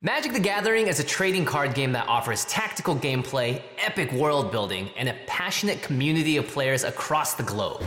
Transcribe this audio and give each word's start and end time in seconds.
Magic 0.00 0.32
the 0.32 0.38
Gathering 0.38 0.86
is 0.86 1.00
a 1.00 1.04
trading 1.04 1.44
card 1.44 1.74
game 1.74 1.90
that 1.90 2.06
offers 2.06 2.44
tactical 2.44 2.94
gameplay, 2.94 3.60
epic 3.78 4.12
world 4.12 4.52
building, 4.52 4.88
and 4.96 5.08
a 5.08 5.16
passionate 5.26 5.82
community 5.82 6.36
of 6.36 6.46
players 6.46 6.84
across 6.84 7.34
the 7.34 7.42
globe. 7.42 7.82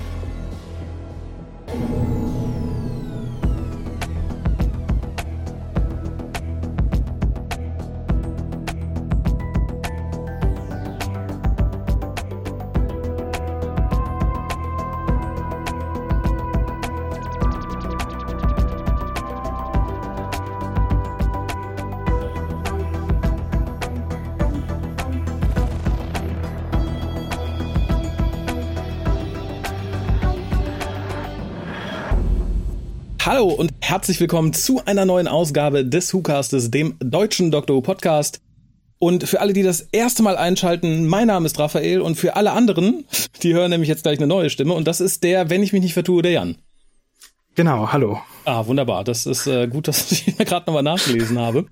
Hallo 33.41 33.53
und 33.53 33.73
herzlich 33.81 34.19
willkommen 34.19 34.53
zu 34.53 34.85
einer 34.85 35.03
neuen 35.03 35.27
Ausgabe 35.27 35.83
des 35.83 36.13
WhoCastes, 36.13 36.69
dem 36.69 36.93
deutschen 36.99 37.49
Dr. 37.49 37.75
Who 37.75 37.81
Podcast. 37.81 38.39
Und 38.99 39.27
für 39.27 39.41
alle, 39.41 39.53
die 39.53 39.63
das 39.63 39.81
erste 39.91 40.21
Mal 40.21 40.37
einschalten, 40.37 41.07
mein 41.07 41.25
Name 41.25 41.47
ist 41.47 41.57
Raphael 41.57 42.01
und 42.01 42.17
für 42.17 42.35
alle 42.35 42.51
anderen, 42.51 43.03
die 43.41 43.55
hören 43.55 43.71
nämlich 43.71 43.89
jetzt 43.89 44.03
gleich 44.03 44.19
eine 44.19 44.27
neue 44.27 44.51
Stimme 44.51 44.75
und 44.75 44.87
das 44.87 45.01
ist 45.01 45.23
der, 45.23 45.49
wenn 45.49 45.63
ich 45.63 45.73
mich 45.73 45.81
nicht 45.81 45.95
vertue, 45.95 46.21
der 46.21 46.33
Jan. 46.33 46.57
Genau, 47.55 47.91
hallo. 47.91 48.21
Ah, 48.45 48.67
wunderbar. 48.67 49.03
Das 49.03 49.25
ist 49.25 49.47
äh, 49.47 49.65
gut, 49.65 49.87
dass 49.87 50.11
ich 50.11 50.37
mir 50.37 50.45
gerade 50.45 50.67
nochmal 50.67 50.83
nachgelesen 50.83 51.39
habe. 51.39 51.65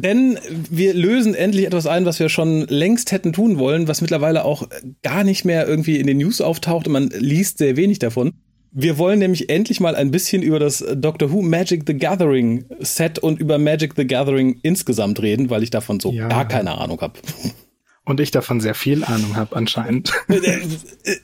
Denn 0.00 0.36
wir 0.68 0.94
lösen 0.94 1.36
endlich 1.36 1.64
etwas 1.64 1.86
ein, 1.86 2.06
was 2.06 2.18
wir 2.18 2.28
schon 2.28 2.62
längst 2.62 3.12
hätten 3.12 3.32
tun 3.32 3.56
wollen, 3.56 3.86
was 3.86 4.00
mittlerweile 4.00 4.44
auch 4.44 4.66
gar 5.02 5.22
nicht 5.22 5.44
mehr 5.44 5.68
irgendwie 5.68 6.00
in 6.00 6.08
den 6.08 6.18
News 6.18 6.40
auftaucht 6.40 6.88
und 6.88 6.92
man 6.92 7.08
liest 7.10 7.58
sehr 7.58 7.76
wenig 7.76 8.00
davon. 8.00 8.32
Wir 8.74 8.96
wollen 8.96 9.18
nämlich 9.18 9.50
endlich 9.50 9.80
mal 9.80 9.94
ein 9.94 10.10
bisschen 10.10 10.42
über 10.42 10.58
das 10.58 10.84
Doctor 10.94 11.30
Who 11.30 11.42
Magic 11.42 11.82
the 11.86 11.94
Gathering 11.94 12.64
Set 12.80 13.18
und 13.18 13.38
über 13.38 13.58
Magic 13.58 13.92
the 13.96 14.06
Gathering 14.06 14.60
insgesamt 14.62 15.20
reden, 15.20 15.50
weil 15.50 15.62
ich 15.62 15.70
davon 15.70 16.00
so 16.00 16.10
ja. 16.10 16.28
gar 16.28 16.48
keine 16.48 16.78
Ahnung 16.78 17.00
habe. 17.00 17.20
Und 18.04 18.18
ich 18.18 18.32
davon 18.32 18.60
sehr 18.60 18.74
viel 18.74 19.04
Ahnung 19.04 19.36
habe 19.36 19.54
anscheinend. 19.54 20.12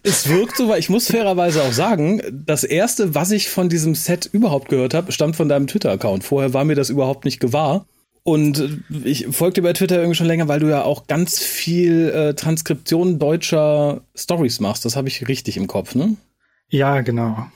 es 0.04 0.28
wirkt 0.28 0.56
so, 0.56 0.68
weil 0.68 0.78
ich 0.78 0.88
muss 0.88 1.08
fairerweise 1.08 1.62
auch 1.62 1.72
sagen, 1.72 2.22
das 2.30 2.62
erste, 2.62 3.16
was 3.16 3.32
ich 3.32 3.48
von 3.48 3.68
diesem 3.68 3.96
Set 3.96 4.28
überhaupt 4.30 4.68
gehört 4.68 4.94
habe, 4.94 5.10
stammt 5.10 5.34
von 5.34 5.48
deinem 5.48 5.66
Twitter-Account. 5.66 6.22
Vorher 6.22 6.54
war 6.54 6.64
mir 6.64 6.76
das 6.76 6.88
überhaupt 6.88 7.24
nicht 7.24 7.40
gewahr. 7.40 7.86
Und 8.22 8.84
ich 9.04 9.26
folgte 9.30 9.62
bei 9.62 9.72
Twitter 9.72 9.96
irgendwie 9.96 10.14
schon 10.14 10.26
länger, 10.26 10.48
weil 10.48 10.60
du 10.60 10.68
ja 10.68 10.84
auch 10.84 11.06
ganz 11.06 11.40
viel 11.40 12.10
äh, 12.10 12.34
Transkription 12.34 13.18
deutscher 13.18 14.02
Stories 14.14 14.60
machst. 14.60 14.84
Das 14.84 14.94
habe 14.96 15.08
ich 15.08 15.26
richtig 15.26 15.56
im 15.56 15.66
Kopf, 15.66 15.94
ne? 15.94 16.16
Ja, 16.70 17.00
genau. 17.00 17.46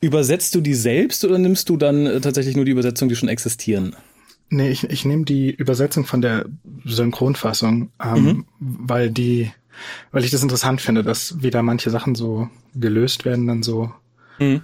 Übersetzt 0.00 0.54
du 0.54 0.60
die 0.60 0.74
selbst 0.74 1.24
oder 1.24 1.38
nimmst 1.38 1.68
du 1.68 1.76
dann 1.76 2.06
äh, 2.06 2.20
tatsächlich 2.20 2.56
nur 2.56 2.64
die 2.64 2.72
Übersetzung, 2.72 3.08
die 3.08 3.16
schon 3.16 3.28
existieren? 3.28 3.94
Nee, 4.50 4.68
ich, 4.68 4.84
ich 4.84 5.04
nehme 5.04 5.24
die 5.24 5.50
Übersetzung 5.50 6.04
von 6.04 6.20
der 6.20 6.46
Synchronfassung, 6.84 7.90
ähm, 8.02 8.24
mhm. 8.24 8.44
weil 8.58 9.10
die, 9.10 9.50
weil 10.10 10.24
ich 10.24 10.30
das 10.30 10.42
interessant 10.42 10.80
finde, 10.80 11.02
dass 11.02 11.42
wieder 11.42 11.62
manche 11.62 11.88
Sachen 11.90 12.14
so 12.14 12.50
gelöst 12.74 13.24
werden 13.24 13.46
dann 13.46 13.62
so 13.62 13.92
mhm. 14.38 14.62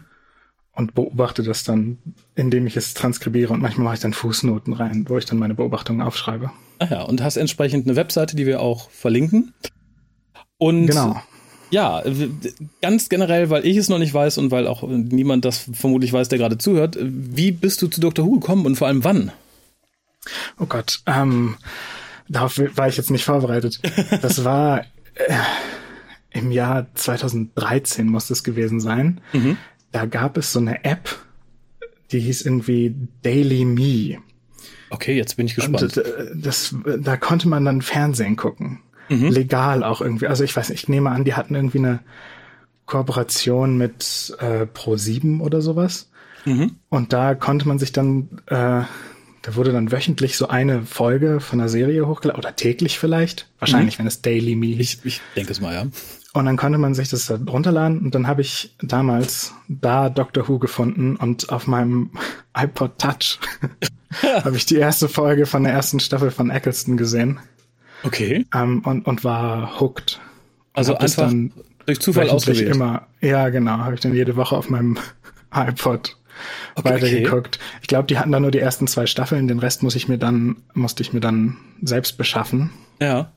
und 0.73 0.95
beobachte 0.95 1.43
das 1.43 1.65
dann, 1.65 1.99
indem 2.35 2.67
ich 2.67 2.77
es 2.77 2.93
transkribiere 2.93 3.55
und 3.55 3.63
manchmal 3.63 3.85
mache 3.85 3.95
ich 3.95 4.01
dann 4.01 4.13
Fußnoten 4.13 4.75
rein, 4.75 5.07
wo 5.09 5.17
ich 5.17 5.25
dann 5.25 5.39
meine 5.39 5.55
Beobachtungen 5.55 6.03
aufschreibe. 6.03 6.51
Ah 6.81 6.89
ja, 6.91 7.03
und 7.03 7.23
hast 7.23 7.37
entsprechend 7.37 7.87
eine 7.87 7.97
Webseite, 7.97 8.37
die 8.37 8.45
wir 8.45 8.61
auch 8.61 8.91
verlinken. 8.91 9.55
Und 10.59 10.89
genau. 10.89 11.23
Ja, 11.71 12.03
ganz 12.81 13.09
generell, 13.09 13.51
weil 13.51 13.67
ich 13.67 13.77
es 13.77 13.89
noch 13.89 13.99
nicht 13.99 14.15
weiß 14.15 14.39
und 14.39 14.51
weil 14.51 14.67
auch 14.67 14.83
niemand 14.87 15.45
das 15.45 15.69
vermutlich 15.73 16.13
weiß, 16.13 16.29
der 16.29 16.39
gerade 16.39 16.59
zuhört. 16.59 16.97
Wie 17.01 17.53
bist 17.53 17.83
du 17.83 17.89
zu 17.89 18.01
Dr. 18.01 18.27
Who 18.27 18.41
gekommen 18.41 18.67
und 18.67 18.77
vor 18.77 18.87
allem 18.87 19.05
wann? 19.05 19.33
Oh 20.59 20.67
Gott, 20.67 21.01
ähm, 21.07 21.57
darauf 22.29 22.59
war 22.59 22.89
ich 22.89 22.97
jetzt 22.97 23.11
nicht 23.11 23.25
vorbereitet. 23.25 23.81
Das 24.23 24.45
war 24.45 24.81
äh, 25.15 25.35
im 26.31 26.51
Jahr 26.53 26.87
2013 26.95 28.07
muss 28.07 28.31
es 28.31 28.45
gewesen 28.45 28.81
sein. 28.81 29.21
Mhm. 29.33 29.57
Da 29.93 30.07
gab 30.07 30.37
es 30.37 30.53
so 30.53 30.61
eine 30.61 30.85
App, 30.85 31.09
die 32.13 32.21
hieß 32.21 32.43
irgendwie 32.43 32.95
Daily 33.23 33.65
Me. 33.65 34.19
Okay, 34.91 35.17
jetzt 35.17 35.37
bin 35.37 35.47
ich 35.47 35.55
gespannt. 35.55 35.83
Und, 35.83 35.97
äh, 35.99 36.27
das, 36.35 36.75
da 37.01 37.17
konnte 37.17 37.49
man 37.49 37.65
dann 37.65 37.83
Fernsehen 37.83 38.37
gucken 38.37 38.81
mhm. 39.09 39.29
legal 39.29 39.85
auch 39.85 40.01
irgendwie. 40.01 40.27
Also 40.27 40.45
ich 40.45 40.55
weiß 40.57 40.71
nicht, 40.71 40.83
ich 40.83 40.89
nehme 40.89 41.11
an, 41.11 41.25
die 41.25 41.35
hatten 41.35 41.55
irgendwie 41.55 41.79
eine 41.79 42.01
Kooperation 42.87 43.77
mit 43.77 44.37
äh, 44.41 44.63
Pro7 44.63 45.41
oder 45.41 45.61
sowas. 45.61 46.11
Mhm. 46.45 46.77
Und 46.89 47.13
da 47.13 47.35
konnte 47.35 47.69
man 47.69 47.79
sich 47.79 47.93
dann, 47.93 48.41
äh, 48.47 48.83
da 49.43 49.55
wurde 49.55 49.73
dann 49.73 49.93
wöchentlich 49.93 50.37
so 50.37 50.49
eine 50.49 50.83
Folge 50.83 51.41
von 51.41 51.59
der 51.59 51.69
Serie 51.69 52.07
hochgeladen 52.07 52.39
oder 52.39 52.57
täglich 52.57 52.99
vielleicht. 52.99 53.51
Wahrscheinlich, 53.59 53.97
mhm. 53.99 54.01
wenn 54.01 54.07
es 54.07 54.23
Daily 54.23 54.55
Me 54.55 54.69
Ich, 54.69 55.05
ich 55.05 55.21
denke 55.37 55.53
es 55.53 55.61
mal, 55.61 55.75
ja. 55.75 55.87
Und 56.35 56.45
dann 56.45 56.57
konnte 56.57 56.79
man 56.79 56.95
sich 56.95 57.09
das 57.09 57.31
runterladen 57.31 58.01
und 58.01 58.15
dann 58.15 58.27
habe 58.27 58.43
ich 58.43 58.75
damals 58.81 59.55
da 59.69 60.09
Doctor 60.11 60.47
Who 60.47 60.59
gefunden 60.59 61.17
und 61.17 61.51
auf 61.51 61.67
meinem 61.67 62.11
iPod 62.57 62.99
Touch 62.99 63.39
habe 64.45 64.57
ich 64.57 64.67
die 64.67 64.77
erste 64.77 65.09
Folge 65.09 65.47
von 65.47 65.65
der 65.65 65.73
ersten 65.73 66.01
Staffel 66.01 66.31
von 66.31 66.51
Eccleston 66.51 66.97
gesehen. 66.97 67.39
Okay. 68.03 68.47
Ähm, 68.55 68.81
und, 68.81 69.07
und 69.07 69.25
war 69.25 69.81
hooked. 69.81 70.21
Also 70.73 70.97
einfach 70.97 71.33
durch 71.87 72.01
Zufall 72.01 72.29
ausgewählt. 72.31 72.75
immer, 72.75 73.07
ja 73.21 73.49
genau, 73.49 73.79
habe 73.79 73.95
ich 73.95 74.01
dann 74.01 74.15
jede 74.15 74.37
Woche 74.37 74.57
auf 74.57 74.69
meinem 74.69 74.99
iPod 75.55 76.17
okay, 76.77 76.91
weitergeguckt. 76.91 77.57
Okay. 77.57 77.79
Ich 77.81 77.89
glaube, 77.89 78.07
die 78.07 78.19
hatten 78.19 78.31
da 78.31 78.41
nur 78.41 78.51
die 78.51 78.59
ersten 78.59 78.87
zwei 78.87 79.07
Staffeln, 79.07 79.49
den 79.49 79.59
Rest 79.59 79.83
muss 79.83 79.97
ich 79.97 80.09
mir 80.09 80.19
dann, 80.19 80.57
musste 80.75 81.03
ich 81.03 81.13
mir 81.13 81.21
dann 81.21 81.57
selbst 81.83 82.19
beschaffen. 82.19 82.71
Ja. 83.01 83.33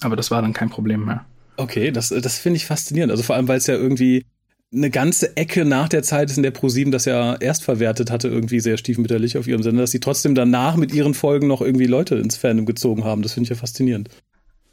Aber 0.00 0.16
das 0.16 0.30
war 0.30 0.42
dann 0.42 0.52
kein 0.52 0.70
Problem 0.70 1.04
mehr. 1.04 1.24
Okay, 1.56 1.90
das, 1.90 2.10
das 2.10 2.38
finde 2.38 2.56
ich 2.56 2.66
faszinierend. 2.66 3.10
Also 3.10 3.24
vor 3.24 3.36
allem, 3.36 3.48
weil 3.48 3.58
es 3.58 3.66
ja 3.66 3.74
irgendwie 3.74 4.24
eine 4.72 4.90
ganze 4.90 5.36
Ecke 5.36 5.64
nach 5.64 5.88
der 5.88 6.02
Zeit 6.02 6.30
ist, 6.30 6.36
in 6.36 6.42
der 6.42 6.50
ProSieben 6.50 6.92
das 6.92 7.06
ja 7.06 7.36
erst 7.36 7.64
verwertet 7.64 8.10
hatte, 8.10 8.28
irgendwie 8.28 8.60
sehr 8.60 8.76
stiefmütterlich 8.76 9.38
auf 9.38 9.46
ihrem 9.46 9.62
Sender, 9.62 9.82
dass 9.82 9.92
sie 9.92 10.00
trotzdem 10.00 10.34
danach 10.34 10.76
mit 10.76 10.92
ihren 10.92 11.14
Folgen 11.14 11.46
noch 11.46 11.62
irgendwie 11.62 11.86
Leute 11.86 12.16
ins 12.16 12.36
Fandom 12.36 12.66
gezogen 12.66 13.04
haben. 13.04 13.22
Das 13.22 13.32
finde 13.32 13.44
ich 13.44 13.50
ja 13.50 13.56
faszinierend. 13.56 14.08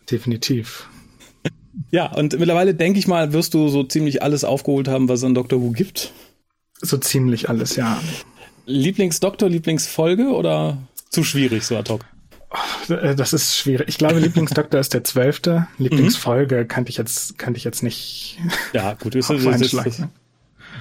Definitiv. 0.09 0.89
Ja, 1.91 2.09
und 2.13 2.39
mittlerweile 2.39 2.73
denke 2.73 2.99
ich 2.99 3.05
mal, 3.05 3.33
wirst 3.33 3.53
du 3.53 3.67
so 3.67 3.83
ziemlich 3.83 4.23
alles 4.23 4.45
aufgeholt 4.45 4.87
haben, 4.87 5.09
was 5.09 5.19
es 5.19 5.23
an 5.25 5.35
Doctor 5.35 5.61
Who 5.61 5.71
gibt. 5.71 6.13
So 6.81 6.97
ziemlich 6.97 7.49
alles, 7.49 7.75
ja. 7.75 8.01
Lieblingsdoktor, 8.65 9.49
Lieblingsfolge 9.49 10.29
oder 10.29 10.77
zu 11.09 11.25
schwierig 11.25 11.63
so 11.63 11.75
ad 11.75 11.91
hoc? 11.91 12.05
Äh, 12.89 13.15
das 13.15 13.33
ist 13.33 13.57
schwierig. 13.57 13.87
Ich 13.87 13.97
glaube, 13.97 14.19
Lieblingsdoktor 14.19 14.79
ist 14.79 14.93
der 14.93 15.03
zwölfte. 15.03 15.67
Lieblingsfolge 15.77 16.61
mhm. 16.63 16.67
kannte 16.67 16.89
ich 16.89 16.97
jetzt, 16.97 17.37
kannte 17.37 17.57
ich 17.57 17.63
jetzt 17.63 17.83
nicht. 17.83 18.39
Ja, 18.73 18.93
gut, 18.93 19.15
ist, 19.15 19.29
ist, 19.31 19.45
ist, 19.45 19.73
ist 19.73 20.03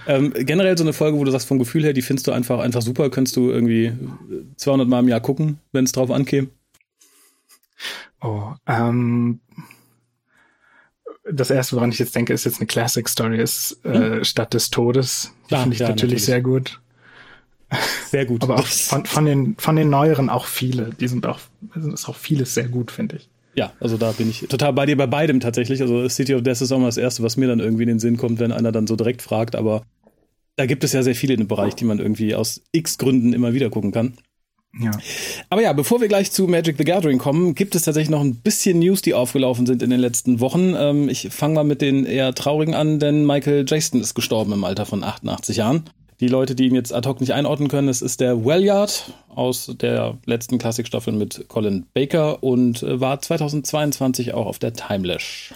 ähm, 0.07 0.33
generell 0.37 0.77
so 0.77 0.85
eine 0.85 0.93
Folge, 0.93 1.19
wo 1.19 1.25
du 1.25 1.31
sagst, 1.31 1.49
vom 1.49 1.59
Gefühl 1.59 1.85
her, 1.85 1.93
die 1.93 2.03
findest 2.03 2.27
du 2.27 2.33
einfach, 2.33 2.59
einfach 2.59 2.83
super, 2.83 3.11
könntest 3.11 3.37
du 3.37 3.51
irgendwie 3.51 3.93
200 4.57 4.87
Mal 4.89 5.01
im 5.01 5.09
Jahr 5.09 5.21
gucken, 5.21 5.59
wenn 5.73 5.85
es 5.85 5.93
drauf 5.93 6.11
ankäme? 6.11 6.49
Oh, 8.21 8.53
ähm, 8.67 9.41
das 11.31 11.51
erste, 11.51 11.77
woran 11.77 11.91
ich 11.91 11.99
jetzt 11.99 12.15
denke, 12.15 12.33
ist 12.33 12.45
jetzt 12.45 12.59
eine 12.59 12.67
Classic 12.67 13.09
Story, 13.09 13.41
ist 13.41 13.81
äh, 13.85 14.17
hm? 14.17 14.25
Stadt 14.25 14.53
des 14.53 14.71
Todes. 14.71 15.33
Die 15.51 15.57
finde 15.57 15.75
ich 15.75 15.81
ja, 15.81 15.89
natürlich, 15.89 16.03
natürlich, 16.03 16.25
sehr 16.25 16.43
gut. 16.43 16.81
Sehr 18.11 18.27
gut. 18.27 18.43
Aber 18.43 18.57
auch 18.57 18.67
von, 18.67 19.05
von, 19.07 19.25
den, 19.25 19.57
von 19.59 19.77
den 19.77 19.91
neueren 19.91 20.31
auch 20.31 20.47
viele. 20.47 20.91
Die 21.01 21.09
sind 21.09 21.27
auch, 21.27 21.41
ist 21.75 22.09
auch 22.09 22.17
vieles 22.17 22.55
sehr 22.55 22.69
gut, 22.69 22.91
finde 22.91 23.17
ich. 23.17 23.29
Ja, 23.57 23.73
also 23.81 23.97
da 23.97 24.13
bin 24.13 24.29
ich 24.29 24.41
total 24.49 24.73
bei 24.73 24.87
dir 24.87 24.97
bei 24.97 25.07
beidem 25.07 25.41
tatsächlich. 25.41 25.81
Also 25.81 26.09
City 26.09 26.35
of 26.35 26.43
Death 26.43 26.61
ist 26.61 26.73
auch 26.73 26.79
mal 26.79 26.87
das 26.87 26.97
Erste, 26.97 27.23
was 27.23 27.37
mir 27.37 27.49
dann 27.49 27.61
irgendwie 27.61 27.85
in 27.85 27.89
den 27.89 27.99
Sinn 28.01 28.17
kommt, 28.17 28.41
wenn 28.41 28.53
einer 28.53 28.73
dann 28.73 28.87
so 28.87 28.97
direkt 28.97 29.23
fragt. 29.23 29.55
Aber 29.55 29.83
da 30.57 30.67
gibt 30.67 30.85
es 30.85 30.93
ja 30.93 31.03
sehr 31.03 31.15
viele 31.15 31.35
in 31.35 31.41
dem 31.41 31.49
Bereich, 31.49 31.75
die 31.75 31.85
man 31.85 31.99
irgendwie 31.99 32.35
aus 32.35 32.63
x 32.73 32.99
Gründen 32.99 33.33
immer 33.33 33.53
wieder 33.53 33.71
gucken 33.71 33.93
kann. 33.93 34.15
Ja. 34.81 34.91
Aber 35.51 35.63
ja, 35.63 35.73
bevor 35.73 36.01
wir 36.01 36.09
gleich 36.09 36.33
zu 36.33 36.49
Magic 36.49 36.77
the 36.79 36.85
Gathering 36.85 37.19
kommen, 37.19 37.55
gibt 37.55 37.77
es 37.77 37.83
tatsächlich 37.83 38.11
noch 38.11 38.21
ein 38.21 38.37
bisschen 38.37 38.81
News, 38.81 39.03
die 39.03 39.15
aufgelaufen 39.15 39.67
sind 39.67 39.83
in 39.83 39.91
den 39.91 40.01
letzten 40.01 40.41
Wochen. 40.41 40.75
Ähm, 40.77 41.09
ich 41.09 41.29
fange 41.31 41.55
mal 41.55 41.65
mit 41.65 41.81
den 41.81 42.05
eher 42.05 42.35
traurigen 42.35 42.75
an, 42.75 42.99
denn 42.99 43.25
Michael 43.25 43.65
Jackson 43.69 44.01
ist 44.01 44.15
gestorben 44.15 44.53
im 44.53 44.65
Alter 44.65 44.85
von 44.85 45.05
88 45.05 45.59
Jahren. 45.59 45.85
Die 46.25 46.31
Leute, 46.31 46.55
die 46.55 46.69
ihn 46.69 46.75
jetzt 46.75 46.95
ad 46.95 47.07
hoc 47.07 47.21
nicht 47.21 47.35
einordnen 47.35 47.69
können, 47.69 47.91
es 47.91 48.01
ist 48.01 48.19
der 48.19 48.47
Wellyard 48.47 49.13
aus 49.29 49.71
der 49.79 50.17
letzten 50.25 50.57
Klassikstaffel 50.57 51.13
mit 51.13 51.49
Colin 51.49 51.85
Baker 51.93 52.43
und 52.43 52.83
äh, 52.83 52.99
war 52.99 53.21
2022 53.21 54.33
auch 54.33 54.47
auf 54.47 54.59
der 54.59 54.73
Timelash. 54.73 55.53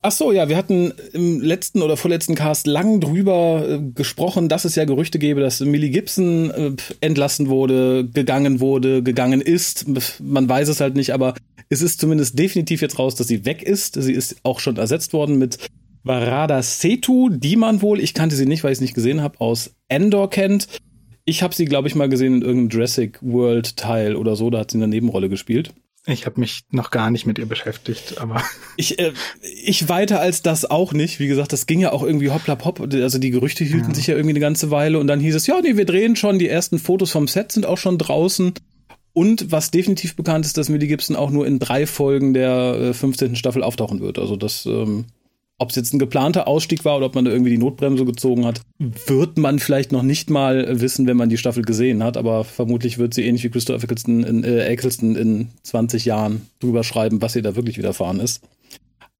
Ach 0.00 0.12
so, 0.12 0.32
ja, 0.32 0.48
wir 0.48 0.56
hatten 0.56 0.94
im 1.12 1.42
letzten 1.42 1.82
oder 1.82 1.98
vorletzten 1.98 2.34
Cast 2.34 2.66
lang 2.66 2.98
drüber 3.00 3.68
äh, 3.68 3.78
gesprochen, 3.94 4.48
dass 4.48 4.64
es 4.64 4.74
ja 4.74 4.86
Gerüchte 4.86 5.18
gäbe, 5.18 5.42
dass 5.42 5.60
Millie 5.60 5.90
Gibson 5.90 6.50
äh, 6.50 6.70
entlassen 7.02 7.50
wurde, 7.50 8.08
gegangen 8.08 8.60
wurde, 8.60 9.02
gegangen 9.02 9.42
ist. 9.42 9.84
Man 10.18 10.48
weiß 10.48 10.68
es 10.68 10.80
halt 10.80 10.96
nicht, 10.96 11.12
aber 11.12 11.34
es 11.68 11.82
ist 11.82 12.00
zumindest 12.00 12.38
definitiv 12.38 12.80
jetzt 12.80 12.98
raus, 12.98 13.16
dass 13.16 13.28
sie 13.28 13.44
weg 13.44 13.62
ist. 13.62 14.00
Sie 14.00 14.14
ist 14.14 14.36
auch 14.44 14.60
schon 14.60 14.78
ersetzt 14.78 15.12
worden 15.12 15.36
mit 15.36 15.58
Varada 16.06 16.62
Setu, 16.62 17.28
die 17.30 17.56
man 17.56 17.82
wohl, 17.82 18.00
ich 18.00 18.14
kannte 18.14 18.36
sie 18.36 18.46
nicht, 18.46 18.64
weil 18.64 18.72
ich 18.72 18.76
es 18.76 18.82
nicht 18.82 18.94
gesehen 18.94 19.22
habe, 19.22 19.40
aus 19.40 19.74
Endor 19.88 20.30
kennt. 20.30 20.68
Ich 21.24 21.42
habe 21.42 21.54
sie, 21.54 21.64
glaube 21.64 21.88
ich, 21.88 21.94
mal 21.94 22.08
gesehen 22.08 22.36
in 22.36 22.42
irgendeinem 22.42 22.68
Jurassic 22.70 23.18
World 23.20 23.76
Teil 23.76 24.14
oder 24.14 24.36
so, 24.36 24.50
da 24.50 24.60
hat 24.60 24.70
sie 24.70 24.78
eine 24.78 24.88
Nebenrolle 24.88 25.28
gespielt. 25.28 25.72
Ich 26.08 26.24
habe 26.24 26.38
mich 26.38 26.62
noch 26.70 26.90
gar 26.90 27.10
nicht 27.10 27.26
mit 27.26 27.38
ihr 27.38 27.46
beschäftigt, 27.46 28.18
aber. 28.18 28.42
Ich, 28.78 28.98
äh, 28.98 29.14
ich 29.40 29.88
weiter 29.88 30.20
als 30.20 30.42
das 30.42 30.66
auch 30.66 30.92
nicht. 30.92 31.18
Wie 31.18 31.28
gesagt, 31.28 31.54
das 31.54 31.64
ging 31.64 31.80
ja 31.80 31.92
auch 31.92 32.02
irgendwie 32.02 32.28
hoppla 32.28 32.58
hopp. 32.62 32.78
Also 32.80 33.18
die 33.18 33.30
Gerüchte 33.30 33.64
hielten 33.64 33.88
ja. 33.88 33.94
sich 33.94 34.06
ja 34.06 34.14
irgendwie 34.14 34.34
eine 34.34 34.40
ganze 34.40 34.70
Weile 34.70 34.98
und 34.98 35.06
dann 35.06 35.18
hieß 35.18 35.34
es, 35.34 35.46
ja, 35.46 35.58
nee, 35.62 35.78
wir 35.78 35.86
drehen 35.86 36.14
schon, 36.14 36.38
die 36.38 36.46
ersten 36.46 36.78
Fotos 36.78 37.10
vom 37.10 37.26
Set 37.26 37.52
sind 37.52 37.64
auch 37.64 37.78
schon 37.78 37.96
draußen. 37.96 38.52
Und 39.14 39.50
was 39.50 39.70
definitiv 39.70 40.14
bekannt 40.14 40.44
ist, 40.44 40.58
dass 40.58 40.68
Millie 40.68 40.88
Gibson 40.88 41.16
auch 41.16 41.30
nur 41.30 41.46
in 41.46 41.58
drei 41.58 41.86
Folgen 41.86 42.34
der 42.34 42.90
äh, 42.90 42.92
15. 42.92 43.34
Staffel 43.34 43.62
auftauchen 43.62 44.00
wird. 44.00 44.18
Also 44.18 44.36
das 44.36 44.66
ähm, 44.66 45.06
ob 45.58 45.70
es 45.70 45.76
jetzt 45.76 45.94
ein 45.94 45.98
geplanter 45.98 46.46
Ausstieg 46.46 46.84
war 46.84 46.96
oder 46.98 47.06
ob 47.06 47.14
man 47.14 47.24
da 47.24 47.30
irgendwie 47.30 47.50
die 47.50 47.58
Notbremse 47.58 48.04
gezogen 48.04 48.44
hat, 48.44 48.60
wird 48.78 49.38
man 49.38 49.58
vielleicht 49.58 49.90
noch 49.90 50.02
nicht 50.02 50.28
mal 50.28 50.80
wissen, 50.80 51.06
wenn 51.06 51.16
man 51.16 51.30
die 51.30 51.38
Staffel 51.38 51.62
gesehen 51.62 52.02
hat. 52.04 52.16
Aber 52.16 52.44
vermutlich 52.44 52.98
wird 52.98 53.14
sie 53.14 53.24
ähnlich 53.24 53.44
wie 53.44 53.50
Christopher 53.50 53.82
Eccleston 53.84 54.22
in, 54.22 54.44
äh, 54.44 54.66
Eccleston 54.66 55.16
in 55.16 55.48
20 55.62 56.04
Jahren 56.04 56.46
drüber 56.60 56.84
schreiben, 56.84 57.22
was 57.22 57.36
ihr 57.36 57.42
da 57.42 57.56
wirklich 57.56 57.78
widerfahren 57.78 58.20
ist. 58.20 58.42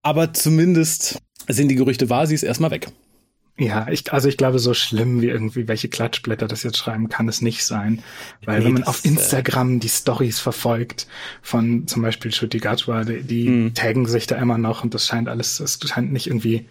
Aber 0.03 0.35
zumindest 0.35 1.19
sind 1.49 1.69
die 1.69 1.75
Gerüchte 1.75 2.11
wahr, 2.11 2.27
sie 2.27 2.35
ist 2.35 2.43
erstmal 2.43 2.71
weg. 2.71 2.89
Ja, 3.59 3.87
ich, 3.91 4.13
also 4.13 4.29
ich 4.29 4.37
glaube, 4.37 4.59
so 4.59 4.75
schlimm 4.75 5.23
wie 5.23 5.29
irgendwie 5.29 5.67
welche 5.67 5.89
Klatschblätter 5.89 6.47
das 6.47 6.63
jetzt 6.63 6.77
schreiben, 6.77 7.09
kann 7.09 7.27
es 7.27 7.41
nicht 7.41 7.65
sein. 7.65 8.03
Weil 8.45 8.59
nee, 8.59 8.67
wenn 8.67 8.73
man 8.75 8.85
auf 8.85 9.05
äh, 9.05 9.09
Instagram 9.09 9.81
die 9.81 9.89
Stories 9.89 10.41
verfolgt 10.41 11.07
von 11.41 11.87
zum 11.87 12.03
Beispiel 12.03 12.33
Shuti 12.33 12.59
Gatwa, 12.59 13.05
die, 13.05 13.23
die 13.23 13.49
mhm. 13.49 13.75
taggen 13.75 14.07
sich 14.07 14.27
da 14.27 14.37
immer 14.37 14.59
noch 14.59 14.85
und 14.85 14.93
das 14.93 15.07
scheint 15.07 15.29
alles, 15.29 15.61
es 15.61 15.79
scheint 15.83 16.13
nicht 16.13 16.27
irgendwie 16.27 16.67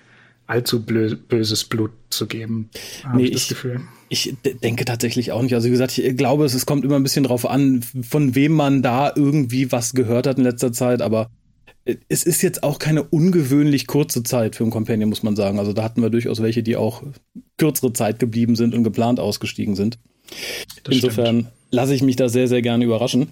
allzu 0.47 0.85
böses 0.85 1.63
Blut 1.63 1.89
zu 2.11 2.27
geben, 2.27 2.69
habe 3.03 3.17
nee, 3.17 3.25
ich 3.25 3.31
das 3.31 3.47
Gefühl. 3.47 3.81
Ich 4.09 4.35
denke 4.43 4.85
tatsächlich 4.85 5.31
auch 5.31 5.41
nicht. 5.41 5.55
Also 5.55 5.65
wie 5.67 5.71
gesagt, 5.71 5.97
ich 5.97 6.15
glaube, 6.15 6.45
es, 6.45 6.53
es 6.53 6.67
kommt 6.67 6.85
immer 6.85 6.97
ein 6.97 7.03
bisschen 7.03 7.23
drauf 7.23 7.49
an, 7.49 7.81
von 7.81 8.35
wem 8.35 8.51
man 8.51 8.83
da 8.83 9.11
irgendwie 9.15 9.71
was 9.71 9.93
gehört 9.93 10.27
hat 10.27 10.37
in 10.37 10.43
letzter 10.43 10.71
Zeit, 10.71 11.01
aber 11.01 11.31
es 11.85 12.23
ist 12.23 12.41
jetzt 12.41 12.63
auch 12.63 12.79
keine 12.79 13.03
ungewöhnlich 13.03 13.85
kurze 13.85 14.23
Zeit 14.23 14.55
für 14.55 14.63
ein 14.63 14.71
Companion, 14.71 15.09
muss 15.09 15.23
man 15.23 15.35
sagen. 15.35 15.59
Also 15.59 15.73
da 15.73 15.83
hatten 15.83 16.01
wir 16.01 16.09
durchaus 16.09 16.41
welche, 16.41 16.63
die 16.63 16.75
auch 16.75 17.03
kürzere 17.57 17.93
Zeit 17.93 18.19
geblieben 18.19 18.55
sind 18.55 18.73
und 18.73 18.83
geplant 18.83 19.19
ausgestiegen 19.19 19.75
sind. 19.75 19.99
Das 20.83 20.95
Insofern 20.95 21.47
lasse 21.69 21.93
ich 21.93 22.01
mich 22.01 22.15
da 22.15 22.27
sehr, 22.27 22.47
sehr 22.47 22.63
gerne 22.63 22.85
überraschen. 22.85 23.27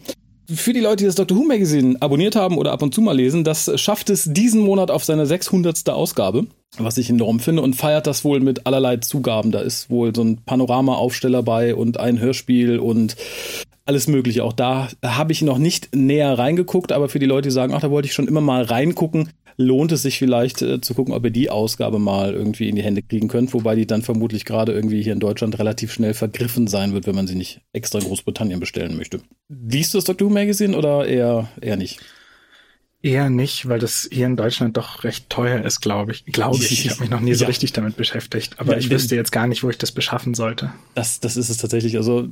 Für 0.48 0.74
die 0.74 0.82
Leute, 0.82 0.98
die 0.98 1.06
das 1.06 1.16
Doctor 1.16 1.38
Who 1.38 1.46
Magazine 1.46 1.96
abonniert 2.02 2.36
haben 2.36 2.58
oder 2.58 2.74
ab 2.74 2.82
und 2.82 2.94
zu 2.94 3.02
mal 3.02 3.16
lesen, 3.16 3.44
das 3.44 3.72
schafft 3.80 4.10
es 4.10 4.26
diesen 4.26 4.62
Monat 4.62 4.92
auf 4.92 5.04
seine 5.04 5.26
600. 5.26 5.90
Ausgabe, 5.90 6.48
was 6.78 6.98
ich 6.98 7.10
enorm 7.10 7.40
finde 7.40 7.62
und 7.62 7.76
feiert 7.76 8.08
das 8.08 8.24
wohl 8.26 8.42
mit 8.42 8.68
allerlei 8.68 8.98
Zugaben. 8.98 9.52
Da 9.52 9.62
ist 9.62 9.90
wohl 9.90 10.14
so 10.14 10.22
ein 10.22 10.42
Panorama-Aufsteller 10.46 11.44
bei 11.44 11.74
und 11.74 11.98
ein 12.00 12.20
Hörspiel 12.20 12.78
und 12.78 13.16
alles 13.86 14.08
Mögliche. 14.08 14.44
Auch 14.44 14.54
da 14.54 14.90
habe 15.04 15.32
ich 15.32 15.42
noch 15.42 15.58
nicht 15.58 15.96
näher 15.96 16.38
reingeguckt, 16.38 16.92
aber 16.92 17.10
für 17.10 17.20
die 17.20 17.26
Leute, 17.26 17.50
die 17.50 17.54
sagen, 17.54 17.74
ach, 17.74 17.82
da 17.82 17.92
wollte 17.92 18.08
ich 18.08 18.14
schon 18.14 18.28
immer 18.28 18.42
mal 18.42 18.64
reingucken, 18.64 19.30
lohnt 19.58 19.92
es 19.92 20.02
sich 20.02 20.18
vielleicht 20.18 20.62
äh, 20.62 20.82
zu 20.82 20.94
gucken, 20.94 21.14
ob 21.14 21.24
ihr 21.26 21.32
die 21.32 21.50
Ausgabe 21.50 22.00
mal 22.00 22.34
irgendwie 22.34 22.70
in 22.70 22.76
die 22.76 22.84
Hände 22.84 23.02
kriegen 23.02 23.28
könnt, 23.28 23.54
wobei 23.54 23.76
die 23.76 23.86
dann 23.86 24.02
vermutlich 24.02 24.46
gerade 24.46 24.72
irgendwie 24.72 25.02
hier 25.02 25.14
in 25.14 25.20
Deutschland 25.20 25.60
relativ 25.60 25.94
schnell 25.94 26.14
vergriffen 26.14 26.68
sein 26.68 26.94
wird, 26.94 27.08
wenn 27.08 27.16
man 27.16 27.28
sie 27.28 27.36
nicht 27.36 27.62
extra 27.74 28.00
in 28.00 28.06
Großbritannien 28.06 28.60
bestellen 28.60 28.98
möchte. 28.98 29.22
Liest 29.50 29.94
du 29.94 29.98
das 29.98 30.06
Doctor 30.06 30.30
Who 30.30 30.34
Magazine 30.34 30.78
oder 30.78 31.06
eher, 31.06 31.50
eher 31.62 31.78
nicht? 31.78 32.00
Eher 33.06 33.30
nicht, 33.30 33.68
weil 33.68 33.80
das 33.80 34.08
hier 34.10 34.26
in 34.28 34.38
Deutschland 34.38 34.78
doch 34.78 35.04
recht 35.04 35.30
teuer 35.30 35.62
ist, 35.62 35.82
glaube 35.82 36.14
ich. 36.14 36.24
Glaube 36.26 36.56
ich. 36.56 36.72
Ich 36.72 36.90
habe 36.90 37.02
mich 37.02 37.10
noch 37.10 37.20
nie 37.20 37.34
so 37.34 37.44
ja. 37.44 37.50
richtig 37.50 37.74
damit 37.74 37.98
beschäftigt. 37.98 38.62
Aber 38.62 38.72
ja, 38.72 38.80
ich 38.80 38.90
wüsste 38.90 39.18
jetzt 39.18 39.34
gar 39.34 39.46
nicht, 39.46 39.62
wo 39.62 39.70
ich 39.70 39.78
das 39.78 39.92
beschaffen 39.92 40.34
sollte. 40.34 40.72
Das, 40.96 41.20
das 41.20 41.36
ist 41.36 41.50
es 41.50 41.58
tatsächlich. 41.58 41.98
Also 41.98 42.30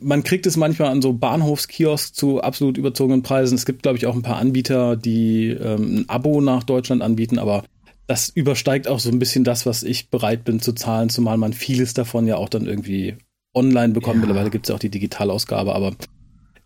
man 0.00 0.22
kriegt 0.22 0.46
es 0.46 0.56
manchmal 0.56 0.88
an 0.88 1.02
so 1.02 1.12
Bahnhofskiosks 1.12 2.14
zu 2.14 2.40
absolut 2.40 2.78
überzogenen 2.78 3.22
Preisen. 3.22 3.56
Es 3.56 3.66
gibt, 3.66 3.82
glaube 3.82 3.98
ich, 3.98 4.06
auch 4.06 4.14
ein 4.14 4.22
paar 4.22 4.38
Anbieter, 4.38 4.96
die 4.96 5.48
ähm, 5.48 5.98
ein 5.98 6.08
Abo 6.08 6.40
nach 6.40 6.62
Deutschland 6.62 7.02
anbieten, 7.02 7.38
aber 7.38 7.64
das 8.06 8.30
übersteigt 8.30 8.88
auch 8.88 9.00
so 9.00 9.10
ein 9.10 9.18
bisschen 9.18 9.44
das, 9.44 9.66
was 9.66 9.82
ich 9.82 10.08
bereit 10.08 10.44
bin 10.44 10.60
zu 10.60 10.72
zahlen, 10.72 11.10
zumal 11.10 11.36
man 11.36 11.52
vieles 11.52 11.92
davon 11.92 12.26
ja 12.26 12.36
auch 12.38 12.48
dann 12.48 12.66
irgendwie 12.66 13.16
online 13.52 13.92
bekommt. 13.92 14.16
Ja. 14.16 14.20
Mittlerweile 14.22 14.48
gibt 14.48 14.64
es 14.64 14.70
ja 14.70 14.76
auch 14.76 14.80
die 14.80 14.90
Digitalausgabe, 14.90 15.74
aber 15.74 15.94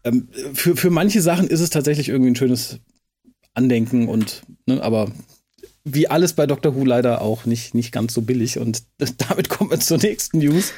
ähm, 0.04 0.28
für, 0.54 0.76
für 0.76 0.90
manche 0.90 1.20
Sachen 1.20 1.48
ist 1.48 1.60
es 1.60 1.70
tatsächlich 1.70 2.08
irgendwie 2.08 2.30
ein 2.30 2.36
schönes 2.36 2.78
Andenken 3.54 4.08
und, 4.08 4.42
ne, 4.66 4.82
aber 4.82 5.10
wie 5.84 6.08
alles 6.08 6.34
bei 6.34 6.46
Doctor 6.46 6.74
Who 6.74 6.84
leider 6.84 7.22
auch 7.22 7.46
nicht, 7.46 7.74
nicht 7.74 7.92
ganz 7.92 8.14
so 8.14 8.22
billig. 8.22 8.58
Und 8.58 8.82
damit 9.28 9.48
kommen 9.48 9.70
wir 9.70 9.80
zur 9.80 9.98
nächsten 9.98 10.38
News. 10.38 10.72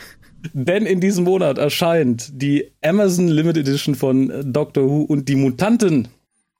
Denn 0.52 0.86
in 0.86 1.00
diesem 1.00 1.24
Monat 1.24 1.58
erscheint 1.58 2.30
die 2.32 2.72
Amazon 2.82 3.28
Limited 3.28 3.68
Edition 3.68 3.94
von 3.94 4.52
Doctor 4.52 4.88
Who 4.88 5.02
und 5.02 5.28
die 5.28 5.36
Mutanten 5.36 6.08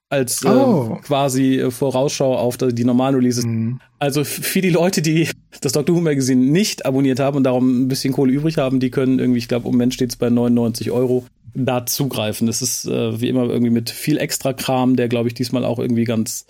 als 0.09 0.43
äh, 0.43 0.47
oh. 0.47 0.95
äh, 0.95 1.01
quasi 1.01 1.65
Vorausschau 1.69 2.37
auf 2.37 2.55
die 2.57 2.85
normalen 2.85 3.15
Releases. 3.15 3.45
Mhm. 3.45 3.79
Also 3.99 4.23
für 4.23 4.61
die 4.61 4.69
Leute, 4.69 5.01
die 5.01 5.27
das 5.61 5.73
Doctor 5.73 5.95
Who 5.95 6.01
Magazine 6.01 6.41
nicht 6.41 6.85
abonniert 6.85 7.19
haben 7.19 7.37
und 7.37 7.43
darum 7.43 7.83
ein 7.83 7.87
bisschen 7.87 8.13
Kohle 8.13 8.31
übrig 8.31 8.57
haben, 8.57 8.79
die 8.79 8.91
können 8.91 9.19
irgendwie, 9.19 9.39
ich 9.39 9.47
glaube, 9.47 9.65
im 9.67 9.73
Moment 9.73 9.93
steht 9.93 10.11
es 10.11 10.15
bei 10.15 10.29
99 10.29 10.91
Euro 10.91 11.25
da 11.53 11.85
zugreifen. 11.85 12.47
Das 12.47 12.61
ist 12.61 12.85
äh, 12.85 13.19
wie 13.19 13.29
immer 13.29 13.43
irgendwie 13.43 13.71
mit 13.71 13.89
viel 13.89 14.17
extra 14.17 14.53
Kram, 14.53 14.95
der 14.95 15.07
glaube 15.07 15.27
ich 15.27 15.33
diesmal 15.33 15.65
auch 15.65 15.79
irgendwie 15.79 16.03
ganz 16.03 16.45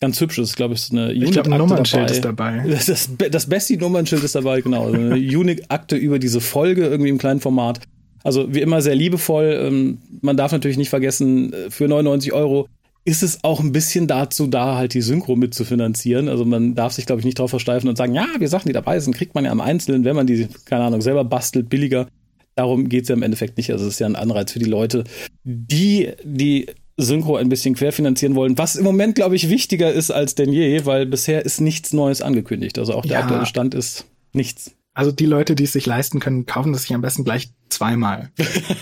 ganz 0.00 0.20
hübsch 0.20 0.38
ist. 0.38 0.50
Ich 0.50 0.56
glaube, 0.56 0.74
es 0.74 0.84
ist 0.84 0.92
eine 0.92 1.08
Unique 1.10 1.38
Akte 1.38 1.50
Nummernschild 1.50 2.04
dabei. 2.04 2.12
ist 2.12 2.24
dabei. 2.24 2.64
Das, 2.68 2.86
das, 2.86 3.10
das 3.30 3.46
beste 3.46 3.76
Nummernschild 3.76 4.22
ist 4.22 4.34
dabei, 4.34 4.60
genau. 4.62 4.86
Also 4.86 4.96
eine 4.96 5.14
Unique 5.14 5.64
Akte 5.68 5.96
über 5.96 6.18
diese 6.18 6.40
Folge 6.40 6.86
irgendwie 6.86 7.10
im 7.10 7.18
kleinen 7.18 7.40
Format. 7.40 7.80
Also 8.22 8.52
wie 8.54 8.60
immer 8.60 8.82
sehr 8.82 8.94
liebevoll. 8.94 9.58
Ähm, 9.60 9.98
man 10.20 10.36
darf 10.36 10.52
natürlich 10.52 10.76
nicht 10.76 10.90
vergessen, 10.90 11.52
äh, 11.52 11.70
für 11.70 11.88
99 11.88 12.32
Euro 12.32 12.68
ist 13.06 13.22
es 13.22 13.44
auch 13.44 13.60
ein 13.60 13.72
bisschen 13.72 14.06
dazu 14.06 14.46
da, 14.46 14.76
halt 14.76 14.94
die 14.94 15.02
Synchro 15.02 15.36
mitzufinanzieren. 15.36 16.28
Also 16.28 16.44
man 16.44 16.74
darf 16.74 16.94
sich, 16.94 17.04
glaube 17.04 17.20
ich, 17.20 17.26
nicht 17.26 17.38
drauf 17.38 17.50
versteifen 17.50 17.88
und 17.88 17.96
sagen, 17.96 18.14
ja, 18.14 18.26
wir 18.38 18.48
Sachen, 18.48 18.68
die 18.68 18.72
dabei 18.72 18.98
sind, 18.98 19.14
kriegt 19.14 19.34
man 19.34 19.44
ja 19.44 19.50
am 19.50 19.60
Einzelnen, 19.60 20.04
wenn 20.04 20.16
man 20.16 20.26
die, 20.26 20.48
keine 20.64 20.84
Ahnung, 20.84 21.02
selber 21.02 21.24
bastelt, 21.24 21.68
billiger. 21.68 22.08
Darum 22.54 22.88
geht 22.88 23.02
es 23.02 23.08
ja 23.08 23.14
im 23.14 23.22
Endeffekt 23.22 23.56
nicht. 23.56 23.70
Also 23.72 23.86
es 23.86 23.94
ist 23.94 23.98
ja 23.98 24.06
ein 24.06 24.16
Anreiz 24.16 24.52
für 24.52 24.58
die 24.58 24.64
Leute, 24.64 25.04
die 25.42 26.12
die 26.22 26.66
Synchro 26.96 27.36
ein 27.36 27.48
bisschen 27.48 27.74
querfinanzieren 27.74 28.36
wollen, 28.36 28.56
was 28.56 28.76
im 28.76 28.84
Moment, 28.84 29.16
glaube 29.16 29.34
ich, 29.34 29.48
wichtiger 29.48 29.92
ist 29.92 30.10
als 30.10 30.34
denn 30.34 30.52
je, 30.52 30.86
weil 30.86 31.06
bisher 31.06 31.44
ist 31.44 31.60
nichts 31.60 31.92
Neues 31.92 32.22
angekündigt. 32.22 32.78
Also 32.78 32.94
auch 32.94 33.02
der 33.02 33.12
ja. 33.12 33.20
aktuelle 33.20 33.46
Stand 33.46 33.74
ist 33.74 34.06
nichts. 34.32 34.72
Also 34.92 35.10
die 35.10 35.26
Leute, 35.26 35.56
die 35.56 35.64
es 35.64 35.72
sich 35.72 35.86
leisten 35.86 36.20
können, 36.20 36.46
kaufen 36.46 36.72
das 36.72 36.82
sich 36.82 36.94
am 36.94 37.00
besten 37.00 37.24
gleich 37.24 37.50
zweimal. 37.68 38.30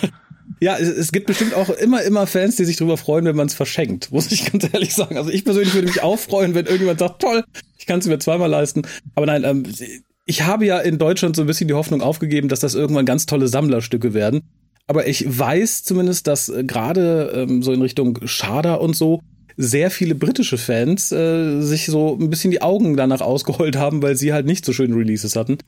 ja, 0.60 0.76
es, 0.76 0.88
es, 0.88 1.10
gibt 1.10 1.26
bestimmt 1.26 1.54
auch 1.54 1.70
immer, 1.70 2.02
immer 2.02 2.26
Fans, 2.26 2.56
die 2.56 2.66
sich 2.66 2.76
darüber 2.76 2.98
freuen, 2.98 3.24
wenn 3.24 3.36
man 3.36 3.46
es 3.46 3.54
verschenkt, 3.54 4.12
muss 4.12 4.30
ich 4.30 4.52
ganz 4.52 4.68
ehrlich 4.70 4.94
sagen. 4.94 5.16
Also 5.16 5.30
ich 5.30 5.44
persönlich 5.44 5.72
würde 5.72 5.88
mich 5.88 6.02
auch 6.02 6.18
freuen, 6.18 6.54
wenn 6.54 6.66
irgendjemand 6.66 6.98
sagt, 6.98 7.22
toll, 7.22 7.44
ich 7.78 7.86
kann 7.86 8.00
es 8.00 8.06
mir 8.06 8.18
zweimal 8.18 8.50
leisten. 8.50 8.82
Aber 9.14 9.24
nein, 9.24 9.42
ähm, 9.44 9.64
ich 10.32 10.44
habe 10.44 10.64
ja 10.64 10.78
in 10.78 10.96
Deutschland 10.96 11.36
so 11.36 11.42
ein 11.42 11.46
bisschen 11.46 11.68
die 11.68 11.74
Hoffnung 11.74 12.00
aufgegeben, 12.00 12.48
dass 12.48 12.60
das 12.60 12.74
irgendwann 12.74 13.04
ganz 13.04 13.26
tolle 13.26 13.48
Sammlerstücke 13.48 14.14
werden. 14.14 14.40
Aber 14.86 15.06
ich 15.06 15.26
weiß 15.26 15.84
zumindest, 15.84 16.26
dass 16.26 16.48
äh, 16.48 16.64
gerade 16.64 17.32
ähm, 17.34 17.62
so 17.62 17.70
in 17.70 17.82
Richtung 17.82 18.18
Schader 18.24 18.80
und 18.80 18.96
so 18.96 19.20
sehr 19.58 19.90
viele 19.90 20.14
britische 20.14 20.56
Fans 20.56 21.12
äh, 21.12 21.60
sich 21.60 21.84
so 21.84 22.16
ein 22.18 22.30
bisschen 22.30 22.50
die 22.50 22.62
Augen 22.62 22.96
danach 22.96 23.20
ausgeheult 23.20 23.76
haben, 23.76 24.00
weil 24.00 24.16
sie 24.16 24.32
halt 24.32 24.46
nicht 24.46 24.64
so 24.64 24.72
schöne 24.72 24.96
Releases 24.96 25.36
hatten. 25.36 25.58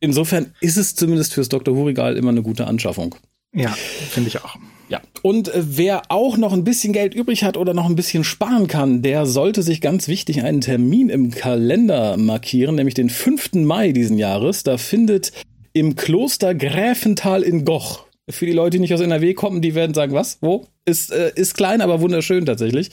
Insofern 0.00 0.54
ist 0.62 0.78
es 0.78 0.94
zumindest 0.94 1.34
fürs 1.34 1.50
Dr. 1.50 1.76
Who-Regal 1.76 2.16
immer 2.16 2.30
eine 2.30 2.42
gute 2.42 2.68
Anschaffung. 2.68 3.14
Ja, 3.52 3.76
finde 4.08 4.28
ich 4.28 4.40
auch. 4.42 4.56
Ja, 4.92 5.00
und 5.22 5.48
äh, 5.48 5.62
wer 5.64 6.02
auch 6.10 6.36
noch 6.36 6.52
ein 6.52 6.64
bisschen 6.64 6.92
Geld 6.92 7.14
übrig 7.14 7.44
hat 7.44 7.56
oder 7.56 7.72
noch 7.72 7.88
ein 7.88 7.96
bisschen 7.96 8.24
sparen 8.24 8.66
kann, 8.66 9.00
der 9.00 9.24
sollte 9.24 9.62
sich 9.62 9.80
ganz 9.80 10.06
wichtig 10.06 10.42
einen 10.42 10.60
Termin 10.60 11.08
im 11.08 11.30
Kalender 11.30 12.18
markieren, 12.18 12.74
nämlich 12.74 12.92
den 12.92 13.08
5. 13.08 13.54
Mai 13.54 13.92
diesen 13.92 14.18
Jahres. 14.18 14.64
Da 14.64 14.76
findet 14.76 15.32
im 15.72 15.96
Kloster 15.96 16.54
Gräfenthal 16.54 17.42
in 17.42 17.64
Goch. 17.64 18.04
Für 18.28 18.44
die 18.44 18.52
Leute, 18.52 18.76
die 18.76 18.80
nicht 18.80 18.92
aus 18.92 19.00
NRW 19.00 19.32
kommen, 19.32 19.62
die 19.62 19.74
werden 19.74 19.94
sagen, 19.94 20.12
was? 20.12 20.36
Wo? 20.42 20.66
Ist, 20.84 21.10
äh, 21.10 21.32
ist 21.36 21.54
klein, 21.54 21.80
aber 21.80 22.02
wunderschön 22.02 22.44
tatsächlich. 22.44 22.90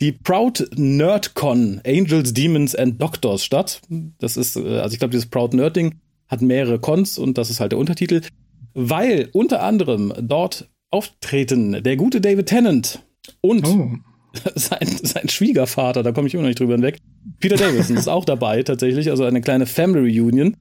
Die 0.00 0.12
Proud 0.12 0.66
NerdCon 0.74 1.82
Angels, 1.86 2.32
Demons 2.32 2.74
and 2.74 3.02
Doctors 3.02 3.44
statt. 3.44 3.82
Das 4.18 4.38
ist, 4.38 4.56
äh, 4.56 4.78
also 4.78 4.94
ich 4.94 4.98
glaube, 4.98 5.12
dieses 5.12 5.26
Proud 5.26 5.52
Nerding 5.52 5.96
hat 6.26 6.40
mehrere 6.40 6.78
Cons 6.78 7.18
und 7.18 7.36
das 7.36 7.50
ist 7.50 7.60
halt 7.60 7.72
der 7.72 7.78
Untertitel. 7.78 8.22
Weil 8.72 9.28
unter 9.34 9.62
anderem 9.62 10.14
dort 10.22 10.70
auftreten 10.94 11.82
der 11.82 11.96
gute 11.96 12.20
David 12.20 12.46
Tennant 12.46 13.00
und 13.40 13.66
oh. 13.66 13.90
sein, 14.54 14.86
sein 15.02 15.28
Schwiegervater, 15.28 16.04
da 16.04 16.12
komme 16.12 16.28
ich 16.28 16.34
immer 16.34 16.44
noch 16.44 16.48
nicht 16.48 16.60
drüber 16.60 16.74
hinweg. 16.74 16.98
Peter 17.40 17.56
Davison 17.56 17.96
ist 17.96 18.06
auch 18.06 18.24
dabei 18.24 18.62
tatsächlich, 18.62 19.10
also 19.10 19.24
eine 19.24 19.40
kleine 19.40 19.66
Family 19.66 20.20
Reunion. 20.20 20.56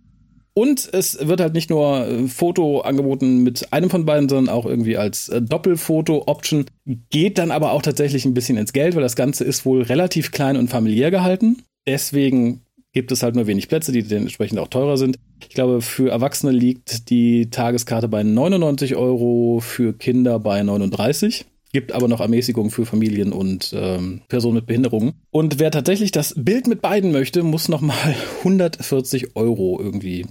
Und 0.55 0.89
es 0.91 1.27
wird 1.27 1.39
halt 1.39 1.53
nicht 1.53 1.69
nur 1.69 2.07
äh, 2.07 2.27
Foto 2.27 2.81
angeboten 2.81 3.43
mit 3.43 3.71
einem 3.73 3.89
von 3.89 4.05
beiden, 4.05 4.29
sondern 4.29 4.53
auch 4.53 4.65
irgendwie 4.65 4.97
als 4.97 5.29
äh, 5.29 5.41
Doppelfoto-Option. 5.41 6.65
Geht 7.09 7.37
dann 7.37 7.51
aber 7.51 7.71
auch 7.71 7.81
tatsächlich 7.81 8.25
ein 8.25 8.35
bisschen 8.35 8.57
ins 8.57 8.73
Geld, 8.73 8.95
weil 8.95 9.01
das 9.01 9.15
Ganze 9.15 9.43
ist 9.43 9.65
wohl 9.65 9.83
relativ 9.83 10.31
klein 10.31 10.57
und 10.57 10.69
familiär 10.69 11.09
gehalten. 11.09 11.63
Deswegen 11.87 12.61
gibt 12.93 13.11
es 13.11 13.23
halt 13.23 13.35
nur 13.35 13.47
wenig 13.47 13.67
Plätze, 13.67 13.91
die 13.91 14.03
dementsprechend 14.03 14.59
auch 14.59 14.67
teurer 14.67 14.97
sind. 14.97 15.17
Ich 15.41 15.49
glaube, 15.49 15.81
für 15.81 16.09
Erwachsene 16.09 16.51
liegt 16.51 17.09
die 17.09 17.49
Tageskarte 17.49 18.07
bei 18.07 18.23
99 18.23 18.95
Euro, 18.95 19.59
für 19.59 19.93
Kinder 19.93 20.39
bei 20.39 20.63
39 20.63 21.45
gibt 21.73 21.91
aber 21.91 22.07
noch 22.07 22.21
Ermäßigung 22.21 22.69
für 22.69 22.85
Familien 22.85 23.33
und 23.33 23.73
ähm, 23.75 24.21
Personen 24.29 24.55
mit 24.55 24.67
Behinderungen. 24.67 25.13
Und 25.31 25.59
wer 25.59 25.71
tatsächlich 25.71 26.11
das 26.11 26.35
Bild 26.37 26.67
mit 26.67 26.81
beiden 26.81 27.11
möchte, 27.11 27.41
muss 27.41 27.67
nochmal 27.67 28.15
140 28.39 29.31
Euro 29.35 29.79
irgendwie 29.81 30.27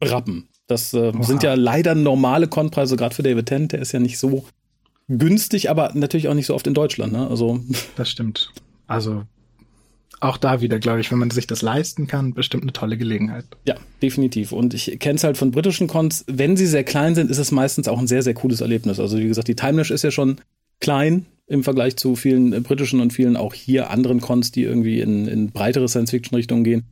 rappen. 0.00 0.48
Das 0.68 0.94
äh, 0.94 1.12
sind 1.20 1.42
ja 1.42 1.54
leider 1.54 1.94
normale 1.94 2.46
Konpreise, 2.46 2.96
gerade 2.96 3.14
für 3.14 3.24
David 3.24 3.46
Tennant, 3.46 3.72
der 3.72 3.80
ist 3.80 3.92
ja 3.92 3.98
nicht 3.98 4.18
so 4.18 4.44
günstig, 5.08 5.70
aber 5.70 5.90
natürlich 5.94 6.28
auch 6.28 6.34
nicht 6.34 6.46
so 6.46 6.54
oft 6.54 6.66
in 6.68 6.74
Deutschland. 6.74 7.12
Ne? 7.12 7.28
Also 7.28 7.60
das 7.96 8.08
stimmt. 8.08 8.52
Also 8.86 9.24
auch 10.20 10.36
da 10.36 10.60
wieder, 10.60 10.78
glaube 10.78 11.00
ich, 11.00 11.10
wenn 11.10 11.18
man 11.18 11.30
sich 11.30 11.46
das 11.46 11.62
leisten 11.62 12.06
kann, 12.06 12.34
bestimmt 12.34 12.62
eine 12.62 12.72
tolle 12.72 12.96
Gelegenheit. 12.96 13.44
Ja, 13.66 13.74
definitiv. 14.02 14.52
Und 14.52 14.74
ich 14.74 14.98
kenne 14.98 15.16
es 15.16 15.24
halt 15.24 15.36
von 15.36 15.50
britischen 15.50 15.88
Cons. 15.88 16.24
Wenn 16.26 16.56
sie 16.56 16.66
sehr 16.66 16.84
klein 16.84 17.14
sind, 17.14 17.30
ist 17.30 17.38
es 17.38 17.52
meistens 17.52 17.88
auch 17.88 17.98
ein 17.98 18.06
sehr, 18.06 18.22
sehr 18.22 18.34
cooles 18.34 18.60
Erlebnis. 18.60 18.98
Also 18.98 19.18
wie 19.18 19.28
gesagt, 19.28 19.48
die 19.48 19.56
Timelash 19.56 19.90
ist 19.90 20.04
ja 20.04 20.10
schon 20.10 20.36
klein 20.80 21.26
im 21.46 21.62
Vergleich 21.62 21.96
zu 21.96 22.16
vielen 22.16 22.62
britischen 22.62 23.00
und 23.00 23.12
vielen 23.12 23.36
auch 23.36 23.54
hier 23.54 23.90
anderen 23.90 24.20
Cons, 24.20 24.50
die 24.50 24.62
irgendwie 24.62 25.00
in, 25.00 25.28
in 25.28 25.52
breitere 25.52 25.88
Science-Fiction-Richtungen 25.88 26.64
gehen. 26.64 26.84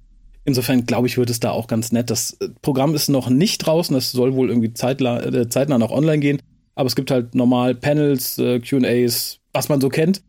Insofern 0.45 0.85
glaube 0.85 1.07
ich, 1.07 1.17
wird 1.17 1.31
es 1.31 1.41
da 1.41 1.51
auch 1.51 1.67
ganz 1.67 1.91
nett. 1.91 2.11
Das 2.11 2.37
äh, 2.41 2.49
Programm 2.63 2.95
ist 2.95 3.09
noch 3.09 3.31
nicht 3.31 3.59
draußen, 3.59 3.95
das 3.95 4.13
soll 4.13 4.35
wohl 4.35 4.51
irgendwie 4.51 4.73
zeitnah, 4.75 5.25
äh, 5.25 5.49
zeitnah 5.49 5.79
noch 5.79 5.91
online 5.91 6.19
gehen. 6.19 6.43
Aber 6.75 6.87
es 6.87 6.97
gibt 6.97 7.11
halt 7.11 7.35
normal 7.35 7.75
Panels, 7.75 8.39
äh, 8.39 8.61
QAs, 8.61 9.39
was 9.53 9.69
man 9.69 9.81
so 9.81 9.89
kennt. 9.89 10.23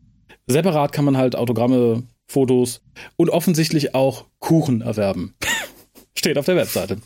Separat 0.46 0.92
kann 0.92 1.04
man 1.04 1.16
halt 1.16 1.36
Autogramme, 1.36 2.04
Fotos 2.26 2.82
und 3.16 3.30
offensichtlich 3.30 3.94
auch 3.94 4.26
Kuchen 4.38 4.80
erwerben. 4.80 5.34
Steht 6.18 6.38
auf 6.38 6.46
der 6.46 6.56
Webseite. 6.56 6.98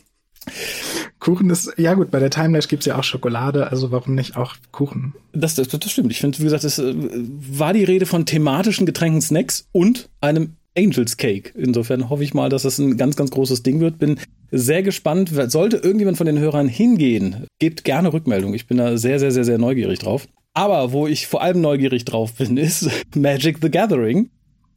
Kuchen 1.18 1.50
ist, 1.50 1.74
ja 1.76 1.94
gut, 1.94 2.10
bei 2.10 2.18
der 2.18 2.30
Timelash 2.30 2.68
gibt's 2.68 2.86
ja 2.86 2.98
auch 2.98 3.04
Schokolade, 3.04 3.70
also 3.70 3.92
warum 3.92 4.14
nicht 4.14 4.36
auch 4.36 4.54
Kuchen? 4.72 5.12
Das, 5.32 5.54
das, 5.54 5.68
das 5.68 5.90
stimmt. 5.90 6.10
Ich 6.10 6.20
finde, 6.20 6.38
wie 6.38 6.44
gesagt, 6.44 6.64
es 6.64 6.78
äh, 6.78 6.94
war 6.94 7.74
die 7.74 7.84
Rede 7.84 8.06
von 8.06 8.24
thematischen 8.24 8.86
Getränken, 8.86 9.20
Snacks 9.20 9.68
und 9.72 10.08
einem 10.22 10.56
Angels 10.76 11.16
Cake. 11.16 11.52
Insofern 11.56 12.08
hoffe 12.08 12.24
ich 12.24 12.32
mal, 12.32 12.48
dass 12.48 12.62
das 12.62 12.78
ein 12.78 12.96
ganz, 12.96 13.16
ganz 13.16 13.30
großes 13.30 13.62
Ding 13.62 13.80
wird. 13.80 13.98
Bin 13.98 14.18
sehr 14.50 14.82
gespannt. 14.82 15.30
Sollte 15.48 15.76
irgendjemand 15.76 16.16
von 16.16 16.26
den 16.26 16.38
Hörern 16.38 16.68
hingehen, 16.68 17.46
gebt 17.58 17.84
gerne 17.84 18.12
Rückmeldung. 18.12 18.54
Ich 18.54 18.66
bin 18.66 18.78
da 18.78 18.96
sehr, 18.96 19.18
sehr, 19.18 19.30
sehr, 19.30 19.44
sehr 19.44 19.58
neugierig 19.58 19.98
drauf. 19.98 20.26
Aber 20.54 20.92
wo 20.92 21.06
ich 21.06 21.26
vor 21.26 21.42
allem 21.42 21.60
neugierig 21.60 22.04
drauf 22.04 22.34
bin, 22.34 22.56
ist 22.56 22.88
Magic 23.14 23.58
the 23.60 23.70
Gathering, 23.70 24.30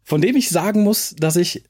von 0.03 0.21
dem 0.21 0.35
ich 0.35 0.49
sagen 0.49 0.83
muss, 0.83 1.15
dass 1.17 1.35
ich, 1.35 1.63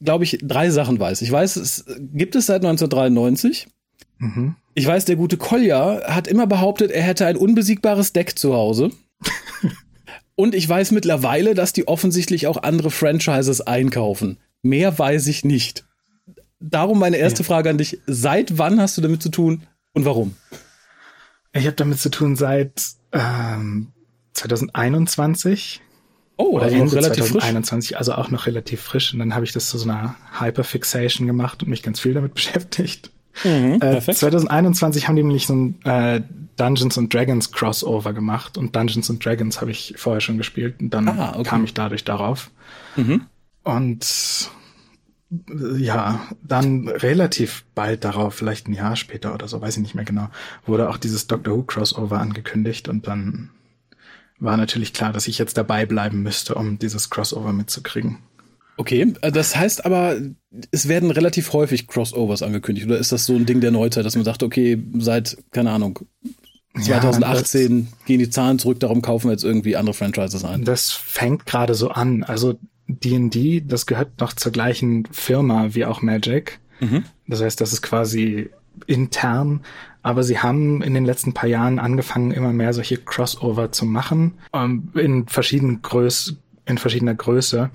glaube 0.00 0.24
ich, 0.24 0.38
drei 0.42 0.70
Sachen 0.70 0.98
weiß. 0.98 1.22
Ich 1.22 1.30
weiß, 1.30 1.56
es 1.56 1.84
gibt 1.98 2.36
es 2.36 2.46
seit 2.46 2.64
1993. 2.64 3.68
Mhm. 4.18 4.56
Ich 4.74 4.86
weiß, 4.86 5.04
der 5.04 5.16
gute 5.16 5.36
Kolja 5.36 6.02
hat 6.04 6.28
immer 6.28 6.46
behauptet, 6.46 6.90
er 6.90 7.02
hätte 7.02 7.26
ein 7.26 7.36
unbesiegbares 7.36 8.12
Deck 8.12 8.38
zu 8.38 8.54
Hause. 8.54 8.90
Und 10.36 10.54
ich 10.54 10.66
weiß 10.66 10.92
mittlerweile, 10.92 11.54
dass 11.54 11.72
die 11.72 11.86
offensichtlich 11.86 12.46
auch 12.46 12.62
andere 12.62 12.90
Franchises 12.90 13.60
einkaufen. 13.60 14.38
Mehr 14.62 14.98
weiß 14.98 15.26
ich 15.26 15.44
nicht. 15.44 15.84
Darum 16.60 16.98
meine 16.98 17.16
erste 17.16 17.42
ja. 17.42 17.46
Frage 17.46 17.70
an 17.70 17.78
dich. 17.78 17.98
Seit 18.06 18.58
wann 18.58 18.80
hast 18.80 18.96
du 18.96 19.02
damit 19.02 19.22
zu 19.22 19.30
tun 19.30 19.62
und 19.92 20.04
warum? 20.04 20.36
Ich 21.52 21.66
habe 21.66 21.76
damit 21.76 21.98
zu 21.98 22.10
tun 22.10 22.36
seit 22.36 22.82
ähm, 23.12 23.88
2021. 24.34 25.80
Oh, 26.40 26.52
oder 26.56 26.72
Ende 26.72 26.96
relativ 26.96 27.26
2021, 27.26 27.88
frisch. 27.88 27.98
also 27.98 28.14
auch 28.14 28.30
noch 28.30 28.46
relativ 28.46 28.80
frisch. 28.80 29.12
Und 29.12 29.18
dann 29.18 29.34
habe 29.34 29.44
ich 29.44 29.52
das 29.52 29.68
zu 29.68 29.76
so 29.76 29.88
einer 29.88 30.14
Hyperfixation 30.38 31.26
gemacht 31.26 31.62
und 31.62 31.68
mich 31.68 31.82
ganz 31.82 32.00
viel 32.00 32.14
damit 32.14 32.32
beschäftigt. 32.34 33.10
Mhm, 33.44 33.78
äh, 33.82 34.00
2021 34.00 35.06
haben 35.06 35.16
die 35.16 35.22
nämlich 35.22 35.46
so 35.46 35.54
ein 35.54 35.82
äh, 35.84 36.22
Dungeons 36.56 36.96
and 36.96 37.12
Dragons 37.12 37.52
Crossover 37.52 38.14
gemacht 38.14 38.56
und 38.56 38.74
Dungeons 38.74 39.10
and 39.10 39.24
Dragons 39.24 39.60
habe 39.60 39.70
ich 39.70 39.94
vorher 39.98 40.22
schon 40.22 40.38
gespielt 40.38 40.76
und 40.80 40.90
dann 40.90 41.08
ah, 41.08 41.32
okay. 41.34 41.42
kam 41.42 41.64
ich 41.64 41.74
dadurch 41.74 42.04
darauf. 42.04 42.50
Mhm. 42.96 43.26
Und 43.62 44.50
äh, 45.30 45.76
ja, 45.76 46.26
dann 46.42 46.88
relativ 46.88 47.64
bald 47.74 48.04
darauf, 48.04 48.34
vielleicht 48.34 48.66
ein 48.66 48.72
Jahr 48.72 48.96
später 48.96 49.34
oder 49.34 49.46
so, 49.46 49.60
weiß 49.60 49.76
ich 49.76 49.82
nicht 49.82 49.94
mehr 49.94 50.06
genau, 50.06 50.30
wurde 50.64 50.88
auch 50.88 50.96
dieses 50.96 51.26
Doctor 51.26 51.54
Who 51.54 51.62
Crossover 51.64 52.18
angekündigt 52.18 52.88
und 52.88 53.06
dann 53.06 53.50
war 54.40 54.56
natürlich 54.56 54.92
klar, 54.92 55.12
dass 55.12 55.28
ich 55.28 55.38
jetzt 55.38 55.56
dabei 55.56 55.86
bleiben 55.86 56.22
müsste, 56.22 56.54
um 56.54 56.78
dieses 56.78 57.10
Crossover 57.10 57.52
mitzukriegen. 57.52 58.18
Okay, 58.76 59.12
äh, 59.20 59.30
das 59.30 59.54
heißt 59.54 59.84
aber, 59.84 60.16
es 60.70 60.88
werden 60.88 61.10
relativ 61.10 61.52
häufig 61.52 61.86
Crossovers 61.86 62.42
angekündigt, 62.42 62.86
oder 62.86 62.98
ist 62.98 63.12
das 63.12 63.26
so 63.26 63.36
ein 63.36 63.46
Ding 63.46 63.60
der 63.60 63.70
Neuzeit, 63.70 64.04
dass 64.04 64.16
man 64.16 64.24
sagt, 64.24 64.42
okay, 64.42 64.82
seit, 64.98 65.36
keine 65.50 65.70
Ahnung, 65.70 66.00
2018 66.78 67.78
ja, 67.78 67.86
gehen 68.06 68.18
die 68.20 68.30
Zahlen 68.30 68.58
zurück, 68.58 68.80
darum 68.80 69.02
kaufen 69.02 69.28
wir 69.28 69.32
jetzt 69.32 69.44
irgendwie 69.44 69.76
andere 69.76 69.94
Franchises 69.94 70.44
ein. 70.44 70.64
Das 70.64 70.90
fängt 70.92 71.44
gerade 71.44 71.74
so 71.74 71.90
an. 71.90 72.22
Also 72.22 72.58
D&D, 72.86 73.62
das 73.66 73.86
gehört 73.86 74.20
noch 74.20 74.32
zur 74.32 74.52
gleichen 74.52 75.06
Firma 75.10 75.74
wie 75.74 75.84
auch 75.84 76.00
Magic. 76.00 76.60
Mhm. 76.80 77.04
Das 77.26 77.42
heißt, 77.42 77.60
das 77.60 77.72
ist 77.72 77.82
quasi 77.82 78.50
intern, 78.86 79.60
aber 80.02 80.22
sie 80.22 80.38
haben 80.38 80.82
in 80.82 80.94
den 80.94 81.04
letzten 81.04 81.34
paar 81.34 81.48
Jahren 81.48 81.78
angefangen, 81.78 82.30
immer 82.30 82.52
mehr 82.52 82.72
solche 82.72 82.96
Crossover 82.96 83.72
zu 83.72 83.84
machen, 83.84 84.34
ähm, 84.52 84.90
in 84.94 85.28
verschiedenen 85.28 85.82
Größ 85.82 86.36
in 86.70 86.78
verschiedener 86.78 87.14
Größe. 87.14 87.70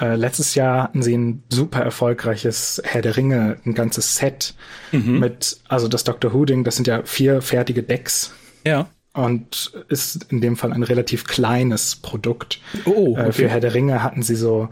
Äh, 0.00 0.16
letztes 0.16 0.54
Jahr 0.54 0.84
hatten 0.84 1.02
sie 1.02 1.16
ein 1.16 1.42
super 1.50 1.80
erfolgreiches 1.80 2.80
Herr 2.84 3.02
der 3.02 3.16
Ringe, 3.16 3.58
ein 3.64 3.74
ganzes 3.74 4.16
Set 4.16 4.54
mhm. 4.92 5.18
mit, 5.18 5.60
also 5.68 5.88
das 5.88 6.04
Dr. 6.04 6.32
Who-Ding, 6.32 6.64
das 6.64 6.76
sind 6.76 6.86
ja 6.86 7.02
vier 7.04 7.42
fertige 7.42 7.82
Decks. 7.82 8.32
Ja. 8.66 8.88
Und 9.12 9.72
ist 9.88 10.26
in 10.30 10.40
dem 10.40 10.56
Fall 10.56 10.72
ein 10.72 10.84
relativ 10.84 11.24
kleines 11.24 11.96
Produkt. 11.96 12.60
Oh, 12.84 13.12
okay. 13.12 13.28
äh, 13.28 13.32
für 13.32 13.48
Herr 13.48 13.60
der 13.60 13.74
Ringe 13.74 14.02
hatten 14.02 14.22
sie 14.22 14.36
so, 14.36 14.68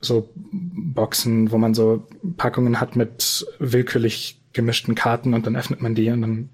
so 0.00 0.30
Boxen, 0.52 1.50
wo 1.50 1.58
man 1.58 1.74
so 1.74 2.06
Packungen 2.36 2.80
hat 2.80 2.94
mit 2.94 3.46
willkürlich 3.58 4.40
gemischten 4.54 4.94
Karten 4.94 5.34
und 5.34 5.46
dann 5.46 5.56
öffnet 5.56 5.82
man 5.82 5.94
die 5.94 6.10
und 6.10 6.22
dann 6.22 6.48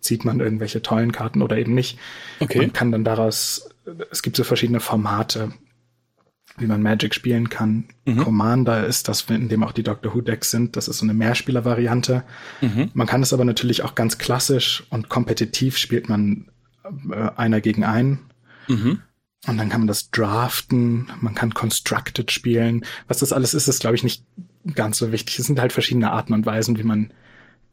zieht 0.00 0.24
man 0.24 0.40
irgendwelche 0.40 0.82
tollen 0.82 1.12
Karten 1.12 1.42
oder 1.42 1.56
eben 1.56 1.74
nicht. 1.74 1.98
Okay. 2.40 2.64
Und 2.64 2.74
kann 2.74 2.90
dann 2.90 3.04
daraus, 3.04 3.70
es 4.10 4.22
gibt 4.22 4.36
so 4.36 4.44
verschiedene 4.44 4.80
Formate 4.80 5.52
wie 6.58 6.66
man 6.66 6.82
Magic 6.82 7.14
spielen 7.14 7.48
kann. 7.48 7.84
Mhm. 8.04 8.18
Commander 8.18 8.86
ist 8.86 9.08
das, 9.08 9.22
in 9.22 9.48
dem 9.48 9.64
auch 9.64 9.72
die 9.72 9.82
Doctor 9.82 10.14
Who 10.14 10.20
Decks 10.20 10.50
sind. 10.50 10.76
Das 10.76 10.88
ist 10.88 10.98
so 10.98 11.06
eine 11.06 11.14
Mehrspieler-Variante. 11.14 12.24
Mhm. 12.60 12.90
Man 12.94 13.06
kann 13.06 13.22
es 13.22 13.32
aber 13.32 13.44
natürlich 13.44 13.82
auch 13.82 13.94
ganz 13.94 14.18
klassisch 14.18 14.84
und 14.90 15.08
kompetitiv 15.08 15.78
spielt 15.78 16.08
man 16.08 16.50
äh, 17.10 17.30
einer 17.36 17.60
gegen 17.60 17.84
einen. 17.84 18.20
Mhm. 18.68 19.00
Und 19.46 19.58
dann 19.58 19.70
kann 19.70 19.80
man 19.80 19.88
das 19.88 20.10
draften, 20.10 21.10
man 21.20 21.34
kann 21.34 21.54
Constructed 21.54 22.30
spielen. 22.30 22.84
Was 23.08 23.18
das 23.18 23.32
alles 23.32 23.54
ist, 23.54 23.66
ist, 23.66 23.80
glaube 23.80 23.96
ich, 23.96 24.04
nicht 24.04 24.24
ganz 24.74 24.98
so 24.98 25.10
wichtig. 25.10 25.38
Es 25.38 25.46
sind 25.46 25.58
halt 25.58 25.72
verschiedene 25.72 26.12
Arten 26.12 26.32
und 26.32 26.46
Weisen, 26.46 26.78
wie 26.78 26.84
man 26.84 27.12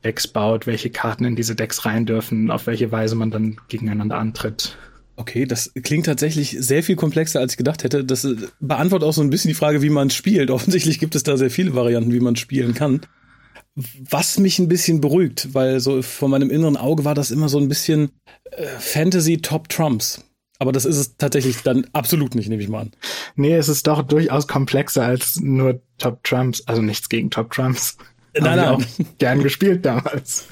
Decks 0.04 0.28
baut, 0.28 0.68
welche 0.68 0.90
Karten 0.90 1.26
in 1.26 1.36
diese 1.36 1.56
Decks 1.56 1.86
rein 1.86 2.06
dürfen, 2.06 2.52
auf 2.52 2.68
welche 2.68 2.92
Weise 2.92 3.16
man 3.16 3.32
dann 3.32 3.58
gegeneinander 3.68 4.18
antritt. 4.18 4.78
Okay, 5.20 5.46
das 5.46 5.74
klingt 5.84 6.06
tatsächlich 6.06 6.56
sehr 6.60 6.82
viel 6.82 6.96
komplexer, 6.96 7.42
als 7.42 7.54
ich 7.54 7.58
gedacht 7.58 7.84
hätte. 7.84 8.06
Das 8.06 8.24
äh, 8.24 8.38
beantwortet 8.62 9.06
auch 9.06 9.14
so 9.14 9.22
ein 9.22 9.30
bisschen 9.30 9.50
die 9.50 9.56
Frage, 9.56 9.82
wie 9.82 9.90
man 9.90 10.10
spielt. 10.10 10.50
Offensichtlich 10.52 10.98
gibt 10.98 11.14
es 11.14 11.24
da 11.24 11.36
sehr 11.36 11.52
viele 11.52 11.76
Varianten, 11.76 12.14
wie 12.14 12.22
man 12.22 12.38
spielen 12.38 12.74
kann. 12.74 13.02
Was 13.76 14.40
mich 14.40 14.60
ein 14.60 14.70
bisschen 14.70 15.02
beruhigt, 15.02 15.54
weil 15.54 15.82
so 15.82 16.02
vor 16.02 16.30
meinem 16.30 16.50
inneren 16.50 16.78
Auge 16.78 17.04
war 17.04 17.16
das 17.16 17.32
immer 17.32 17.50
so 17.50 17.60
ein 17.60 17.68
bisschen 17.68 18.12
äh, 18.52 18.66
Fantasy 18.66 19.42
Top 19.42 19.68
Trumps. 19.68 20.24
Aber 20.58 20.72
das 20.72 20.86
ist 20.86 20.98
es 20.98 21.18
tatsächlich 21.18 21.64
dann 21.64 21.86
absolut 21.92 22.36
nicht, 22.36 22.48
nehme 22.48 22.64
ich 22.64 22.70
mal 22.70 22.82
an. 22.82 22.92
Nee, 23.36 23.56
es 23.56 23.68
ist 23.68 23.88
doch 23.88 24.04
durchaus 24.04 24.48
komplexer 24.48 25.04
als 25.04 25.38
nur 25.42 25.82
Top 25.98 26.24
Trumps. 26.24 26.64
Also 26.66 26.82
nichts 26.82 27.10
gegen 27.10 27.30
Top 27.30 27.52
Trumps. 27.52 27.98
Nein, 28.38 28.58
nein. 28.58 28.70
Auch 28.70 28.82
gern 29.18 29.42
gespielt 29.42 29.86
damals. 29.86 30.48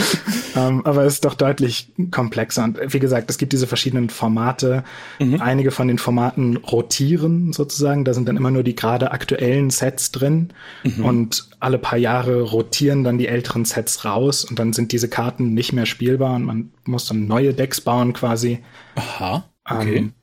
um, 0.55 0.61
ähm, 0.61 0.85
aber 0.85 1.03
es 1.03 1.15
ist 1.15 1.25
doch 1.25 1.35
deutlich 1.35 1.93
komplexer. 2.11 2.63
Und 2.63 2.79
wie 2.93 2.99
gesagt, 2.99 3.29
es 3.29 3.37
gibt 3.37 3.53
diese 3.53 3.67
verschiedenen 3.67 4.09
Formate. 4.09 4.83
Mhm. 5.19 5.41
Einige 5.41 5.71
von 5.71 5.87
den 5.87 5.97
Formaten 5.97 6.57
rotieren 6.57 7.53
sozusagen. 7.53 8.03
Da 8.03 8.13
sind 8.13 8.27
dann 8.27 8.37
immer 8.37 8.51
nur 8.51 8.63
die 8.63 8.75
gerade 8.75 9.11
aktuellen 9.11 9.69
Sets 9.69 10.11
drin. 10.11 10.49
Mhm. 10.83 11.05
Und 11.05 11.49
alle 11.59 11.77
paar 11.77 11.99
Jahre 11.99 12.41
rotieren 12.41 13.03
dann 13.03 13.17
die 13.17 13.27
älteren 13.27 13.65
Sets 13.65 14.05
raus. 14.05 14.43
Und 14.43 14.57
dann 14.57 14.73
sind 14.73 14.91
diese 14.91 15.07
Karten 15.09 15.53
nicht 15.53 15.73
mehr 15.73 15.85
spielbar. 15.85 16.35
Und 16.35 16.45
man 16.45 16.71
muss 16.85 17.05
dann 17.05 17.27
neue 17.27 17.53
Decks 17.53 17.81
bauen 17.81 18.13
quasi. 18.13 18.59
Aha. 18.95 19.45
Okay. 19.69 19.99
Um, 19.99 20.13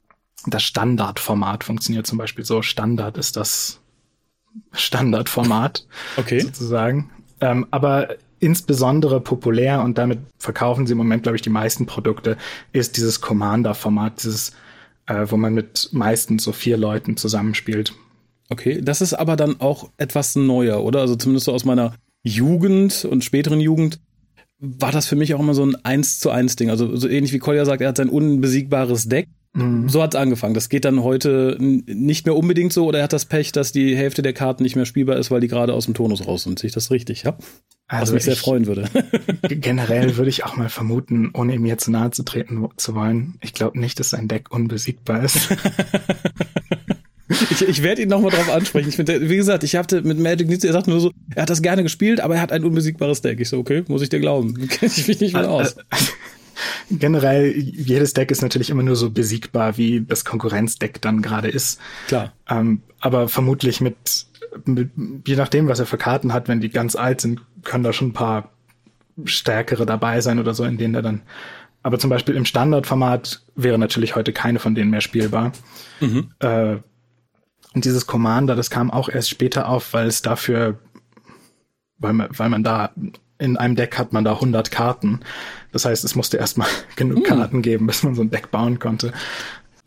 das 0.47 0.63
Standardformat 0.63 1.65
funktioniert 1.65 2.07
zum 2.07 2.19
Beispiel 2.19 2.45
so. 2.45 2.63
Standard 2.63 3.17
ist 3.17 3.37
das 3.37 3.81
Standardformat 4.73 5.87
okay. 6.17 6.41
sozusagen. 6.41 7.11
Ähm, 7.41 7.67
aber 7.71 8.17
insbesondere 8.41 9.21
populär 9.21 9.83
und 9.83 9.99
damit 9.99 10.19
verkaufen 10.39 10.87
sie 10.87 10.93
im 10.93 10.99
Moment, 10.99 11.23
glaube 11.23 11.37
ich, 11.37 11.43
die 11.43 11.51
meisten 11.51 11.87
Produkte, 11.87 12.37
ist 12.73 12.97
dieses 12.97 13.21
Commander-Format, 13.21 14.23
dieses, 14.23 14.53
äh, 15.07 15.27
wo 15.29 15.37
man 15.37 15.55
mit 15.55 15.89
meistens 15.93 16.45
so 16.45 16.53
vier 16.53 16.77
Leuten 16.77 17.17
zusammenspielt. 17.17 17.95
Okay, 18.51 18.81
das 18.83 19.01
ist 19.01 19.15
aber 19.15 19.37
dann 19.37 19.61
auch 19.61 19.91
etwas 19.97 20.37
neuer, 20.37 20.85
oder? 20.85 21.01
Also 21.01 21.17
zumindest 21.17 21.47
so 21.47 21.53
aus 21.53 21.65
meiner 21.65 21.95
Jugend 22.23 23.05
und 23.05 23.25
späteren 23.25 23.61
Jugend 23.61 24.01
war 24.59 24.93
das 24.93 25.07
für 25.07 25.17
mich 25.17 25.35
auch 25.35 25.41
immer 25.41 25.55
so 25.55 25.65
ein 25.65 25.77
eins 25.85 26.21
zu 26.21 26.31
eins 26.31 26.57
Ding. 26.57 26.71
Also 26.71 26.97
so 26.97 27.09
ähnlich 27.09 27.33
wie 27.33 27.39
Kolja 27.39 27.65
sagt, 27.65 27.83
er 27.83 27.89
hat 27.89 27.97
sein 27.97 28.09
unbesiegbares 28.09 29.09
Deck. 29.09 29.29
Mhm. 29.55 29.89
So 29.89 30.03
hat's 30.03 30.17
angefangen. 30.17 30.55
Das 30.55 30.69
geht 30.69 30.85
dann 30.85 31.03
heute 31.03 31.57
nicht 31.59 32.27
mehr 32.27 32.37
unbedingt 32.37 32.73
so 32.73 32.87
oder 32.87 32.99
er 32.99 33.05
hat 33.05 33.13
das 33.13 33.25
Pech, 33.25 33.53
dass 33.53 33.73
die 33.73 33.97
Hälfte 33.97 34.23
der 34.23 34.33
Karten 34.33 34.63
nicht 34.63 34.77
mehr 34.77 34.87
spielbar 34.87 35.17
ist, 35.17 35.31
weil 35.31 35.41
die 35.41 35.49
gerade 35.49 35.73
aus 35.73 35.87
dem 35.87 35.95
Tonus 35.95 36.27
raus 36.27 36.43
sind. 36.43 36.59
Sehe 36.59 36.69
ich 36.69 36.75
das 36.75 36.91
richtig, 36.91 37.23
ja? 37.23 37.37
Also 37.87 38.13
Was 38.13 38.15
mich 38.15 38.25
sehr 38.25 38.37
freuen 38.37 38.67
würde. 38.67 38.89
generell 39.49 40.17
würde 40.17 40.31
ich 40.31 40.45
auch 40.45 40.57
mal 40.57 40.69
vermuten, 40.69 41.31
ohne 41.35 41.55
ihm 41.55 41.67
jetzt 41.67 41.87
nahe 41.87 42.11
zu 42.11 42.23
treten 42.25 42.67
zu 42.77 42.95
wollen, 42.95 43.35
ich 43.43 43.53
glaube 43.53 43.79
nicht, 43.79 44.01
dass 44.01 44.11
sein 44.11 44.27
Deck 44.27 44.51
unbesiegbar 44.51 45.23
ist. 45.23 45.49
Ich, 47.51 47.63
ich 47.63 47.83
werde 47.83 48.03
ihn 48.03 48.09
nochmal 48.09 48.31
drauf 48.31 48.51
ansprechen. 48.51 48.91
Ich 48.91 48.97
finde, 48.97 49.29
wie 49.29 49.37
gesagt, 49.37 49.65
ich 49.65 49.77
hatte 49.77 50.03
mit 50.03 50.19
Magic 50.19 50.47
nichts, 50.47 50.63
er 50.63 50.73
sagt 50.73 50.87
nur 50.87 51.01
so, 51.01 51.11
er 51.35 51.43
hat 51.43 51.51
das 51.51 51.63
gerne 51.63 51.83
gespielt, 51.83 52.21
aber 52.21 52.37
er 52.37 52.43
hat 52.43 52.53
ein 52.53 52.65
unbesiegbares 52.65 53.23
Deck. 53.23 53.41
Ich 53.41 53.49
so, 53.49 53.59
okay, 53.59 53.83
muss 53.89 54.03
ich 54.03 54.11
dir 54.11 54.21
glauben. 54.21 54.55
Kenne 54.69 54.93
ich 54.95 55.09
mich 55.09 55.21
nicht 55.21 55.33
mehr 55.33 55.51
aus. 55.51 55.77
Generell, 56.91 57.55
jedes 57.57 58.13
Deck 58.15 58.31
ist 58.31 58.43
natürlich 58.43 58.71
immer 58.71 58.83
nur 58.83 58.97
so 58.97 59.11
besiegbar, 59.11 59.77
wie 59.77 60.01
das 60.01 60.25
Konkurrenzdeck 60.25 61.01
dann 61.01 61.23
gerade 61.23 61.49
ist. 61.49 61.81
Klar. 62.07 62.33
Ähm, 62.49 62.83
aber 63.01 63.29
vermutlich 63.29 63.81
mit, 63.81 64.27
mit, 64.65 64.91
je 65.27 65.37
nachdem, 65.37 65.69
was 65.69 65.81
er 65.81 65.87
für 65.87 65.99
Karten 65.99 66.33
hat, 66.33 66.49
wenn 66.49 66.61
die 66.61 66.71
ganz 66.71 66.97
alt 66.97 67.21
sind, 67.21 67.41
können 67.63 67.85
da 67.85 67.93
schon 67.93 68.09
ein 68.09 68.13
paar 68.15 68.51
stärkere 69.25 69.87
dabei 69.87 70.21
sein 70.21 70.39
oder 70.39 70.55
so, 70.55 70.65
in 70.65 70.77
denen 70.77 70.95
er 70.95 71.03
dann 71.03 71.23
aber 71.85 71.99
zum 71.99 72.09
Beispiel 72.09 72.35
im 72.35 72.47
Standardformat 72.47 73.43
wäre 73.57 73.79
natürlich 73.79 74.17
heute 74.17 74.33
keine 74.33 74.59
von 74.59 74.75
denen 74.75 74.91
mehr 74.91 75.03
spielbar. 75.03 75.53
Mhm. 76.01 76.31
Äh, 76.39 76.77
und 77.75 77.85
dieses 77.85 78.07
Commander, 78.07 78.57
das 78.57 78.71
kam 78.71 78.91
auch 78.91 79.11
erst 79.11 79.29
später 79.29 79.69
auf, 79.69 79.93
weil 79.93 80.07
es 80.07 80.23
dafür, 80.23 80.79
weil 81.99 82.15
man, 82.15 82.29
weil 82.31 82.49
man 82.49 82.65
da 82.65 82.91
in 83.39 83.57
einem 83.57 83.77
Deck 83.77 83.99
hat 83.99 84.13
man 84.13 84.25
da 84.25 84.35
100 84.35 84.71
Karten. 84.71 85.21
Das 85.73 85.85
heißt, 85.85 86.05
es 86.05 86.15
musste 86.15 86.37
erstmal 86.37 86.69
genug 86.97 87.19
hm. 87.19 87.25
Karten 87.25 87.63
geben, 87.63 87.87
bis 87.87 88.03
man 88.03 88.15
so 88.15 88.23
ein 88.23 88.31
Deck 88.31 88.51
bauen 88.51 88.79
konnte. 88.79 89.13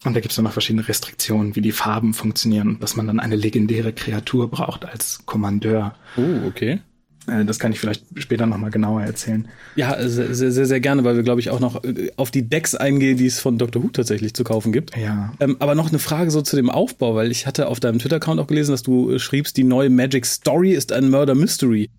Und 0.06 0.14
da 0.14 0.20
gibt 0.20 0.32
es 0.32 0.36
dann 0.36 0.46
noch 0.46 0.54
verschiedene 0.54 0.88
Restriktionen, 0.88 1.56
wie 1.56 1.62
die 1.62 1.72
Farben 1.72 2.14
funktionieren 2.14 2.70
und 2.70 2.84
dass 2.84 2.96
man 2.96 3.08
dann 3.08 3.20
eine 3.20 3.36
legendäre 3.36 3.94
Kreatur 3.94 4.50
braucht 4.50 4.86
als 4.86 5.26
Kommandeur. 5.26 5.96
Oh, 6.18 6.48
okay. 6.48 6.80
Äh, 7.28 7.46
das 7.46 7.60
kann 7.60 7.72
ich 7.72 7.80
vielleicht 7.80 8.06
später 8.16 8.46
nochmal 8.46 8.72
genauer 8.72 9.02
erzählen. 9.02 9.48
Ja, 9.76 9.96
sehr, 10.08 10.34
sehr, 10.34 10.66
sehr 10.66 10.80
gerne, 10.80 11.04
weil 11.04 11.16
wir, 11.16 11.24
glaube 11.24 11.42
ich, 11.42 11.50
auch 11.50 11.60
noch 11.60 11.84
äh, 11.84 12.12
auf 12.16 12.32
die 12.32 12.48
Decks 12.48 12.76
eingehen, 12.76 13.18
die 13.18 13.26
es 13.26 13.40
von 13.40 13.58
Dr. 13.58 13.84
Who 13.84 13.90
tatsächlich 13.90 14.34
zu 14.34 14.44
kaufen 14.44 14.72
gibt. 14.72 14.96
Ja. 14.96 15.34
Ähm, 15.40 15.58
aber 15.60 15.76
noch 15.76 15.90
eine 15.90 16.00
Frage 16.00 16.32
so 16.32 16.42
zu 16.42 16.56
dem 16.56 16.70
Aufbau, 16.70 17.16
weil 17.16 17.32
ich 17.32 17.46
hatte 17.46 17.68
auf 17.68 17.80
deinem 17.80 18.00
Twitter-Account 18.00 18.40
auch 18.40 18.48
gelesen, 18.48 18.72
dass 18.72 18.84
du 18.84 19.12
äh, 19.12 19.20
schriebst, 19.20 19.58
die 19.58 19.64
neue 19.64 19.90
Magic 19.90 20.26
Story 20.26 20.72
ist 20.72 20.92
ein 20.92 21.10
Murder 21.10 21.36
Mystery. 21.36 21.90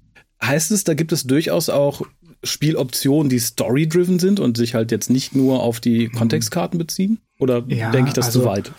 Heißt 0.43 0.71
es, 0.71 0.85
da 0.85 0.95
gibt 0.95 1.13
es 1.13 1.25
durchaus 1.25 1.69
auch 1.69 2.03
Spieloptionen, 2.45 3.29
die 3.29 3.41
story-driven 3.41 4.19
sind 4.19 4.39
und 4.39 4.57
sich 4.57 4.75
halt 4.75 4.93
jetzt 4.93 5.11
nicht 5.11 5.35
nur 5.35 5.63
auf 5.63 5.81
die 5.81 6.09
mhm. 6.09 6.13
Kontextkarten 6.13 6.79
beziehen? 6.79 7.19
Oder 7.39 7.65
ja, 7.69 7.91
denke 7.91 8.09
ich 8.09 8.15
das 8.15 8.27
also, 8.27 8.41
zu 8.41 8.47
weit? 8.47 8.73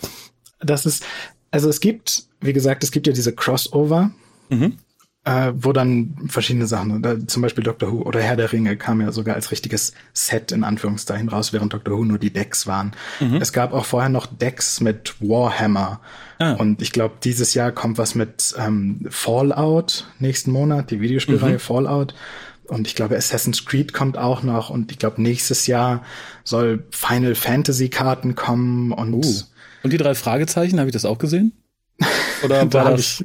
Das 0.60 0.86
ist, 0.86 1.04
also 1.50 1.68
es 1.68 1.80
gibt, 1.80 2.24
wie 2.40 2.52
gesagt, 2.52 2.84
es 2.84 2.90
gibt 2.90 3.06
ja 3.06 3.12
diese 3.12 3.34
Crossover. 3.34 4.10
Mhm 4.48 4.78
äh, 5.24 5.52
wo 5.54 5.72
dann 5.72 6.16
verschiedene 6.28 6.66
Sachen, 6.66 7.02
da, 7.02 7.14
zum 7.26 7.42
Beispiel 7.42 7.62
Doctor 7.62 7.92
Who 7.92 8.02
oder 8.02 8.20
Herr 8.20 8.36
der 8.36 8.52
Ringe 8.52 8.76
kam 8.76 9.02
ja 9.02 9.12
sogar 9.12 9.34
als 9.34 9.50
richtiges 9.50 9.92
Set 10.14 10.50
in 10.50 10.64
Anführungszeichen 10.64 11.28
raus, 11.28 11.52
während 11.52 11.74
Doctor 11.74 11.98
Who 11.98 12.04
nur 12.04 12.18
die 12.18 12.32
Decks 12.32 12.66
waren. 12.66 12.92
Mhm. 13.20 13.36
Es 13.36 13.52
gab 13.52 13.74
auch 13.74 13.84
vorher 13.84 14.08
noch 14.08 14.26
Decks 14.26 14.80
mit 14.80 15.14
Warhammer. 15.20 16.00
Ah. 16.38 16.54
Und 16.54 16.80
ich 16.80 16.92
glaube, 16.92 17.16
dieses 17.22 17.52
Jahr 17.52 17.70
kommt 17.70 17.98
was 17.98 18.14
mit 18.14 18.54
ähm, 18.58 19.06
Fallout 19.10 20.06
nächsten 20.18 20.52
Monat, 20.52 20.90
die 20.90 21.00
Videospielreihe 21.00 21.54
mhm. 21.54 21.58
Fallout. 21.58 22.14
Und 22.66 22.86
ich 22.86 22.94
glaube, 22.94 23.16
Assassin's 23.16 23.66
Creed 23.66 23.92
kommt 23.92 24.16
auch 24.16 24.42
noch. 24.42 24.70
Und 24.70 24.90
ich 24.90 24.98
glaube, 24.98 25.20
nächstes 25.20 25.66
Jahr 25.66 26.02
soll 26.44 26.84
Final 26.90 27.34
Fantasy 27.34 27.90
Karten 27.90 28.36
kommen. 28.36 28.92
Und, 28.92 29.12
uh. 29.12 29.42
und 29.82 29.92
die 29.92 29.98
drei 29.98 30.14
Fragezeichen, 30.14 30.78
habe 30.78 30.88
ich 30.88 30.94
das 30.94 31.04
auch 31.04 31.18
gesehen? 31.18 31.52
Oder 32.42 32.66
da 32.66 32.84
habe 32.84 33.00
ich, 33.00 33.24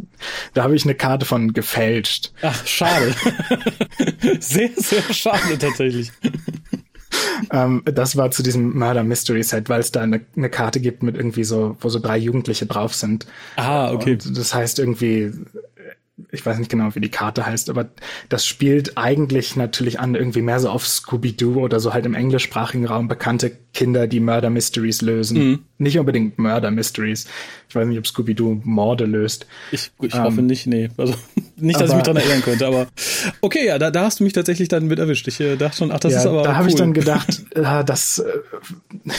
da 0.53 0.63
habe 0.63 0.75
ich 0.75 0.83
eine 0.83 0.95
Karte 0.95 1.25
von 1.25 1.53
gefälscht. 1.53 2.31
Ach, 2.41 2.65
schade. 2.65 3.15
sehr, 4.39 4.69
sehr 4.75 5.13
schade 5.13 5.57
tatsächlich. 5.57 6.11
ähm, 7.51 7.83
das 7.85 8.17
war 8.17 8.31
zu 8.31 8.43
diesem 8.43 8.77
Murder 8.77 9.03
Mystery 9.03 9.43
Set, 9.43 9.69
weil 9.69 9.79
es 9.79 9.91
da 9.91 10.01
eine, 10.01 10.21
eine, 10.35 10.49
Karte 10.49 10.79
gibt 10.79 11.03
mit 11.03 11.15
irgendwie 11.15 11.43
so, 11.43 11.77
wo 11.79 11.89
so 11.89 11.99
drei 11.99 12.17
Jugendliche 12.17 12.65
drauf 12.65 12.93
sind. 12.93 13.25
Ah, 13.55 13.91
okay. 13.91 14.13
Und 14.13 14.37
das 14.37 14.53
heißt 14.53 14.79
irgendwie 14.79 15.31
ich 16.31 16.45
weiß 16.45 16.57
nicht 16.59 16.71
genau, 16.71 16.95
wie 16.95 17.01
die 17.01 17.11
Karte 17.11 17.45
heißt, 17.45 17.69
aber 17.69 17.89
das 18.29 18.45
spielt 18.45 18.97
eigentlich 18.97 19.55
natürlich 19.55 19.99
an 19.99 20.15
irgendwie 20.15 20.41
mehr 20.41 20.59
so 20.59 20.69
auf 20.69 20.87
Scooby-Doo 20.87 21.61
oder 21.61 21.79
so 21.79 21.93
halt 21.93 22.05
im 22.05 22.13
englischsprachigen 22.13 22.85
Raum 22.85 23.07
bekannte 23.07 23.57
Kinder, 23.75 24.07
die 24.07 24.19
Murder 24.19 24.49
Mysteries 24.49 25.01
lösen. 25.01 25.37
Mhm. 25.37 25.59
Nicht 25.77 25.99
unbedingt 25.99 26.39
Murder 26.39 26.71
Mysteries. 26.71 27.27
Ich 27.69 27.75
weiß 27.75 27.87
nicht, 27.87 27.99
ob 27.99 28.07
Scooby-Doo 28.07 28.61
Morde 28.63 29.05
löst. 29.05 29.45
Ich, 29.71 29.91
ich 30.01 30.15
ähm, 30.15 30.23
hoffe 30.23 30.41
nicht, 30.41 30.65
nee. 30.65 30.89
Also 30.97 31.13
nicht, 31.57 31.79
dass 31.79 31.91
aber, 31.91 31.99
ich 31.99 32.07
mich 32.07 32.13
dran 32.13 32.17
erinnern 32.17 32.41
könnte, 32.41 32.65
aber 32.65 32.87
okay, 33.41 33.67
ja, 33.67 33.77
da, 33.77 33.91
da 33.91 34.05
hast 34.05 34.19
du 34.19 34.23
mich 34.23 34.33
tatsächlich 34.33 34.69
dann 34.69 34.87
mit 34.87 34.97
erwischt. 34.97 35.27
Ich 35.27 35.39
äh, 35.39 35.57
dachte 35.57 35.77
schon, 35.77 35.91
ach, 35.91 35.99
das 35.99 36.13
ja, 36.13 36.19
ist 36.19 36.25
aber. 36.25 36.43
Da 36.43 36.49
cool. 36.51 36.55
habe 36.55 36.69
ich 36.69 36.75
dann 36.75 36.93
gedacht, 36.93 37.43
äh, 37.55 37.83
das 37.83 38.19
äh, 38.19 39.11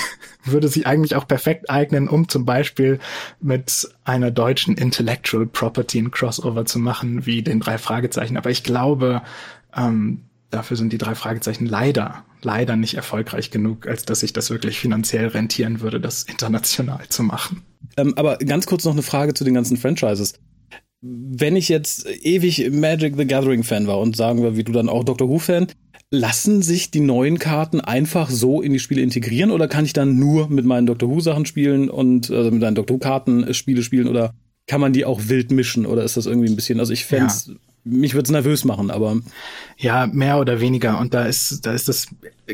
würde 0.45 0.69
sich 0.69 0.87
eigentlich 0.87 1.15
auch 1.15 1.29
perfekt 1.29 1.71
eignen, 1.71 2.09
um 2.09 2.29
zum 2.29 2.45
Beispiel 2.45 2.99
mit 3.41 3.89
einer 4.05 4.31
deutschen 4.31 4.77
Intellectual 4.77 5.47
Property 5.47 5.99
ein 5.99 6.11
Crossover 6.11 6.65
zu 6.65 6.79
machen, 6.79 7.27
wie 7.27 7.43
den 7.43 7.61
drei 7.61 7.79
Fragezeichen. 7.79 8.37
Aber 8.37 8.51
ich 8.51 8.63
glaube, 8.63 9.23
ähm, 9.77 10.23
dafür 10.51 10.77
sind 10.77 10.93
die 10.93 10.99
drei 10.99 11.15
Fragezeichen 11.15 11.67
leider, 11.67 12.25
leider 12.43 12.77
nicht 12.77 12.95
erfolgreich 12.95 13.51
genug, 13.51 13.87
als 13.87 14.05
dass 14.05 14.21
sich 14.21 14.33
das 14.33 14.51
wirklich 14.51 14.79
finanziell 14.79 15.29
rentieren 15.29 15.81
würde, 15.81 16.01
das 16.01 16.25
international 16.25 17.09
zu 17.09 17.23
machen. 17.23 17.63
Ähm, 17.97 18.15
aber 18.17 18.39
ganz 18.39 18.67
kurz 18.67 18.85
noch 18.85 18.93
eine 18.93 19.03
Frage 19.03 19.35
zu 19.35 19.45
den 19.45 19.55
ganzen 19.55 19.77
Franchises. 19.77 20.35
Wenn 21.01 21.57
ich 21.57 21.69
jetzt 21.69 22.07
ewig 22.07 22.71
Magic 22.71 23.17
the 23.17 23.27
Gathering 23.27 23.63
Fan 23.63 23.87
war 23.87 24.01
und 24.01 24.17
sagen 24.17 24.43
wir, 24.43 24.57
wie 24.57 24.65
du 24.65 24.73
dann 24.73 24.89
auch 24.89 25.05
Doctor 25.05 25.29
Who 25.29 25.39
Fan, 25.39 25.69
lassen 26.11 26.63
sich 26.63 26.91
die 26.91 27.01
neuen 27.01 27.39
Karten 27.39 27.81
einfach 27.81 28.31
so 28.31 28.63
in 28.63 28.73
die 28.73 28.79
Spiele 28.79 29.03
integrieren 29.03 29.51
oder 29.51 29.69
kann 29.69 29.85
ich 29.85 29.93
dann 29.93 30.19
nur 30.19 30.49
mit 30.49 30.65
meinen 30.65 30.87
Doctor 30.87 31.09
Who 31.09 31.21
Sachen 31.21 31.47
spielen 31.47 31.91
und 31.91 32.31
also 32.31 32.51
mit 32.51 32.61
meinen 32.61 32.77
Doctor 32.77 32.97
Who 32.97 33.01
Karten 33.01 33.53
Spiele 33.55 33.83
spielen 33.83 34.09
oder 34.09 34.33
kann 34.67 34.81
man 34.81 34.93
die 34.93 35.05
auch 35.05 35.29
wild 35.29 35.51
mischen 35.51 35.87
oder 35.87 36.03
ist 36.03 36.17
das 36.17 36.27
irgendwie 36.27 36.49
ein 36.49 36.57
bisschen, 36.57 36.81
also 36.81 36.93
ich 36.93 37.05
fände 37.05 37.33
ja. 37.47 37.55
Mich 37.87 38.15
würde 38.15 38.25
es 38.25 38.31
nervös 38.31 38.65
machen, 38.65 38.91
aber. 38.91 39.21
Ja, 39.79 40.07
mehr 40.07 40.39
oder 40.39 40.61
weniger. 40.61 40.99
Und 40.99 41.15
da 41.15 41.25
ist, 41.25 41.65
da 41.65 41.73
ist 41.73 41.89
das 41.89 42.09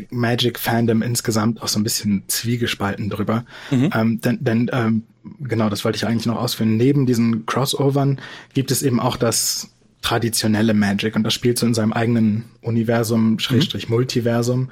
Magic 0.09 0.59
Fandom 0.59 1.01
insgesamt 1.01 1.61
auch 1.61 1.67
so 1.67 1.79
ein 1.79 1.83
bisschen 1.83 2.23
zwiegespalten 2.27 3.09
drüber. 3.09 3.45
Mhm. 3.71 3.89
Ähm, 3.93 4.21
denn, 4.21 4.37
denn 4.41 4.69
ähm, 4.71 5.03
genau, 5.39 5.69
das 5.69 5.83
wollte 5.83 5.95
ich 5.97 6.05
eigentlich 6.05 6.25
noch 6.25 6.37
ausführen. 6.37 6.77
Neben 6.77 7.05
diesen 7.05 7.45
Crossovern 7.45 8.19
gibt 8.53 8.71
es 8.71 8.83
eben 8.83 8.99
auch 8.99 9.17
das 9.17 9.69
traditionelle 10.01 10.73
Magic 10.73 11.15
und 11.15 11.23
das 11.23 11.33
spielt 11.33 11.57
so 11.57 11.65
in 11.65 11.73
seinem 11.73 11.93
eigenen 11.93 12.45
Universum, 12.61 13.39
Schrägstrich 13.39 13.89
mhm. 13.89 13.95
Multiversum. 13.95 14.69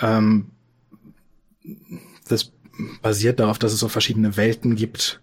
Ähm, 0.00 0.46
das 2.28 2.50
basiert 3.00 3.40
darauf, 3.40 3.58
dass 3.58 3.72
es 3.72 3.78
so 3.78 3.88
verschiedene 3.88 4.36
Welten 4.36 4.74
gibt, 4.74 5.20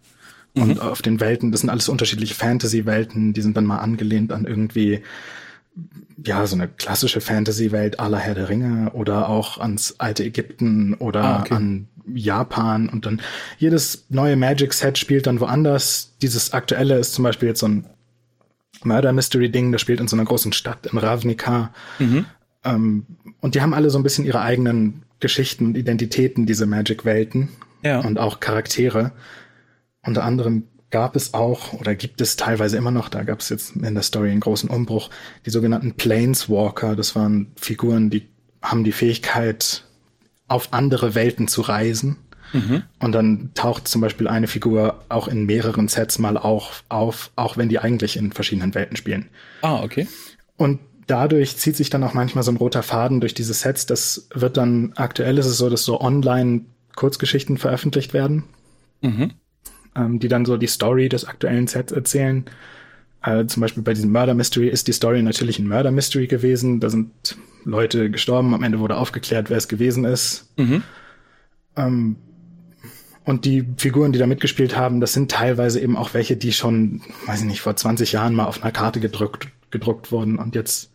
und 0.54 0.76
mhm. 0.76 0.80
auf 0.80 1.02
den 1.02 1.20
Welten, 1.20 1.52
das 1.52 1.62
sind 1.62 1.70
alles 1.70 1.90
unterschiedliche 1.90 2.36
Fantasy-Welten, 2.36 3.34
die 3.34 3.42
sind 3.42 3.56
dann 3.56 3.66
mal 3.66 3.80
angelehnt 3.80 4.32
an 4.32 4.46
irgendwie, 4.46 5.02
ja, 6.26 6.46
so 6.46 6.56
eine 6.56 6.68
klassische 6.68 7.22
Fantasy-Welt 7.22 8.00
aller 8.00 8.18
Herr 8.18 8.36
der 8.36 8.50
Ringe 8.50 8.92
oder 8.92 9.30
auch 9.30 9.60
ans 9.60 9.96
alte 9.98 10.24
Ägypten 10.24 10.94
oder 10.96 11.24
ah, 11.24 11.40
okay. 11.42 11.54
an 11.54 11.88
Japan 12.14 12.90
und 12.90 13.06
dann 13.06 13.22
jedes 13.58 14.06
neue 14.10 14.36
Magic-Set 14.36 14.98
spielt 14.98 15.28
dann 15.28 15.40
woanders. 15.40 16.14
Dieses 16.22 16.54
aktuelle 16.54 16.98
ist 16.98 17.14
zum 17.14 17.24
Beispiel 17.24 17.50
jetzt 17.50 17.60
so 17.60 17.68
ein 17.68 17.86
Murder 18.84 19.14
Mystery-Ding, 19.14 19.72
das 19.72 19.82
spielt 19.82 20.00
in 20.00 20.08
so 20.08 20.16
einer 20.16 20.26
großen 20.26 20.54
Stadt 20.54 20.88
in 20.88 20.98
Ravnica. 20.98 21.72
Mhm. 22.00 22.26
Ähm, 22.64 23.06
und 23.40 23.56
die 23.56 23.62
haben 23.62 23.74
alle 23.74 23.90
so 23.90 24.00
ein 24.00 24.04
bisschen 24.04 24.26
ihre 24.26 24.42
eigenen 24.42 25.04
Geschichten 25.20 25.68
und 25.68 25.78
Identitäten, 25.78 26.46
diese 26.46 26.66
Magic-Welten. 26.66 27.50
Ja. 27.84 28.00
Und 28.00 28.20
auch 28.20 28.40
Charaktere. 28.40 29.12
Unter 30.04 30.24
anderem 30.24 30.64
gab 30.90 31.16
es 31.16 31.34
auch 31.34 31.74
oder 31.74 31.96
gibt 31.96 32.22
es 32.22 32.36
teilweise 32.36 32.78
immer 32.78 32.92
noch, 32.92 33.10
da 33.10 33.24
gab 33.24 33.40
es 33.40 33.50
jetzt 33.50 33.76
in 33.76 33.94
der 33.94 34.04
Story 34.04 34.30
einen 34.30 34.42
großen 34.42 34.70
Umbruch, 34.70 35.10
die 35.46 35.50
sogenannten 35.50 35.94
Planeswalker. 35.94 36.96
Das 36.96 37.16
waren 37.16 37.54
Figuren, 37.56 38.10
die 38.10 38.28
haben 38.62 38.84
die 38.84 38.92
Fähigkeit, 38.92 39.84
auf 40.48 40.74
andere 40.74 41.16
Welten 41.16 41.48
zu 41.48 41.62
reisen. 41.62 42.18
Mhm. 42.54 42.84
Und 43.00 43.14
dann 43.14 43.52
taucht 43.54 43.88
zum 43.88 44.02
Beispiel 44.02 44.28
eine 44.28 44.48
Figur 44.48 45.06
auch 45.08 45.30
in 45.30 45.46
mehreren 45.46 45.88
Sets 45.88 46.20
mal 46.20 46.38
auch 46.38 46.74
auf, 46.90 47.32
auch 47.38 47.56
wenn 47.56 47.70
die 47.70 47.80
eigentlich 47.80 48.18
in 48.18 48.34
verschiedenen 48.34 48.76
Welten 48.76 48.98
spielen. 48.98 49.30
Ah, 49.62 49.82
okay. 49.82 50.08
Und 50.58 50.80
dadurch 51.08 51.56
zieht 51.56 51.78
sich 51.78 51.90
dann 51.90 52.04
auch 52.04 52.14
manchmal 52.14 52.44
so 52.44 52.52
ein 52.52 52.58
roter 52.58 52.84
Faden 52.84 53.22
durch 53.22 53.34
diese 53.34 53.54
Sets. 53.54 53.86
Das 53.86 54.28
wird 54.34 54.58
dann, 54.58 54.92
aktuell 54.96 55.38
ist 55.38 55.46
es 55.46 55.58
so, 55.58 55.70
dass 55.70 55.86
so 55.86 56.02
online 56.02 56.66
Kurzgeschichten 56.96 57.58
veröffentlicht 57.58 58.14
werden, 58.14 58.44
mhm. 59.02 59.32
Ähm, 59.96 60.20
die 60.20 60.28
dann 60.28 60.46
so 60.46 60.58
die 60.58 60.68
Story 60.68 61.10
des 61.10 61.26
aktuellen 61.26 61.68
Sets 61.68 61.92
erzählen. 61.92 62.46
Äh, 63.24 63.46
zum 63.46 63.62
Beispiel 63.62 63.84
bei 63.84 63.94
diesem 63.94 64.12
Murder 64.12 64.34
Mystery 64.34 64.68
ist 64.68 64.88
die 64.88 64.94
Story 64.94 65.22
natürlich 65.22 65.60
ein 65.60 65.68
Murder 65.68 65.92
Mystery 65.92 66.28
gewesen. 66.28 66.80
Da 66.80 66.90
sind 66.90 67.38
Leute 67.64 68.10
gestorben, 68.10 68.54
am 68.54 68.64
Ende 68.64 68.80
wurde 68.80 68.98
aufgeklärt, 68.98 69.50
wer 69.50 69.58
es 69.58 69.68
gewesen 69.68 70.06
ist. 70.06 70.52
Mhm. 70.58 70.84
Ähm, 71.76 72.16
und 73.24 73.46
die 73.46 73.66
Figuren, 73.78 74.12
die 74.12 74.20
da 74.20 74.26
mitgespielt 74.26 74.76
haben, 74.76 75.00
das 75.00 75.14
sind 75.14 75.30
teilweise 75.30 75.80
eben 75.80 75.96
auch 75.96 76.14
welche, 76.14 76.36
die 76.36 76.54
schon, 76.54 77.02
weiß 77.28 77.42
ich 77.42 77.46
nicht, 77.46 77.62
vor 77.62 77.76
20 77.76 78.14
Jahren 78.14 78.34
mal 78.34 78.46
auf 78.46 78.64
einer 78.64 78.72
Karte 78.72 79.00
gedruckt, 79.00 79.50
gedruckt 79.70 80.12
wurden 80.12 80.40
und 80.40 80.56
jetzt 80.56 80.92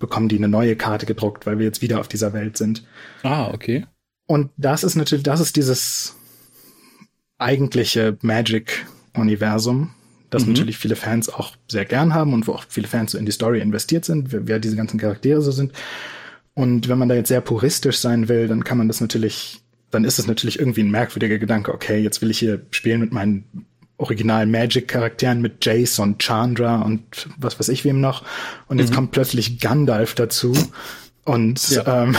bekommen 0.00 0.28
die 0.28 0.36
eine 0.36 0.48
neue 0.48 0.74
Karte 0.74 1.06
gedruckt, 1.06 1.46
weil 1.46 1.58
wir 1.58 1.66
jetzt 1.66 1.82
wieder 1.82 2.00
auf 2.00 2.08
dieser 2.08 2.32
Welt 2.32 2.56
sind. 2.56 2.84
Ah, 3.22 3.48
okay. 3.52 3.86
Und 4.26 4.50
das 4.56 4.84
ist 4.84 4.96
natürlich, 4.96 5.22
das 5.22 5.40
ist 5.40 5.56
dieses 5.56 6.17
eigentliche 7.38 8.18
Magic-Universum, 8.20 9.90
das 10.30 10.44
mhm. 10.44 10.52
natürlich 10.52 10.76
viele 10.76 10.96
Fans 10.96 11.28
auch 11.28 11.52
sehr 11.68 11.84
gern 11.84 12.14
haben 12.14 12.34
und 12.34 12.46
wo 12.46 12.52
auch 12.52 12.64
viele 12.68 12.88
Fans 12.88 13.12
so 13.12 13.18
in 13.18 13.26
die 13.26 13.32
Story 13.32 13.60
investiert 13.60 14.04
sind, 14.04 14.28
wer, 14.30 14.58
diese 14.58 14.76
ganzen 14.76 14.98
Charaktere 14.98 15.40
so 15.40 15.50
sind. 15.50 15.72
Und 16.54 16.88
wenn 16.88 16.98
man 16.98 17.08
da 17.08 17.14
jetzt 17.14 17.28
sehr 17.28 17.40
puristisch 17.40 17.98
sein 17.98 18.28
will, 18.28 18.48
dann 18.48 18.64
kann 18.64 18.78
man 18.78 18.88
das 18.88 19.00
natürlich, 19.00 19.60
dann 19.90 20.04
ist 20.04 20.18
es 20.18 20.26
natürlich 20.26 20.58
irgendwie 20.58 20.82
ein 20.82 20.90
merkwürdiger 20.90 21.38
Gedanke, 21.38 21.72
okay, 21.72 21.98
jetzt 21.98 22.20
will 22.20 22.30
ich 22.30 22.38
hier 22.38 22.60
spielen 22.70 23.00
mit 23.00 23.12
meinen 23.12 23.66
original 23.96 24.46
Magic-Charakteren 24.46 25.40
mit 25.40 25.64
Jace 25.64 25.98
und 25.98 26.20
Chandra 26.20 26.82
und 26.82 27.28
was 27.36 27.58
weiß 27.58 27.68
ich 27.68 27.84
wem 27.84 28.00
noch. 28.00 28.24
Und 28.66 28.78
jetzt 28.78 28.90
mhm. 28.90 28.96
kommt 28.96 29.10
plötzlich 29.12 29.60
Gandalf 29.60 30.14
dazu. 30.14 30.52
Und 31.24 31.70
ja. 31.70 32.04
ähm, 32.04 32.16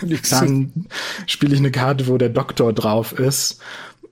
dann 0.30 0.86
spiele 1.26 1.54
ich 1.54 1.60
eine 1.60 1.70
Karte, 1.70 2.08
wo 2.08 2.18
der 2.18 2.28
Doktor 2.28 2.72
drauf 2.72 3.18
ist. 3.18 3.60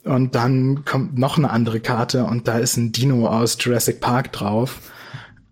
Und 0.05 0.35
dann 0.35 0.85
kommt 0.85 1.19
noch 1.19 1.39
eine 1.39 1.51
andere 1.51 1.81
Karte 1.81 2.25
und 2.25 2.49
da 2.49 2.59
ist 2.59 2.77
ein 2.77 2.93
Dino 2.93 3.27
aus 3.27 3.59
Jurassic 3.61 4.01
Park 4.01 4.33
drauf. 4.33 4.81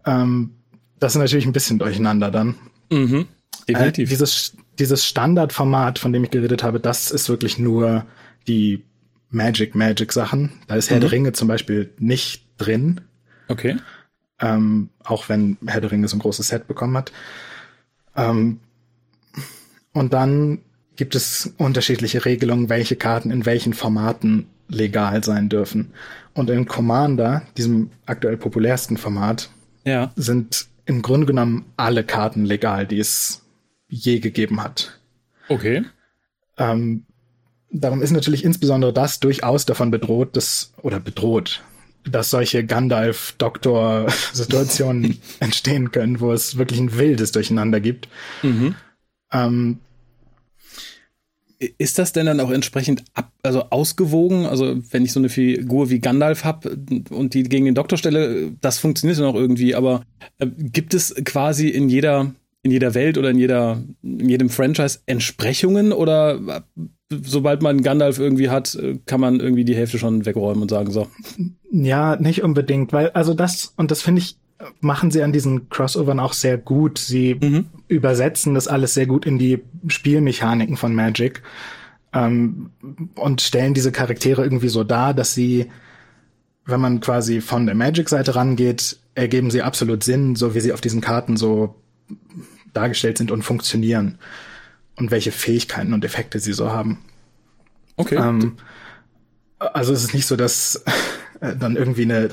Ähm, 0.05 0.53
das 0.99 1.15
ist 1.15 1.21
natürlich 1.21 1.47
ein 1.47 1.53
bisschen 1.53 1.79
durcheinander 1.79 2.31
dann. 2.31 2.55
Mhm. 2.91 3.27
Definitiv. 3.69 4.09
Äh, 4.09 4.11
dieses, 4.11 4.57
dieses 4.79 5.05
Standardformat, 5.05 5.99
von 5.99 6.13
dem 6.13 6.25
ich 6.25 6.31
geredet 6.31 6.63
habe, 6.63 6.81
das 6.81 7.11
ist 7.11 7.29
wirklich 7.29 7.59
nur 7.59 8.07
die 8.47 8.85
Magic 9.31 9.75
Magic 9.75 10.13
Sachen. 10.13 10.53
Da 10.69 10.77
ist 10.77 10.91
Herr 10.91 10.99
mhm. 10.99 11.03
der 11.03 11.13
Ringe 11.13 11.33
zum 11.33 11.49
Beispiel 11.49 11.93
nicht 11.99 12.47
drin. 12.59 13.03
Okay. 13.49 13.77
Ähm, 14.39 14.91
auch 15.03 15.29
wenn 15.29 15.59
Herr 15.67 15.81
der 15.81 15.91
Ringe 15.91 16.09
so 16.09 16.17
ein 16.17 16.21
großes 16.21 16.49
Set 16.49 16.69
bekommen 16.69 16.97
hat. 16.97 17.13
Ähm, 18.15 18.61
und 19.93 20.13
dann 20.13 20.61
gibt 20.97 21.15
es 21.15 21.53
unterschiedliche 21.59 22.25
Regelungen, 22.25 22.69
welche 22.69 22.97
Karten 22.97 23.31
in 23.31 23.47
welchen 23.47 23.75
Formaten 23.75 24.47
legal 24.69 25.23
sein 25.23 25.49
dürfen. 25.49 25.93
Und 26.35 26.51
in 26.51 26.67
Commander, 26.67 27.43
diesem 27.57 27.91
aktuell 28.05 28.37
populärsten 28.37 28.97
Format, 28.97 29.51
ja. 29.85 30.11
sind 30.17 30.67
im 30.85 31.03
Grunde 31.03 31.27
genommen 31.27 31.67
alle 31.77 32.03
Karten 32.05 32.45
legal, 32.45 32.87
die 32.87 32.99
es 32.99 33.43
je 33.89 34.19
gegeben 34.19 34.63
hat. 34.63 34.99
Okay. 35.49 35.85
Ähm, 36.59 37.05
darum 37.71 38.03
ist 38.03 38.11
natürlich 38.11 38.45
insbesondere 38.45 38.93
das 38.93 39.21
durchaus 39.21 39.65
davon 39.67 39.91
bedroht, 39.91 40.37
dass, 40.37 40.75
oder 40.83 41.01
bedroht, 41.01 41.63
dass 42.05 42.31
solche 42.31 42.65
Gandalf-Doktor-Situationen 42.65 45.19
entstehen 45.41 45.91
können, 45.93 46.21
wo 46.21 46.33
es 46.33 46.59
wirklich 46.59 46.81
ein 46.81 46.97
wildes 46.97 47.33
Durcheinander 47.33 47.81
gibt. 47.81 48.09
Mhm. 48.43 48.75
Ähm, 49.33 49.81
ist 51.59 51.99
das 51.99 52.13
denn 52.13 52.27
dann 52.27 52.41
auch 52.41 52.51
entsprechend 52.51 53.05
ab, 53.15 53.33
also 53.43 53.65
ausgewogen? 53.71 54.47
Also 54.47 54.77
wenn 54.91 55.05
ich 55.05 55.13
so 55.13 55.21
eine 55.21 55.29
Figur 55.29 55.91
wie 55.91 56.01
Gandalf 56.01 56.45
habe 56.45 56.77
und 57.11 57.35
die 57.35 57.45
gegen 57.45 57.65
den 57.65 57.75
Doktor 57.75 57.97
stelle, 57.97 58.53
das 58.61 58.79
funktioniert 58.79 59.19
dann 59.19 59.27
auch 59.27 59.35
irgendwie. 59.35 59.75
Aber 59.75 60.03
äh, 60.39 60.47
gibt 60.47 60.95
es 60.95 61.15
quasi 61.25 61.69
in 61.69 61.89
jeder 61.89 62.33
in 62.63 62.73
jeder 62.73 62.95
Welt 62.95 63.17
oder 63.17 63.31
in 63.31 63.39
jeder 63.39 63.83
in 64.03 64.29
jedem 64.29 64.51
Franchise 64.51 64.99
Entsprechungen 65.07 65.93
oder 65.93 66.65
sobald 67.11 67.63
man 67.63 67.83
Gandalf 67.83 68.19
irgendwie 68.19 68.51
hat, 68.51 68.77
kann 69.07 69.21
man 69.21 69.39
irgendwie 69.39 69.65
die 69.65 69.77
Hälfte 69.77 69.99
schon 69.99 70.27
wegräumen 70.27 70.63
und 70.63 70.71
sagen 70.71 70.91
so. 70.91 71.07
Ja, 71.71 72.17
nicht 72.17 72.43
unbedingt, 72.43 72.93
weil 72.93 73.11
also 73.11 73.35
das 73.35 73.73
und 73.77 73.91
das 73.91 74.03
finde 74.03 74.23
ich 74.23 74.37
machen 74.81 75.11
sie 75.11 75.23
an 75.23 75.33
diesen 75.33 75.69
Crossovern 75.69 76.21
auch 76.21 76.33
sehr 76.33 76.59
gut. 76.59 76.99
Sie 76.99 77.35
mhm. 77.35 77.67
übersetzen 77.89 78.55
das 78.55 78.69
alles 78.69 78.95
sehr 78.95 79.07
gut 79.07 79.27
in 79.27 79.39
die 79.39 79.63
Spielmechaniken 79.87 80.77
von 80.77 80.95
Magic 80.95 81.43
ähm, 82.13 82.71
und 83.15 83.43
stellen 83.43 83.75
diese 83.75 83.93
Charaktere 83.93 84.43
irgendwie 84.43 84.69
so 84.69 84.85
dar, 84.85 85.15
dass 85.15 85.35
sie, 85.35 85.71
wenn 86.65 86.81
man 86.81 87.01
quasi 87.01 87.41
von 87.41 87.67
der 87.67 87.75
Magic-Seite 87.75 88.35
rangeht, 88.35 88.99
ergeben 89.15 89.51
sie 89.51 89.63
absolut 89.63 90.03
Sinn, 90.05 90.37
so 90.37 90.55
wie 90.55 90.61
sie 90.61 90.73
auf 90.73 90.81
diesen 90.81 91.01
Karten 91.01 91.37
so 91.37 91.75
dargestellt 92.73 93.19
sind 93.19 93.31
und 93.31 93.43
funktionieren 93.43 94.19
und 94.97 95.11
welche 95.11 95.33
Fähigkeiten 95.33 95.93
und 95.93 96.05
Effekte 96.05 96.39
sie 96.39 96.53
so 96.53 96.71
haben. 96.71 96.99
Okay. 97.97 98.17
Ähm, 98.17 98.57
also 99.59 99.93
es 99.93 100.05
ist 100.05 100.15
nicht 100.15 100.27
so, 100.27 100.37
dass 100.37 100.83
dann 101.41 101.77
irgendwie 101.77 102.03
eine 102.03 102.31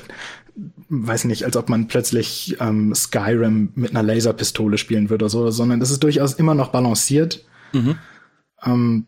weiß 0.89 1.25
nicht, 1.25 1.45
als 1.45 1.57
ob 1.57 1.69
man 1.69 1.87
plötzlich 1.87 2.57
ähm, 2.59 2.93
Skyrim 2.93 3.69
mit 3.75 3.91
einer 3.91 4.03
Laserpistole 4.03 4.77
spielen 4.77 5.09
würde 5.09 5.25
oder 5.25 5.29
so, 5.29 5.49
sondern 5.51 5.81
es 5.81 5.91
ist 5.91 6.03
durchaus 6.03 6.33
immer 6.33 6.55
noch 6.55 6.69
balanciert. 6.69 7.43
Mhm. 7.71 7.95
Ähm, 8.63 9.07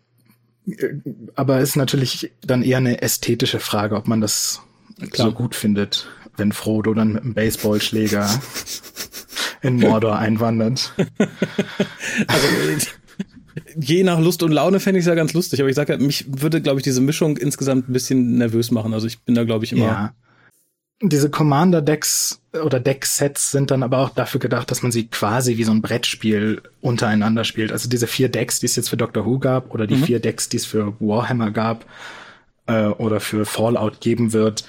aber 1.36 1.60
ist 1.60 1.76
natürlich 1.76 2.32
dann 2.42 2.64
eher 2.64 2.78
eine 2.78 3.02
ästhetische 3.02 3.60
Frage, 3.60 3.96
ob 3.96 4.08
man 4.08 4.22
das 4.22 4.62
Klar. 5.12 5.30
so 5.30 5.34
gut 5.34 5.54
findet, 5.54 6.08
wenn 6.38 6.52
Frodo 6.52 6.94
dann 6.96 7.14
mit 7.14 7.24
einem 7.24 7.34
Baseballschläger 7.36 8.28
in 9.62 9.78
Mordor 9.78 10.18
einwandert. 10.18 10.94
Also 12.28 12.48
je 13.78 14.04
nach 14.04 14.20
Lust 14.20 14.42
und 14.42 14.52
Laune 14.52 14.80
fände 14.80 15.00
ich 15.00 15.04
es 15.04 15.08
ja 15.08 15.14
ganz 15.14 15.34
lustig, 15.34 15.60
aber 15.60 15.70
ich 15.70 15.76
sage 15.76 15.94
ja, 15.94 16.00
mich 16.00 16.26
würde, 16.28 16.62
glaube 16.62 16.80
ich, 16.80 16.84
diese 16.84 17.02
Mischung 17.02 17.38
insgesamt 17.38 17.88
ein 17.88 17.94
bisschen 17.94 18.38
nervös 18.40 18.72
machen. 18.72 18.96
Also 18.96 19.06
ich 19.06 19.20
bin 19.20 19.36
da, 19.36 19.44
glaube 19.44 19.66
ich, 19.66 19.72
immer 19.72 19.86
ja 19.86 20.16
diese 21.02 21.30
Commander-Decks 21.30 22.42
oder 22.64 22.80
Deck-Sets 22.80 23.52
sind 23.52 23.70
dann 23.72 23.84
aber 23.84 24.00
auch 24.00 24.10
dafür 24.10 24.40
gedacht, 24.40 24.72
dass 24.72 24.82
man 24.82 24.92
sie 24.92 25.08
quasi 25.08 25.58
wie 25.58 25.64
so 25.66 25.72
ein 25.72 25.82
Brettspiel 25.82 26.62
untereinander 26.82 27.44
spielt. 27.44 27.72
Also 27.72 27.90
diese 27.90 28.08
vier 28.08 28.30
Decks, 28.30 28.60
die 28.60 28.66
es 28.66 28.78
jetzt 28.78 28.90
für 28.90 28.98
Doctor 28.98 29.26
Who 29.26 29.40
gab, 29.40 29.74
oder 29.74 29.88
die 29.88 29.96
mhm. 29.96 30.04
vier 30.04 30.20
Decks, 30.20 30.48
die 30.48 30.58
es 30.58 30.66
für 30.66 30.94
Warhammer 31.00 31.52
gab 31.52 31.86
äh, 32.68 32.86
oder 32.86 33.20
für 33.20 33.46
Fallout 33.46 34.00
geben 34.00 34.32
wird, 34.32 34.66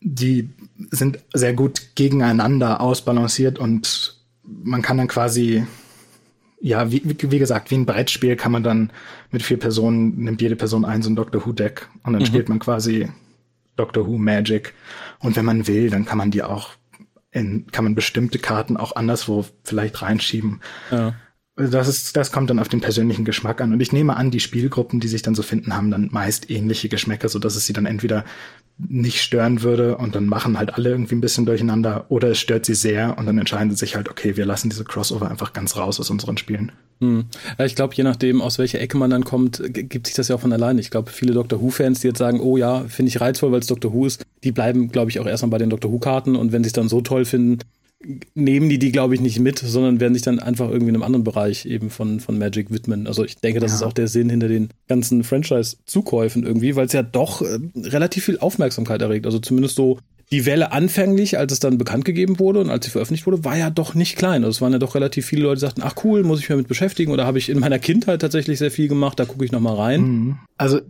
die 0.00 0.48
sind 0.90 1.18
sehr 1.34 1.52
gut 1.52 1.94
gegeneinander 1.96 2.80
ausbalanciert 2.80 3.58
und 3.58 4.16
man 4.44 4.80
kann 4.80 4.96
dann 4.96 5.08
quasi, 5.08 5.66
ja, 6.60 6.90
wie, 6.90 7.02
wie 7.04 7.38
gesagt, 7.38 7.70
wie 7.70 7.74
ein 7.74 7.84
Brettspiel 7.84 8.36
kann 8.36 8.52
man 8.52 8.62
dann 8.62 8.90
mit 9.30 9.42
vier 9.42 9.58
Personen, 9.58 10.16
nimmt 10.16 10.40
jede 10.40 10.56
Person 10.56 10.84
ein 10.86 11.02
so 11.02 11.10
ein 11.10 11.16
Doctor 11.16 11.44
Who-Deck 11.44 11.88
und 12.04 12.14
dann 12.14 12.22
mhm. 12.22 12.26
spielt 12.26 12.48
man 12.48 12.58
quasi 12.58 13.08
Doctor 13.78 14.06
Who 14.06 14.18
Magic. 14.18 14.74
Und 15.18 15.36
wenn 15.36 15.44
man 15.44 15.66
will, 15.66 15.90
dann 15.90 16.04
kann 16.04 16.18
man 16.18 16.30
die 16.30 16.42
auch 16.42 16.70
in, 17.30 17.66
kann 17.68 17.84
man 17.84 17.94
bestimmte 17.94 18.38
Karten 18.38 18.76
auch 18.76 18.96
anderswo 18.96 19.44
vielleicht 19.64 20.02
reinschieben. 20.02 20.60
Ja. 20.90 21.14
Das 21.56 21.88
ist, 21.88 22.16
das 22.16 22.30
kommt 22.30 22.50
dann 22.50 22.60
auf 22.60 22.68
den 22.68 22.80
persönlichen 22.80 23.24
Geschmack 23.24 23.60
an. 23.60 23.72
Und 23.72 23.80
ich 23.80 23.92
nehme 23.92 24.16
an, 24.16 24.30
die 24.30 24.38
Spielgruppen, 24.38 25.00
die 25.00 25.08
sich 25.08 25.22
dann 25.22 25.34
so 25.34 25.42
finden, 25.42 25.74
haben 25.74 25.90
dann 25.90 26.08
meist 26.12 26.50
ähnliche 26.50 26.88
Geschmäcker, 26.88 27.28
so 27.28 27.40
dass 27.40 27.56
es 27.56 27.66
sie 27.66 27.72
dann 27.72 27.86
entweder 27.86 28.24
nicht 28.78 29.20
stören 29.20 29.62
würde 29.62 29.96
und 29.96 30.14
dann 30.14 30.26
machen 30.26 30.56
halt 30.56 30.74
alle 30.74 30.90
irgendwie 30.90 31.16
ein 31.16 31.20
bisschen 31.20 31.46
durcheinander 31.46 32.06
oder 32.10 32.30
es 32.30 32.38
stört 32.38 32.64
sie 32.64 32.74
sehr 32.74 33.18
und 33.18 33.26
dann 33.26 33.38
entscheiden 33.38 33.70
sie 33.70 33.76
sich 33.76 33.96
halt, 33.96 34.08
okay, 34.08 34.36
wir 34.36 34.46
lassen 34.46 34.70
diese 34.70 34.84
Crossover 34.84 35.28
einfach 35.28 35.52
ganz 35.52 35.76
raus 35.76 35.98
aus 35.98 36.10
unseren 36.10 36.36
Spielen. 36.36 36.70
Hm. 37.00 37.24
Ja, 37.58 37.64
ich 37.64 37.74
glaube, 37.74 37.94
je 37.94 38.04
nachdem, 38.04 38.40
aus 38.40 38.58
welcher 38.58 38.80
Ecke 38.80 38.96
man 38.96 39.10
dann 39.10 39.24
kommt, 39.24 39.62
gibt 39.72 40.06
sich 40.06 40.14
das 40.14 40.28
ja 40.28 40.36
auch 40.36 40.40
von 40.40 40.52
alleine. 40.52 40.80
Ich 40.80 40.90
glaube, 40.90 41.10
viele 41.10 41.32
Doctor 41.32 41.60
Who-Fans, 41.60 42.00
die 42.00 42.08
jetzt 42.08 42.18
sagen, 42.18 42.40
oh 42.40 42.56
ja, 42.56 42.84
finde 42.88 43.10
ich 43.10 43.20
reizvoll, 43.20 43.52
weil 43.52 43.60
es 43.60 43.66
Doctor 43.66 43.92
Who 43.92 44.06
ist, 44.06 44.24
die 44.44 44.52
bleiben, 44.52 44.90
glaube 44.90 45.10
ich, 45.10 45.18
auch 45.18 45.26
erstmal 45.26 45.50
bei 45.50 45.58
den 45.58 45.70
Doctor 45.70 45.90
Who-Karten 45.90 46.36
und 46.36 46.52
wenn 46.52 46.62
sie 46.62 46.68
es 46.68 46.72
dann 46.72 46.88
so 46.88 47.00
toll 47.00 47.24
finden, 47.24 47.58
nehmen 48.34 48.68
die 48.68 48.78
die, 48.78 48.92
glaube 48.92 49.14
ich, 49.14 49.20
nicht 49.20 49.40
mit, 49.40 49.58
sondern 49.58 50.00
werden 50.00 50.14
sich 50.14 50.22
dann 50.22 50.38
einfach 50.38 50.68
irgendwie 50.68 50.90
in 50.90 50.94
einem 50.94 51.02
anderen 51.02 51.24
Bereich 51.24 51.66
eben 51.66 51.90
von, 51.90 52.20
von 52.20 52.38
Magic 52.38 52.70
widmen. 52.70 53.06
Also 53.06 53.24
ich 53.24 53.36
denke, 53.36 53.60
das 53.60 53.72
ja. 53.72 53.76
ist 53.76 53.82
auch 53.82 53.92
der 53.92 54.06
Sinn 54.06 54.30
hinter 54.30 54.48
den 54.48 54.68
ganzen 54.86 55.24
Franchise-Zukäufen 55.24 56.44
irgendwie, 56.44 56.76
weil 56.76 56.86
es 56.86 56.92
ja 56.92 57.02
doch 57.02 57.42
äh, 57.42 57.58
relativ 57.74 58.24
viel 58.24 58.38
Aufmerksamkeit 58.38 59.02
erregt. 59.02 59.26
Also 59.26 59.40
zumindest 59.40 59.74
so 59.74 59.98
die 60.30 60.44
Welle 60.44 60.72
anfänglich, 60.72 61.38
als 61.38 61.52
es 61.52 61.58
dann 61.58 61.78
bekannt 61.78 62.04
gegeben 62.04 62.38
wurde 62.38 62.60
und 62.60 62.68
als 62.68 62.84
sie 62.84 62.90
veröffentlicht 62.90 63.26
wurde, 63.26 63.44
war 63.44 63.56
ja 63.56 63.70
doch 63.70 63.94
nicht 63.94 64.16
klein. 64.16 64.44
Also 64.44 64.56
es 64.56 64.60
waren 64.60 64.72
ja 64.72 64.78
doch 64.78 64.94
relativ 64.94 65.26
viele 65.26 65.42
Leute, 65.42 65.56
die 65.56 65.60
sagten, 65.60 65.82
ach 65.82 65.94
cool, 66.04 66.22
muss 66.22 66.40
ich 66.40 66.44
mich 66.44 66.54
damit 66.54 66.68
beschäftigen 66.68 67.12
oder 67.12 67.24
habe 67.24 67.38
ich 67.38 67.48
in 67.48 67.58
meiner 67.58 67.78
Kindheit 67.78 68.20
tatsächlich 68.20 68.58
sehr 68.58 68.70
viel 68.70 68.88
gemacht, 68.88 69.18
da 69.18 69.24
gucke 69.24 69.44
ich 69.44 69.52
noch 69.52 69.60
mal 69.60 69.74
rein. 69.74 70.00
Mhm. 70.02 70.38
Also 70.58 70.80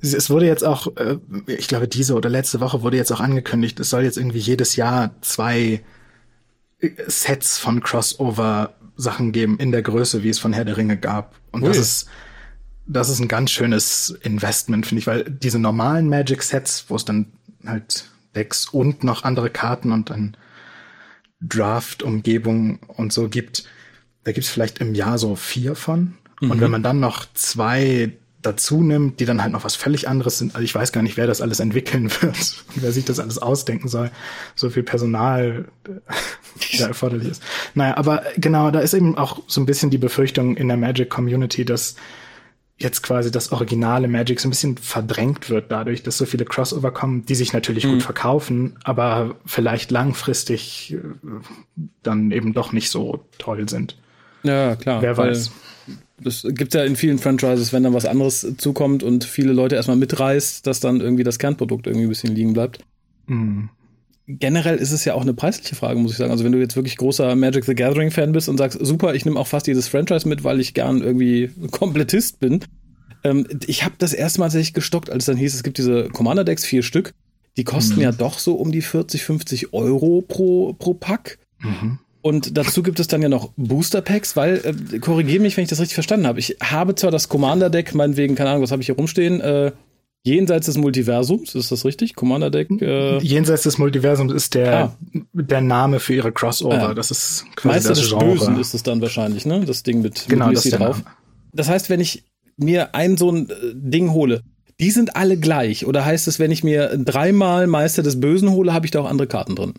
es 0.00 0.30
wurde 0.30 0.46
jetzt 0.46 0.66
auch, 0.66 0.88
äh, 0.96 1.16
ich 1.46 1.68
glaube 1.68 1.86
diese 1.86 2.14
oder 2.14 2.28
letzte 2.28 2.60
Woche 2.60 2.82
wurde 2.82 2.96
jetzt 2.96 3.12
auch 3.12 3.20
angekündigt, 3.20 3.78
es 3.78 3.90
soll 3.90 4.02
jetzt 4.02 4.18
irgendwie 4.18 4.38
jedes 4.38 4.74
Jahr 4.74 5.14
zwei 5.20 5.80
Sets 6.80 7.58
von 7.58 7.82
Crossover 7.82 8.74
Sachen 8.96 9.32
geben 9.32 9.58
in 9.58 9.72
der 9.72 9.82
Größe, 9.82 10.22
wie 10.22 10.28
es 10.28 10.38
von 10.38 10.52
Herr 10.52 10.64
der 10.64 10.76
Ringe 10.76 10.96
gab. 10.96 11.34
Und 11.50 11.62
Ui. 11.62 11.68
das 11.68 11.78
ist 11.78 12.08
das 12.88 13.10
ist 13.10 13.20
ein 13.20 13.28
ganz 13.28 13.50
schönes 13.50 14.10
Investment, 14.22 14.86
finde 14.86 15.00
ich, 15.00 15.06
weil 15.06 15.24
diese 15.24 15.58
normalen 15.58 16.08
Magic 16.08 16.42
Sets, 16.42 16.86
wo 16.88 16.96
es 16.96 17.04
dann 17.04 17.26
halt 17.66 18.08
Decks 18.34 18.66
und 18.66 19.04
noch 19.04 19.24
andere 19.24 19.50
Karten 19.50 19.92
und 19.92 20.10
dann 20.10 20.36
Draft-Umgebung 21.40 22.80
und 22.88 23.12
so 23.12 23.28
gibt, 23.28 23.64
da 24.24 24.32
gibt's 24.32 24.48
vielleicht 24.48 24.78
im 24.78 24.94
Jahr 24.94 25.18
so 25.18 25.36
vier 25.36 25.74
von. 25.74 26.14
Mhm. 26.40 26.50
Und 26.50 26.60
wenn 26.60 26.70
man 26.70 26.82
dann 26.82 26.98
noch 26.98 27.26
zwei 27.34 28.12
dazu 28.42 28.82
nimmt, 28.82 29.20
die 29.20 29.24
dann 29.24 29.42
halt 29.42 29.52
noch 29.52 29.64
was 29.64 29.74
völlig 29.74 30.08
anderes 30.08 30.38
sind, 30.38 30.54
also 30.54 30.64
ich 30.64 30.74
weiß 30.74 30.92
gar 30.92 31.02
nicht, 31.02 31.16
wer 31.16 31.26
das 31.26 31.40
alles 31.40 31.60
entwickeln 31.60 32.10
wird 32.20 32.64
und 32.74 32.82
wer 32.82 32.92
sich 32.92 33.04
das 33.04 33.18
alles 33.18 33.38
ausdenken 33.38 33.88
soll. 33.88 34.10
So 34.54 34.70
viel 34.70 34.82
Personal, 34.82 35.66
da 36.78 36.86
erforderlich 36.86 37.28
ist. 37.28 37.42
Naja, 37.74 37.96
aber 37.96 38.22
genau, 38.36 38.70
da 38.70 38.80
ist 38.80 38.94
eben 38.94 39.18
auch 39.18 39.42
so 39.46 39.60
ein 39.60 39.66
bisschen 39.66 39.90
die 39.90 39.98
Befürchtung 39.98 40.56
in 40.56 40.68
der 40.68 40.76
Magic 40.76 41.10
Community, 41.10 41.64
dass 41.64 41.96
jetzt 42.78 43.02
quasi 43.02 43.32
das 43.32 43.50
originale 43.50 44.06
Magic 44.06 44.38
so 44.38 44.46
ein 44.46 44.50
bisschen 44.50 44.78
verdrängt 44.78 45.50
wird 45.50 45.72
dadurch, 45.72 46.04
dass 46.04 46.16
so 46.16 46.26
viele 46.26 46.44
Crossover 46.44 46.92
kommen, 46.92 47.26
die 47.26 47.34
sich 47.34 47.52
natürlich 47.52 47.84
mhm. 47.84 47.94
gut 47.94 48.02
verkaufen, 48.04 48.78
aber 48.84 49.34
vielleicht 49.44 49.90
langfristig 49.90 50.94
äh, 50.94 50.98
dann 52.04 52.30
eben 52.30 52.54
doch 52.54 52.72
nicht 52.72 52.90
so 52.90 53.24
toll 53.38 53.68
sind. 53.68 53.98
Ja, 54.44 54.76
klar. 54.76 55.02
Wer 55.02 55.16
weiß. 55.16 55.50
Das 56.20 56.46
gibt 56.48 56.74
ja 56.74 56.84
in 56.84 56.96
vielen 56.96 57.18
Franchises, 57.18 57.72
wenn 57.72 57.84
dann 57.84 57.94
was 57.94 58.04
anderes 58.04 58.54
zukommt 58.58 59.02
und 59.02 59.24
viele 59.24 59.52
Leute 59.52 59.76
erstmal 59.76 59.96
mitreißt, 59.96 60.66
dass 60.66 60.80
dann 60.80 61.00
irgendwie 61.00 61.24
das 61.24 61.38
Kernprodukt 61.38 61.86
irgendwie 61.86 62.06
ein 62.06 62.08
bisschen 62.08 62.34
liegen 62.34 62.52
bleibt. 62.52 62.80
Mhm. 63.26 63.70
Generell 64.26 64.76
ist 64.76 64.92
es 64.92 65.04
ja 65.04 65.14
auch 65.14 65.22
eine 65.22 65.32
preisliche 65.32 65.74
Frage, 65.74 65.98
muss 65.98 66.12
ich 66.12 66.18
sagen. 66.18 66.30
Also 66.30 66.44
wenn 66.44 66.52
du 66.52 66.58
jetzt 66.58 66.76
wirklich 66.76 66.96
großer 66.96 67.34
Magic 67.34 67.64
the 67.64 67.74
Gathering 67.74 68.10
Fan 68.10 68.32
bist 68.32 68.48
und 68.48 68.58
sagst, 68.58 68.78
super, 68.84 69.14
ich 69.14 69.24
nehme 69.24 69.38
auch 69.40 69.46
fast 69.46 69.66
jedes 69.66 69.88
Franchise 69.88 70.28
mit, 70.28 70.44
weil 70.44 70.60
ich 70.60 70.74
gern 70.74 71.00
irgendwie 71.00 71.50
Komplettist 71.70 72.40
bin. 72.40 72.60
Ähm, 73.24 73.46
ich 73.66 73.84
habe 73.84 73.94
das 73.98 74.12
erste 74.12 74.40
Mal 74.40 74.46
tatsächlich 74.46 74.74
gestockt, 74.74 75.08
als 75.08 75.22
es 75.22 75.26
dann 75.26 75.36
hieß, 75.36 75.54
es 75.54 75.62
gibt 75.62 75.78
diese 75.78 76.08
Commander 76.08 76.44
Decks, 76.44 76.64
vier 76.64 76.82
Stück. 76.82 77.12
Die 77.56 77.64
kosten 77.64 77.96
mhm. 77.96 78.02
ja 78.02 78.12
doch 78.12 78.38
so 78.38 78.54
um 78.54 78.70
die 78.70 78.82
40, 78.82 79.24
50 79.24 79.72
Euro 79.72 80.22
pro, 80.26 80.74
pro 80.74 80.94
Pack. 80.94 81.38
Mhm. 81.60 81.98
Und 82.20 82.56
dazu 82.56 82.82
gibt 82.82 82.98
es 83.00 83.06
dann 83.06 83.22
ja 83.22 83.28
noch 83.28 83.50
Booster 83.56 84.02
Packs, 84.02 84.36
weil, 84.36 84.60
äh, 84.64 84.98
korrigiere 84.98 85.40
mich, 85.40 85.56
wenn 85.56 85.64
ich 85.64 85.70
das 85.70 85.80
richtig 85.80 85.94
verstanden 85.94 86.26
habe. 86.26 86.40
Ich 86.40 86.56
habe 86.62 86.94
zwar 86.94 87.10
das 87.10 87.28
Commander 87.28 87.70
Deck, 87.70 87.94
meinetwegen, 87.94 88.34
keine 88.34 88.50
Ahnung, 88.50 88.62
was 88.62 88.72
habe 88.72 88.82
ich 88.82 88.86
hier 88.86 88.96
rumstehen, 88.96 89.40
äh, 89.40 89.72
jenseits 90.24 90.66
des 90.66 90.76
Multiversums, 90.76 91.54
ist 91.54 91.70
das 91.70 91.84
richtig? 91.84 92.16
Commander 92.16 92.50
Deck? 92.50 92.70
Äh 92.82 93.18
jenseits 93.18 93.62
des 93.62 93.78
Multiversums 93.78 94.32
ist 94.32 94.54
der, 94.54 94.78
ah. 94.78 94.96
der 95.32 95.60
Name 95.60 96.00
für 96.00 96.14
ihre 96.14 96.32
Crossover. 96.32 96.90
Ah. 96.90 96.94
Das 96.94 97.10
ist 97.10 97.44
quasi 97.54 97.76
Meister 97.76 97.88
das 97.90 98.00
des 98.00 98.08
Genre. 98.10 98.32
Bösen 98.32 98.60
ist 98.60 98.74
es 98.74 98.82
dann 98.82 99.00
wahrscheinlich, 99.00 99.46
ne? 99.46 99.64
Das 99.64 99.84
Ding 99.84 100.02
mit, 100.02 100.26
genau, 100.28 100.48
mit 100.48 100.56
das 100.56 100.64
drauf. 100.64 100.98
Name. 100.98 101.16
Das 101.52 101.68
heißt, 101.68 101.88
wenn 101.88 102.00
ich 102.00 102.24
mir 102.56 102.94
ein 102.94 103.16
so 103.16 103.30
ein 103.30 103.48
äh, 103.48 103.54
Ding 103.74 104.12
hole, 104.12 104.42
die 104.80 104.90
sind 104.90 105.16
alle 105.16 105.36
gleich? 105.36 105.86
Oder 105.86 106.04
heißt 106.04 106.28
es, 106.28 106.38
wenn 106.38 106.52
ich 106.52 106.62
mir 106.62 106.96
dreimal 106.96 107.66
Meister 107.66 108.02
des 108.02 108.20
Bösen 108.20 108.50
hole, 108.50 108.72
habe 108.72 108.86
ich 108.86 108.92
da 108.92 109.00
auch 109.00 109.08
andere 109.08 109.26
Karten 109.26 109.56
drin? 109.56 109.74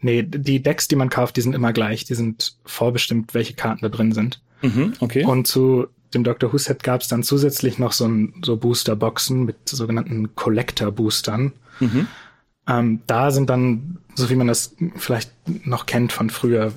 Nee, 0.00 0.22
die 0.22 0.62
Decks, 0.62 0.88
die 0.88 0.96
man 0.96 1.10
kauft, 1.10 1.36
die 1.36 1.42
sind 1.42 1.54
immer 1.54 1.72
gleich. 1.72 2.04
Die 2.04 2.14
sind 2.14 2.56
vorbestimmt, 2.64 3.34
welche 3.34 3.54
Karten 3.54 3.80
da 3.82 3.88
drin 3.90 4.12
sind. 4.12 4.40
Mhm, 4.62 4.94
okay. 5.00 5.24
Und 5.24 5.46
zu 5.46 5.86
dem 6.14 6.24
Dr. 6.24 6.52
Who 6.52 6.58
Set 6.58 6.82
gab 6.82 7.02
es 7.02 7.08
dann 7.08 7.22
zusätzlich 7.22 7.78
noch 7.78 7.92
so, 7.92 8.06
ein, 8.06 8.34
so 8.42 8.56
Booster-Boxen 8.56 9.44
mit 9.44 9.68
sogenannten 9.68 10.34
Collector-Boostern. 10.34 11.52
Mhm. 11.80 12.06
Ähm, 12.66 13.00
da 13.06 13.30
sind 13.30 13.50
dann, 13.50 13.98
so 14.14 14.30
wie 14.30 14.34
man 14.34 14.46
das 14.46 14.74
vielleicht 14.96 15.30
noch 15.66 15.84
kennt 15.84 16.12
von 16.12 16.30
früher, 16.30 16.72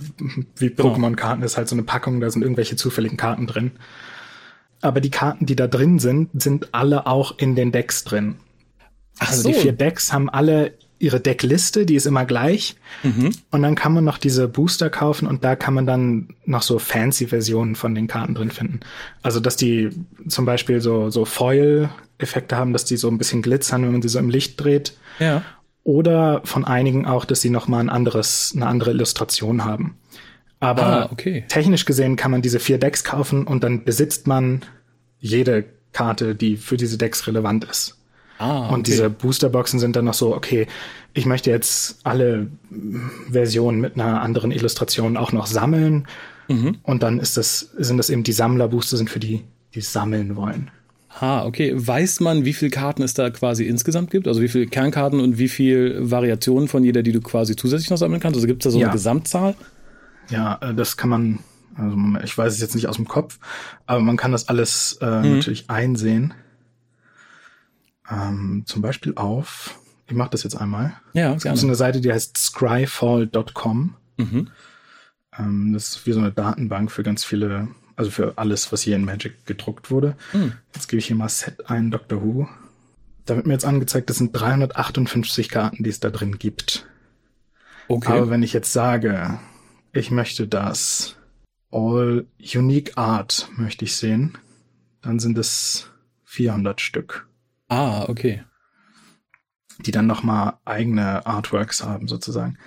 wie 0.58 0.70
genau. 0.70 0.94
Pokémon-Karten 0.94 1.44
ist 1.44 1.56
halt 1.56 1.70
so 1.70 1.76
eine 1.76 1.84
Packung, 1.84 2.20
da 2.20 2.30
sind 2.30 2.42
irgendwelche 2.42 2.76
zufälligen 2.76 3.18
Karten 3.18 3.48
drin 3.48 3.72
aber 4.82 5.02
die 5.02 5.12
Karten, 5.12 5.46
die 5.46 5.56
da 5.56 5.68
drin 5.68 6.00
sind, 6.00 6.30
sind 6.34 6.74
alle 6.74 7.08
auch 7.08 7.38
in 7.38 7.56
den 7.56 7.72
Decks 7.72 8.04
drin. 8.04 8.36
Ach 9.20 9.30
also 9.30 9.44
so. 9.44 9.50
die 9.50 9.56
vier 9.56 9.74
Decks 9.74 10.12
haben 10.12 10.30
alle 10.30 10.74
ihre 11.02 11.20
Deckliste, 11.20 11.86
die 11.86 11.96
ist 11.96 12.06
immer 12.06 12.26
gleich. 12.26 12.76
Mhm. 13.02 13.32
Und 13.50 13.62
dann 13.64 13.76
kann 13.76 13.94
man 13.94 14.04
noch 14.04 14.20
diese 14.20 14.48
Booster 14.48 14.90
kaufen 14.90 15.28
und 15.28 15.44
da 15.44 15.56
kann 15.56 15.74
man 15.74 15.88
dann 15.88 16.30
noch 16.46 16.62
so 16.62 16.78
fancy 16.78 17.28
Versionen 17.28 17.76
von 17.76 17.96
den 17.96 18.08
Karten 18.08 18.36
drin 18.36 18.52
finden. 18.52 18.82
Also, 19.24 19.40
dass 19.40 19.56
die 19.56 19.90
zum 20.28 20.46
Beispiel 20.46 20.80
so, 20.80 21.10
so 21.10 21.26
Foil-Effekte 21.26 22.56
haben, 22.56 22.72
dass 22.72 22.86
die 22.86 22.98
so 22.98 23.08
ein 23.08 23.18
bisschen 23.18 23.42
glitzern, 23.42 23.84
wenn 23.84 23.94
man 23.94 24.02
sie 24.02 24.10
so 24.10 24.20
im 24.20 24.30
Licht 24.30 24.64
dreht. 24.64 24.94
Ja. 25.20 25.42
Oder 25.84 26.42
von 26.44 26.66
einigen 26.66 27.08
auch, 27.08 27.26
dass 27.26 27.42
sie 27.42 27.50
noch 27.50 27.68
mal 27.68 27.80
ein 27.80 27.90
anderes, 27.90 28.54
eine 28.56 28.68
andere 28.68 28.92
Illustration 28.92 29.66
haben. 29.66 29.98
Aber 30.62 30.86
ah, 30.86 31.10
okay. 31.12 31.44
technisch 31.50 31.86
gesehen 31.86 32.16
kann 32.16 32.32
man 32.32 32.44
diese 32.44 32.60
vier 32.60 32.78
Decks 32.78 33.04
kaufen 33.04 33.46
und 33.46 33.64
dann 33.64 33.84
besitzt 33.84 34.28
man 34.28 34.62
jede 35.20 35.66
Karte, 35.92 36.36
die 36.36 36.56
für 36.56 36.78
diese 36.78 36.98
Decks 36.98 37.28
relevant 37.28 37.66
ist. 37.66 37.98
Ah, 38.38 38.66
okay. 38.66 38.74
Und 38.74 38.88
diese 38.88 39.10
Boosterboxen 39.10 39.80
sind 39.80 39.96
dann 39.96 40.06
noch 40.06 40.14
so, 40.14 40.36
okay, 40.36 40.68
ich 41.14 41.26
möchte 41.26 41.50
jetzt 41.50 42.00
alle 42.04 42.48
Versionen 43.30 43.82
mit 43.82 43.96
einer 43.96 44.22
anderen 44.22 44.52
Illustration 44.52 45.18
auch 45.18 45.32
noch 45.32 45.48
sammeln. 45.48 46.08
Mhm. 46.48 46.78
Und 46.84 47.02
dann 47.02 47.20
ist 47.20 47.38
das, 47.38 47.72
sind 47.78 47.98
das 47.98 48.12
eben 48.12 48.24
die 48.24 48.32
Sammlerbooster 48.32 48.98
sind 48.98 49.10
für 49.10 49.20
die, 49.20 49.44
die 49.74 49.82
sammeln 49.82 50.36
wollen. 50.36 50.70
Ah, 51.20 51.44
okay. 51.46 51.74
Weiß 51.76 52.20
man, 52.20 52.46
wie 52.46 52.54
viele 52.54 52.72
Karten 52.72 53.02
es 53.02 53.16
da 53.16 53.32
quasi 53.32 53.66
insgesamt 53.66 54.12
gibt? 54.12 54.28
Also 54.28 54.42
wie 54.42 54.48
viele 54.48 54.68
Kernkarten 54.68 55.20
und 55.20 55.40
wie 55.40 55.50
viele 55.50 56.10
Variationen 56.10 56.68
von 56.68 56.84
jeder, 56.84 57.04
die 57.04 57.12
du 57.12 57.20
quasi 57.20 57.56
zusätzlich 57.56 57.90
noch 57.90 57.98
sammeln 57.98 58.22
kannst? 58.22 58.38
Also 58.38 58.48
gibt 58.48 58.64
es 58.64 58.66
da 58.66 58.72
so 58.72 58.80
ja. 58.80 58.88
eine 58.88 58.94
Gesamtzahl? 58.94 59.56
Ja, 60.32 60.58
äh, 60.62 60.74
das 60.74 60.98
kann 60.98 61.10
man, 61.10 61.40
also 61.76 61.98
ich 62.24 62.38
weiß 62.38 62.54
es 62.54 62.60
jetzt 62.60 62.76
nicht 62.76 62.88
aus 62.88 62.96
dem 62.96 63.08
Kopf, 63.08 63.40
aber 63.86 64.00
man 64.00 64.18
kann 64.18 64.32
das 64.32 64.50
alles 64.50 64.98
äh, 65.02 65.06
mhm. 65.06 65.36
natürlich 65.36 65.70
einsehen. 65.70 66.34
Ähm, 68.10 68.64
zum 68.66 68.82
Beispiel 68.82 69.14
auf, 69.16 69.80
ich 70.08 70.16
mache 70.16 70.32
das 70.32 70.44
jetzt 70.44 70.56
einmal. 70.56 70.94
Ja, 71.14 71.34
es 71.34 71.44
gibt 71.44 71.58
so 71.58 71.68
eine 71.68 71.76
Seite, 71.76 72.02
die 72.02 72.12
heißt 72.12 72.38
scryfall.com. 72.38 73.96
Mhm. 74.18 74.50
Ähm, 75.38 75.74
das 75.74 75.90
ist 75.90 76.06
wie 76.06 76.12
so 76.12 76.20
eine 76.20 76.32
Datenbank 76.32 76.92
für 76.92 77.04
ganz 77.04 77.24
viele, 77.24 77.70
also 77.96 78.12
für 78.12 78.38
alles, 78.38 78.72
was 78.72 78.82
hier 78.82 78.96
in 78.96 79.06
Magic 79.06 79.46
gedruckt 79.46 79.92
wurde. 79.92 80.16
Mhm. 80.34 80.54
Jetzt 80.74 80.88
gebe 80.88 81.00
ich 81.00 81.08
hier 81.08 81.16
mal 81.16 81.30
Set 81.30 81.70
ein, 81.70 81.92
Doctor 81.92 82.22
Who. 82.22 82.48
Da 83.26 83.36
wird 83.36 83.48
mir 83.48 83.54
jetzt 83.54 83.66
angezeigt, 83.66 84.10
das 84.10 84.18
sind 84.18 84.32
358 84.34 85.50
Karten, 85.50 85.84
die 85.84 85.90
es 85.90 86.00
da 86.00 86.10
drin 86.10 86.38
gibt. 86.38 86.86
Okay. 87.88 88.12
Aber 88.12 88.30
wenn 88.30 88.44
ich 88.44 88.52
jetzt 88.52 88.74
sage, 88.74 89.40
ich 89.94 90.12
möchte 90.12 90.48
das 90.48 91.16
All 91.72 92.26
Unique 92.54 92.98
Art 92.98 93.50
möchte 93.56 93.86
ich 93.86 93.96
sehen. 93.96 94.38
Dann 95.02 95.20
sind 95.20 95.38
es 95.38 95.90
400 96.26 96.82
Stück. 96.82 97.28
Ah, 97.70 98.06
okay. 98.08 98.44
Die 99.86 99.92
dann 99.92 100.06
nochmal 100.06 100.54
eigene 100.66 101.26
Artworks 101.26 101.84
haben, 101.84 102.08
sozusagen. 102.08 102.58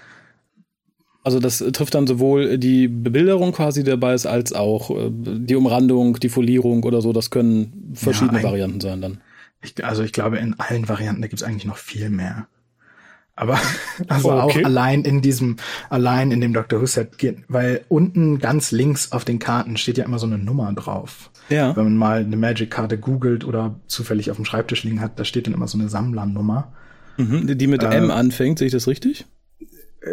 Also 1.23 1.41
das 1.41 1.59
trifft 1.59 1.95
dann 1.95 2.07
sowohl 2.07 2.59
die 2.59 2.89
Bebilderung 2.89 3.53
quasi 3.53 3.83
dabei 3.85 4.15
ist, 4.15 4.27
als 4.27 4.53
auch 4.53 4.91
äh, 4.91 5.11
die 5.11 5.55
Umrandung, 5.55 6.21
die 6.21 6.29
Folierung 6.29 6.83
oder 6.83 7.01
so. 7.01 7.13
Das 7.13 7.31
können 7.31 7.93
verschiedene 7.95 8.39
ja, 8.39 8.45
Varianten 8.45 8.81
sein 8.81 9.01
dann. 9.01 9.21
Ich, 9.63 9.83
also 9.85 10.03
ich 10.03 10.13
glaube, 10.13 10.39
in 10.39 10.59
allen 10.59 10.89
Varianten, 10.89 11.23
da 11.23 11.29
gibt 11.29 11.41
es 11.41 11.47
eigentlich 11.47 11.65
noch 11.65 11.79
viel 11.79 12.11
mehr. 12.11 12.47
Aber 13.37 13.59
also 14.09 14.33
oh, 14.33 14.43
okay. 14.43 14.61
auch 14.61 14.67
allein 14.67 15.03
in 15.03 15.21
diesem, 15.21 15.57
allein 15.91 16.31
in 16.31 16.41
dem 16.41 16.53
Dr. 16.53 16.81
Who 16.81 16.87
Set 16.87 17.11
weil 17.49 17.85
unten 17.89 18.39
ganz 18.39 18.71
links 18.71 19.13
auf 19.13 19.25
den 19.25 19.39
Karten 19.39 19.77
steht 19.77 19.99
ja 19.99 20.05
immer 20.05 20.19
so 20.19 20.27
eine 20.27 20.39
Nummer 20.39 20.73
drauf. 20.73 21.31
Ja. 21.49 21.77
Wenn 21.77 21.85
man 21.85 21.97
mal 21.97 22.21
eine 22.21 22.37
Magic-Karte 22.37 22.99
googelt 22.99 23.45
oder 23.45 23.79
zufällig 23.87 24.31
auf 24.31 24.37
dem 24.37 24.45
Schreibtisch 24.45 24.85
liegen 24.85 25.01
hat, 25.01 25.19
da 25.19 25.25
steht 25.25 25.47
dann 25.47 25.55
immer 25.55 25.69
so 25.69 25.79
eine 25.79 25.89
Sammlernummer. 25.89 26.73
Mhm, 27.17 27.59
die 27.59 27.67
mit 27.67 27.83
äh, 27.83 27.91
M 27.91 28.11
anfängt, 28.11 28.59
sehe 28.59 28.67
ich 28.67 28.73
das 28.73 28.89
richtig? 28.89 29.27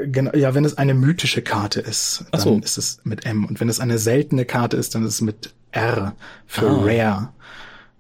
Genau, 0.06 0.34
ja, 0.34 0.54
wenn 0.54 0.66
es 0.66 0.78
eine 0.78 0.94
mythische 0.94 1.42
Karte 1.42 1.82
ist, 1.82 2.26
dann 2.32 2.42
so. 2.42 2.60
ist 2.64 2.78
es 2.78 3.02
mit 3.04 3.26
M. 3.26 3.46
Und 3.46 3.60
wenn 3.60 3.70
es 3.70 3.80
eine 3.80 3.98
seltene 3.98 4.46
Karte 4.46 4.78
ist, 4.78 4.96
dann 4.96 5.04
ist 5.04 5.16
es 5.16 5.22
mit 5.22 5.54
R 5.72 6.16
für 6.48 6.70
ah. 6.70 6.82
Rare. 6.84 7.30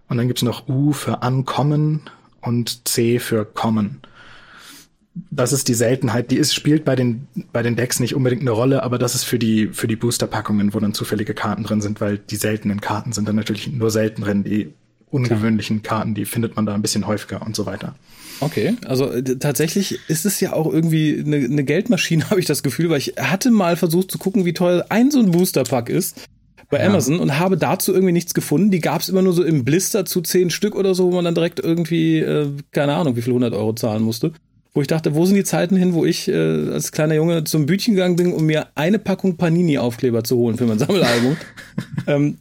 Und 0.07 0.17
dann 0.17 0.27
gibt's 0.27 0.41
noch 0.41 0.67
U 0.67 0.93
für 0.93 1.17
Uncommon 1.17 2.01
und 2.41 2.87
C 2.87 3.19
für 3.19 3.45
Common 3.45 4.01
das 5.13 5.51
ist 5.51 5.67
die 5.67 5.73
Seltenheit, 5.73 6.31
die 6.31 6.37
ist, 6.37 6.53
spielt 6.53 6.85
bei 6.85 6.95
den, 6.95 7.27
bei 7.51 7.63
den 7.63 7.75
Decks 7.75 7.99
nicht 7.99 8.15
unbedingt 8.15 8.41
eine 8.41 8.51
Rolle, 8.51 8.83
aber 8.83 8.97
das 8.97 9.15
ist 9.15 9.23
für 9.23 9.39
die, 9.39 9.67
für 9.67 9.87
die 9.87 9.97
Booster-Packungen, 9.97 10.73
wo 10.73 10.79
dann 10.79 10.93
zufällige 10.93 11.33
Karten 11.33 11.63
drin 11.63 11.81
sind, 11.81 11.99
weil 11.99 12.17
die 12.17 12.37
seltenen 12.37 12.79
Karten 12.79 13.11
sind 13.11 13.27
dann 13.27 13.35
natürlich 13.35 13.67
nur 13.71 13.91
selten 13.91 14.21
drin. 14.21 14.43
Die 14.43 14.73
ungewöhnlichen 15.09 15.81
Klar. 15.81 15.99
Karten, 15.99 16.15
die 16.15 16.25
findet 16.25 16.55
man 16.55 16.65
da 16.65 16.73
ein 16.73 16.81
bisschen 16.81 17.05
häufiger 17.05 17.45
und 17.45 17.55
so 17.55 17.65
weiter. 17.65 17.95
Okay, 18.39 18.75
also 18.85 19.11
äh, 19.11 19.21
tatsächlich 19.37 19.99
ist 20.07 20.25
es 20.25 20.39
ja 20.39 20.53
auch 20.53 20.71
irgendwie 20.71 21.21
eine, 21.25 21.37
eine 21.37 21.63
Geldmaschine, 21.63 22.23
habe 22.29 22.39
ich 22.39 22.45
das 22.45 22.63
Gefühl, 22.63 22.89
weil 22.89 22.99
ich 22.99 23.15
hatte 23.19 23.51
mal 23.51 23.75
versucht 23.75 24.11
zu 24.11 24.17
gucken, 24.17 24.45
wie 24.45 24.53
teuer 24.53 24.85
ein 24.89 25.11
so 25.11 25.19
ein 25.19 25.31
Booster-Pack 25.31 25.89
ist 25.89 26.25
bei 26.69 26.79
ja. 26.79 26.87
Amazon 26.87 27.19
und 27.19 27.37
habe 27.37 27.57
dazu 27.57 27.93
irgendwie 27.93 28.13
nichts 28.13 28.33
gefunden. 28.33 28.71
Die 28.71 28.79
gab 28.79 29.01
es 29.01 29.09
immer 29.09 29.21
nur 29.21 29.33
so 29.33 29.43
im 29.43 29.65
Blister 29.65 30.05
zu 30.05 30.21
zehn 30.21 30.49
Stück 30.49 30.75
oder 30.75 30.95
so, 30.95 31.11
wo 31.11 31.15
man 31.15 31.25
dann 31.25 31.35
direkt 31.35 31.59
irgendwie, 31.59 32.19
äh, 32.19 32.47
keine 32.71 32.95
Ahnung, 32.95 33.17
wie 33.17 33.21
viel 33.21 33.33
100 33.33 33.53
Euro 33.53 33.73
zahlen 33.73 34.03
musste. 34.03 34.31
Wo 34.73 34.79
ich 34.79 34.87
dachte, 34.87 35.15
wo 35.15 35.25
sind 35.25 35.35
die 35.35 35.43
Zeiten 35.43 35.75
hin, 35.75 35.93
wo 35.93 36.05
ich 36.05 36.29
äh, 36.29 36.69
als 36.71 36.93
kleiner 36.93 37.15
Junge 37.15 37.43
zum 37.43 37.65
Bütchen 37.65 37.93
gegangen 37.93 38.15
bin, 38.15 38.31
um 38.31 38.45
mir 38.45 38.67
eine 38.75 38.99
Packung 38.99 39.35
Panini-Aufkleber 39.35 40.23
zu 40.23 40.37
holen 40.37 40.55
für 40.55 40.65
mein 40.65 40.79
Sammelalbum. 40.79 41.35
ähm, 42.07 42.37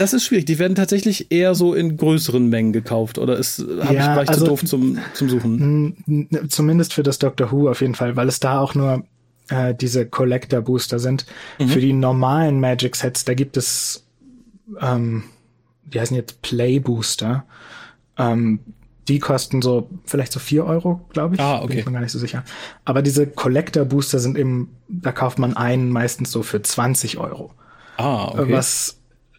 das 0.00 0.12
ist 0.12 0.24
schwierig. 0.24 0.46
Die 0.46 0.58
werden 0.58 0.74
tatsächlich 0.74 1.30
eher 1.30 1.54
so 1.54 1.74
in 1.74 1.96
größeren 1.96 2.48
Mengen 2.48 2.72
gekauft 2.72 3.18
oder 3.18 3.36
ist 3.36 3.60
hab 3.60 3.92
ja, 3.92 4.00
ich, 4.00 4.16
war 4.16 4.22
ich 4.24 4.28
also, 4.30 4.40
zu 4.40 4.50
doof 4.50 4.64
zum, 4.64 4.98
zum 5.14 5.28
Suchen? 5.28 6.28
Zumindest 6.48 6.92
für 6.92 7.04
das 7.04 7.20
Doctor 7.20 7.52
Who 7.52 7.70
auf 7.70 7.82
jeden 7.82 7.94
Fall, 7.94 8.16
weil 8.16 8.26
es 8.26 8.40
da 8.40 8.58
auch 8.58 8.74
nur 8.74 9.04
äh, 9.50 9.72
diese 9.72 10.06
Collector 10.06 10.62
Booster 10.62 10.98
sind. 10.98 11.26
Mhm. 11.58 11.68
Für 11.68 11.80
die 11.80 11.92
normalen 11.92 12.58
Magic 12.58 12.96
Sets, 12.96 13.24
da 13.24 13.34
gibt 13.34 13.56
es, 13.56 14.04
ähm, 14.80 15.24
die 15.84 16.00
heißen 16.00 16.16
jetzt 16.16 16.42
Play 16.42 16.80
Booster. 16.80 17.44
Ähm, 18.18 18.60
die 19.10 19.18
kosten 19.18 19.60
so 19.60 19.90
vielleicht 20.04 20.30
so 20.30 20.38
vier 20.38 20.64
Euro, 20.64 21.00
glaube 21.12 21.34
ich. 21.34 21.40
Ah, 21.40 21.56
okay. 21.56 21.66
Bin 21.66 21.78
ich 21.80 21.86
mir 21.86 21.92
gar 21.92 22.00
nicht 22.00 22.12
so 22.12 22.18
sicher. 22.20 22.44
Aber 22.84 23.02
diese 23.02 23.26
Collector 23.26 23.84
Booster 23.84 24.20
sind 24.20 24.38
eben, 24.38 24.70
da 24.86 25.10
kauft 25.10 25.40
man 25.40 25.56
einen 25.56 25.90
meistens 25.90 26.30
so 26.30 26.44
für 26.44 26.62
20 26.62 27.18
Euro. 27.18 27.52
Ah, 27.96 28.26
okay. 28.28 28.52
Was 28.52 28.98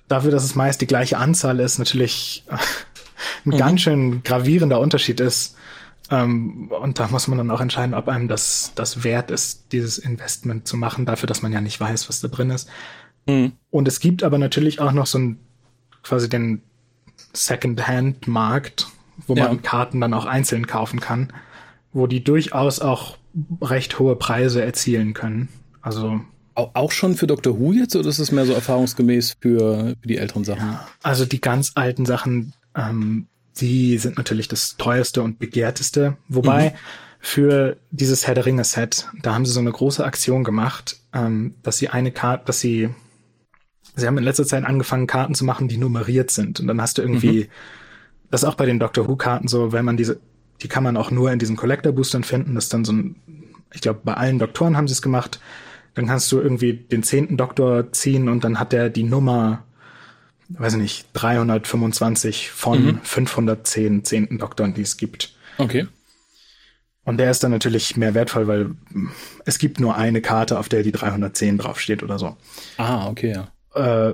dafür, 0.10 0.30
dass 0.30 0.44
es 0.44 0.56
meist 0.56 0.82
die 0.82 0.88
gleiche 0.88 1.18
Anzahl 1.18 1.62
ist, 1.62 1.80
natürlich 1.80 2.44
ein 3.46 3.52
mhm. 3.54 3.58
ganz 3.58 3.80
schön 3.80 4.24
gravierender 4.24 4.82
Unterschied 4.82 5.22
ist. 5.22 5.56
Ähm, 6.10 6.70
und 6.70 7.00
da 7.00 7.08
muss 7.08 7.30
man 7.30 7.38
dann 7.38 7.50
auch 7.50 7.62
entscheiden, 7.62 7.94
ob 7.94 8.10
einem 8.10 8.28
das, 8.28 8.74
das 8.76 9.06
wert 9.06 9.32
ist, 9.32 9.72
dieses 9.72 9.98
Investment 9.98 10.68
zu 10.68 10.76
machen, 10.76 11.06
dafür, 11.06 11.28
dass 11.28 11.42
man 11.42 11.54
ja 11.54 11.62
nicht 11.62 11.80
weiß, 11.80 12.10
was 12.10 12.20
da 12.20 12.28
drin 12.28 12.50
ist. 12.50 12.68
Mhm. 13.26 13.54
Und 13.70 13.88
es 13.88 14.02
gibt 14.02 14.22
aber 14.22 14.38
natürlich 14.38 14.82
auch 14.82 14.92
noch 14.92 15.06
so 15.06 15.18
ein, 15.18 15.40
quasi 16.04 16.28
den 16.28 16.62
Second-Hand-Markt, 17.32 18.90
wo 19.28 19.36
ja. 19.36 19.48
man 19.48 19.62
Karten 19.62 20.02
dann 20.02 20.14
auch 20.14 20.26
einzeln 20.26 20.68
kaufen 20.68 21.00
kann, 21.00 21.34
wo 21.94 22.08
die 22.08 22.24
durchaus 22.24 22.80
auch 22.80 23.18
recht 23.62 24.00
hohe 24.00 24.16
Preise 24.16 24.64
erzielen 24.64 25.14
können. 25.14 25.50
Also 25.82 26.22
auch 26.56 26.92
schon 26.92 27.16
für 27.16 27.28
Dr. 27.28 27.60
Who 27.60 27.74
jetzt 27.74 27.96
oder 27.96 28.10
ist 28.10 28.20
es 28.20 28.32
mehr 28.32 28.46
so 28.46 28.54
erfahrungsgemäß 28.54 29.38
für, 29.40 29.96
für 30.02 30.08
die 30.08 30.18
älteren 30.18 30.44
Sachen? 30.44 30.68
Ja, 30.68 30.88
also 31.02 31.26
die 31.26 31.42
ganz 31.42 31.72
alten 31.76 32.06
Sachen, 32.06 32.54
ähm, 32.76 33.28
die 33.58 33.98
sind 33.98 34.18
natürlich 34.18 34.48
das 34.48 34.76
teuerste 34.78 35.22
und 35.22 35.40
begehrteste. 35.40 36.18
Wobei 36.28 36.70
mhm. 36.70 36.76
für 37.20 37.78
dieses 37.92 38.28
Herr 38.28 38.36
der 38.36 38.46
Ringe 38.46 38.64
Set, 38.64 39.08
da 39.22 39.34
haben 39.34 39.46
sie 39.46 39.54
so 39.54 39.60
eine 39.60 39.72
große 39.72 40.04
Aktion 40.04 40.44
gemacht, 40.44 40.98
ähm, 41.14 41.56
dass 41.64 41.78
sie 41.78 41.90
eine 41.90 42.12
Karte, 42.12 42.46
dass 42.46 42.60
sie, 42.60 42.90
sie 43.96 44.08
haben 44.08 44.18
in 44.18 44.24
letzter 44.24 44.46
Zeit 44.46 44.66
angefangen, 44.66 45.08
Karten 45.08 45.36
zu 45.36 45.46
machen, 45.46 45.68
die 45.68 45.78
nummeriert 45.78 46.32
sind. 46.32 46.60
Und 46.60 46.68
dann 46.68 46.82
hast 46.82 46.98
du 46.98 47.02
irgendwie, 47.02 47.46
mhm. 47.46 47.50
Das 48.32 48.44
ist 48.44 48.50
auch 48.50 48.56
bei 48.56 48.66
den 48.66 48.80
Doctor 48.80 49.08
Who 49.08 49.16
Karten 49.16 49.48
so, 49.48 49.72
wenn 49.72 49.86
man 49.86 49.98
diese, 49.98 50.20
die 50.62 50.68
kann 50.68 50.84
man 50.84 50.98
auch 50.98 51.12
nur 51.12 51.32
in 51.32 51.40
diesen 51.40 51.56
Collector 51.56 51.92
Boostern 51.92 52.24
finden. 52.24 52.56
Das 52.56 52.66
ist 52.66 52.74
dann 52.74 52.86
so 52.86 52.94
ein, 52.94 53.16
ich 53.74 53.82
glaube, 53.82 54.02
bei 54.04 54.16
allen 54.16 54.40
Doktoren 54.40 54.76
haben 54.76 54.88
sie 54.88 54.94
es 54.94 55.02
gemacht. 55.02 55.40
Dann 55.94 56.08
kannst 56.08 56.32
du 56.32 56.40
irgendwie 56.40 56.74
den 56.74 57.04
zehnten 57.04 57.38
Doktor 57.38 57.92
ziehen 57.92 58.30
und 58.30 58.44
dann 58.44 58.60
hat 58.60 58.72
der 58.72 58.90
die 58.90 59.04
Nummer 59.04 59.64
weiß 60.60 60.76
nicht, 60.76 61.08
325 61.14 62.52
von 62.52 62.84
mhm. 62.84 63.00
510 63.04 64.04
zehnten 64.04 64.38
Doktoren, 64.38 64.74
die 64.74 64.82
es 64.82 64.98
gibt. 64.98 65.34
Okay. 65.58 65.88
Und 67.04 67.18
der 67.18 67.32
ist 67.32 67.44
dann 67.44 67.52
natürlich 67.52 67.98
mehr 67.98 68.14
wertvoll, 68.14 68.48
weil 68.48 68.72
es 69.46 69.58
gibt 69.58 69.80
nur 69.80 69.96
eine 69.96 70.22
Karte, 70.22 70.60
auf 70.60 70.70
der 70.70 70.84
die 70.84 70.92
310 70.92 71.58
draufsteht 71.58 72.04
oder 72.04 72.20
so. 72.20 72.38
Ah, 72.78 73.08
okay, 73.08 73.34
ja. 73.34 74.10
Äh, 74.10 74.14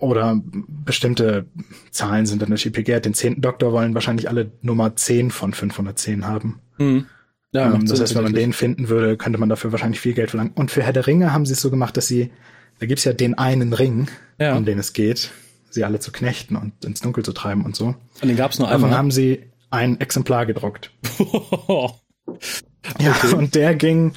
oder 0.00 0.40
bestimmte 0.68 1.46
Zahlen 1.90 2.26
sind 2.26 2.42
dann 2.42 2.50
natürlich 2.50 2.74
begehrt. 2.74 3.04
Den 3.04 3.14
zehnten 3.14 3.40
Doktor 3.40 3.72
wollen 3.72 3.94
wahrscheinlich 3.94 4.28
alle 4.28 4.50
Nummer 4.62 4.94
10 4.96 5.30
von 5.30 5.52
510 5.52 6.26
haben. 6.26 6.60
Mhm. 6.78 7.06
Ja, 7.52 7.72
ähm, 7.72 7.86
das 7.86 8.00
heißt, 8.00 8.14
wenn 8.14 8.24
man 8.24 8.34
den 8.34 8.52
finden 8.52 8.88
würde, 8.88 9.16
könnte 9.16 9.38
man 9.38 9.48
dafür 9.48 9.72
wahrscheinlich 9.72 10.00
viel 10.00 10.14
Geld 10.14 10.30
verlangen. 10.30 10.52
Und 10.54 10.70
für 10.70 10.82
Herr 10.82 10.92
der 10.92 11.06
Ringe 11.06 11.32
haben 11.32 11.46
sie 11.46 11.54
es 11.54 11.60
so 11.60 11.70
gemacht, 11.70 11.96
dass 11.96 12.06
sie, 12.06 12.30
da 12.78 12.86
gibt's 12.86 13.04
ja 13.04 13.12
den 13.12 13.38
einen 13.38 13.72
Ring, 13.72 14.08
ja. 14.38 14.56
um 14.56 14.64
den 14.64 14.78
es 14.78 14.92
geht 14.92 15.30
sie 15.70 15.84
alle 15.84 16.00
zu 16.00 16.12
knechten 16.12 16.56
und 16.56 16.84
ins 16.84 17.00
Dunkel 17.00 17.24
zu 17.24 17.32
treiben 17.32 17.64
und 17.64 17.76
so. 17.76 17.94
Und 18.20 18.28
den 18.28 18.36
gab 18.36 18.52
es 18.52 18.58
nur 18.58 18.68
einmal. 18.68 18.90
Davon 18.90 18.98
haben 18.98 19.10
sie 19.10 19.44
ein 19.70 20.00
Exemplar 20.00 20.46
gedruckt. 20.46 20.90
okay. 21.18 21.92
Ja, 23.00 23.14
und 23.36 23.54
der 23.54 23.74
ging, 23.74 24.12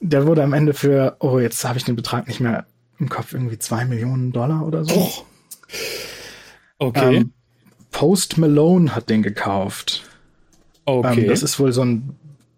der 0.00 0.26
wurde 0.26 0.42
am 0.42 0.52
Ende 0.52 0.72
für, 0.72 1.16
oh, 1.20 1.38
jetzt 1.38 1.64
habe 1.64 1.78
ich 1.78 1.84
den 1.84 1.96
Betrag 1.96 2.26
nicht 2.26 2.40
mehr 2.40 2.66
im 2.98 3.08
Kopf, 3.08 3.34
irgendwie 3.34 3.58
zwei 3.58 3.84
Millionen 3.84 4.32
Dollar 4.32 4.66
oder 4.66 4.84
so. 4.84 4.94
Oh. 4.94 5.12
Okay. 6.78 7.16
Ähm, 7.16 7.32
Post 7.90 8.38
Malone 8.38 8.94
hat 8.94 9.08
den 9.08 9.22
gekauft. 9.22 10.02
Okay. 10.84 11.22
Ähm, 11.22 11.28
das 11.28 11.42
ist 11.42 11.58
wohl 11.58 11.72
so 11.72 11.82
ein 11.82 12.16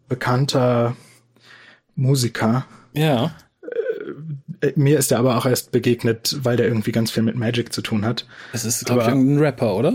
bekannter 0.09 0.97
Musiker. 1.95 2.67
Ja. 2.95 3.35
Äh, 4.61 4.73
mir 4.77 4.99
ist 4.99 5.13
er 5.13 5.19
aber 5.19 5.37
auch 5.37 5.47
erst 5.47 5.73
begegnet, 5.73 6.39
weil 6.43 6.57
der 6.57 6.67
irgendwie 6.67 6.93
ganz 6.93 7.11
viel 7.11 7.23
mit 7.23 7.37
Magic 7.37 7.73
zu 7.73 7.83
tun 7.83 8.05
hat. 8.05 8.27
Das 8.53 8.65
ist, 8.65 8.85
glaube 8.87 9.03
ich, 9.03 9.09
ein 9.09 9.39
Rapper, 9.39 9.75
oder? 9.77 9.95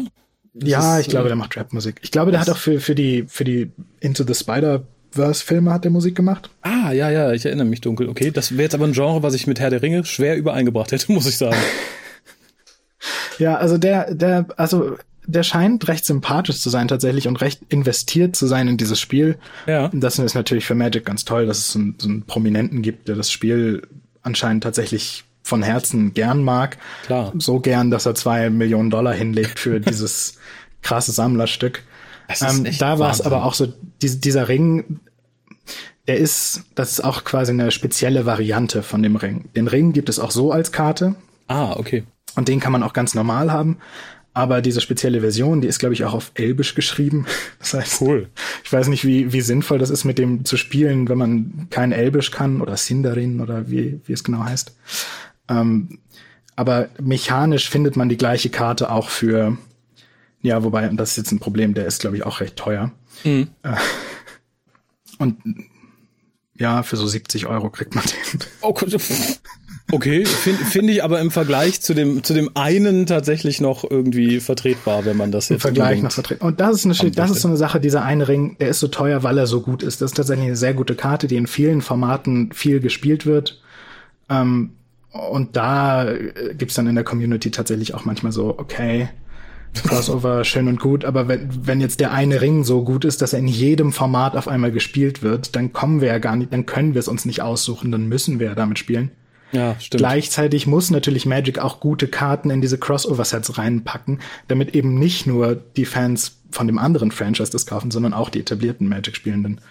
Das 0.53 0.69
ja, 0.69 0.97
ist, 0.97 1.05
ich 1.05 1.09
glaube, 1.09 1.27
der 1.27 1.37
macht 1.37 1.55
Rapmusik. 1.55 1.99
Ich 2.01 2.11
glaube, 2.11 2.31
der 2.31 2.41
hat 2.41 2.49
auch 2.49 2.57
für, 2.57 2.79
für 2.79 2.95
die, 2.95 3.25
für 3.27 3.43
die 3.43 3.71
Into 3.99 4.23
the 4.25 4.33
Spider-Verse-Filme 5.11 5.71
hat 5.71 5.83
der 5.83 5.91
Musik 5.91 6.15
gemacht. 6.15 6.49
Ah, 6.61 6.91
ja, 6.91 7.09
ja, 7.09 7.31
ich 7.31 7.45
erinnere 7.45 7.67
mich 7.67 7.81
dunkel. 7.81 8.09
Okay, 8.09 8.31
das 8.31 8.53
wäre 8.53 8.63
jetzt 8.63 8.75
aber 8.75 8.85
ein 8.85 8.93
Genre, 8.93 9.23
was 9.23 9.33
ich 9.33 9.47
mit 9.47 9.59
Herr 9.59 9.69
der 9.69 9.81
Ringe 9.81 10.05
schwer 10.05 10.37
übereingebracht 10.37 10.91
hätte, 10.91 11.11
muss 11.11 11.27
ich 11.27 11.37
sagen. 11.37 11.57
ja, 13.37 13.55
also 13.55 13.77
der, 13.77 14.13
der, 14.13 14.47
also 14.57 14.97
der 15.25 15.43
scheint 15.43 15.87
recht 15.87 16.05
sympathisch 16.05 16.59
zu 16.59 16.69
sein 16.69 16.87
tatsächlich 16.87 17.27
und 17.27 17.41
recht 17.41 17.61
investiert 17.69 18.35
zu 18.35 18.47
sein 18.47 18.67
in 18.67 18.77
dieses 18.77 18.99
Spiel. 18.99 19.37
Ja. 19.67 19.89
Das 19.93 20.17
ist 20.17 20.33
natürlich 20.33 20.65
für 20.65 20.75
Magic 20.75 21.05
ganz 21.05 21.25
toll, 21.25 21.45
dass 21.45 21.59
es 21.59 21.73
so 21.73 21.79
einen, 21.79 21.95
so 21.97 22.07
einen 22.07 22.23
Prominenten 22.23 22.81
gibt, 22.81 23.07
der 23.07 23.15
das 23.15 23.31
Spiel 23.31 23.83
anscheinend 24.23 24.63
tatsächlich 24.63 25.23
von 25.43 25.63
Herzen 25.63 26.13
gern 26.13 26.43
mag. 26.43 26.77
Klar. 27.05 27.33
So 27.37 27.59
gern, 27.59 27.91
dass 27.91 28.05
er 28.05 28.15
zwei 28.15 28.49
Millionen 28.49 28.89
Dollar 28.89 29.13
hinlegt 29.13 29.59
für 29.59 29.79
dieses 29.79 30.37
krasse 30.81 31.11
Sammlerstück. 31.11 31.83
Ähm, 32.39 32.67
da 32.79 32.99
war 32.99 33.11
es 33.11 33.21
aber 33.21 33.45
auch 33.45 33.53
so, 33.53 33.67
die, 34.01 34.19
dieser 34.19 34.47
Ring, 34.47 34.99
der 36.07 36.17
ist, 36.17 36.63
das 36.75 36.91
ist 36.91 37.03
auch 37.03 37.23
quasi 37.23 37.51
eine 37.51 37.71
spezielle 37.71 38.25
Variante 38.25 38.83
von 38.83 39.03
dem 39.03 39.15
Ring. 39.15 39.49
Den 39.55 39.67
Ring 39.67 39.93
gibt 39.93 40.09
es 40.09 40.19
auch 40.19 40.31
so 40.31 40.51
als 40.51 40.71
Karte. 40.71 41.15
Ah, 41.47 41.73
okay. 41.73 42.03
Und 42.35 42.47
den 42.47 42.59
kann 42.59 42.71
man 42.71 42.83
auch 42.83 42.93
ganz 42.93 43.13
normal 43.13 43.51
haben. 43.51 43.77
Aber 44.33 44.61
diese 44.61 44.79
spezielle 44.79 45.19
Version, 45.19 45.59
die 45.59 45.67
ist, 45.67 45.79
glaube 45.79 45.93
ich, 45.93 46.05
auch 46.05 46.13
auf 46.13 46.31
Elbisch 46.35 46.75
geschrieben. 46.75 47.25
Das 47.59 47.73
heißt, 47.75 48.01
cool. 48.01 48.27
ich 48.63 48.73
weiß 48.73 48.87
nicht, 48.87 49.05
wie, 49.05 49.33
wie 49.33 49.41
sinnvoll 49.41 49.77
das 49.77 49.91
ist, 49.91 50.03
mit 50.03 50.17
dem 50.17 50.45
zu 50.45 50.57
spielen, 50.57 51.07
wenn 51.09 51.17
man 51.17 51.67
kein 51.69 51.91
Elbisch 51.91 52.31
kann 52.31 52.59
oder 52.59 52.75
Sindarin 52.75 53.39
oder 53.39 53.69
wie, 53.69 53.99
wie 54.05 54.13
es 54.13 54.23
genau 54.23 54.43
heißt. 54.43 54.75
Ähm, 55.47 55.99
aber 56.55 56.89
mechanisch 56.99 57.69
findet 57.69 57.95
man 57.95 58.09
die 58.09 58.17
gleiche 58.17 58.49
Karte 58.49 58.91
auch 58.91 59.09
für, 59.09 59.57
ja, 60.41 60.63
wobei, 60.63 60.89
und 60.89 60.97
das 60.97 61.11
ist 61.11 61.17
jetzt 61.17 61.31
ein 61.31 61.39
Problem, 61.39 61.73
der 61.73 61.85
ist, 61.85 62.01
glaube 62.01 62.17
ich, 62.17 62.23
auch 62.23 62.39
recht 62.39 62.55
teuer. 62.55 62.91
Mhm. 63.23 63.49
Äh, 63.63 63.75
und 65.19 65.37
ja, 66.57 66.83
für 66.83 66.97
so 66.97 67.07
70 67.07 67.47
Euro 67.47 67.69
kriegt 67.69 67.95
man 67.95 68.03
den. 68.03 68.39
Oh 68.61 68.73
Gott. 68.73 68.95
Okay, 69.91 70.25
finde 70.25 70.63
find 70.63 70.89
ich 70.89 71.03
aber 71.03 71.19
im 71.19 71.31
Vergleich 71.31 71.81
zu 71.81 71.93
dem, 71.93 72.23
zu 72.23 72.33
dem 72.33 72.51
einen 72.55 73.05
tatsächlich 73.05 73.59
noch 73.59 73.83
irgendwie 73.89 74.39
vertretbar, 74.39 75.05
wenn 75.05 75.17
man 75.17 75.31
das 75.31 75.49
jetzt. 75.49 75.57
Im 75.57 75.59
Vergleich 75.59 76.01
noch 76.01 76.11
vertretbar. 76.11 76.47
Und 76.47 76.61
das 76.61 76.85
ist, 76.85 77.01
eine, 77.01 77.11
das 77.11 77.31
ist 77.31 77.41
so 77.41 77.47
eine 77.47 77.57
Sache, 77.57 77.81
dieser 77.81 78.03
eine 78.03 78.27
Ring, 78.27 78.57
der 78.59 78.69
ist 78.69 78.79
so 78.79 78.87
teuer, 78.87 79.23
weil 79.23 79.37
er 79.37 79.47
so 79.47 79.61
gut 79.61 79.83
ist. 79.83 80.01
Das 80.01 80.11
ist 80.11 80.17
tatsächlich 80.17 80.47
eine 80.47 80.55
sehr 80.55 80.73
gute 80.73 80.95
Karte, 80.95 81.27
die 81.27 81.35
in 81.35 81.47
vielen 81.47 81.81
Formaten 81.81 82.53
viel 82.53 82.79
gespielt 82.79 83.25
wird. 83.25 83.61
Ähm, 84.29 84.71
und 85.11 85.57
da 85.57 86.09
äh, 86.09 86.55
gibt's 86.57 86.75
dann 86.75 86.87
in 86.87 86.95
der 86.95 87.03
Community 87.03 87.51
tatsächlich 87.51 87.93
auch 87.93 88.05
manchmal 88.05 88.31
so, 88.31 88.57
okay, 88.57 89.09
Crossover 89.73 90.43
schön 90.43 90.67
und 90.67 90.79
gut, 90.79 91.05
aber 91.05 91.27
wenn, 91.27 91.49
wenn 91.65 91.81
jetzt 91.81 91.99
der 91.99 92.11
eine 92.11 92.41
Ring 92.41 92.63
so 92.63 92.83
gut 92.83 93.05
ist, 93.05 93.21
dass 93.21 93.33
er 93.33 93.39
in 93.39 93.47
jedem 93.47 93.91
Format 93.91 94.35
auf 94.35 94.47
einmal 94.47 94.71
gespielt 94.71 95.23
wird, 95.23 95.55
dann 95.55 95.73
kommen 95.73 96.01
wir 96.01 96.09
ja 96.09 96.17
gar 96.17 96.35
nicht, 96.35 96.51
dann 96.51 96.65
können 96.65 96.93
wir 96.93 96.99
es 96.99 97.07
uns 97.07 97.25
nicht 97.25 97.41
aussuchen, 97.41 97.91
dann 97.91 98.07
müssen 98.07 98.39
wir 98.39 98.47
ja 98.47 98.55
damit 98.55 98.79
spielen. 98.79 99.11
Ja, 99.51 99.75
stimmt. 99.79 99.99
Gleichzeitig 99.99 100.67
muss 100.67 100.91
natürlich 100.91 101.25
Magic 101.25 101.59
auch 101.59 101.79
gute 101.79 102.07
Karten 102.07 102.49
in 102.49 102.61
diese 102.61 102.77
Crossover-Sets 102.77 103.57
reinpacken, 103.57 104.19
damit 104.47 104.75
eben 104.75 104.95
nicht 104.97 105.27
nur 105.27 105.55
die 105.55 105.85
Fans 105.85 106.41
von 106.51 106.67
dem 106.67 106.77
anderen 106.77 107.11
Franchise 107.11 107.51
das 107.51 107.65
kaufen, 107.65 107.91
sondern 107.91 108.13
auch 108.13 108.29
die 108.29 108.39
etablierten 108.39 108.87
Magic-Spielenden. 108.87 109.61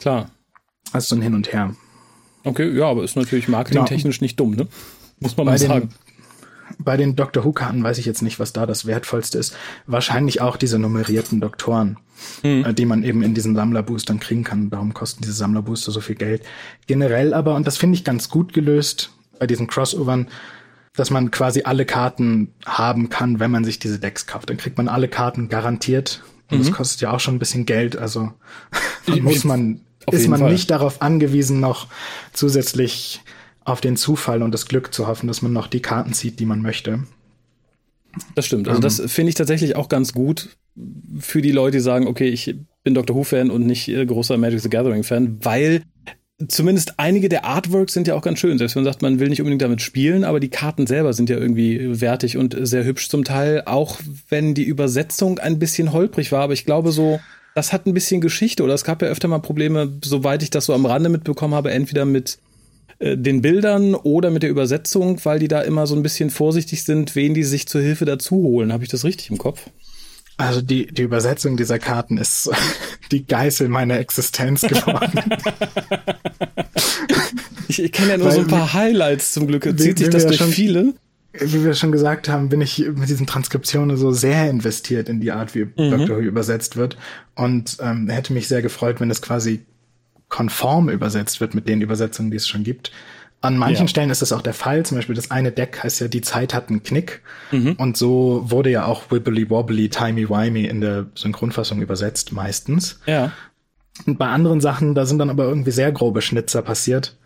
Klar. 0.00 0.30
Also 0.92 1.14
so 1.14 1.20
ein 1.20 1.22
Hin 1.22 1.34
und 1.34 1.52
Her. 1.52 1.74
Okay, 2.44 2.70
ja, 2.76 2.86
aber 2.86 3.04
ist 3.04 3.16
natürlich 3.16 3.48
marketingtechnisch 3.48 4.18
genau. 4.18 4.24
nicht 4.24 4.40
dumm, 4.40 4.50
ne? 4.52 4.66
Muss 5.18 5.36
man 5.36 5.46
mal 5.46 5.58
sagen. 5.58 5.90
Bei 6.84 6.96
den 6.96 7.16
Doctor 7.16 7.44
Who-Karten 7.44 7.82
weiß 7.82 7.98
ich 7.98 8.06
jetzt 8.06 8.22
nicht, 8.22 8.38
was 8.38 8.52
da 8.52 8.66
das 8.66 8.86
Wertvollste 8.86 9.38
ist. 9.38 9.54
Wahrscheinlich 9.86 10.40
auch 10.40 10.56
diese 10.56 10.78
nummerierten 10.78 11.40
Doktoren, 11.40 11.98
hm. 12.42 12.64
äh, 12.64 12.74
die 12.74 12.86
man 12.86 13.02
eben 13.02 13.22
in 13.22 13.34
diesen 13.34 13.54
Sammlerboostern 13.54 14.20
kriegen 14.20 14.44
kann. 14.44 14.70
Darum 14.70 14.94
kosten 14.94 15.22
diese 15.22 15.34
Sammlerbooster 15.34 15.92
so 15.92 16.00
viel 16.00 16.16
Geld. 16.16 16.42
Generell 16.86 17.34
aber, 17.34 17.54
und 17.54 17.66
das 17.66 17.76
finde 17.76 17.96
ich 17.96 18.04
ganz 18.04 18.28
gut 18.28 18.52
gelöst 18.52 19.10
bei 19.38 19.46
diesen 19.46 19.66
Crossovern, 19.66 20.28
dass 20.94 21.10
man 21.10 21.30
quasi 21.30 21.62
alle 21.62 21.86
Karten 21.86 22.52
haben 22.66 23.08
kann, 23.08 23.40
wenn 23.40 23.50
man 23.50 23.64
sich 23.64 23.78
diese 23.78 23.98
Decks 23.98 24.26
kauft. 24.26 24.50
Dann 24.50 24.56
kriegt 24.56 24.76
man 24.76 24.88
alle 24.88 25.08
Karten 25.08 25.48
garantiert. 25.48 26.22
Und 26.50 26.58
mhm. 26.58 26.64
das 26.64 26.72
kostet 26.72 27.00
ja 27.00 27.12
auch 27.12 27.20
schon 27.20 27.36
ein 27.36 27.38
bisschen 27.38 27.66
Geld. 27.66 27.96
Also 27.96 28.32
muss 29.20 29.44
man, 29.44 29.80
ist 30.10 30.28
man 30.28 30.40
Fall. 30.40 30.52
nicht 30.52 30.70
darauf 30.70 31.00
angewiesen, 31.00 31.60
noch 31.60 31.86
zusätzlich 32.32 33.22
auf 33.64 33.80
den 33.80 33.96
Zufall 33.96 34.42
und 34.42 34.52
das 34.52 34.66
Glück 34.66 34.92
zu 34.92 35.06
hoffen, 35.06 35.26
dass 35.26 35.42
man 35.42 35.52
noch 35.52 35.66
die 35.66 35.80
Karten 35.80 36.12
zieht, 36.12 36.40
die 36.40 36.46
man 36.46 36.62
möchte. 36.62 37.04
Das 38.34 38.46
stimmt. 38.46 38.68
Also 38.68 38.80
das 38.80 39.00
finde 39.06 39.30
ich 39.30 39.34
tatsächlich 39.34 39.76
auch 39.76 39.88
ganz 39.88 40.12
gut 40.12 40.48
für 41.18 41.42
die 41.42 41.52
Leute, 41.52 41.78
die 41.78 41.82
sagen, 41.82 42.06
okay, 42.06 42.28
ich 42.28 42.56
bin 42.82 42.94
Doctor 42.94 43.16
Who-Fan 43.16 43.50
und 43.50 43.66
nicht 43.66 43.88
äh, 43.88 44.04
großer 44.04 44.36
Magic 44.36 44.60
the 44.60 44.70
Gathering-Fan, 44.70 45.38
weil 45.42 45.82
zumindest 46.48 46.94
einige 46.98 47.28
der 47.28 47.44
Artworks 47.44 47.92
sind 47.92 48.08
ja 48.08 48.14
auch 48.14 48.22
ganz 48.22 48.38
schön. 48.38 48.56
Selbst 48.58 48.74
wenn 48.74 48.84
man 48.84 48.92
sagt, 48.92 49.02
man 49.02 49.20
will 49.20 49.28
nicht 49.28 49.40
unbedingt 49.40 49.62
damit 49.62 49.82
spielen, 49.82 50.24
aber 50.24 50.40
die 50.40 50.48
Karten 50.48 50.86
selber 50.86 51.12
sind 51.12 51.28
ja 51.28 51.36
irgendwie 51.36 52.00
wertig 52.00 52.36
und 52.36 52.56
sehr 52.60 52.84
hübsch 52.84 53.08
zum 53.08 53.24
Teil, 53.24 53.62
auch 53.66 53.98
wenn 54.28 54.54
die 54.54 54.64
Übersetzung 54.64 55.38
ein 55.38 55.58
bisschen 55.58 55.92
holprig 55.92 56.32
war. 56.32 56.42
Aber 56.42 56.54
ich 56.54 56.64
glaube 56.64 56.92
so, 56.92 57.20
das 57.54 57.72
hat 57.72 57.86
ein 57.86 57.94
bisschen 57.94 58.20
Geschichte 58.20 58.62
oder 58.62 58.74
es 58.74 58.84
gab 58.84 59.02
ja 59.02 59.08
öfter 59.08 59.28
mal 59.28 59.40
Probleme, 59.40 59.92
soweit 60.02 60.42
ich 60.42 60.50
das 60.50 60.66
so 60.66 60.74
am 60.74 60.86
Rande 60.86 61.10
mitbekommen 61.10 61.54
habe, 61.54 61.72
entweder 61.72 62.04
mit 62.04 62.38
äh, 63.00 63.16
den 63.16 63.40
Bildern 63.40 63.94
oder 63.94 64.30
mit 64.30 64.42
der 64.42 64.50
Übersetzung, 64.50 65.18
weil 65.24 65.38
die 65.38 65.48
da 65.48 65.62
immer 65.62 65.86
so 65.86 65.96
ein 65.96 66.02
bisschen 66.02 66.30
vorsichtig 66.30 66.84
sind, 66.84 67.16
wen 67.16 67.32
die 67.32 67.44
sich 67.44 67.66
zur 67.66 67.80
Hilfe 67.80 68.04
dazu 68.04 68.36
holen. 68.36 68.72
Habe 68.72 68.84
ich 68.84 68.90
das 68.90 69.04
richtig 69.04 69.30
im 69.30 69.38
Kopf? 69.38 69.70
Also 70.36 70.60
die, 70.60 70.86
die 70.86 71.02
Übersetzung 71.02 71.56
dieser 71.56 71.78
Karten 71.78 72.18
ist 72.18 72.50
die 73.10 73.26
Geißel 73.26 73.68
meiner 73.68 73.98
Existenz 73.98 74.60
geworden. 74.60 75.18
ich, 77.68 77.82
ich 77.82 77.92
kenne 77.92 78.10
ja 78.10 78.16
nur 78.18 78.28
Weil, 78.28 78.34
so 78.34 78.40
ein 78.40 78.46
paar 78.46 78.72
Highlights 78.72 79.32
zum 79.32 79.46
Glück. 79.46 79.64
Zieht 79.64 79.98
sich 79.98 80.10
das 80.10 80.26
durch 80.26 80.36
schon, 80.36 80.50
viele? 80.50 80.94
Wie 81.32 81.64
wir 81.64 81.74
schon 81.74 81.92
gesagt 81.92 82.28
haben, 82.28 82.50
bin 82.50 82.60
ich 82.60 82.78
mit 82.78 83.08
diesen 83.08 83.26
Transkriptionen 83.26 83.96
so 83.96 84.12
sehr 84.12 84.50
investiert 84.50 85.08
in 85.08 85.20
die 85.20 85.30
Art, 85.30 85.54
wie 85.54 85.64
mhm. 85.64 85.90
Dr. 85.90 86.16
Who 86.16 86.20
übersetzt 86.20 86.76
wird. 86.76 86.98
Und 87.34 87.78
ähm, 87.80 88.08
hätte 88.08 88.32
mich 88.34 88.48
sehr 88.48 88.62
gefreut, 88.62 89.00
wenn 89.00 89.10
es 89.10 89.22
quasi 89.22 89.64
konform 90.30 90.88
übersetzt 90.88 91.40
wird 91.42 91.54
mit 91.54 91.68
den 91.68 91.82
Übersetzungen, 91.82 92.30
die 92.30 92.38
es 92.38 92.48
schon 92.48 92.64
gibt. 92.64 92.90
An 93.42 93.56
manchen 93.56 93.84
ja. 93.84 93.88
Stellen 93.88 94.10
ist 94.10 94.22
das 94.22 94.32
auch 94.32 94.42
der 94.42 94.54
Fall. 94.54 94.84
Zum 94.84 94.98
Beispiel 94.98 95.14
das 95.14 95.30
eine 95.30 95.50
Deck 95.50 95.82
heißt 95.82 96.00
ja, 96.00 96.08
die 96.08 96.20
Zeit 96.20 96.52
hat 96.52 96.68
einen 96.68 96.82
Knick. 96.82 97.22
Mhm. 97.50 97.72
Und 97.72 97.96
so 97.96 98.42
wurde 98.44 98.70
ja 98.70 98.84
auch 98.84 99.10
Wibbly 99.10 99.48
Wobbly, 99.48 99.88
Timey 99.88 100.28
Wimey 100.28 100.66
in 100.66 100.80
der 100.80 101.06
Synchronfassung 101.14 101.80
übersetzt, 101.80 102.32
meistens. 102.32 103.00
Ja. 103.06 103.32
Und 104.06 104.18
bei 104.18 104.28
anderen 104.28 104.60
Sachen, 104.60 104.94
da 104.94 105.06
sind 105.06 105.18
dann 105.18 105.30
aber 105.30 105.44
irgendwie 105.44 105.70
sehr 105.70 105.90
grobe 105.90 106.20
Schnitzer 106.20 106.60
passiert. 106.62 107.16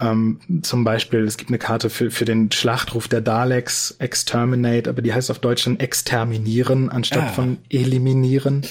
Ähm, 0.00 0.40
zum 0.62 0.84
Beispiel, 0.84 1.24
es 1.24 1.36
gibt 1.36 1.50
eine 1.50 1.58
Karte 1.58 1.90
für, 1.90 2.10
für 2.10 2.24
den 2.24 2.50
Schlachtruf 2.50 3.08
der 3.08 3.20
Daleks, 3.20 3.96
Exterminate, 3.98 4.88
aber 4.88 5.02
die 5.02 5.12
heißt 5.12 5.30
auf 5.30 5.38
Deutsch 5.38 5.64
dann 5.64 5.80
exterminieren 5.80 6.90
anstatt 6.90 7.24
ah. 7.24 7.32
von 7.32 7.58
eliminieren. 7.70 8.62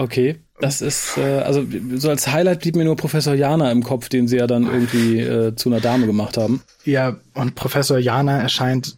Okay. 0.00 0.36
Das 0.60 0.80
ist, 0.80 1.18
äh, 1.18 1.40
also 1.40 1.66
so 1.96 2.08
als 2.08 2.26
Highlight 2.28 2.60
blieb 2.60 2.74
mir 2.74 2.84
nur 2.84 2.96
Professor 2.96 3.34
Jana 3.34 3.70
im 3.70 3.82
Kopf, 3.82 4.08
den 4.08 4.28
sie 4.28 4.38
ja 4.38 4.46
dann 4.46 4.64
irgendwie 4.64 5.20
äh, 5.20 5.54
zu 5.54 5.68
einer 5.68 5.80
Dame 5.80 6.06
gemacht 6.06 6.38
haben. 6.38 6.62
Ja, 6.84 7.16
und 7.34 7.54
Professor 7.54 7.98
Jana 7.98 8.40
erscheint 8.40 8.96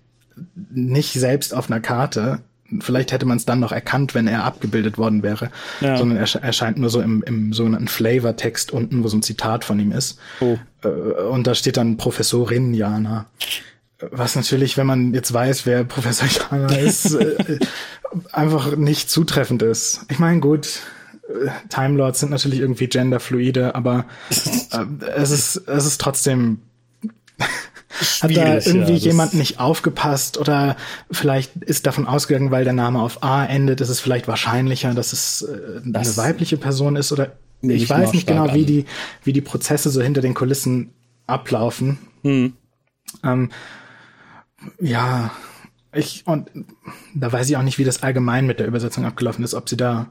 nicht 0.70 1.12
selbst 1.12 1.54
auf 1.54 1.68
einer 1.68 1.80
Karte. 1.80 2.38
Vielleicht 2.80 3.10
hätte 3.10 3.26
man 3.26 3.36
es 3.36 3.44
dann 3.44 3.58
noch 3.58 3.72
erkannt, 3.72 4.14
wenn 4.14 4.28
er 4.28 4.44
abgebildet 4.44 4.96
worden 4.96 5.24
wäre, 5.24 5.50
ja. 5.80 5.96
sondern 5.96 6.18
er 6.18 6.42
erscheint 6.42 6.78
nur 6.78 6.88
so 6.88 7.00
im, 7.00 7.24
im 7.24 7.52
sogenannten 7.52 7.88
Flavor-Text 7.88 8.70
unten, 8.70 9.02
wo 9.02 9.08
so 9.08 9.16
ein 9.16 9.22
Zitat 9.22 9.64
von 9.64 9.80
ihm 9.80 9.90
ist. 9.90 10.20
Oh. 10.40 10.56
Äh, 10.84 10.88
und 10.88 11.48
da 11.48 11.56
steht 11.56 11.76
dann 11.76 11.96
Professorin 11.96 12.74
Jana. 12.74 13.26
Was 14.10 14.36
natürlich, 14.36 14.76
wenn 14.76 14.86
man 14.86 15.14
jetzt 15.14 15.32
weiß, 15.32 15.66
wer 15.66 15.82
Professor 15.82 16.28
Jana 16.28 16.74
ist, 16.76 17.12
äh, 17.14 17.58
einfach 18.32 18.76
nicht 18.76 19.10
zutreffend 19.10 19.62
ist. 19.62 20.06
Ich 20.10 20.18
meine, 20.18 20.40
gut, 20.40 20.82
Time 21.68 21.96
Lords 21.96 22.20
sind 22.20 22.30
natürlich 22.30 22.60
irgendwie 22.60 22.88
genderfluide, 22.88 23.74
aber 23.74 24.06
äh, 24.30 24.84
es 25.16 25.30
ist 25.30 25.56
es 25.68 25.86
ist 25.86 26.00
trotzdem 26.00 26.60
hat 27.38 28.36
da 28.36 28.58
irgendwie 28.58 28.92
ja, 28.92 29.10
jemand 29.10 29.34
nicht 29.34 29.60
aufgepasst 29.60 30.38
oder 30.38 30.76
vielleicht 31.10 31.56
ist 31.56 31.86
davon 31.86 32.06
ausgegangen, 32.06 32.50
weil 32.50 32.64
der 32.64 32.72
Name 32.72 33.00
auf 33.00 33.22
A 33.22 33.44
endet, 33.44 33.80
ist 33.80 33.90
es 33.90 34.00
vielleicht 34.00 34.28
wahrscheinlicher, 34.28 34.94
dass 34.94 35.12
es 35.12 35.42
äh, 35.42 35.80
das 35.84 36.18
eine 36.18 36.28
weibliche 36.28 36.56
Person 36.56 36.96
ist 36.96 37.12
oder 37.12 37.32
ich 37.60 37.88
weiß 37.88 38.12
nicht 38.12 38.26
genau, 38.26 38.48
an. 38.48 38.54
wie 38.54 38.64
die 38.64 38.86
wie 39.22 39.32
die 39.32 39.40
Prozesse 39.40 39.90
so 39.90 40.02
hinter 40.02 40.20
den 40.20 40.34
Kulissen 40.34 40.90
ablaufen. 41.26 41.98
Hm. 42.22 42.54
Ähm, 43.22 43.50
ja, 44.80 45.30
ich 45.94 46.26
und 46.26 46.50
da 47.14 47.32
weiß 47.32 47.48
ich 47.48 47.56
auch 47.56 47.62
nicht, 47.62 47.78
wie 47.78 47.84
das 47.84 48.02
allgemein 48.02 48.46
mit 48.46 48.58
der 48.58 48.66
Übersetzung 48.66 49.04
abgelaufen 49.04 49.44
ist, 49.44 49.54
ob 49.54 49.68
sie 49.68 49.76
da 49.76 50.10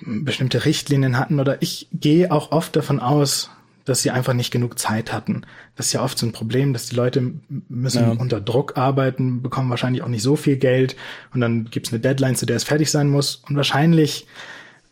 bestimmte 0.00 0.64
Richtlinien 0.64 1.18
hatten 1.18 1.40
oder 1.40 1.62
ich 1.62 1.88
gehe 1.92 2.30
auch 2.30 2.52
oft 2.52 2.76
davon 2.76 3.00
aus, 3.00 3.50
dass 3.84 4.02
sie 4.02 4.10
einfach 4.10 4.32
nicht 4.32 4.50
genug 4.50 4.78
Zeit 4.78 5.12
hatten. 5.12 5.42
Das 5.76 5.86
ist 5.86 5.92
ja 5.92 6.02
oft 6.02 6.18
so 6.18 6.26
ein 6.26 6.32
Problem, 6.32 6.72
dass 6.72 6.86
die 6.86 6.96
Leute 6.96 7.32
müssen 7.68 8.02
ja. 8.02 8.10
unter 8.10 8.40
Druck 8.40 8.76
arbeiten, 8.76 9.42
bekommen 9.42 9.70
wahrscheinlich 9.70 10.02
auch 10.02 10.08
nicht 10.08 10.22
so 10.22 10.36
viel 10.36 10.56
Geld 10.56 10.96
und 11.32 11.40
dann 11.40 11.66
gibt's 11.66 11.92
eine 11.92 12.00
Deadline, 12.00 12.36
zu 12.36 12.46
der 12.46 12.56
es 12.56 12.64
fertig 12.64 12.90
sein 12.90 13.08
muss 13.08 13.36
und 13.48 13.56
wahrscheinlich 13.56 14.26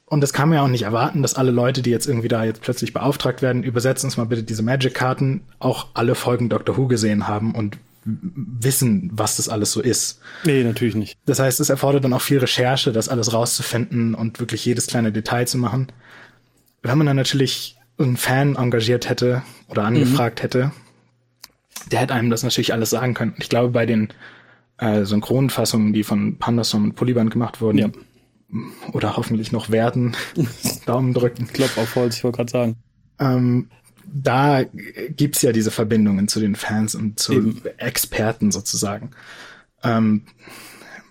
und 0.06 0.20
das 0.20 0.34
kann 0.34 0.50
man 0.50 0.56
ja 0.56 0.64
auch 0.64 0.68
nicht 0.68 0.82
erwarten, 0.82 1.22
dass 1.22 1.36
alle 1.36 1.52
Leute, 1.52 1.80
die 1.80 1.88
jetzt 1.88 2.06
irgendwie 2.06 2.28
da 2.28 2.44
jetzt 2.44 2.60
plötzlich 2.60 2.92
beauftragt 2.92 3.40
werden, 3.40 3.62
übersetzen 3.62 4.08
uns 4.08 4.18
mal 4.18 4.26
bitte 4.26 4.42
diese 4.42 4.62
Magic-Karten, 4.62 5.40
auch 5.58 5.86
alle 5.94 6.14
Folgen 6.14 6.50
Doctor 6.50 6.76
Who 6.76 6.86
gesehen 6.86 7.28
haben 7.28 7.54
und 7.54 7.78
wissen, 8.04 9.10
was 9.12 9.36
das 9.36 9.48
alles 9.48 9.72
so 9.72 9.80
ist. 9.80 10.20
Nee, 10.44 10.64
natürlich 10.64 10.94
nicht. 10.94 11.18
Das 11.24 11.38
heißt, 11.38 11.60
es 11.60 11.70
erfordert 11.70 12.04
dann 12.04 12.12
auch 12.12 12.20
viel 12.20 12.38
Recherche, 12.38 12.92
das 12.92 13.08
alles 13.08 13.32
rauszufinden 13.32 14.14
und 14.14 14.40
wirklich 14.40 14.64
jedes 14.64 14.86
kleine 14.86 15.12
Detail 15.12 15.46
zu 15.46 15.58
machen. 15.58 15.88
Wenn 16.82 16.98
man 16.98 17.06
dann 17.06 17.16
natürlich 17.16 17.76
einen 17.98 18.16
Fan 18.16 18.56
engagiert 18.56 19.08
hätte 19.08 19.42
oder 19.68 19.84
angefragt 19.84 20.40
mhm. 20.40 20.42
hätte, 20.42 20.72
der 21.90 22.00
hätte 22.00 22.14
einem 22.14 22.30
das 22.30 22.42
natürlich 22.42 22.72
alles 22.72 22.90
sagen 22.90 23.14
können. 23.14 23.34
Ich 23.38 23.48
glaube, 23.48 23.70
bei 23.70 23.86
den 23.86 24.08
äh, 24.78 25.04
Synchronfassungen, 25.04 25.92
die 25.92 26.02
von 26.02 26.38
Pandasom 26.38 26.84
und 26.84 26.94
Polyband 26.94 27.30
gemacht 27.30 27.60
wurden, 27.60 27.78
ja. 27.78 27.88
oder 28.92 29.16
hoffentlich 29.16 29.52
noch 29.52 29.70
werden, 29.70 30.16
Daumen 30.86 31.14
drücken. 31.14 31.46
Klopf 31.46 31.78
auf 31.78 31.94
Holz, 31.94 32.16
ich 32.16 32.24
wollte 32.24 32.36
gerade 32.36 32.50
sagen. 32.50 32.76
Ähm, 33.20 33.68
da 34.12 34.64
gibt's 35.16 35.42
ja 35.42 35.52
diese 35.52 35.70
Verbindungen 35.70 36.28
zu 36.28 36.40
den 36.40 36.54
Fans 36.54 36.94
und 36.94 37.18
zu 37.18 37.32
Eben. 37.32 37.62
Experten 37.78 38.50
sozusagen. 38.50 39.10
Ähm, 39.82 40.22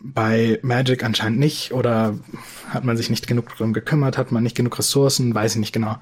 bei 0.03 0.59
Magic 0.63 1.03
anscheinend 1.03 1.39
nicht 1.39 1.73
oder 1.73 2.17
hat 2.67 2.83
man 2.83 2.97
sich 2.97 3.09
nicht 3.09 3.27
genug 3.27 3.49
darum 3.57 3.73
gekümmert, 3.73 4.17
hat 4.17 4.31
man 4.31 4.43
nicht 4.43 4.55
genug 4.55 4.77
Ressourcen, 4.79 5.35
weiß 5.35 5.53
ich 5.53 5.59
nicht 5.59 5.73
genau. 5.73 5.97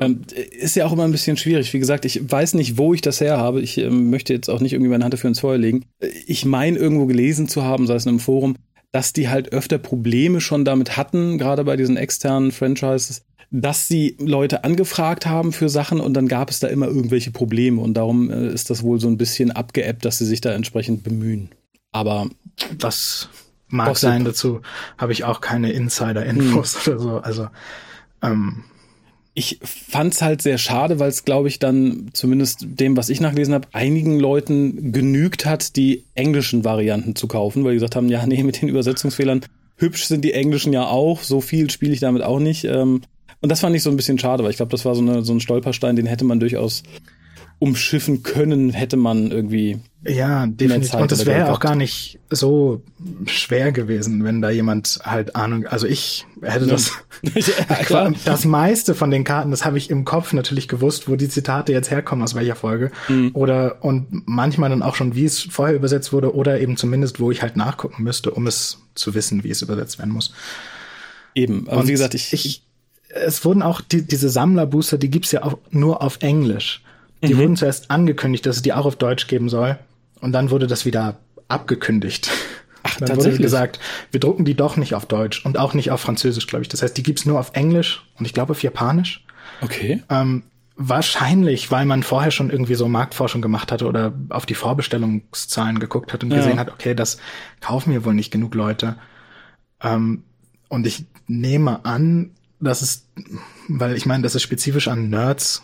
Ähm, 0.00 0.22
ist 0.58 0.76
ja 0.76 0.86
auch 0.86 0.92
immer 0.92 1.04
ein 1.04 1.12
bisschen 1.12 1.36
schwierig. 1.36 1.72
Wie 1.72 1.78
gesagt, 1.78 2.04
ich 2.04 2.30
weiß 2.30 2.54
nicht, 2.54 2.78
wo 2.78 2.94
ich 2.94 3.00
das 3.00 3.20
her 3.20 3.36
habe. 3.36 3.60
Ich 3.60 3.78
äh, 3.78 3.90
möchte 3.90 4.32
jetzt 4.32 4.48
auch 4.48 4.60
nicht 4.60 4.72
irgendwie 4.72 4.90
meine 4.90 5.04
Hand 5.04 5.14
dafür 5.14 5.28
ins 5.28 5.40
Feuer 5.40 5.58
legen. 5.58 5.84
Ich 6.26 6.44
meine 6.44 6.78
irgendwo 6.78 7.06
gelesen 7.06 7.48
zu 7.48 7.64
haben, 7.64 7.86
sei 7.86 7.94
es 7.94 8.06
in 8.06 8.10
einem 8.10 8.20
Forum, 8.20 8.56
dass 8.92 9.12
die 9.12 9.28
halt 9.28 9.52
öfter 9.52 9.78
Probleme 9.78 10.40
schon 10.40 10.64
damit 10.64 10.96
hatten, 10.96 11.36
gerade 11.36 11.64
bei 11.64 11.76
diesen 11.76 11.96
externen 11.96 12.52
Franchises, 12.52 13.24
dass 13.56 13.86
sie 13.86 14.16
Leute 14.18 14.64
angefragt 14.64 15.26
haben 15.26 15.52
für 15.52 15.68
Sachen 15.68 16.00
und 16.00 16.14
dann 16.14 16.26
gab 16.26 16.50
es 16.50 16.58
da 16.58 16.66
immer 16.66 16.88
irgendwelche 16.88 17.30
Probleme 17.30 17.80
und 17.80 17.94
darum 17.94 18.28
äh, 18.28 18.48
ist 18.48 18.68
das 18.68 18.82
wohl 18.82 18.98
so 18.98 19.06
ein 19.06 19.16
bisschen 19.16 19.52
abgeebbt, 19.52 20.04
dass 20.04 20.18
sie 20.18 20.26
sich 20.26 20.40
da 20.40 20.52
entsprechend 20.52 21.04
bemühen. 21.04 21.50
Aber 21.92 22.28
das 22.76 23.28
mag 23.68 23.86
Gossip. 23.86 24.08
sein, 24.08 24.24
dazu 24.24 24.60
habe 24.98 25.12
ich 25.12 25.22
auch 25.22 25.40
keine 25.40 25.70
Insider-Infos 25.70 26.84
hm. 26.84 26.92
oder 26.92 27.02
so. 27.02 27.18
Also 27.18 27.48
ähm, 28.22 28.64
ich 29.34 29.60
fand's 29.62 30.20
halt 30.20 30.42
sehr 30.42 30.58
schade, 30.58 30.98
weil 30.98 31.10
es, 31.10 31.24
glaube 31.24 31.46
ich, 31.46 31.60
dann 31.60 32.10
zumindest 32.12 32.66
dem, 32.68 32.96
was 32.96 33.08
ich 33.08 33.20
nachgelesen 33.20 33.54
habe, 33.54 33.68
einigen 33.70 34.18
Leuten 34.18 34.90
genügt 34.90 35.46
hat, 35.46 35.76
die 35.76 36.02
englischen 36.16 36.64
Varianten 36.64 37.14
zu 37.14 37.28
kaufen, 37.28 37.62
weil 37.62 37.72
die 37.72 37.76
gesagt 37.76 37.94
haben, 37.94 38.08
ja, 38.08 38.26
nee, 38.26 38.42
mit 38.42 38.62
den 38.62 38.68
Übersetzungsfehlern 38.68 39.44
hübsch 39.76 40.06
sind 40.06 40.24
die 40.24 40.32
englischen 40.32 40.72
ja 40.72 40.86
auch, 40.88 41.22
so 41.22 41.40
viel 41.40 41.70
spiele 41.70 41.92
ich 41.92 42.00
damit 42.00 42.22
auch 42.22 42.40
nicht. 42.40 42.64
Ähm, 42.64 43.02
und 43.44 43.50
das 43.50 43.60
fand 43.60 43.76
ich 43.76 43.82
so 43.82 43.90
ein 43.90 43.96
bisschen 43.96 44.18
schade, 44.18 44.42
weil 44.42 44.52
ich 44.52 44.56
glaube, 44.56 44.70
das 44.70 44.86
war 44.86 44.94
so, 44.94 45.02
eine, 45.02 45.20
so 45.20 45.34
ein 45.34 45.38
Stolperstein, 45.38 45.96
den 45.96 46.06
hätte 46.06 46.24
man 46.24 46.40
durchaus 46.40 46.82
umschiffen 47.58 48.22
können, 48.22 48.70
hätte 48.70 48.96
man 48.96 49.30
irgendwie. 49.30 49.80
Ja, 50.02 50.46
definitiv. 50.46 50.94
Und 50.94 51.12
es 51.12 51.26
wäre 51.26 51.52
auch 51.52 51.60
gar 51.60 51.76
nicht 51.76 52.18
so 52.30 52.80
schwer 53.26 53.70
gewesen, 53.70 54.24
wenn 54.24 54.40
da 54.40 54.48
jemand 54.48 54.98
halt 55.02 55.36
Ahnung, 55.36 55.66
also 55.66 55.86
ich 55.86 56.24
hätte 56.40 56.66
das, 56.66 56.92
ja, 57.90 58.10
das 58.24 58.46
meiste 58.46 58.94
von 58.94 59.10
den 59.10 59.24
Karten, 59.24 59.50
das 59.50 59.66
habe 59.66 59.76
ich 59.76 59.90
im 59.90 60.06
Kopf 60.06 60.32
natürlich 60.32 60.66
gewusst, 60.66 61.06
wo 61.06 61.14
die 61.14 61.28
Zitate 61.28 61.72
jetzt 61.72 61.90
herkommen, 61.90 62.24
aus 62.24 62.34
welcher 62.34 62.56
Folge. 62.56 62.92
Mhm. 63.10 63.32
Oder, 63.34 63.84
und 63.84 64.06
manchmal 64.26 64.70
dann 64.70 64.82
auch 64.82 64.94
schon, 64.94 65.14
wie 65.14 65.26
es 65.26 65.42
vorher 65.42 65.76
übersetzt 65.76 66.14
wurde, 66.14 66.34
oder 66.34 66.62
eben 66.62 66.78
zumindest, 66.78 67.20
wo 67.20 67.30
ich 67.30 67.42
halt 67.42 67.58
nachgucken 67.58 68.04
müsste, 68.04 68.30
um 68.30 68.46
es 68.46 68.78
zu 68.94 69.14
wissen, 69.14 69.44
wie 69.44 69.50
es 69.50 69.60
übersetzt 69.60 69.98
werden 69.98 70.14
muss. 70.14 70.32
Eben, 71.34 71.68
aber 71.68 71.82
und 71.82 71.88
wie 71.88 71.92
gesagt, 71.92 72.14
ich, 72.14 72.32
ich 72.32 72.62
es 73.14 73.44
wurden 73.44 73.62
auch 73.62 73.80
die, 73.80 74.02
diese 74.06 74.28
Sammlerbooster, 74.28 74.98
die 74.98 75.10
gibt's 75.10 75.32
ja 75.32 75.42
auch 75.42 75.58
nur 75.70 76.02
auf 76.02 76.18
Englisch. 76.20 76.82
Die 77.22 77.34
mhm. 77.34 77.38
wurden 77.38 77.56
zuerst 77.56 77.90
angekündigt, 77.90 78.44
dass 78.46 78.56
es 78.56 78.62
die 78.62 78.72
auch 78.72 78.86
auf 78.86 78.96
Deutsch 78.96 79.26
geben 79.26 79.48
soll. 79.48 79.78
Und 80.20 80.32
dann 80.32 80.50
wurde 80.50 80.66
das 80.66 80.84
wieder 80.84 81.16
abgekündigt. 81.48 82.30
Ach, 82.82 82.96
dann 82.98 83.16
wurde 83.16 83.38
gesagt, 83.38 83.80
wir 84.10 84.20
drucken 84.20 84.44
die 84.44 84.54
doch 84.54 84.76
nicht 84.76 84.94
auf 84.94 85.06
Deutsch 85.06 85.44
und 85.44 85.58
auch 85.58 85.72
nicht 85.72 85.90
auf 85.90 86.00
Französisch, 86.00 86.46
glaube 86.46 86.62
ich. 86.62 86.68
Das 86.68 86.82
heißt, 86.82 86.96
die 86.96 87.02
gibt's 87.02 87.24
nur 87.24 87.40
auf 87.40 87.52
Englisch 87.54 88.04
und 88.18 88.26
ich 88.26 88.34
glaube 88.34 88.50
auf 88.50 88.62
Japanisch. 88.62 89.24
Okay. 89.62 90.02
Ähm, 90.10 90.42
wahrscheinlich, 90.76 91.70
weil 91.70 91.86
man 91.86 92.02
vorher 92.02 92.30
schon 92.30 92.50
irgendwie 92.50 92.74
so 92.74 92.86
Marktforschung 92.88 93.40
gemacht 93.40 93.72
hatte 93.72 93.86
oder 93.86 94.12
auf 94.28 94.44
die 94.44 94.54
Vorbestellungszahlen 94.54 95.78
geguckt 95.78 96.12
hat 96.12 96.24
und 96.24 96.30
ja. 96.30 96.38
gesehen 96.38 96.58
hat, 96.58 96.70
okay, 96.70 96.94
das 96.94 97.18
kaufen 97.60 97.90
mir 97.90 98.04
wohl 98.04 98.14
nicht 98.14 98.30
genug 98.30 98.54
Leute. 98.54 98.96
Ähm, 99.82 100.24
und 100.68 100.86
ich 100.86 101.06
nehme 101.26 101.86
an, 101.86 102.32
dass 102.64 102.82
es, 102.82 103.06
weil 103.68 103.96
ich 103.96 104.06
meine, 104.06 104.22
das 104.22 104.34
ist 104.34 104.42
spezifisch 104.42 104.88
an 104.88 105.10
Nerds 105.10 105.62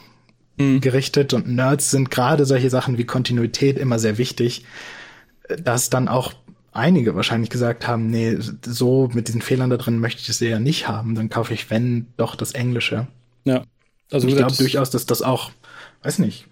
mhm. 0.57 0.81
gerichtet 0.81 1.35
und 1.35 1.49
Nerds 1.49 1.91
sind 1.91 2.11
gerade 2.11 2.47
solche 2.47 2.71
Sachen 2.71 2.99
wie 2.99 3.05
Kontinuität 3.05 3.79
immer 3.79 3.99
sehr 3.99 4.19
wichtig, 4.19 4.65
dass 5.63 5.91
dann 5.91 6.09
auch 6.09 6.35
einige 6.73 7.15
wahrscheinlich 7.17 7.51
gesagt 7.51 7.87
haben, 7.87 8.07
nee, 8.09 8.37
so 8.65 9.09
mit 9.13 9.29
diesen 9.29 9.43
Fehlern 9.43 9.71
da 9.71 9.77
drin 9.77 9.99
möchte 9.99 10.21
ich 10.23 10.29
es 10.29 10.41
eher 10.41 10.61
nicht 10.61 10.89
haben, 10.89 11.15
dann 11.15 11.29
kaufe 11.29 11.53
ich, 11.53 11.71
wenn, 11.71 12.07
doch 12.17 12.37
das 12.37 12.53
Englische. 12.53 13.09
Ja. 13.45 13.65
Also 14.13 14.29
ich 14.29 14.37
glaube 14.37 14.57
durchaus, 14.57 14.91
dass 14.91 15.07
das 15.07 15.23
auch, 15.23 15.51
weiß 16.03 16.19
nicht, 16.19 16.47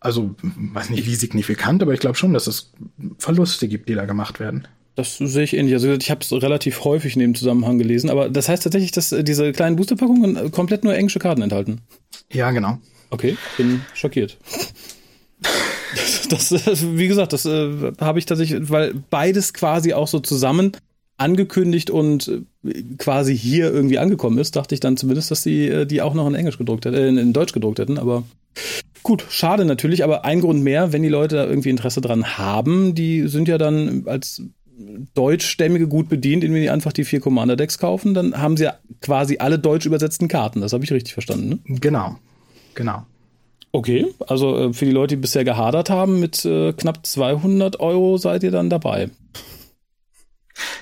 also 0.00 0.34
weiß 0.42 0.90
nicht 0.90 1.06
wie 1.06 1.14
signifikant, 1.14 1.82
aber 1.82 1.94
ich 1.94 2.00
glaube 2.00 2.16
schon, 2.16 2.34
dass 2.34 2.46
es 2.46 2.72
Verluste 3.18 3.68
gibt, 3.68 3.88
die 3.88 3.94
da 3.94 4.04
gemacht 4.04 4.38
werden. 4.38 4.68
Das 4.96 5.18
sehe 5.18 5.42
ich 5.42 5.54
ähnlich. 5.54 5.74
Also 5.74 5.92
ich 5.92 6.10
habe 6.10 6.20
es 6.20 6.32
relativ 6.32 6.84
häufig 6.84 7.14
in 7.14 7.20
dem 7.20 7.34
Zusammenhang 7.34 7.78
gelesen, 7.78 8.10
aber 8.10 8.28
das 8.28 8.48
heißt 8.48 8.62
tatsächlich, 8.62 8.92
dass 8.92 9.10
äh, 9.12 9.24
diese 9.24 9.52
kleinen 9.52 9.76
Boosterpackungen 9.76 10.50
komplett 10.52 10.84
nur 10.84 10.94
englische 10.94 11.18
Karten 11.18 11.42
enthalten. 11.42 11.80
Ja, 12.32 12.50
genau. 12.52 12.78
Okay, 13.10 13.36
bin 13.56 13.82
schockiert. 13.94 14.38
das, 16.30 16.48
das, 16.48 16.96
wie 16.96 17.08
gesagt, 17.08 17.32
das 17.32 17.44
äh, 17.44 17.92
habe 18.00 18.18
ich 18.18 18.26
tatsächlich, 18.26 18.70
weil 18.70 18.94
beides 19.10 19.52
quasi 19.52 19.92
auch 19.94 20.08
so 20.08 20.20
zusammen 20.20 20.72
angekündigt 21.16 21.90
und 21.90 22.42
äh, 22.64 22.82
quasi 22.98 23.36
hier 23.36 23.72
irgendwie 23.72 23.98
angekommen 23.98 24.38
ist, 24.38 24.56
dachte 24.56 24.74
ich 24.74 24.80
dann 24.80 24.96
zumindest, 24.96 25.30
dass 25.30 25.42
die 25.42 25.68
äh, 25.68 25.86
die 25.86 26.02
auch 26.02 26.14
noch 26.14 26.26
in 26.26 26.34
Englisch 26.34 26.58
gedruckt 26.58 26.86
hätten, 26.86 27.18
äh, 27.18 27.20
in 27.20 27.32
Deutsch 27.32 27.52
gedruckt 27.52 27.78
hätten, 27.78 27.98
aber 27.98 28.24
gut, 29.02 29.24
schade 29.28 29.64
natürlich, 29.64 30.02
aber 30.02 30.24
ein 30.24 30.40
Grund 30.40 30.62
mehr, 30.62 30.92
wenn 30.92 31.02
die 31.02 31.08
Leute 31.08 31.36
da 31.36 31.46
irgendwie 31.46 31.70
Interesse 31.70 32.00
dran 32.00 32.36
haben, 32.38 32.94
die 32.94 33.28
sind 33.28 33.46
ja 33.48 33.58
dann 33.58 34.04
als 34.06 34.42
Deutschstämmige 35.14 35.88
gut 35.88 36.08
bedient, 36.08 36.44
indem 36.44 36.60
die 36.60 36.70
einfach 36.70 36.92
die 36.92 37.04
vier 37.04 37.20
Commander-Decks 37.20 37.78
kaufen, 37.78 38.14
dann 38.14 38.36
haben 38.36 38.56
sie 38.56 38.64
ja 38.64 38.78
quasi 39.00 39.38
alle 39.38 39.58
deutsch 39.58 39.86
übersetzten 39.86 40.28
Karten. 40.28 40.60
Das 40.60 40.72
habe 40.72 40.84
ich 40.84 40.92
richtig 40.92 41.12
verstanden, 41.12 41.48
ne? 41.48 41.58
Genau, 41.80 42.16
genau. 42.74 43.06
Okay, 43.72 44.06
also 44.28 44.56
äh, 44.56 44.72
für 44.72 44.84
die 44.84 44.92
Leute, 44.92 45.16
die 45.16 45.20
bisher 45.20 45.44
gehadert 45.44 45.90
haben, 45.90 46.20
mit 46.20 46.44
äh, 46.44 46.72
knapp 46.72 47.04
200 47.04 47.80
Euro 47.80 48.18
seid 48.18 48.42
ihr 48.42 48.52
dann 48.52 48.70
dabei. 48.70 49.10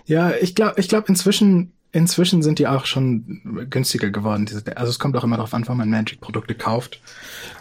Ja, 0.04 0.32
ich 0.40 0.54
glaube, 0.54 0.78
ich 0.78 0.88
glaube 0.88 1.08
inzwischen 1.08 1.72
Inzwischen 1.94 2.42
sind 2.42 2.58
die 2.58 2.66
auch 2.66 2.86
schon 2.86 3.66
günstiger 3.68 4.08
geworden. 4.08 4.48
Also 4.76 4.90
es 4.90 4.98
kommt 4.98 5.14
auch 5.14 5.24
immer 5.24 5.36
darauf 5.36 5.52
an, 5.52 5.64
wann 5.68 5.76
man 5.76 5.90
Magic-Produkte 5.90 6.54
kauft. 6.54 7.00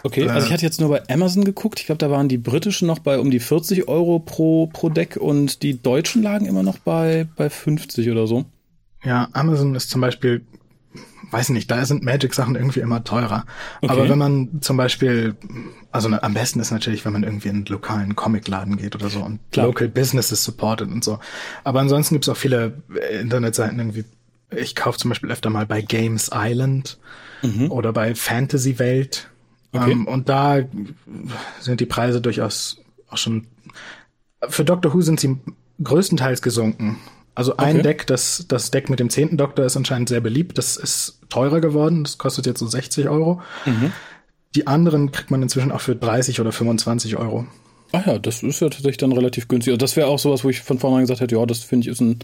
Okay, 0.04 0.26
also 0.26 0.46
ich 0.46 0.50
äh, 0.50 0.54
hatte 0.54 0.64
jetzt 0.64 0.80
nur 0.80 0.88
bei 0.88 1.02
Amazon 1.10 1.44
geguckt. 1.44 1.80
Ich 1.80 1.86
glaube, 1.86 1.98
da 1.98 2.10
waren 2.10 2.30
die 2.30 2.38
britischen 2.38 2.88
noch 2.88 2.98
bei 2.98 3.18
um 3.18 3.30
die 3.30 3.40
40 3.40 3.88
Euro 3.88 4.20
pro, 4.20 4.68
pro 4.68 4.88
Deck 4.88 5.18
und 5.20 5.62
die 5.62 5.82
deutschen 5.82 6.22
lagen 6.22 6.46
immer 6.46 6.62
noch 6.62 6.78
bei, 6.78 7.28
bei 7.36 7.50
50 7.50 8.08
oder 8.10 8.26
so. 8.26 8.46
Ja, 9.04 9.28
Amazon 9.34 9.74
ist 9.74 9.90
zum 9.90 10.00
Beispiel, 10.00 10.46
weiß 11.30 11.50
nicht, 11.50 11.70
da 11.70 11.84
sind 11.84 12.02
Magic-Sachen 12.02 12.54
irgendwie 12.54 12.80
immer 12.80 13.04
teurer. 13.04 13.44
Okay. 13.82 13.92
Aber 13.92 14.08
wenn 14.08 14.18
man 14.18 14.62
zum 14.62 14.78
Beispiel, 14.78 15.36
also 15.90 16.08
am 16.08 16.32
besten 16.32 16.58
ist 16.60 16.70
natürlich, 16.70 17.04
wenn 17.04 17.12
man 17.12 17.22
irgendwie 17.22 17.48
in 17.48 17.56
einen 17.56 17.64
lokalen 17.66 18.16
Comicladen 18.16 18.78
geht 18.78 18.94
oder 18.94 19.10
so 19.10 19.20
und 19.20 19.40
Klar. 19.50 19.66
Local 19.66 19.88
Businesses 19.88 20.42
supportet 20.42 20.90
und 20.90 21.04
so. 21.04 21.18
Aber 21.64 21.80
ansonsten 21.80 22.14
gibt 22.14 22.24
es 22.24 22.28
auch 22.30 22.36
viele 22.38 22.82
Internetseiten 23.20 23.78
irgendwie 23.78 24.06
ich 24.56 24.74
kaufe 24.74 24.98
zum 24.98 25.10
Beispiel 25.10 25.30
öfter 25.30 25.50
mal 25.50 25.66
bei 25.66 25.80
Games 25.82 26.30
Island 26.32 26.98
mhm. 27.42 27.70
oder 27.70 27.92
bei 27.92 28.14
Fantasy 28.14 28.78
Welt. 28.78 29.28
Okay. 29.72 29.92
Ähm, 29.92 30.06
und 30.06 30.28
da 30.28 30.60
sind 31.60 31.80
die 31.80 31.86
Preise 31.86 32.20
durchaus 32.20 32.80
auch 33.08 33.16
schon. 33.16 33.46
Für 34.48 34.64
Doctor 34.64 34.92
Who 34.92 35.00
sind 35.02 35.20
sie 35.20 35.38
größtenteils 35.82 36.42
gesunken. 36.42 36.98
Also 37.34 37.56
ein 37.56 37.76
okay. 37.76 37.82
Deck, 37.82 38.06
das, 38.06 38.44
das 38.48 38.70
Deck 38.70 38.90
mit 38.90 39.00
dem 39.00 39.08
zehnten 39.08 39.38
Doktor 39.38 39.64
ist 39.64 39.76
anscheinend 39.76 40.08
sehr 40.08 40.20
beliebt. 40.20 40.58
Das 40.58 40.76
ist 40.76 41.20
teurer 41.30 41.60
geworden. 41.60 42.04
Das 42.04 42.18
kostet 42.18 42.44
jetzt 42.46 42.58
so 42.58 42.66
60 42.66 43.08
Euro. 43.08 43.40
Mhm. 43.64 43.92
Die 44.54 44.66
anderen 44.66 45.12
kriegt 45.12 45.30
man 45.30 45.40
inzwischen 45.42 45.72
auch 45.72 45.80
für 45.80 45.96
30 45.96 46.40
oder 46.40 46.52
25 46.52 47.16
Euro. 47.16 47.46
Ah 47.92 48.02
ja, 48.04 48.18
das 48.18 48.42
ist 48.42 48.60
ja 48.60 48.68
tatsächlich 48.68 48.98
dann 48.98 49.12
relativ 49.12 49.48
günstig. 49.48 49.72
Also 49.72 49.78
das 49.78 49.96
wäre 49.96 50.08
auch 50.08 50.18
sowas, 50.18 50.44
wo 50.44 50.50
ich 50.50 50.60
von 50.60 50.78
vornherein 50.78 51.04
gesagt 51.04 51.20
hätte, 51.20 51.36
ja, 51.36 51.46
das 51.46 51.60
finde 51.60 51.86
ich 51.86 51.92
ist 51.92 52.00
ein 52.00 52.18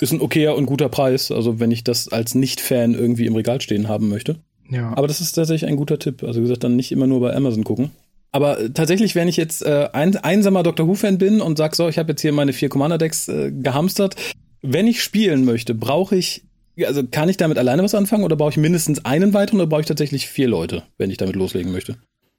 ist 0.00 0.12
ein 0.12 0.20
okayer 0.20 0.56
und 0.56 0.66
guter 0.66 0.88
Preis, 0.88 1.30
also 1.30 1.58
wenn 1.60 1.70
ich 1.70 1.84
das 1.84 2.08
als 2.08 2.34
Nicht-Fan 2.34 2.94
irgendwie 2.94 3.26
im 3.26 3.34
Regal 3.34 3.60
stehen 3.60 3.88
haben 3.88 4.08
möchte. 4.08 4.36
Ja. 4.70 4.92
Aber 4.96 5.06
das 5.06 5.20
ist 5.20 5.32
tatsächlich 5.32 5.68
ein 5.68 5.76
guter 5.76 5.98
Tipp. 5.98 6.22
Also 6.22 6.40
wie 6.40 6.44
gesagt, 6.44 6.64
dann 6.64 6.76
nicht 6.76 6.92
immer 6.92 7.06
nur 7.06 7.20
bei 7.20 7.34
Amazon 7.34 7.64
gucken. 7.64 7.90
Aber 8.32 8.60
äh, 8.60 8.70
tatsächlich, 8.70 9.14
wenn 9.14 9.28
ich 9.28 9.36
jetzt 9.36 9.64
äh, 9.64 9.88
ein 9.92 10.16
einsamer 10.16 10.62
Doctor 10.62 10.86
Who-Fan 10.86 11.18
bin 11.18 11.40
und 11.40 11.56
sag 11.56 11.74
so, 11.74 11.88
ich 11.88 11.98
habe 11.98 12.10
jetzt 12.10 12.20
hier 12.20 12.32
meine 12.32 12.52
vier 12.52 12.68
Commander-Decks 12.68 13.28
äh, 13.28 13.52
gehamstert, 13.52 14.16
wenn 14.62 14.86
ich 14.86 15.02
spielen 15.02 15.44
möchte, 15.44 15.74
brauche 15.74 16.16
ich, 16.16 16.44
also 16.84 17.02
kann 17.04 17.28
ich 17.28 17.36
damit 17.36 17.58
alleine 17.58 17.82
was 17.82 17.94
anfangen 17.94 18.24
oder 18.24 18.36
brauche 18.36 18.50
ich 18.50 18.56
mindestens 18.56 19.04
einen 19.04 19.32
weiteren 19.32 19.60
oder 19.60 19.68
brauche 19.68 19.82
ich 19.82 19.86
tatsächlich 19.86 20.26
vier 20.26 20.48
Leute, 20.48 20.82
wenn 20.98 21.10
ich 21.10 21.16
damit 21.16 21.36
loslegen 21.36 21.72
möchte? 21.72 21.96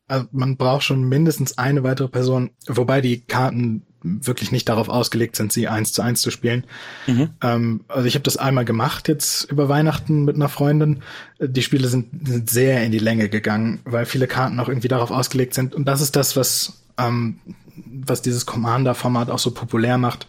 Also 0.08 0.28
man 0.32 0.58
braucht 0.58 0.84
schon 0.84 1.04
mindestens 1.04 1.58
eine 1.58 1.84
weitere 1.84 2.08
Person, 2.08 2.52
wobei 2.68 3.02
die 3.02 3.22
Karten 3.22 3.84
wirklich 4.22 4.52
nicht 4.52 4.70
darauf 4.70 4.90
ausgelegt 4.90 5.36
sind, 5.36 5.52
sie 5.54 5.68
eins 5.68 5.94
zu 5.94 6.02
eins 6.02 6.22
zu 6.22 6.32
spielen. 6.32 6.66
Mhm. 7.08 7.30
Ähm, 7.42 7.82
also 7.88 8.08
ich 8.08 8.16
habe 8.16 8.24
das 8.24 8.38
einmal 8.38 8.66
gemacht 8.66 9.08
jetzt 9.08 9.52
über 9.52 9.70
Weihnachten 9.70 10.26
mit 10.26 10.36
einer 10.36 10.50
Freundin. 10.50 11.02
Die 11.40 11.62
Spiele 11.62 11.88
sind, 11.88 12.28
sind 12.28 12.50
sehr 12.50 12.84
in 12.84 12.92
die 12.92 13.00
Länge 13.00 13.30
gegangen, 13.30 13.80
weil 13.86 14.06
viele 14.06 14.28
Karten 14.28 14.60
auch 14.60 14.70
irgendwie 14.70 14.88
darauf 14.88 15.12
ausgelegt 15.12 15.54
sind. 15.54 15.76
Und 15.76 15.86
das 15.86 16.02
ist 16.02 16.16
das, 16.16 16.36
was, 16.36 16.82
ähm, 16.98 17.40
was 17.76 18.22
dieses 18.22 18.46
Commander-Format 18.46 19.30
auch 19.30 19.40
so 19.40 19.52
populär 19.52 19.98
macht. 19.98 20.28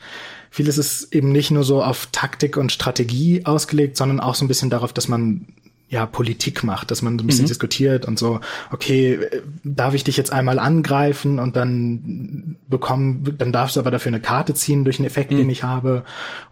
Vieles 0.50 0.78
ist 0.78 1.14
eben 1.14 1.30
nicht 1.30 1.50
nur 1.50 1.62
so 1.62 1.82
auf 1.82 2.08
Taktik 2.10 2.56
und 2.56 2.72
Strategie 2.72 3.44
ausgelegt, 3.44 3.96
sondern 3.96 4.18
auch 4.18 4.34
so 4.34 4.44
ein 4.44 4.48
bisschen 4.48 4.70
darauf, 4.70 4.92
dass 4.92 5.08
man 5.08 5.46
ja, 5.90 6.04
Politik 6.04 6.64
macht, 6.64 6.90
dass 6.90 7.00
man 7.00 7.18
so 7.18 7.24
ein 7.24 7.26
bisschen 7.26 7.44
mhm. 7.44 7.48
diskutiert 7.48 8.06
und 8.06 8.18
so, 8.18 8.40
okay, 8.70 9.18
darf 9.64 9.94
ich 9.94 10.04
dich 10.04 10.18
jetzt 10.18 10.32
einmal 10.32 10.58
angreifen 10.58 11.38
und 11.38 11.56
dann 11.56 12.56
bekommen, 12.68 13.36
dann 13.38 13.52
darfst 13.52 13.76
du 13.76 13.80
aber 13.80 13.90
dafür 13.90 14.10
eine 14.10 14.20
Karte 14.20 14.52
ziehen 14.52 14.84
durch 14.84 14.98
einen 14.98 15.06
Effekt, 15.06 15.30
mhm. 15.30 15.38
den 15.38 15.50
ich 15.50 15.62
habe 15.62 16.04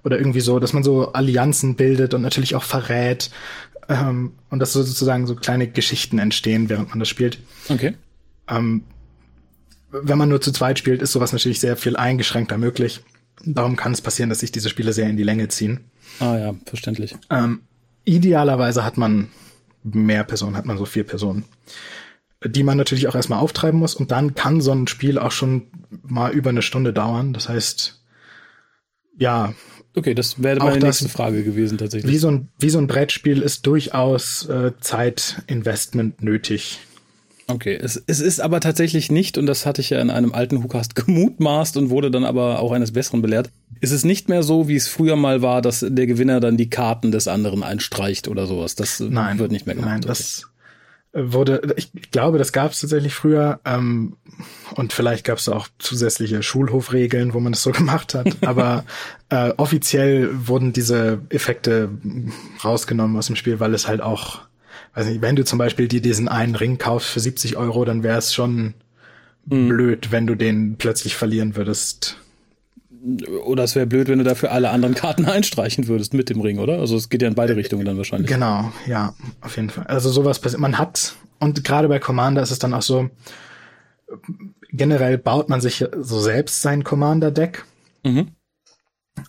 oder 0.05 0.17
irgendwie 0.19 0.41
so, 0.41 0.59
dass 0.59 0.73
man 0.73 0.83
so 0.83 1.13
Allianzen 1.13 1.77
bildet 1.77 2.15
und 2.15 2.23
natürlich 2.23 2.55
auch 2.55 2.63
verrät 2.63 3.31
ähm, 3.89 4.33
und 4.49 4.59
dass 4.59 4.73
so 4.73 4.83
sozusagen 4.83 5.27
so 5.27 5.37
kleine 5.37 5.69
Geschichten 5.69 6.19
entstehen, 6.19 6.71
während 6.71 6.89
man 6.91 6.99
das 6.99 7.09
spielt. 7.09 7.39
Okay. 7.69 7.95
Ähm, 8.49 8.85
wenn 9.91 10.19
man 10.19 10.31
nur 10.31 10.41
zu 10.41 10.51
zweit 10.51 10.79
spielt, 10.79 11.03
ist 11.03 11.13
sowas 11.13 11.33
natürlich 11.33 11.61
sehr 11.61 11.77
viel 11.77 11.97
eingeschränkter 11.97 12.57
möglich. 12.57 13.03
Darum 13.45 13.77
kann 13.77 13.93
es 13.93 14.01
passieren, 14.01 14.31
dass 14.31 14.41
sich 14.41 14.51
diese 14.51 14.71
Spiele 14.71 14.95
sehr 14.95 15.09
in 15.11 15.17
die 15.17 15.23
Länge 15.23 15.49
ziehen. 15.49 15.81
Ah 16.21 16.37
ja, 16.39 16.55
verständlich. 16.65 17.15
Ähm, 17.31 17.61
Idealerweise 18.07 18.85
hat 18.85 18.97
man 18.97 19.29
mehr 19.83 20.25
Personen, 20.25 20.57
hat 20.57 20.65
man 20.65 20.79
so 20.79 20.87
vier 20.87 21.05
Personen, 21.05 21.45
die 22.45 22.63
man 22.63 22.79
natürlich 22.79 23.09
auch 23.09 23.15
erstmal 23.15 23.41
auftreiben 23.41 23.79
muss 23.79 23.95
und 23.95 24.11
dann 24.11 24.35
kann 24.35 24.61
so 24.61 24.73
ein 24.73 24.87
Spiel 24.87 25.19
auch 25.19 25.33
schon 25.33 25.67
mal 26.03 26.33
über 26.33 26.51
eine 26.51 26.63
Stunde 26.63 26.93
dauern. 26.93 27.33
Das 27.33 27.49
heißt, 27.49 28.03
ja. 29.19 29.55
Okay, 29.95 30.15
das 30.15 30.43
wäre 30.43 30.59
meine 30.59 30.79
nächste 30.79 31.09
Frage 31.09 31.43
gewesen 31.43 31.79
tatsächlich. 31.79 32.13
Wie 32.13 32.19
so 32.19 32.31
ein, 32.31 32.49
wie 32.59 32.71
so 32.71 32.79
ein 32.79 32.87
Brettspiel 32.87 33.43
ist 33.43 33.67
durchaus 33.67 34.47
äh, 34.47 34.73
Zeitinvestment 34.81 36.23
nötig. 36.23 36.81
Okay, 37.49 37.79
es, 37.81 38.03
es 38.07 38.21
ist 38.21 38.41
aber 38.41 38.61
tatsächlich 38.61 39.11
nicht, 39.11 39.39
und 39.39 39.47
das 39.47 39.67
hatte 39.67 39.81
ich 39.81 39.91
ja 39.91 40.01
in 40.01 40.11
einem 40.11 40.33
alten 40.33 40.63
Hookast 40.63 40.95
gemutmaßt 41.07 41.77
und 41.77 41.91
wurde 41.91 42.11
dann 42.11 42.25
aber 42.25 42.59
auch 42.59 42.73
eines 42.73 42.93
Besseren 42.93 43.23
belehrt, 43.23 43.51
ist 43.81 43.93
es 43.93 44.05
nicht 44.05 44.29
mehr 44.29 44.43
so, 44.43 44.69
wie 44.69 44.77
es 44.77 44.89
früher 44.89 45.17
mal 45.17 45.43
war, 45.43 45.63
dass 45.63 45.85
der 45.89 46.07
Gewinner 46.07 46.41
dann 46.41 46.57
die 46.57 46.71
Karten 46.71 47.13
des 47.13 47.29
anderen 47.29 47.63
einstreicht 47.63 48.29
oder 48.29 48.47
sowas. 48.47 48.75
Das 48.75 49.01
nein, 49.01 49.39
wird 49.39 49.53
nicht 49.53 49.67
mehr 49.67 49.77
gemacht. 49.77 49.91
Nein, 49.91 50.01
das, 50.03 50.49
wurde, 51.17 51.75
ich 51.77 51.91
glaube, 52.11 52.39
das 52.39 52.53
gab 52.53 52.73
es 52.73 52.81
tatsächlich 52.81 53.15
früher 53.15 53.61
ähm, 53.65 54.17
und 54.75 54.93
vielleicht 54.93 55.25
gab 55.25 55.39
es 55.39 55.49
auch 55.49 55.69
zusätzliche 55.79 56.43
Schulhofregeln, 56.43 57.33
wo 57.33 57.41
man 57.41 57.53
das 57.53 57.63
so 57.63 57.71
gemacht 57.73 58.15
hat, 58.15 58.37
aber 58.43 58.85
äh, 59.31 59.53
offiziell 59.57 60.31
wurden 60.47 60.73
diese 60.73 61.21
Effekte 61.31 61.89
rausgenommen 62.63 63.17
aus 63.17 63.27
dem 63.27 63.37
Spiel, 63.37 63.61
weil 63.61 63.75
es 63.75 63.89
halt 63.89 64.03
auch, 64.03 64.41
nicht, 65.05 65.21
wenn 65.23 65.37
du 65.37 65.45
zum 65.45 65.59
Beispiel 65.59 65.89
dir 65.89 66.01
diesen 66.01 66.29
einen 66.29 66.55
Ring 66.55 66.79
kaufst 66.79 67.11
für 67.11 67.21
70 67.21 67.57
Euro, 67.57 67.85
dann 67.85 68.03
wäre 68.03 68.19
es 68.19 68.33
schon 68.33 68.75
mhm. 69.45 69.69
blöd, 69.69 70.13
wenn 70.13 70.27
du 70.27 70.35
den 70.35 70.77
plötzlich 70.77 71.15
verlieren 71.15 71.57
würdest. 71.57 72.17
Oder 73.45 73.65
es 73.65 73.77
wäre 73.77 73.87
blöd, 73.87 74.09
wenn 74.09 74.19
du 74.19 74.25
dafür 74.25 74.51
alle 74.53 74.71
anderen 74.71 74.95
Karten 74.95 75.25
einstreichen 75.27 75.87
würdest 75.87 76.15
mit 76.15 76.31
dem 76.31 76.41
Ring, 76.41 76.59
oder? 76.59 76.79
Also 76.79 76.97
es 76.97 77.09
geht 77.09 77.23
ja 77.23 77.29
in 77.29 77.35
beide 77.35 77.57
Richtungen 77.57 77.85
dann 77.85 77.97
wahrscheinlich. 77.97 78.31
Genau, 78.31 78.73
ja, 78.87 79.15
auf 79.43 79.57
jeden 79.57 79.71
Fall. 79.71 79.87
Also 79.87 80.11
sowas 80.11 80.41
passiert. 80.41 80.61
Man 80.61 80.79
hat, 80.79 81.15
und 81.39 81.63
gerade 81.63 81.89
bei 81.89 81.99
Commander 81.99 82.43
ist 82.43 82.51
es 82.51 82.59
dann 82.59 82.75
auch 82.75 82.83
so, 82.83 83.11
generell 84.71 85.19
baut 85.19 85.49
man 85.49 85.61
sich 85.61 85.85
so 86.01 86.21
selbst 86.21 86.63
sein 86.63 86.85
Commander-Deck. 86.85 87.65
Mhm. 88.05 88.29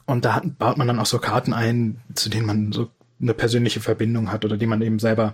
Und 0.06 0.26
da 0.26 0.42
baut 0.58 0.78
man 0.78 0.88
dann 0.88 1.00
auch 1.00 1.06
so 1.06 1.20
Karten 1.20 1.54
ein, 1.54 2.02
zu 2.14 2.30
denen 2.30 2.46
man 2.46 2.72
so 2.72 2.90
eine 3.22 3.34
persönliche 3.34 3.80
Verbindung 3.80 4.32
hat 4.32 4.46
oder 4.46 4.58
die 4.58 4.68
man 4.68 4.82
eben 4.82 5.00
selber 5.00 5.34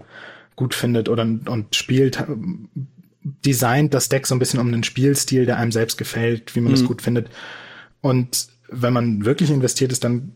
gut 0.56 0.74
findet 0.74 1.10
oder 1.10 1.24
und 1.24 1.76
spielt, 1.76 2.24
designt 3.24 3.94
das 3.94 4.10
Deck 4.10 4.28
so 4.28 4.36
ein 4.36 4.40
bisschen 4.40 4.60
um 4.60 4.72
den 4.72 4.84
Spielstil, 4.84 5.46
der 5.46 5.58
einem 5.58 5.72
selbst 5.72 5.98
gefällt, 5.98 6.56
wie 6.56 6.62
man 6.62 6.72
mhm. 6.72 6.76
das 6.76 6.86
gut 6.86 7.02
findet. 7.02 7.30
Und 8.02 8.48
wenn 8.70 8.94
man 8.94 9.26
wirklich 9.26 9.50
investiert 9.50 9.92
ist, 9.92 10.04
dann 10.04 10.34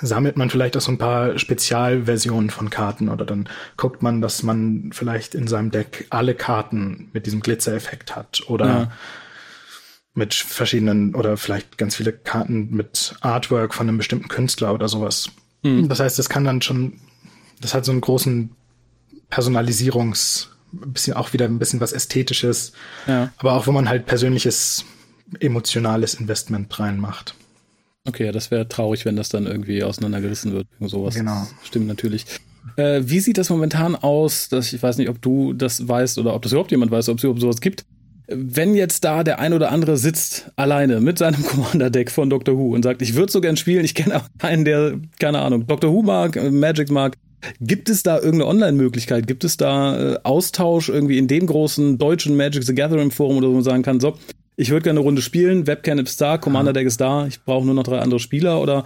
sammelt 0.00 0.36
man 0.36 0.50
vielleicht 0.50 0.76
auch 0.76 0.80
so 0.80 0.92
ein 0.92 0.98
paar 0.98 1.38
Spezialversionen 1.38 2.50
von 2.50 2.70
Karten 2.70 3.08
oder 3.08 3.24
dann 3.24 3.48
guckt 3.76 4.02
man, 4.02 4.20
dass 4.20 4.42
man 4.42 4.90
vielleicht 4.92 5.34
in 5.34 5.48
seinem 5.48 5.70
Deck 5.70 6.06
alle 6.10 6.34
Karten 6.34 7.10
mit 7.12 7.26
diesem 7.26 7.40
Glitzereffekt 7.40 8.14
hat 8.14 8.42
oder 8.46 8.66
ja. 8.66 8.92
mit 10.14 10.34
verschiedenen 10.34 11.16
oder 11.16 11.36
vielleicht 11.36 11.78
ganz 11.78 11.96
viele 11.96 12.12
Karten 12.12 12.70
mit 12.70 13.16
Artwork 13.20 13.74
von 13.74 13.88
einem 13.88 13.98
bestimmten 13.98 14.28
Künstler 14.28 14.72
oder 14.72 14.88
sowas. 14.88 15.30
Mhm. 15.62 15.88
Das 15.88 16.00
heißt, 16.00 16.18
das 16.18 16.28
kann 16.28 16.44
dann 16.44 16.62
schon, 16.62 16.94
das 17.60 17.74
hat 17.74 17.84
so 17.84 17.92
einen 17.92 18.00
großen 18.00 18.50
Personalisierungs, 19.28 20.50
bisschen 20.72 21.14
auch 21.14 21.32
wieder 21.32 21.46
ein 21.46 21.58
bisschen 21.58 21.80
was 21.80 21.92
Ästhetisches, 21.92 22.72
ja. 23.06 23.32
aber 23.38 23.54
auch 23.54 23.66
wo 23.66 23.72
man 23.72 23.88
halt 23.88 24.06
persönliches 24.06 24.84
emotionales 25.40 26.14
Investment 26.14 26.78
reinmacht. 26.78 27.34
Okay, 28.06 28.32
das 28.32 28.50
wäre 28.50 28.66
traurig, 28.66 29.04
wenn 29.04 29.16
das 29.16 29.28
dann 29.28 29.46
irgendwie 29.46 29.84
auseinandergerissen 29.84 30.52
wird. 30.52 30.66
Sowas. 30.80 31.14
Genau. 31.14 31.46
Stimmt 31.62 31.86
natürlich. 31.86 32.24
Äh, 32.76 33.02
wie 33.04 33.20
sieht 33.20 33.38
das 33.38 33.50
momentan 33.50 33.94
aus? 33.94 34.48
Dass 34.48 34.72
ich 34.72 34.82
weiß 34.82 34.96
nicht, 34.98 35.08
ob 35.08 35.20
du 35.20 35.52
das 35.52 35.86
weißt 35.86 36.18
oder 36.18 36.34
ob 36.34 36.42
das 36.42 36.52
überhaupt 36.52 36.70
jemand 36.70 36.90
weiß, 36.90 37.08
ob 37.08 37.18
es 37.18 37.24
überhaupt 37.24 37.40
sowas 37.40 37.60
gibt. 37.60 37.84
Wenn 38.32 38.74
jetzt 38.74 39.04
da 39.04 39.24
der 39.24 39.40
ein 39.40 39.52
oder 39.52 39.72
andere 39.72 39.96
sitzt 39.96 40.52
alleine 40.56 41.00
mit 41.00 41.18
seinem 41.18 41.42
Commander-Deck 41.46 42.10
von 42.10 42.30
Doctor 42.30 42.56
Who 42.56 42.74
und 42.74 42.82
sagt, 42.82 43.02
ich 43.02 43.14
würde 43.14 43.32
so 43.32 43.40
gern 43.40 43.56
spielen, 43.56 43.84
ich 43.84 43.94
kenne 43.94 44.16
auch 44.16 44.26
keinen, 44.38 44.64
der, 44.64 45.00
keine 45.18 45.40
Ahnung, 45.40 45.66
Doctor 45.66 45.92
Who 45.92 46.02
mag, 46.02 46.40
Magic 46.50 46.90
mag, 46.90 47.16
Gibt 47.60 47.88
es 47.88 48.02
da 48.02 48.16
irgendeine 48.16 48.46
Online-Möglichkeit? 48.46 49.26
Gibt 49.26 49.44
es 49.44 49.56
da 49.56 50.14
äh, 50.14 50.18
Austausch 50.24 50.88
irgendwie 50.88 51.18
in 51.18 51.26
dem 51.26 51.46
großen 51.46 51.96
deutschen 51.96 52.36
Magic 52.36 52.64
the 52.64 52.74
Gathering 52.74 53.10
Forum 53.10 53.38
oder 53.38 53.46
so, 53.46 53.50
wo 53.52 53.54
man 53.54 53.64
sagen 53.64 53.82
kann, 53.82 54.00
so, 54.00 54.18
ich 54.56 54.70
würde 54.70 54.84
gerne 54.84 55.00
eine 55.00 55.06
Runde 55.06 55.22
spielen, 55.22 55.66
Webcam 55.66 55.98
ist 56.00 56.20
da, 56.20 56.36
Commander 56.36 56.74
Deck 56.74 56.86
ist 56.86 57.00
da, 57.00 57.26
ich 57.26 57.42
brauche 57.42 57.64
nur 57.64 57.74
noch 57.74 57.84
drei 57.84 57.98
andere 58.00 58.20
Spieler 58.20 58.60
oder 58.60 58.84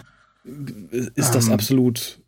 ist 1.14 1.34
das 1.34 1.46
um, 1.46 1.50
ähm, 1.50 1.54
absolut? 1.54 2.18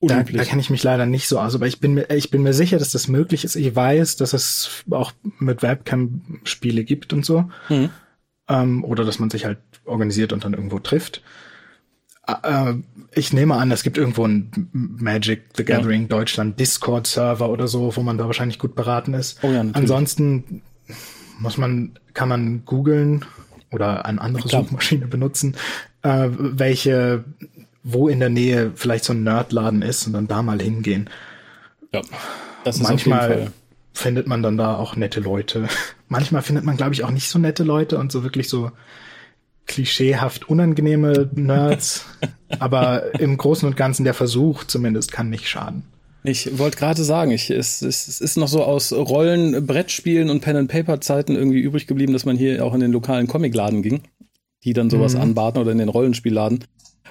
Da, 0.00 0.22
da 0.22 0.44
kenne 0.44 0.60
ich 0.60 0.70
mich 0.70 0.82
leider 0.82 1.06
nicht 1.06 1.26
so 1.26 1.38
aus, 1.38 1.54
aber 1.54 1.66
ich 1.66 1.80
bin 1.80 1.94
mir, 1.94 2.10
ich 2.10 2.30
bin 2.30 2.42
mir 2.42 2.52
sicher, 2.52 2.78
dass 2.78 2.90
das 2.90 3.08
möglich 3.08 3.44
ist. 3.44 3.56
Ich 3.56 3.74
weiß, 3.74 4.16
dass 4.16 4.32
es 4.34 4.84
auch 4.90 5.12
mit 5.38 5.62
Webcam 5.62 6.40
Spiele 6.44 6.84
gibt 6.84 7.12
und 7.12 7.24
so. 7.24 7.50
Mhm. 7.68 7.90
Ähm, 8.48 8.84
oder 8.84 9.04
dass 9.04 9.18
man 9.18 9.30
sich 9.30 9.44
halt 9.44 9.58
organisiert 9.84 10.32
und 10.32 10.44
dann 10.44 10.54
irgendwo 10.54 10.78
trifft. 10.78 11.22
Äh, 12.26 12.74
ich 13.12 13.32
nehme 13.32 13.54
an, 13.54 13.70
es 13.70 13.82
gibt 13.82 13.96
irgendwo 13.96 14.26
ein 14.26 14.68
Magic 14.72 15.44
the 15.56 15.64
Gathering 15.64 16.02
ja. 16.02 16.08
Deutschland 16.08 16.60
Discord 16.60 17.06
Server 17.06 17.48
oder 17.48 17.66
so, 17.66 17.96
wo 17.96 18.02
man 18.02 18.18
da 18.18 18.26
wahrscheinlich 18.26 18.58
gut 18.58 18.74
beraten 18.74 19.14
ist. 19.14 19.38
Oh 19.42 19.50
ja, 19.50 19.64
Ansonsten 19.72 20.62
muss 21.38 21.56
man, 21.56 21.98
kann 22.14 22.28
man 22.28 22.64
googeln 22.64 23.24
oder 23.72 24.04
eine 24.04 24.20
andere 24.20 24.48
Klar. 24.48 24.62
Suchmaschine 24.64 25.06
benutzen, 25.06 25.56
äh, 26.02 26.28
welche, 26.30 27.24
wo 27.88 28.08
in 28.08 28.18
der 28.18 28.30
Nähe 28.30 28.72
vielleicht 28.74 29.04
so 29.04 29.12
ein 29.12 29.22
Nerdladen 29.22 29.80
ist 29.80 30.08
und 30.08 30.12
dann 30.12 30.26
da 30.26 30.42
mal 30.42 30.60
hingehen. 30.60 31.08
Ja, 31.92 32.02
das 32.64 32.78
ist 32.78 32.82
Manchmal 32.82 33.52
findet 33.92 34.26
man 34.26 34.42
dann 34.42 34.56
da 34.56 34.76
auch 34.76 34.96
nette 34.96 35.20
Leute. 35.20 35.68
Manchmal 36.08 36.42
findet 36.42 36.64
man, 36.64 36.76
glaube 36.76 36.94
ich, 36.94 37.04
auch 37.04 37.12
nicht 37.12 37.28
so 37.28 37.38
nette 37.38 37.62
Leute 37.62 37.98
und 37.98 38.10
so 38.10 38.24
wirklich 38.24 38.48
so 38.48 38.72
klischeehaft 39.66 40.48
unangenehme 40.48 41.30
Nerds. 41.34 42.06
aber 42.58 43.20
im 43.20 43.36
Großen 43.36 43.68
und 43.68 43.76
Ganzen 43.76 44.02
der 44.02 44.14
Versuch 44.14 44.64
zumindest 44.64 45.12
kann 45.12 45.30
nicht 45.30 45.48
schaden. 45.48 45.84
Ich 46.24 46.58
wollte 46.58 46.78
gerade 46.78 47.04
sagen, 47.04 47.30
ich, 47.30 47.50
es, 47.50 47.82
es, 47.82 48.08
es 48.08 48.20
ist 48.20 48.36
noch 48.36 48.48
so 48.48 48.64
aus 48.64 48.92
Rollen, 48.92 49.64
Brettspielen 49.64 50.28
und 50.28 50.40
Pen-and-Paper-Zeiten 50.40 51.36
irgendwie 51.36 51.60
übrig 51.60 51.86
geblieben, 51.86 52.12
dass 52.12 52.24
man 52.24 52.36
hier 52.36 52.64
auch 52.64 52.74
in 52.74 52.80
den 52.80 52.90
lokalen 52.90 53.28
Comicladen 53.28 53.82
ging, 53.82 54.02
die 54.64 54.72
dann 54.72 54.90
sowas 54.90 55.14
mhm. 55.14 55.20
anbaten 55.20 55.60
oder 55.60 55.70
in 55.70 55.78
den 55.78 55.88
Rollenspielladen. 55.88 56.64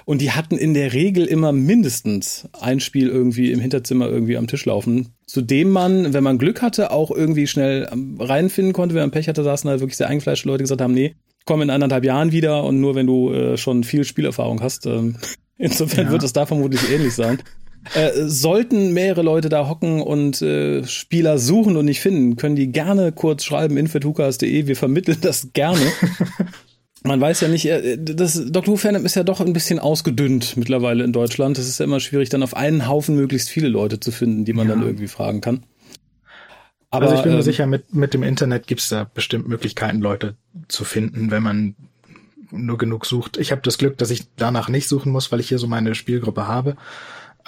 Und 0.06 0.20
die 0.20 0.30
hatten 0.30 0.56
in 0.56 0.72
der 0.72 0.92
Regel 0.92 1.26
immer 1.26 1.50
mindestens 1.50 2.48
ein 2.60 2.78
Spiel 2.78 3.08
irgendwie 3.08 3.50
im 3.50 3.58
Hinterzimmer 3.58 4.08
irgendwie 4.08 4.36
am 4.36 4.46
Tisch 4.46 4.64
laufen, 4.64 5.08
zu 5.26 5.42
dem 5.42 5.70
man, 5.70 6.14
wenn 6.14 6.22
man 6.22 6.38
Glück 6.38 6.62
hatte, 6.62 6.92
auch 6.92 7.10
irgendwie 7.10 7.48
schnell 7.48 7.88
reinfinden 8.20 8.72
konnte. 8.72 8.94
Wenn 8.94 9.02
man 9.02 9.10
Pech 9.10 9.26
hatte, 9.26 9.42
saßen 9.42 9.68
halt 9.68 9.80
wirklich 9.80 9.96
sehr 9.96 10.08
eingefleischte 10.08 10.46
Leute 10.46 10.62
gesagt 10.62 10.80
haben, 10.80 10.94
nee, 10.94 11.16
komm 11.44 11.60
in 11.60 11.70
anderthalb 11.70 12.04
Jahren 12.04 12.30
wieder 12.30 12.62
und 12.62 12.80
nur 12.80 12.94
wenn 12.94 13.08
du 13.08 13.32
äh, 13.32 13.56
schon 13.56 13.82
viel 13.82 14.04
Spielerfahrung 14.04 14.62
hast. 14.62 14.86
Ähm, 14.86 15.16
insofern 15.58 16.06
ja. 16.06 16.12
wird 16.12 16.22
es 16.22 16.32
da 16.32 16.46
vermutlich 16.46 16.88
ähnlich 16.88 17.14
sein. 17.14 17.42
Äh, 17.94 18.12
sollten 18.26 18.92
mehrere 18.92 19.22
Leute 19.22 19.48
da 19.48 19.68
hocken 19.68 20.02
und 20.02 20.40
äh, 20.40 20.86
Spieler 20.86 21.38
suchen 21.38 21.76
und 21.76 21.84
nicht 21.84 22.00
finden, 22.00 22.36
können 22.36 22.54
die 22.54 22.70
gerne 22.70 23.10
kurz 23.10 23.44
schreiben, 23.44 23.76
infetukas.de, 23.76 24.68
wir 24.68 24.76
vermitteln 24.76 25.18
das 25.20 25.48
gerne. 25.52 25.80
Man 27.06 27.20
weiß 27.20 27.40
ja 27.40 27.48
nicht, 27.48 27.66
äh, 27.66 27.96
das 27.98 28.34
Doctor 28.50 28.74
Who 28.74 28.76
Fandom 28.76 29.04
ist 29.04 29.14
ja 29.14 29.22
doch 29.22 29.40
ein 29.40 29.52
bisschen 29.52 29.78
ausgedünnt 29.78 30.56
mittlerweile 30.56 31.04
in 31.04 31.12
Deutschland. 31.12 31.58
Es 31.58 31.68
ist 31.68 31.78
ja 31.78 31.84
immer 31.84 32.00
schwierig, 32.00 32.28
dann 32.28 32.42
auf 32.42 32.56
einen 32.56 32.88
Haufen 32.88 33.16
möglichst 33.16 33.48
viele 33.48 33.68
Leute 33.68 34.00
zu 34.00 34.10
finden, 34.10 34.44
die 34.44 34.52
man 34.52 34.68
ja. 34.68 34.74
dann 34.74 34.84
irgendwie 34.84 35.08
fragen 35.08 35.40
kann. 35.40 35.62
Aber 36.90 37.06
also 37.06 37.16
ich 37.16 37.22
bin 37.22 37.32
mir 37.32 37.38
ähm, 37.38 37.44
sicher, 37.44 37.66
mit, 37.66 37.94
mit 37.94 38.14
dem 38.14 38.22
Internet 38.22 38.66
gibt 38.66 38.80
es 38.80 38.88
da 38.88 39.04
bestimmt 39.04 39.48
Möglichkeiten, 39.48 40.00
Leute 40.00 40.36
zu 40.68 40.84
finden, 40.84 41.30
wenn 41.30 41.42
man 41.42 41.74
nur 42.50 42.78
genug 42.78 43.06
sucht. 43.06 43.36
Ich 43.36 43.50
habe 43.50 43.60
das 43.62 43.78
Glück, 43.78 43.98
dass 43.98 44.10
ich 44.10 44.24
danach 44.36 44.68
nicht 44.68 44.88
suchen 44.88 45.12
muss, 45.12 45.32
weil 45.32 45.40
ich 45.40 45.48
hier 45.48 45.58
so 45.58 45.66
meine 45.66 45.94
Spielgruppe 45.94 46.46
habe. 46.46 46.76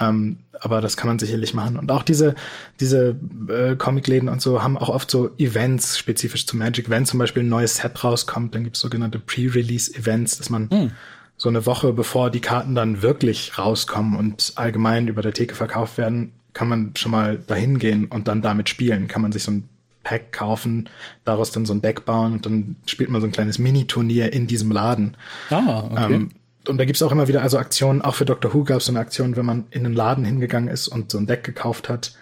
Ähm, 0.00 0.38
aber 0.60 0.80
das 0.80 0.96
kann 0.96 1.08
man 1.08 1.18
sicherlich 1.18 1.54
machen. 1.54 1.76
Und 1.76 1.90
auch 1.90 2.02
diese, 2.02 2.34
diese 2.80 3.16
äh, 3.48 3.76
Comicläden 3.76 4.28
und 4.28 4.40
so 4.40 4.62
haben 4.62 4.76
auch 4.76 4.88
oft 4.88 5.10
so 5.10 5.30
Events 5.38 5.98
spezifisch 5.98 6.46
zu 6.46 6.56
Magic. 6.56 6.90
Wenn 6.90 7.06
zum 7.06 7.18
Beispiel 7.18 7.42
ein 7.42 7.48
neues 7.48 7.76
Set 7.76 8.02
rauskommt, 8.02 8.54
dann 8.54 8.64
gibt 8.64 8.76
es 8.76 8.82
sogenannte 8.82 9.18
Pre-Release-Events, 9.18 10.38
dass 10.38 10.50
man 10.50 10.70
hm. 10.70 10.90
so 11.36 11.48
eine 11.48 11.66
Woche 11.66 11.92
bevor 11.92 12.30
die 12.30 12.40
Karten 12.40 12.74
dann 12.74 13.02
wirklich 13.02 13.58
rauskommen 13.58 14.16
und 14.16 14.52
allgemein 14.56 15.08
über 15.08 15.22
der 15.22 15.32
Theke 15.32 15.54
verkauft 15.54 15.98
werden, 15.98 16.32
kann 16.52 16.68
man 16.68 16.92
schon 16.96 17.12
mal 17.12 17.38
dahin 17.38 17.78
gehen 17.78 18.06
und 18.06 18.28
dann 18.28 18.42
damit 18.42 18.68
spielen. 18.68 19.08
Kann 19.08 19.22
man 19.22 19.32
sich 19.32 19.44
so 19.44 19.52
ein 19.52 19.68
Pack 20.02 20.32
kaufen, 20.32 20.88
daraus 21.24 21.50
dann 21.50 21.66
so 21.66 21.74
ein 21.74 21.82
Deck 21.82 22.04
bauen 22.04 22.32
und 22.32 22.46
dann 22.46 22.76
spielt 22.86 23.10
man 23.10 23.20
so 23.20 23.26
ein 23.26 23.32
kleines 23.32 23.58
Mini-Turnier 23.58 24.32
in 24.32 24.46
diesem 24.46 24.72
Laden. 24.72 25.16
Ah, 25.50 25.84
okay. 25.90 26.14
Ähm, 26.14 26.30
und 26.68 26.78
da 26.78 26.84
gibt's 26.84 27.02
auch 27.02 27.12
immer 27.12 27.28
wieder 27.28 27.42
also 27.42 27.58
Aktionen, 27.58 28.02
auch 28.02 28.14
für 28.14 28.24
Doctor 28.24 28.52
Who 28.52 28.64
gab 28.64 28.78
es 28.78 28.86
so 28.86 28.92
eine 28.92 29.00
Aktion, 29.00 29.36
wenn 29.36 29.46
man 29.46 29.66
in 29.70 29.84
den 29.84 29.94
Laden 29.94 30.24
hingegangen 30.24 30.68
ist 30.68 30.88
und 30.88 31.10
so 31.10 31.18
ein 31.18 31.26
Deck 31.26 31.44
gekauft 31.44 31.88
hat 31.88 32.12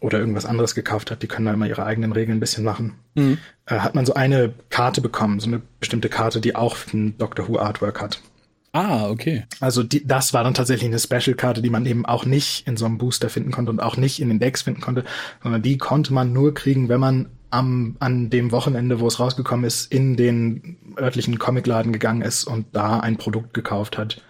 oder 0.00 0.18
irgendwas 0.18 0.46
anderes 0.46 0.74
gekauft 0.74 1.10
hat, 1.10 1.22
die 1.22 1.28
können 1.28 1.46
da 1.46 1.52
immer 1.52 1.66
ihre 1.66 1.84
eigenen 1.84 2.12
Regeln 2.12 2.38
ein 2.38 2.40
bisschen 2.40 2.64
machen, 2.64 2.94
mhm. 3.14 3.38
äh, 3.66 3.78
hat 3.78 3.94
man 3.94 4.06
so 4.06 4.14
eine 4.14 4.52
Karte 4.70 5.00
bekommen, 5.00 5.40
so 5.40 5.46
eine 5.46 5.60
bestimmte 5.78 6.08
Karte, 6.08 6.40
die 6.40 6.56
auch 6.56 6.76
ein 6.92 7.16
Doctor 7.18 7.48
Who 7.48 7.58
Artwork 7.58 8.00
hat. 8.00 8.20
Ah, 8.72 9.08
okay. 9.08 9.44
Also 9.58 9.82
die, 9.82 10.06
das 10.06 10.32
war 10.32 10.44
dann 10.44 10.54
tatsächlich 10.54 10.88
eine 10.88 10.98
Special-Karte, 10.98 11.60
die 11.60 11.70
man 11.70 11.86
eben 11.86 12.06
auch 12.06 12.24
nicht 12.24 12.66
in 12.68 12.76
so 12.76 12.86
einem 12.86 12.98
Booster 12.98 13.28
finden 13.28 13.50
konnte 13.50 13.70
und 13.72 13.80
auch 13.80 13.96
nicht 13.96 14.20
in 14.20 14.28
den 14.28 14.38
Decks 14.38 14.62
finden 14.62 14.80
konnte, 14.80 15.04
sondern 15.42 15.62
die 15.62 15.76
konnte 15.76 16.12
man 16.12 16.32
nur 16.32 16.54
kriegen, 16.54 16.88
wenn 16.88 17.00
man 17.00 17.30
am, 17.50 17.96
an 17.98 18.30
dem 18.30 18.52
Wochenende, 18.52 19.00
wo 19.00 19.08
es 19.08 19.18
rausgekommen 19.18 19.64
ist, 19.64 19.92
in 19.92 20.16
den 20.16 20.76
örtlichen 20.96 21.38
Comicladen 21.38 21.92
gegangen 21.92 22.22
ist 22.22 22.44
und 22.44 22.66
da 22.72 23.00
ein 23.00 23.16
Produkt 23.16 23.54
gekauft 23.54 23.98
hat. 23.98 24.22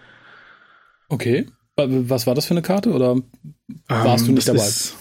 Okay. 1.07 1.45
Was 1.75 2.25
war 2.25 2.35
das 2.35 2.45
für 2.45 2.53
eine 2.53 2.61
Karte 2.63 2.91
oder 2.91 3.17
warst 3.87 4.23
ähm, 4.23 4.27
du 4.29 4.33
nicht 4.33 4.47
dabei? 4.47 4.65
Ist, 4.65 4.95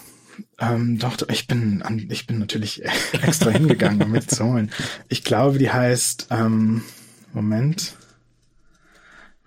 ähm, 0.58 0.98
doch, 0.98 1.16
ich 1.30 1.46
bin, 1.46 1.82
an, 1.82 2.08
ich 2.10 2.26
bin 2.26 2.38
natürlich 2.38 2.82
extra 3.12 3.50
hingegangen, 3.50 4.02
um 4.02 4.10
mitzuholen. 4.10 4.70
Ich 5.08 5.24
glaube, 5.24 5.58
die 5.58 5.70
heißt, 5.70 6.28
ähm, 6.30 6.82
Moment. 7.32 7.94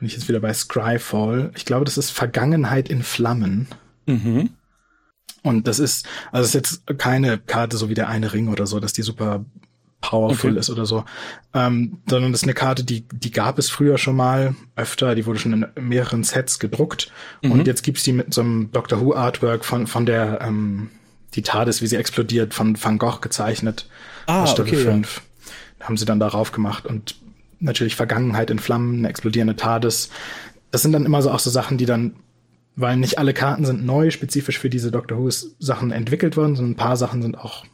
Bin 0.04 0.10
ich 0.10 0.18
jetzt 0.18 0.28
wieder 0.28 0.42
bei 0.42 0.54
Scryfall. 0.54 1.52
Ich 1.56 1.64
glaube, 1.64 1.86
das 1.86 1.98
ist 1.98 2.10
Vergangenheit 2.10 2.90
in 2.90 3.04
Flammen. 3.04 3.70
Mhm. 4.06 4.50
Und 5.44 5.66
das 5.66 5.80
ist, 5.80 6.06
also 6.34 6.44
es 6.44 6.50
ist 6.50 6.54
jetzt 6.56 7.00
keine 7.00 7.38
Karte 7.38 7.78
so 7.78 7.88
wie 7.88 7.94
der 7.94 8.10
eine 8.10 8.34
Ring 8.34 8.50
oder 8.50 8.68
so, 8.68 8.82
dass 8.82 8.92
die 8.92 9.02
super 9.02 9.46
powerful 10.02 10.50
okay. 10.50 10.60
ist 10.60 10.70
oder 10.70 10.86
so, 10.86 11.06
ähm, 11.54 12.00
sondern 12.06 12.34
das 12.34 12.42
ist 12.42 12.44
eine 12.44 12.54
Karte, 12.54 12.84
die, 12.84 13.08
die 13.14 13.32
gab 13.32 13.58
es 13.58 13.70
früher 13.70 13.98
schon 13.98 14.18
mal 14.18 14.56
öfter, 14.76 15.16
die 15.16 15.26
wurde 15.26 15.40
schon 15.40 15.54
in 15.54 15.68
mehreren 15.82 16.26
Sets 16.26 16.60
gedruckt 16.60 17.10
mhm. 17.42 17.54
und 17.54 17.66
jetzt 17.66 17.84
gibt's 17.84 18.04
die 18.04 18.12
mit 18.12 18.34
so 18.34 18.42
einem 18.42 18.74
Doctor 18.74 19.00
Who 19.00 19.16
Artwork 19.16 19.64
von, 19.64 19.88
von 19.88 20.06
der, 20.06 20.42
ähm, 20.42 20.90
die 21.36 21.44
TARDIS, 21.44 21.82
wie 21.82 21.88
sie 21.88 21.96
explodiert, 21.96 22.54
von 22.54 22.76
Van 22.84 22.98
Gogh 22.98 23.22
gezeichnet. 23.22 23.88
Ah, 24.26 24.46
Staffel 24.48 24.74
okay, 24.74 24.84
5. 24.84 25.22
Ja. 25.80 25.88
Haben 25.88 25.96
sie 25.96 26.04
dann 26.04 26.20
darauf 26.20 26.52
gemacht 26.52 26.86
und 26.86 27.16
natürlich 27.64 27.96
Vergangenheit 27.96 28.50
in 28.50 28.60
Flammen, 28.60 29.00
eine 29.00 29.10
explodierende 29.10 29.56
TARDIS. 29.56 30.10
Das 30.72 30.82
sind 30.82 30.92
dann 30.92 31.06
immer 31.06 31.22
so 31.22 31.32
auch 31.32 31.40
so 31.40 31.50
Sachen, 31.50 31.78
die 31.78 31.86
dann 31.86 32.14
weil 32.76 32.98
nicht 32.98 33.18
alle 33.20 33.34
Karten 33.34 33.66
sind 33.66 33.86
neu, 33.86 34.10
spezifisch 34.10 34.58
für 34.58 34.70
diese 34.70 34.92
Doctor 34.92 35.20
Who 35.20 35.30
Sachen 35.30 35.92
entwickelt 35.92 36.38
worden, 36.38 36.56
sondern 36.56 36.74
ein 36.74 36.78
paar 36.78 36.98
Sachen 36.98 37.22
sind 37.22 37.38
auch 37.38 37.66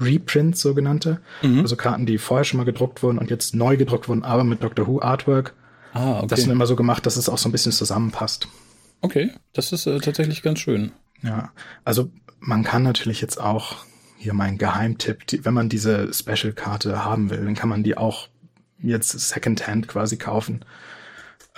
Reprints, 0.00 0.60
sogenannte. 0.60 1.20
Mhm. 1.42 1.60
Also 1.60 1.76
Karten, 1.76 2.06
die 2.06 2.18
vorher 2.18 2.44
schon 2.44 2.58
mal 2.58 2.64
gedruckt 2.64 3.02
wurden 3.02 3.18
und 3.18 3.30
jetzt 3.30 3.54
neu 3.54 3.76
gedruckt 3.76 4.08
wurden, 4.08 4.24
aber 4.24 4.44
mit 4.44 4.62
Doctor 4.62 4.86
Who 4.86 5.00
Artwork. 5.00 5.54
Ah, 5.92 6.18
okay. 6.18 6.26
Das 6.28 6.40
sind 6.40 6.50
immer 6.50 6.66
so 6.66 6.76
gemacht, 6.76 7.06
dass 7.06 7.16
es 7.16 7.28
auch 7.28 7.38
so 7.38 7.48
ein 7.48 7.52
bisschen 7.52 7.72
zusammenpasst. 7.72 8.48
Okay, 9.02 9.30
das 9.52 9.72
ist 9.72 9.86
äh, 9.86 9.98
tatsächlich 9.98 10.42
ganz 10.42 10.58
schön. 10.58 10.92
Ja, 11.22 11.52
also 11.84 12.10
man 12.38 12.64
kann 12.64 12.82
natürlich 12.82 13.20
jetzt 13.20 13.40
auch, 13.40 13.76
hier 14.16 14.34
mein 14.34 14.58
Geheimtipp, 14.58 15.26
die, 15.26 15.44
wenn 15.44 15.54
man 15.54 15.68
diese 15.68 16.12
Special-Karte 16.12 17.04
haben 17.04 17.30
will, 17.30 17.44
dann 17.44 17.54
kann 17.54 17.68
man 17.68 17.82
die 17.82 17.96
auch 17.96 18.28
jetzt 18.82 19.10
Secondhand 19.10 19.88
quasi 19.88 20.16
kaufen. 20.16 20.64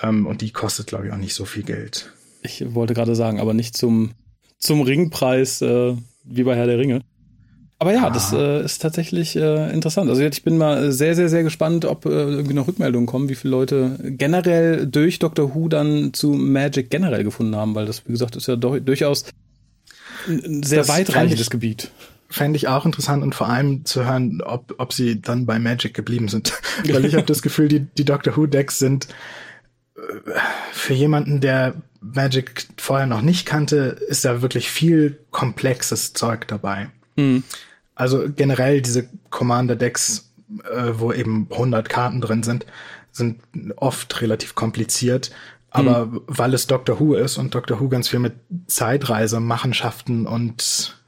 Ähm, 0.03 0.27
und 0.27 0.41
die 0.41 0.51
kostet, 0.51 0.87
glaube 0.89 1.07
ich, 1.07 1.13
auch 1.13 1.19
nicht 1.19 1.35
so 1.35 1.45
viel 1.45 1.63
Geld. 1.63 2.13
Ich 2.43 2.75
wollte 2.75 2.95
gerade 2.95 3.15
sagen, 3.15 3.41
aber 3.41 3.55
nicht 3.55 3.77
zum, 3.77 4.13
zum 4.59 4.81
Ringpreis 4.83 5.63
äh, 5.63 5.95
wie 6.25 6.43
bei 6.43 6.57
Herr 6.57 6.67
der 6.67 6.79
Ringe. 6.79 7.03
Aber 7.79 7.93
ja, 7.93 8.07
ah. 8.07 8.11
das 8.11 8.33
äh, 8.33 8.65
ist 8.65 8.81
tatsächlich 8.81 9.35
äh, 9.35 9.73
interessant. 9.73 10.09
Also 10.09 10.23
ich 10.23 10.45
bin 10.45 10.57
mal 10.57 10.93
sehr, 10.93 11.17
sehr, 11.17 11.29
sehr 11.29 11.43
gespannt, 11.43 11.85
ob 11.85 12.07
äh, 12.07 12.11
irgendwie 12.11 12.55
noch 12.55 12.69
Rückmeldungen 12.69 13.09
kommen, 13.09 13.29
wie 13.29 13.35
viele 13.35 13.51
Leute 13.51 13.99
generell 14.05 14.87
durch 14.87 15.19
Doctor 15.19 15.53
Who 15.53 15.69
dann 15.69 16.15
zu 16.15 16.31
Magic 16.31 16.91
generell 16.91 17.25
gefunden 17.25 17.57
haben, 17.57 17.75
weil 17.75 17.87
das, 17.87 18.07
wie 18.07 18.13
gesagt, 18.13 18.37
ist 18.37 18.47
ja 18.47 18.55
doch, 18.55 18.79
durchaus 18.79 19.25
ein 20.29 20.63
sehr 20.63 20.79
das 20.79 20.89
weitreichendes 20.89 21.51
Gebiet. 21.51 21.91
Fände 22.33 22.57
ich 22.57 22.69
auch 22.69 22.87
interessant 22.87 23.23
und 23.23 23.35
vor 23.35 23.49
allem 23.49 23.85
zu 23.85 24.05
hören, 24.05 24.41
ob, 24.43 24.75
ob 24.79 24.93
sie 24.93 25.21
dann 25.21 25.47
bei 25.47 25.59
Magic 25.59 25.95
geblieben 25.95 26.29
sind. 26.29 26.55
weil 26.89 27.05
ich 27.05 27.15
habe 27.15 27.27
das 27.27 27.43
Gefühl, 27.43 27.69
die, 27.69 27.81
die 27.81 28.05
Doctor 28.05 28.37
Who 28.37 28.47
Decks 28.47 28.79
sind 28.79 29.09
äh, 29.97 30.01
für 30.73 30.95
jemanden, 30.95 31.41
der 31.41 31.75
Magic 32.01 32.67
vorher 32.79 33.07
noch 33.07 33.23
nicht 33.23 33.47
kannte, 33.47 33.97
ist 34.09 34.25
da 34.25 34.43
wirklich 34.43 34.71
viel 34.71 35.19
komplexes 35.31 36.15
Zeug 36.15 36.49
dabei. 36.49 36.89
Mhm. 37.17 37.45
Also 37.95 38.25
generell 38.35 38.81
diese 38.81 39.09
Commander-Decks, 39.31 40.33
äh, 40.65 40.93
wo 40.95 41.13
eben 41.13 41.47
100 41.51 41.89
Karten 41.89 42.21
drin 42.21 42.43
sind, 42.43 42.67
sind 43.13 43.41
oft 43.77 44.21
relativ 44.23 44.55
kompliziert. 44.55 45.31
Aber 45.71 46.07
mhm. 46.07 46.21
weil 46.27 46.55
es 46.55 46.67
Doctor 46.67 46.99
Who 47.01 47.15
ist 47.15 47.39
und 47.39 47.55
Doctor 47.55 47.81
Who 47.81 47.89
ganz 47.89 48.09
viel 48.09 48.19
mit 48.19 48.35
Zeitreise, 48.67 49.41
Machenschaften 49.41 50.27
und 50.27 51.02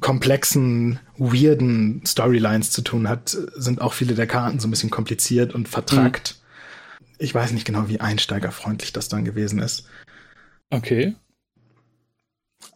komplexen, 0.00 1.00
weirden 1.16 2.02
Storylines 2.06 2.70
zu 2.70 2.82
tun 2.82 3.08
hat, 3.08 3.36
sind 3.54 3.80
auch 3.80 3.92
viele 3.92 4.14
der 4.14 4.26
Karten 4.26 4.60
so 4.60 4.68
ein 4.68 4.70
bisschen 4.70 4.90
kompliziert 4.90 5.54
und 5.54 5.68
vertrackt. 5.68 6.36
Mhm. 6.38 7.04
Ich 7.18 7.34
weiß 7.34 7.52
nicht 7.52 7.64
genau, 7.64 7.88
wie 7.88 8.00
einsteigerfreundlich 8.00 8.92
das 8.92 9.08
dann 9.08 9.24
gewesen 9.24 9.58
ist. 9.58 9.88
Okay. 10.70 11.16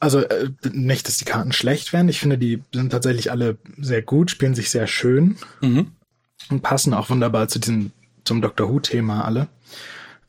Also 0.00 0.20
äh, 0.20 0.50
nicht, 0.72 1.06
dass 1.06 1.18
die 1.18 1.24
Karten 1.24 1.52
schlecht 1.52 1.92
werden. 1.92 2.08
Ich 2.08 2.18
finde, 2.18 2.38
die 2.38 2.62
sind 2.72 2.90
tatsächlich 2.90 3.30
alle 3.30 3.58
sehr 3.78 4.02
gut, 4.02 4.30
spielen 4.30 4.54
sich 4.54 4.70
sehr 4.70 4.86
schön 4.86 5.36
mhm. 5.60 5.92
und 6.50 6.62
passen 6.62 6.94
auch 6.94 7.10
wunderbar 7.10 7.48
zu 7.48 7.58
diesem 7.58 7.92
zum 8.24 8.40
Doctor 8.40 8.68
Who-Thema 8.68 9.24
alle. 9.24 9.48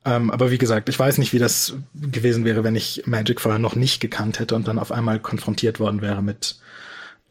Ähm, 0.05 0.31
aber 0.31 0.51
wie 0.51 0.57
gesagt, 0.57 0.89
ich 0.89 0.99
weiß 0.99 1.17
nicht, 1.17 1.33
wie 1.33 1.39
das 1.39 1.75
gewesen 1.93 2.43
wäre, 2.43 2.63
wenn 2.63 2.75
ich 2.75 3.03
Magic 3.05 3.39
vorher 3.39 3.59
noch 3.59 3.75
nicht 3.75 3.99
gekannt 3.99 4.39
hätte 4.39 4.55
und 4.55 4.67
dann 4.67 4.79
auf 4.79 4.91
einmal 4.91 5.19
konfrontiert 5.19 5.79
worden 5.79 6.01
wäre 6.01 6.21
mit 6.21 6.57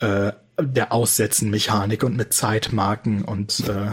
äh, 0.00 0.32
der 0.60 0.92
Aussetzen-Mechanik 0.92 2.02
und 2.02 2.16
mit 2.16 2.32
Zeitmarken 2.32 3.22
und 3.24 3.60
äh, 3.68 3.90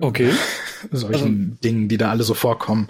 okay. 0.00 0.30
solchen 0.92 1.50
also, 1.50 1.58
Dingen, 1.62 1.88
die 1.88 1.96
da 1.96 2.10
alle 2.10 2.24
so 2.24 2.34
vorkommen. 2.34 2.88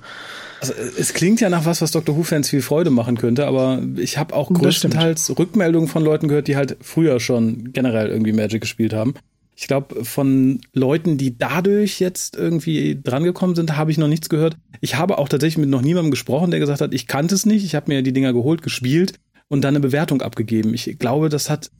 Also 0.60 0.72
es 0.98 1.12
klingt 1.12 1.42
ja 1.42 1.50
nach 1.50 1.66
was, 1.66 1.82
was 1.82 1.90
Dr. 1.90 2.16
Who-Fans 2.16 2.48
viel 2.48 2.62
Freude 2.62 2.88
machen 2.88 3.18
könnte, 3.18 3.46
aber 3.46 3.82
ich 3.96 4.16
habe 4.16 4.34
auch 4.34 4.50
größtenteils 4.50 5.38
Rückmeldungen 5.38 5.88
von 5.88 6.02
Leuten 6.02 6.28
gehört, 6.28 6.48
die 6.48 6.56
halt 6.56 6.78
früher 6.80 7.20
schon 7.20 7.72
generell 7.72 8.08
irgendwie 8.08 8.32
Magic 8.32 8.62
gespielt 8.62 8.94
haben. 8.94 9.14
Ich 9.56 9.68
glaube, 9.68 10.04
von 10.04 10.60
Leuten, 10.72 11.16
die 11.16 11.38
dadurch 11.38 12.00
jetzt 12.00 12.36
irgendwie 12.36 13.00
drangekommen 13.00 13.54
sind, 13.54 13.76
habe 13.76 13.90
ich 13.92 13.98
noch 13.98 14.08
nichts 14.08 14.28
gehört. 14.28 14.56
Ich 14.80 14.96
habe 14.96 15.18
auch 15.18 15.28
tatsächlich 15.28 15.58
mit 15.58 15.68
noch 15.68 15.82
niemandem 15.82 16.10
gesprochen, 16.10 16.50
der 16.50 16.60
gesagt 16.60 16.80
hat, 16.80 16.92
ich 16.92 17.06
kannte 17.06 17.34
es 17.34 17.46
nicht, 17.46 17.64
ich 17.64 17.74
habe 17.74 17.92
mir 17.92 18.02
die 18.02 18.12
Dinger 18.12 18.32
geholt, 18.32 18.62
gespielt 18.62 19.20
und 19.48 19.62
dann 19.62 19.74
eine 19.74 19.80
Bewertung 19.80 20.22
abgegeben. 20.22 20.74
Ich 20.74 20.98
glaube, 20.98 21.28
das 21.28 21.50
hat 21.50 21.70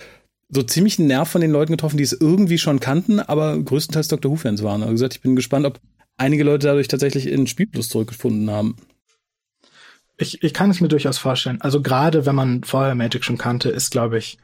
so 0.51 0.63
ziemlich 0.63 0.99
einen 0.99 1.09
Nerv 1.09 1.29
von 1.29 1.41
den 1.41 1.51
Leuten 1.51 1.73
getroffen, 1.73 1.97
die 1.97 2.05
es 2.05 2.13
irgendwie 2.13 2.59
schon 2.59 2.79
kannten, 2.79 3.19
aber 3.19 3.59
größtenteils 3.59 4.09
Dr. 4.09 4.31
Who-Fans 4.31 4.63
waren. 4.63 4.83
Also 4.83 4.93
gesagt, 4.93 5.15
ich 5.15 5.21
bin 5.21 5.35
gespannt, 5.35 5.67
ob 5.67 5.81
einige 6.17 6.45
Leute 6.45 6.69
dadurch 6.69 6.89
tatsächlich 6.89 7.27
in 7.27 7.47
Spielplus 7.47 7.89
zurückgefunden 7.89 8.51
haben. 8.51 8.77
Ich, 10.17 10.45
ich 10.45 10.55
kann 10.55 10.71
es 10.71 10.81
mir 10.81 10.89
durchaus 10.89 11.19
vorstellen. 11.19 11.61
Also 11.61 11.83
gerade 11.83 12.25
wenn 12.25 12.37
man 12.37 12.63
vorher 12.63 12.95
Magic 12.95 13.25
schon 13.25 13.39
kannte, 13.39 13.71
ist, 13.71 13.91
glaube 13.91 14.19
ich, 14.19 14.39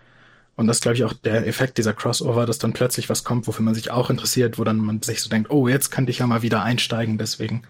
und 0.61 0.67
das 0.67 0.83
glaube 0.83 0.95
ich 0.95 1.05
auch 1.05 1.15
der 1.15 1.47
Effekt 1.47 1.79
dieser 1.79 1.95
Crossover, 1.95 2.45
dass 2.45 2.59
dann 2.59 2.75
plötzlich 2.75 3.09
was 3.09 3.25
kommt, 3.25 3.47
wofür 3.47 3.65
man 3.65 3.75
sich 3.75 3.91
auch 3.91 4.11
interessiert, 4.11 4.59
wo 4.59 4.65
dann 4.65 4.77
man 4.77 5.01
sich 5.01 5.23
so 5.23 5.31
denkt, 5.31 5.51
oh, 5.51 5.69
jetzt 5.69 5.91
könnte 5.91 6.11
ich 6.11 6.19
ja 6.19 6.27
mal 6.27 6.43
wieder 6.43 6.63
einsteigen, 6.63 7.17
deswegen. 7.17 7.63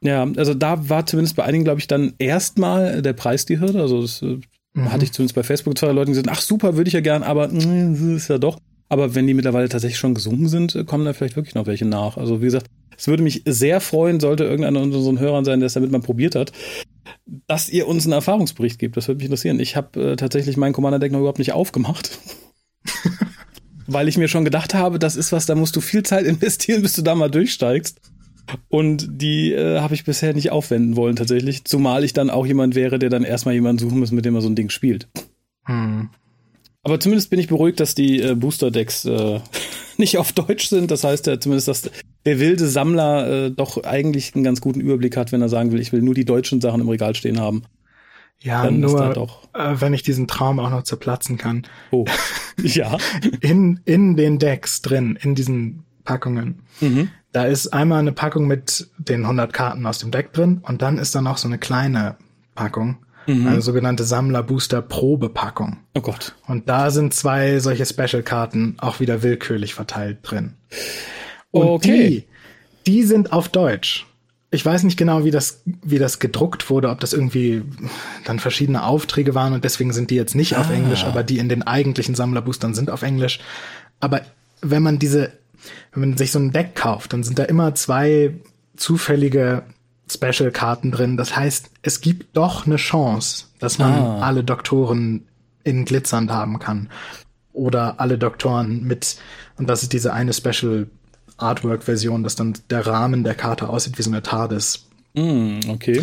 Ja, 0.00 0.26
also 0.38 0.54
da 0.54 0.88
war 0.88 1.04
zumindest 1.04 1.36
bei 1.36 1.44
einigen, 1.44 1.64
glaube 1.64 1.80
ich, 1.80 1.86
dann 1.86 2.14
erstmal 2.18 3.02
der 3.02 3.12
Preis 3.12 3.44
die 3.44 3.60
Hürde. 3.60 3.82
Also 3.82 4.00
das 4.00 4.22
äh, 4.22 4.38
mhm. 4.72 4.90
hatte 4.90 5.04
ich 5.04 5.12
zumindest 5.12 5.34
bei 5.34 5.42
Facebook 5.42 5.76
zwei 5.76 5.92
Leuten 5.92 6.12
gesagt, 6.12 6.30
ach 6.30 6.40
super, 6.40 6.78
würde 6.78 6.88
ich 6.88 6.94
ja 6.94 7.02
gern, 7.02 7.22
aber 7.22 7.48
mh, 7.48 7.66
mm, 7.66 8.16
ist 8.16 8.28
ja 8.28 8.38
doch. 8.38 8.58
Aber 8.88 9.14
wenn 9.14 9.26
die 9.26 9.34
mittlerweile 9.34 9.68
tatsächlich 9.68 9.98
schon 9.98 10.14
gesungen 10.14 10.48
sind, 10.48 10.86
kommen 10.86 11.04
da 11.04 11.12
vielleicht 11.12 11.36
wirklich 11.36 11.54
noch 11.54 11.66
welche 11.66 11.84
nach. 11.84 12.16
Also 12.16 12.40
wie 12.40 12.46
gesagt, 12.46 12.68
es 12.96 13.08
würde 13.08 13.22
mich 13.22 13.42
sehr 13.44 13.82
freuen, 13.82 14.20
sollte 14.20 14.44
irgendeiner 14.44 14.80
unter 14.80 14.96
unseren 14.96 15.20
Hörern 15.20 15.44
sein, 15.44 15.60
der 15.60 15.66
es 15.66 15.74
damit 15.74 15.92
mal 15.92 16.00
probiert 16.00 16.34
hat, 16.34 16.52
dass 17.26 17.68
ihr 17.68 17.88
uns 17.88 18.04
einen 18.04 18.12
Erfahrungsbericht 18.12 18.78
gebt. 18.78 18.96
Das 18.96 19.08
würde 19.08 19.18
mich 19.18 19.26
interessieren. 19.26 19.60
Ich 19.60 19.76
habe 19.76 20.12
äh, 20.12 20.16
tatsächlich 20.16 20.56
mein 20.56 20.72
Commander-Deck 20.72 21.12
noch 21.12 21.20
überhaupt 21.20 21.38
nicht 21.38 21.52
aufgemacht. 21.52 22.18
weil 23.88 24.06
ich 24.06 24.18
mir 24.18 24.28
schon 24.28 24.44
gedacht 24.44 24.74
habe, 24.74 24.98
das 24.98 25.16
ist 25.16 25.32
was, 25.32 25.46
da 25.46 25.54
musst 25.54 25.74
du 25.74 25.80
viel 25.80 26.02
Zeit 26.02 26.26
investieren, 26.26 26.82
bis 26.82 26.92
du 26.92 27.02
da 27.02 27.14
mal 27.14 27.30
durchsteigst. 27.30 28.00
Und 28.68 29.08
die 29.20 29.52
äh, 29.52 29.80
habe 29.80 29.94
ich 29.94 30.04
bisher 30.04 30.32
nicht 30.34 30.50
aufwenden 30.52 30.96
wollen 30.96 31.16
tatsächlich, 31.16 31.64
zumal 31.64 32.04
ich 32.04 32.12
dann 32.12 32.30
auch 32.30 32.46
jemand 32.46 32.74
wäre, 32.74 32.98
der 32.98 33.10
dann 33.10 33.24
erstmal 33.24 33.54
jemanden 33.54 33.78
suchen 33.78 33.98
muss, 33.98 34.12
mit 34.12 34.24
dem 34.24 34.34
er 34.34 34.40
so 34.40 34.48
ein 34.48 34.54
Ding 34.54 34.70
spielt. 34.70 35.08
Hm. 35.64 36.10
Aber 36.82 37.00
zumindest 37.00 37.30
bin 37.30 37.40
ich 37.40 37.48
beruhigt, 37.48 37.80
dass 37.80 37.94
die 37.94 38.20
äh, 38.20 38.34
Booster-Decks 38.34 39.04
äh, 39.06 39.40
nicht 39.96 40.18
auf 40.18 40.32
Deutsch 40.32 40.68
sind. 40.68 40.90
Das 40.90 41.04
heißt 41.04 41.26
ja 41.26 41.40
zumindest, 41.40 41.68
dass 41.68 41.90
der 42.28 42.40
wilde 42.40 42.66
Sammler 42.66 43.46
äh, 43.46 43.50
doch 43.50 43.82
eigentlich 43.84 44.34
einen 44.34 44.44
ganz 44.44 44.60
guten 44.60 44.80
Überblick 44.80 45.16
hat, 45.16 45.32
wenn 45.32 45.40
er 45.40 45.48
sagen 45.48 45.72
will, 45.72 45.80
ich 45.80 45.92
will 45.92 46.02
nur 46.02 46.14
die 46.14 46.24
deutschen 46.24 46.60
Sachen 46.60 46.80
im 46.80 46.88
Regal 46.88 47.14
stehen 47.14 47.40
haben. 47.40 47.62
Ja, 48.40 48.64
Dann 48.64 48.80
nur, 48.80 49.28
äh, 49.54 49.80
wenn 49.80 49.94
ich 49.94 50.02
diesen 50.02 50.28
Traum 50.28 50.60
auch 50.60 50.70
noch 50.70 50.84
zerplatzen 50.84 51.38
kann. 51.38 51.66
Oh, 51.90 52.04
ja. 52.62 52.96
in, 53.40 53.80
in 53.84 54.16
den 54.16 54.38
Decks 54.38 54.82
drin, 54.82 55.18
in 55.20 55.34
diesen 55.34 55.84
Packungen. 56.04 56.62
Mhm. 56.80 57.10
Da 57.32 57.44
ist 57.44 57.68
einmal 57.68 57.98
eine 57.98 58.12
Packung 58.12 58.46
mit 58.46 58.88
den 58.98 59.22
100 59.22 59.52
Karten 59.52 59.84
aus 59.86 59.98
dem 59.98 60.10
Deck 60.10 60.32
drin 60.32 60.60
und 60.62 60.82
dann 60.82 60.98
ist 60.98 61.14
da 61.14 61.20
noch 61.20 61.38
so 61.38 61.48
eine 61.48 61.58
kleine 61.58 62.16
Packung 62.54 62.98
Mhm. 63.28 63.46
Eine 63.46 63.62
sogenannte 63.62 64.04
Sammler-Booster-Probepackung. 64.04 65.76
Oh 65.94 66.00
Gott. 66.00 66.34
Und 66.46 66.68
da 66.68 66.90
sind 66.90 67.12
zwei 67.12 67.58
solche 67.58 67.84
Special-Karten 67.84 68.76
auch 68.78 69.00
wieder 69.00 69.22
willkürlich 69.22 69.74
verteilt 69.74 70.18
drin. 70.22 70.54
Und 71.50 71.68
okay. 71.68 72.26
die, 72.86 72.92
die 72.92 73.02
sind 73.02 73.32
auf 73.32 73.48
Deutsch. 73.48 74.06
Ich 74.50 74.64
weiß 74.64 74.82
nicht 74.84 74.96
genau, 74.96 75.24
wie 75.24 75.30
das, 75.30 75.62
wie 75.64 75.98
das 75.98 76.20
gedruckt 76.20 76.70
wurde, 76.70 76.88
ob 76.88 77.00
das 77.00 77.12
irgendwie 77.12 77.62
dann 78.24 78.38
verschiedene 78.38 78.82
Aufträge 78.82 79.34
waren 79.34 79.52
und 79.52 79.62
deswegen 79.62 79.92
sind 79.92 80.10
die 80.10 80.14
jetzt 80.14 80.34
nicht 80.34 80.56
ah. 80.56 80.60
auf 80.60 80.70
Englisch, 80.70 81.04
aber 81.04 81.22
die 81.22 81.38
in 81.38 81.50
den 81.50 81.62
eigentlichen 81.62 82.14
Sammlerboostern 82.14 82.72
sind 82.72 82.90
auf 82.90 83.02
Englisch. 83.02 83.40
Aber 84.00 84.22
wenn 84.62 84.82
man 84.82 84.98
diese, 84.98 85.32
wenn 85.92 86.00
man 86.08 86.16
sich 86.16 86.32
so 86.32 86.38
ein 86.38 86.52
Deck 86.52 86.74
kauft, 86.74 87.12
dann 87.12 87.24
sind 87.24 87.38
da 87.38 87.44
immer 87.44 87.74
zwei 87.74 88.32
zufällige 88.76 89.64
Special-Karten 90.10 90.92
drin. 90.92 91.18
Das 91.18 91.36
heißt, 91.36 91.70
es 91.82 92.00
gibt 92.00 92.34
doch 92.36 92.66
eine 92.66 92.76
Chance, 92.76 93.46
dass 93.58 93.78
man 93.78 93.92
ah. 93.92 94.20
alle 94.20 94.44
Doktoren 94.44 95.26
in 95.64 95.84
glitzernd 95.84 96.30
haben 96.30 96.58
kann. 96.58 96.88
Oder 97.52 98.00
alle 98.00 98.16
Doktoren 98.18 98.84
mit, 98.84 99.16
und 99.56 99.68
das 99.68 99.82
ist 99.82 99.92
diese 99.92 100.12
eine 100.12 100.32
Special 100.32 100.86
Artwork-Version, 101.38 102.22
dass 102.22 102.36
dann 102.36 102.54
der 102.70 102.86
Rahmen 102.86 103.24
der 103.24 103.34
Karte 103.34 103.68
aussieht 103.68 103.98
wie 103.98 104.02
so 104.02 104.10
eine 104.10 104.22
TARDIS. 104.22 104.86
Mm, 105.14 105.60
okay. 105.68 106.02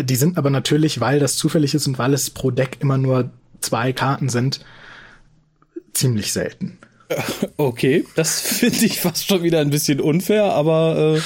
Die 0.00 0.16
sind 0.16 0.38
aber 0.38 0.50
natürlich, 0.50 1.00
weil 1.00 1.20
das 1.20 1.36
zufällig 1.36 1.74
ist 1.74 1.86
und 1.86 1.98
weil 1.98 2.14
es 2.14 2.30
pro 2.30 2.50
Deck 2.50 2.78
immer 2.80 2.98
nur 2.98 3.30
zwei 3.60 3.92
Karten 3.92 4.28
sind, 4.28 4.60
ziemlich 5.92 6.32
selten. 6.32 6.78
Okay, 7.56 8.04
das 8.16 8.40
finde 8.40 8.84
ich 8.84 9.00
fast 9.00 9.26
schon 9.26 9.42
wieder 9.42 9.60
ein 9.60 9.70
bisschen 9.70 10.00
unfair, 10.00 10.44
aber 10.44 11.18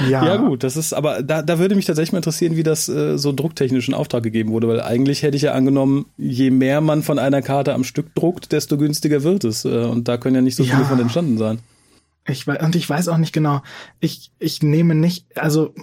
äh, 0.00 0.10
ja. 0.10 0.24
ja 0.24 0.36
gut, 0.36 0.62
das 0.62 0.76
ist, 0.76 0.92
aber 0.92 1.22
da, 1.22 1.42
da 1.42 1.58
würde 1.58 1.74
mich 1.74 1.86
tatsächlich 1.86 2.12
mal 2.12 2.18
interessieren, 2.18 2.56
wie 2.56 2.62
das 2.62 2.88
äh, 2.88 3.18
so 3.18 3.32
drucktechnisch 3.32 3.88
in 3.88 3.94
Auftrag 3.94 4.22
gegeben 4.22 4.52
wurde, 4.52 4.68
weil 4.68 4.80
eigentlich 4.80 5.22
hätte 5.22 5.36
ich 5.36 5.42
ja 5.42 5.52
angenommen, 5.52 6.06
je 6.16 6.50
mehr 6.50 6.80
man 6.80 7.02
von 7.02 7.18
einer 7.18 7.42
Karte 7.42 7.74
am 7.74 7.84
Stück 7.84 8.14
druckt, 8.14 8.52
desto 8.52 8.76
günstiger 8.76 9.22
wird 9.22 9.44
es. 9.44 9.64
Äh, 9.64 9.84
und 9.84 10.08
da 10.08 10.16
können 10.18 10.36
ja 10.36 10.42
nicht 10.42 10.56
so 10.56 10.64
viele 10.64 10.80
ja. 10.80 10.84
von 10.84 11.00
entstanden 11.00 11.38
sein. 11.38 11.58
Ich 12.26 12.46
weiß, 12.46 12.62
und 12.62 12.76
ich 12.76 12.88
weiß 12.88 13.08
auch 13.08 13.18
nicht 13.18 13.32
genau. 13.32 13.62
Ich, 13.98 14.30
ich 14.38 14.62
nehme 14.62 14.94
nicht, 14.94 15.26
also 15.36 15.74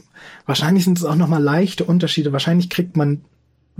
wahrscheinlich 0.45 0.85
sind 0.85 0.97
es 0.97 1.03
auch 1.03 1.15
nochmal 1.15 1.43
leichte 1.43 1.83
Unterschiede. 1.83 2.31
Wahrscheinlich 2.31 2.69
kriegt 2.69 2.95
man 2.95 3.21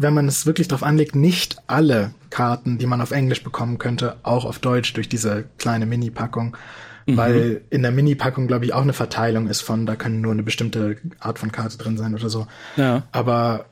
wenn 0.02 0.14
man 0.14 0.30
es 0.30 0.46
wirklich 0.46 0.70
drauf 0.70 0.82
anlegt, 0.82 1.14
nicht 1.14 1.58
alle 1.68 2.14
Karten, 2.30 2.78
die 2.78 2.86
man 2.86 3.02
auf 3.02 3.12
Englisch 3.12 3.44
bekommen 3.44 3.80
könnte, 3.80 4.16
auch 4.24 4.46
auf 4.46 4.60
Deutsch 4.60 4.94
durch 4.94 5.10
diese 5.10 5.44
kleine 5.58 5.86
Mini-Packung. 5.86 6.56
Mhm. 7.06 7.18
Weil 7.18 7.62
in 7.70 7.82
der 7.82 7.92
Mini-Packung, 7.92 8.48
glaube 8.48 8.64
ich, 8.64 8.72
auch 8.72 8.82
eine 8.82 8.94
Verteilung 8.94 9.48
ist 9.48 9.60
von, 9.60 9.86
da 9.86 9.98
kann 9.98 10.22
nur 10.22 10.32
eine 10.32 10.44
bestimmte 10.44 10.96
Art 11.20 11.38
von 11.38 11.52
Karte 11.52 11.78
drin 11.78 11.98
sein 11.98 12.16
oder 12.16 12.30
so. 12.30 12.48
Ja. 12.78 13.04
Aber 13.12 13.66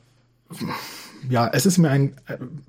ja, 1.30 1.49
es 1.51 1.65
ist 1.65 1.78
mir 1.78 1.89
ein, 1.89 2.13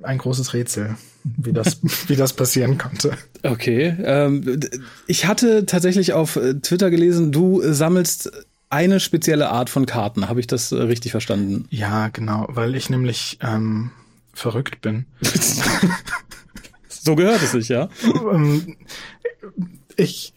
ein 0.03 0.18
großes 0.18 0.55
Rätsel, 0.55 0.96
wie 1.24 1.53
das, 1.53 1.78
wie 2.09 2.16
das 2.16 2.32
passieren 2.32 2.78
konnte. 2.78 3.12
Okay. 3.42 3.96
Ähm, 4.03 4.61
ich 5.07 5.26
hatte 5.26 5.66
tatsächlich 5.66 6.12
auf 6.12 6.38
Twitter 6.62 6.90
gelesen, 6.90 7.32
du 7.32 7.61
sammelst 7.62 8.30
eine 8.70 9.01
spezielle 9.01 9.51
Art 9.51 9.70
von 9.70 9.86
Karten. 9.86 10.28
Habe 10.28 10.40
ich 10.40 10.46
das 10.46 10.72
äh, 10.72 10.76
richtig 10.76 11.12
verstanden? 11.12 11.66
Ja, 11.70 12.09
genau, 12.09 12.46
weil 12.51 12.74
ich 12.74 12.90
nämlich 12.90 13.38
ähm, 13.40 13.90
verrückt 14.34 14.80
bin. 14.80 15.07
so 16.88 17.16
gehört 17.16 17.42
es 17.42 17.53
sich, 17.53 17.68
ja. 17.68 17.88
Ähm, 18.05 18.76
ich, 19.96 20.32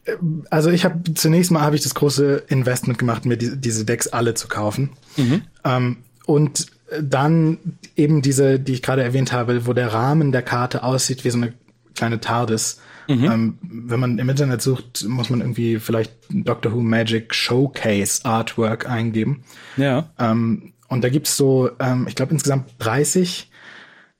also 0.50 0.70
ich 0.70 0.86
habe 0.86 1.14
zunächst 1.14 1.52
mal 1.52 1.62
habe 1.62 1.76
ich 1.76 1.84
das 1.84 1.94
große 1.94 2.44
Investment 2.48 2.98
gemacht, 2.98 3.26
mir 3.26 3.38
die, 3.38 3.58
diese 3.58 3.86
Decks 3.86 4.08
alle 4.08 4.34
zu 4.34 4.48
kaufen. 4.48 4.92
Mhm. 5.18 5.42
Ähm, 5.64 5.98
und 6.26 6.68
dann 7.02 7.58
eben 7.96 8.22
diese, 8.22 8.60
die 8.60 8.74
ich 8.74 8.82
gerade 8.82 9.04
erwähnt 9.04 9.32
habe, 9.32 9.66
wo 9.66 9.74
der 9.74 9.94
Rahmen 9.94 10.32
der 10.32 10.42
Karte 10.42 10.84
aussieht 10.84 11.24
wie 11.24 11.30
so 11.30 11.38
eine 11.38 11.54
kleine 11.96 12.20
TARDIS. 12.20 12.80
Mhm. 13.08 13.24
Ähm, 13.24 13.58
wenn 13.62 14.00
man 14.00 14.18
im 14.20 14.30
Internet 14.30 14.62
sucht, 14.62 15.06
muss 15.08 15.30
man 15.30 15.42
irgendwie 15.42 15.80
vielleicht 15.80 16.14
Doctor 16.30 16.74
Who 16.74 16.82
Magic 16.82 17.34
Showcase 17.34 18.26
Artwork 18.26 18.90
eingeben. 18.90 19.44
Ja. 19.78 20.10
Ähm, 20.20 20.74
und 20.88 21.04
da 21.04 21.10
gibt's 21.10 21.38
so, 21.38 21.70
ähm, 21.80 22.06
ich 22.08 22.16
glaube 22.16 22.34
insgesamt 22.34 22.72
30 22.80 23.50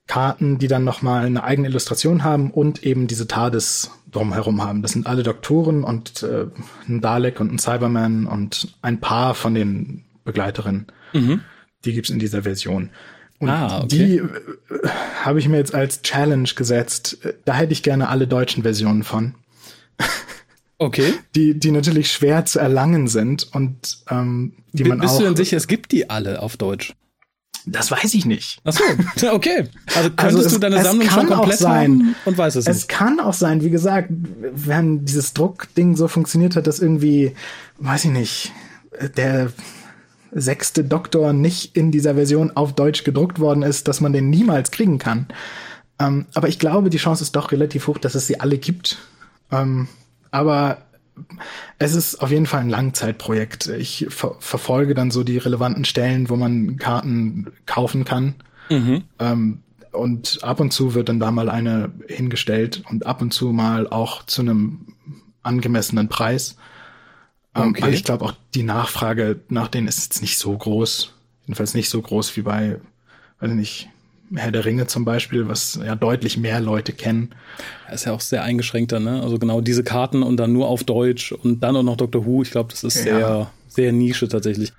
Karten, 0.08 0.58
die 0.58 0.68
dann 0.68 0.84
nochmal 0.84 1.26
eine 1.26 1.44
eigene 1.44 1.70
Illustration 1.70 2.24
haben 2.24 2.52
und 2.52 2.84
eben 2.84 3.08
diese 3.08 3.28
TARDIS 3.28 3.92
drumherum 4.12 4.62
haben. 4.62 4.82
Das 4.82 4.92
sind 4.92 5.08
alle 5.08 5.24
Doktoren 5.24 5.84
und 5.84 6.24
äh, 6.24 6.48
ein 6.88 7.02
Dalek 7.02 7.40
und 7.40 7.54
ein 7.54 7.60
Cyberman 7.60 8.26
und 8.26 8.76
ein 8.82 9.00
paar 9.00 9.36
von 9.36 9.54
den 9.54 10.04
Begleiterinnen. 10.26 10.88
Mhm. 11.14 11.42
Die 11.86 11.94
gibt's 11.94 12.10
in 12.10 12.20
dieser 12.20 12.44
Version. 12.44 12.90
Und 13.42 13.50
ah, 13.50 13.80
okay. 13.80 13.88
die 13.88 14.16
äh, 14.18 14.88
habe 15.24 15.40
ich 15.40 15.48
mir 15.50 15.58
jetzt 15.58 15.74
als 15.74 16.04
Challenge 16.04 16.48
gesetzt. 16.56 17.18
Da 17.44 17.56
hätte 17.56 17.74
ich 17.74 17.82
gerne 17.82 18.08
alle 18.08 18.28
deutschen 18.28 18.64
Versionen 18.64 19.04
von. 19.04 19.36
Okay. 20.82 21.14
Die, 21.36 21.60
die 21.60 21.70
natürlich 21.70 22.12
schwer 22.12 22.44
zu 22.46 22.58
erlangen 22.58 23.08
sind 23.08 23.48
und 23.54 24.00
ähm, 24.10 24.54
die 24.72 24.84
man 24.84 24.98
Bist 24.98 25.12
auch. 25.12 25.18
Bist 25.18 25.22
du 25.22 25.26
denn 25.26 25.36
sicher, 25.36 25.58
es 25.58 25.68
gibt 25.68 25.92
die 25.92 26.10
alle 26.10 26.42
auf 26.42 26.58
Deutsch? 26.58 26.96
Das 27.68 27.92
weiß 27.92 28.16
ich 28.16 28.26
nicht. 28.26 28.60
Ach 28.64 28.74
so, 28.74 29.32
okay. 29.32 29.66
Also 29.94 30.10
könntest 30.10 30.20
also 30.20 30.40
es, 30.40 30.54
du 30.54 30.60
deine 30.60 30.82
Sammlung 30.82 31.08
schon 31.08 31.28
komplett 31.28 31.60
sein 31.60 32.16
und 32.26 32.36
weiß 32.36 32.56
es, 32.56 32.66
es 32.66 32.68
nicht? 32.68 32.78
Es 32.78 32.88
kann 32.88 33.20
auch 33.20 33.36
sein, 33.36 33.64
wie 33.64 33.70
gesagt, 33.70 34.10
wenn 34.10 35.06
dieses 35.06 35.34
Druckding 35.34 35.96
so 35.96 36.08
funktioniert 36.08 36.56
hat, 36.56 36.66
dass 36.66 36.80
irgendwie, 36.80 37.36
weiß 37.78 38.06
ich 38.06 38.12
nicht, 38.12 38.52
der 39.16 39.52
sechste 40.32 40.84
Doktor 40.84 41.34
nicht 41.34 41.76
in 41.76 41.92
dieser 41.92 42.16
Version 42.16 42.52
auf 42.56 42.74
Deutsch 42.74 43.04
gedruckt 43.04 43.40
worden 43.40 43.64
ist, 43.64 43.88
dass 43.88 44.02
man 44.02 44.14
den 44.14 44.30
niemals 44.30 44.72
kriegen 44.72 44.98
kann. 44.98 45.28
Ähm, 46.00 46.26
aber 46.34 46.48
ich 46.48 46.60
glaube, 46.60 46.90
die 46.90 46.98
Chance 46.98 47.24
ist 47.24 47.36
doch 47.36 47.52
relativ 47.52 47.88
hoch, 47.88 47.98
dass 47.98 48.16
es 48.16 48.28
sie 48.28 48.40
alle 48.40 48.58
gibt. 48.58 48.98
Ähm, 49.52 49.88
aber 50.32 50.80
es 51.78 51.94
ist 51.94 52.22
auf 52.22 52.32
jeden 52.32 52.46
Fall 52.46 52.62
ein 52.62 52.70
Langzeitprojekt. 52.70 53.68
Ich 53.68 54.08
ver 54.10 54.36
verfolge 54.40 54.96
dann 54.96 55.12
so 55.12 55.24
die 55.24 55.38
relevanten 55.38 55.86
Stellen, 55.86 56.30
wo 56.30 56.36
man 56.36 56.78
Karten 56.78 57.52
kaufen 57.66 58.06
kann. 58.06 58.36
Mhm. 58.70 59.04
Ähm, 59.20 59.60
und 59.92 60.40
ab 60.42 60.62
und 60.62 60.72
zu 60.72 60.94
wird 60.94 61.10
dann 61.10 61.20
da 61.20 61.32
mal 61.32 61.50
eine 61.50 61.92
hingestellt 62.08 62.84
und 62.90 63.06
ab 63.06 63.22
und 63.22 63.34
zu 63.34 63.52
mal 63.52 63.88
auch 63.88 64.26
zu 64.26 64.42
einem 64.42 64.96
angemessenen 65.44 66.08
Preis. 66.08 66.56
Ähm, 67.56 67.70
okay. 67.70 67.84
Weil 67.84 67.94
ich 67.94 68.04
glaube 68.04 68.26
auch 68.26 68.34
die 68.54 68.64
Nachfrage 68.64 69.40
nach 69.50 69.68
denen 69.68 69.88
ist 69.88 70.04
jetzt 70.04 70.22
nicht 70.22 70.38
so 70.38 70.58
groß. 70.58 71.14
Jedenfalls 71.46 71.74
nicht 71.74 71.90
so 71.90 72.02
groß 72.02 72.36
wie 72.38 72.42
bei, 72.42 72.78
weiß 73.40 73.52
nicht, 73.52 73.90
Herr 74.34 74.52
der 74.52 74.64
Ringe 74.64 74.88
zum 74.88 75.04
Beispiel, 75.04 75.48
was 75.48 75.80
ja 75.84 75.96
deutlich 75.96 76.38
mehr 76.38 76.62
Leute 76.62 76.94
kennen. 76.94 77.32
ist 77.92 78.06
ja 78.06 78.14
auch 78.14 78.22
sehr 78.22 78.44
eingeschränkter, 78.44 79.00
ne? 79.00 79.22
Also 79.22 79.38
genau 79.38 79.60
diese 79.60 79.84
Karten 79.84 80.24
und 80.24 80.38
dann 80.38 80.54
nur 80.54 80.68
auf 80.68 80.84
Deutsch 80.84 81.34
und 81.34 81.62
dann 81.62 81.76
auch 81.76 81.84
noch 81.84 81.98
Doctor 81.98 82.26
Who. 82.26 82.42
Ich 82.42 82.52
glaube, 82.52 82.70
das 82.70 82.84
ist 82.84 83.04
ja. 83.04 83.04
sehr, 83.04 83.52
sehr 83.68 83.92
Nische 83.92 84.30
tatsächlich. 84.30 84.72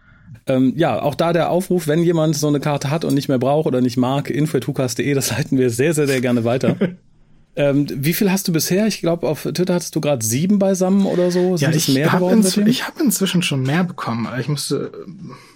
Ähm, 0.46 0.72
ja, 0.76 1.00
auch 1.00 1.14
da 1.14 1.32
der 1.32 1.50
Aufruf, 1.50 1.86
wenn 1.86 2.02
jemand 2.02 2.36
so 2.36 2.48
eine 2.48 2.60
Karte 2.60 2.90
hat 2.90 3.04
und 3.04 3.14
nicht 3.14 3.28
mehr 3.28 3.38
braucht 3.38 3.66
oder 3.66 3.80
nicht 3.80 3.96
mag, 3.96 4.30
info.hukas.de, 4.30 5.14
das 5.14 5.30
leiten 5.30 5.58
wir 5.58 5.70
sehr, 5.70 5.94
sehr, 5.94 6.06
sehr 6.06 6.20
gerne 6.20 6.44
weiter. 6.44 6.76
Ähm, 7.54 7.86
wie 7.90 8.14
viel 8.14 8.30
hast 8.30 8.48
du 8.48 8.52
bisher? 8.52 8.86
Ich 8.86 9.00
glaube, 9.00 9.28
auf 9.28 9.42
Twitter 9.42 9.74
hattest 9.74 9.94
du 9.94 10.00
gerade 10.00 10.24
sieben 10.24 10.58
beisammen 10.58 11.04
oder 11.04 11.30
so. 11.30 11.56
Sind 11.56 11.70
ja, 11.70 12.04
ich 12.04 12.12
habe 12.12 12.32
inzw 12.32 12.72
hab 12.72 12.98
inzwischen 12.98 13.42
schon 13.42 13.62
mehr 13.62 13.84
bekommen. 13.84 14.26
Ich 14.40 14.48
musste, 14.48 14.92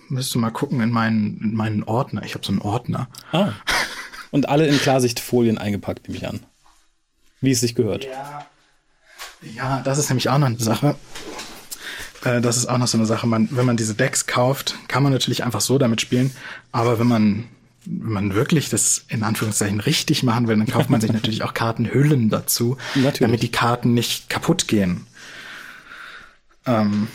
müsste 0.08 0.38
mal 0.38 0.50
gucken 0.50 0.80
in 0.80 0.90
meinen, 0.90 1.40
in 1.42 1.54
meinen 1.54 1.82
Ordner. 1.84 2.22
Ich 2.24 2.34
habe 2.34 2.44
so 2.44 2.52
einen 2.52 2.60
Ordner. 2.60 3.08
Ah. 3.32 3.52
Und 4.30 4.48
alle 4.48 4.66
in 4.66 4.78
Klarsichtfolien 4.78 5.56
eingepackt, 5.56 6.06
nehme 6.06 6.18
ich 6.18 6.28
an. 6.28 6.40
Wie 7.40 7.52
es 7.52 7.60
sich 7.60 7.74
gehört. 7.74 8.04
Ja. 8.04 8.46
ja, 9.54 9.80
das 9.82 9.96
ist 9.96 10.10
nämlich 10.10 10.28
auch 10.28 10.38
noch 10.38 10.48
eine 10.48 10.58
Sache. 10.58 10.96
Äh, 12.24 12.42
das 12.42 12.58
ist 12.58 12.66
auch 12.66 12.76
noch 12.76 12.88
so 12.88 12.98
eine 12.98 13.06
Sache. 13.06 13.26
Man, 13.26 13.48
wenn 13.52 13.64
man 13.64 13.78
diese 13.78 13.94
Decks 13.94 14.26
kauft, 14.26 14.76
kann 14.88 15.02
man 15.02 15.12
natürlich 15.12 15.44
einfach 15.44 15.62
so 15.62 15.78
damit 15.78 16.02
spielen. 16.02 16.30
Aber 16.72 16.98
wenn 16.98 17.06
man 17.06 17.44
man 17.86 18.34
wirklich 18.34 18.68
das 18.68 19.04
in 19.08 19.22
Anführungszeichen 19.22 19.80
richtig 19.80 20.22
machen 20.22 20.48
will, 20.48 20.56
dann 20.56 20.66
kauft 20.66 20.90
man 20.90 21.00
sich 21.00 21.12
natürlich 21.12 21.42
auch 21.42 21.54
Kartenhüllen 21.54 22.28
dazu, 22.28 22.76
natürlich. 22.94 23.18
damit 23.18 23.42
die 23.42 23.50
Karten 23.50 23.94
nicht 23.94 24.28
kaputt 24.28 24.68
gehen. 24.68 25.06
Ähm, 26.66 27.08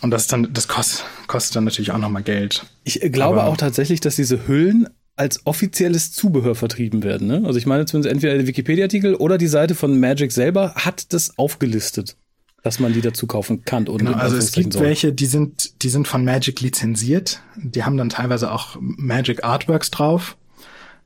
und 0.00 0.10
das 0.10 0.26
dann, 0.28 0.52
das 0.52 0.68
kostet, 0.68 1.04
kostet 1.26 1.56
dann 1.56 1.64
natürlich 1.64 1.90
auch 1.90 1.98
nochmal 1.98 2.22
Geld. 2.22 2.66
Ich 2.84 3.00
glaube 3.12 3.40
Aber 3.40 3.50
auch 3.50 3.56
tatsächlich, 3.56 4.00
dass 4.00 4.16
diese 4.16 4.46
Hüllen 4.46 4.88
als 5.16 5.44
offizielles 5.46 6.12
Zubehör 6.12 6.54
vertrieben 6.54 7.02
werden. 7.02 7.26
Ne? 7.26 7.42
Also 7.44 7.58
ich 7.58 7.66
meine 7.66 7.86
zumindest 7.86 8.12
entweder 8.12 8.34
der 8.34 8.46
Wikipedia-Artikel 8.46 9.16
oder 9.16 9.36
die 9.36 9.48
Seite 9.48 9.74
von 9.74 9.98
Magic 9.98 10.30
selber 10.30 10.74
hat 10.76 11.12
das 11.12 11.36
aufgelistet 11.38 12.16
dass 12.62 12.80
man 12.80 12.92
die 12.92 13.00
dazu 13.00 13.26
kaufen 13.26 13.64
kann. 13.64 13.88
Und 13.88 13.98
genau, 13.98 14.12
also 14.12 14.36
es 14.36 14.52
gibt 14.52 14.72
soll. 14.72 14.82
welche, 14.82 15.12
die 15.12 15.26
sind, 15.26 15.82
die 15.82 15.88
sind 15.88 16.08
von 16.08 16.24
Magic 16.24 16.60
lizenziert. 16.60 17.40
Die 17.56 17.84
haben 17.84 17.96
dann 17.96 18.08
teilweise 18.08 18.52
auch 18.52 18.76
Magic 18.80 19.44
Artworks 19.44 19.90
drauf. 19.90 20.36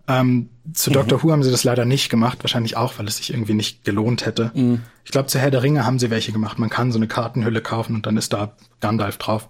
Ähm, 0.09 0.49
zu 0.73 0.91
mhm. 0.91 0.95
Doctor 0.95 1.23
Who 1.23 1.31
haben 1.31 1.43
sie 1.43 1.51
das 1.51 1.65
leider 1.65 1.85
nicht 1.85 2.09
gemacht, 2.09 2.39
wahrscheinlich 2.43 2.77
auch, 2.77 2.99
weil 2.99 3.07
es 3.07 3.19
sich 3.19 3.33
irgendwie 3.33 3.55
nicht 3.55 3.85
gelohnt 3.85 4.27
hätte. 4.27 4.51
Mhm. 4.55 4.81
Ich 5.05 5.13
glaube, 5.13 5.29
zu 5.29 5.39
Herr 5.39 5.51
der 5.51 5.63
Ringe 5.63 5.85
haben 5.85 5.99
sie 5.99 6.11
welche 6.11 6.33
gemacht. 6.33 6.59
Man 6.59 6.71
kann 6.71 6.91
so 6.91 6.99
eine 6.99 7.07
Kartenhülle 7.07 7.61
kaufen 7.61 7.97
und 7.97 8.07
dann 8.07 8.17
ist 8.17 8.33
da 8.33 8.57
Gandalf 8.81 9.19
drauf. 9.19 9.49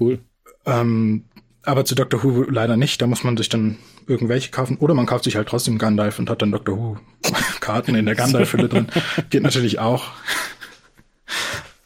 Cool. 0.00 0.18
Ähm, 0.66 1.24
aber 1.62 1.84
zu 1.84 1.94
Doctor 1.94 2.22
Who 2.22 2.44
leider 2.48 2.76
nicht. 2.76 3.02
Da 3.02 3.06
muss 3.06 3.24
man 3.24 3.36
sich 3.36 3.48
dann 3.48 3.76
irgendwelche 4.06 4.50
kaufen. 4.50 4.78
Oder 4.78 4.94
man 4.94 5.06
kauft 5.06 5.24
sich 5.24 5.36
halt 5.36 5.48
trotzdem 5.48 5.78
Gandalf 5.78 6.18
und 6.18 6.30
hat 6.30 6.40
dann 6.40 6.50
Doctor 6.50 6.76
Who 6.76 6.96
Karten 7.60 7.94
in 7.94 8.06
der 8.06 8.14
Gandalf-Hülle 8.16 8.68
drin. 8.68 8.88
Geht 9.30 9.42
natürlich 9.42 9.78
auch. 9.78 10.12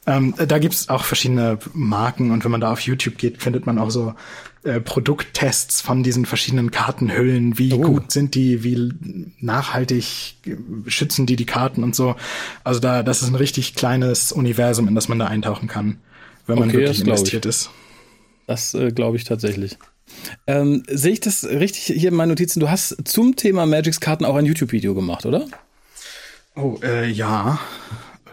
Ähm, 0.05 0.35
da 0.37 0.59
gibt's 0.59 0.89
auch 0.89 1.05
verschiedene 1.05 1.59
Marken 1.75 2.33
und 2.33 2.43
wenn 2.45 2.51
man 2.51 2.61
da 2.61 2.73
auf 2.73 2.81
YouTube 2.81 3.19
geht, 3.19 3.41
findet 3.41 3.67
man 3.67 3.79
auch 3.79 3.91
so 3.91 4.15
äh, 4.65 4.81
Produkttests 4.81 5.81
von 5.81 6.03
diesen 6.03 6.27
verschiedenen 6.27 6.73
Kartenhüllen. 6.73 7.57
Wie 7.57 7.73
oh. 7.73 7.81
gut 7.81 8.11
sind 8.11 8.35
die? 8.35 8.65
Wie 8.65 8.93
nachhaltig 9.39 10.35
schützen 10.87 11.27
die 11.27 11.37
die 11.37 11.47
Karten 11.47 11.85
und 11.85 11.95
so? 11.95 12.17
Also 12.65 12.81
da, 12.81 13.05
das 13.05 13.23
ist 13.23 13.29
ein 13.29 13.37
richtig 13.37 13.75
kleines 13.75 14.33
Universum, 14.33 14.89
in 14.89 14.97
das 14.97 15.09
man 15.09 15.21
da 15.21 15.27
eintauchen 15.27 15.69
kann, 15.69 15.99
wenn 16.47 16.59
man 16.59 16.69
okay, 16.71 16.79
wirklich 16.79 17.01
investiert 17.03 17.47
ist. 17.47 17.71
Das 18.49 18.75
äh, 18.75 18.91
glaube 18.91 19.17
ich 19.17 19.25
tatsächlich. 19.25 19.79
Ähm, 20.49 20.83
Sehe 20.89 21.13
ich 21.13 21.21
das 21.21 21.45
richtig 21.45 21.85
hier 21.85 22.09
in 22.09 22.17
meinen 22.17 22.31
Notizen? 22.31 22.59
Du 22.59 22.69
hast 22.69 22.97
zum 23.05 23.37
Thema 23.37 23.67
Magics 23.67 24.01
Karten 24.01 24.25
auch 24.25 24.35
ein 24.35 24.47
YouTube-Video 24.47 24.95
gemacht, 24.95 25.27
oder? 25.27 25.47
Oh, 26.57 26.79
äh, 26.83 27.09
ja 27.09 27.61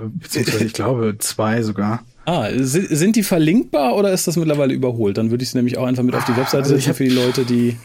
beziehungsweise 0.04 0.66
ich 0.66 0.74
glaube 0.74 1.16
zwei 1.20 1.62
sogar. 1.64 2.04
Ah, 2.26 2.50
sind 2.54 3.16
die 3.16 3.24
verlinkbar 3.24 3.95
oder 3.95 4.12
ist 4.12 4.28
das 4.28 4.36
mittlerweile 4.38 4.74
überholt? 4.74 5.18
Dann 5.18 5.32
würde 5.32 5.43
ich 5.43 5.50
sie 5.50 5.58
nämlich 5.58 5.78
auch 5.78 5.86
einfach 5.86 6.04
mit 6.04 6.16
auf 6.16 6.26
die 6.26 6.36
Webseite 6.36 6.64
also 6.64 6.76
setzen 6.76 6.93
für 6.93 7.06
die 7.06 7.10
Leute, 7.10 7.43
die 7.43 7.78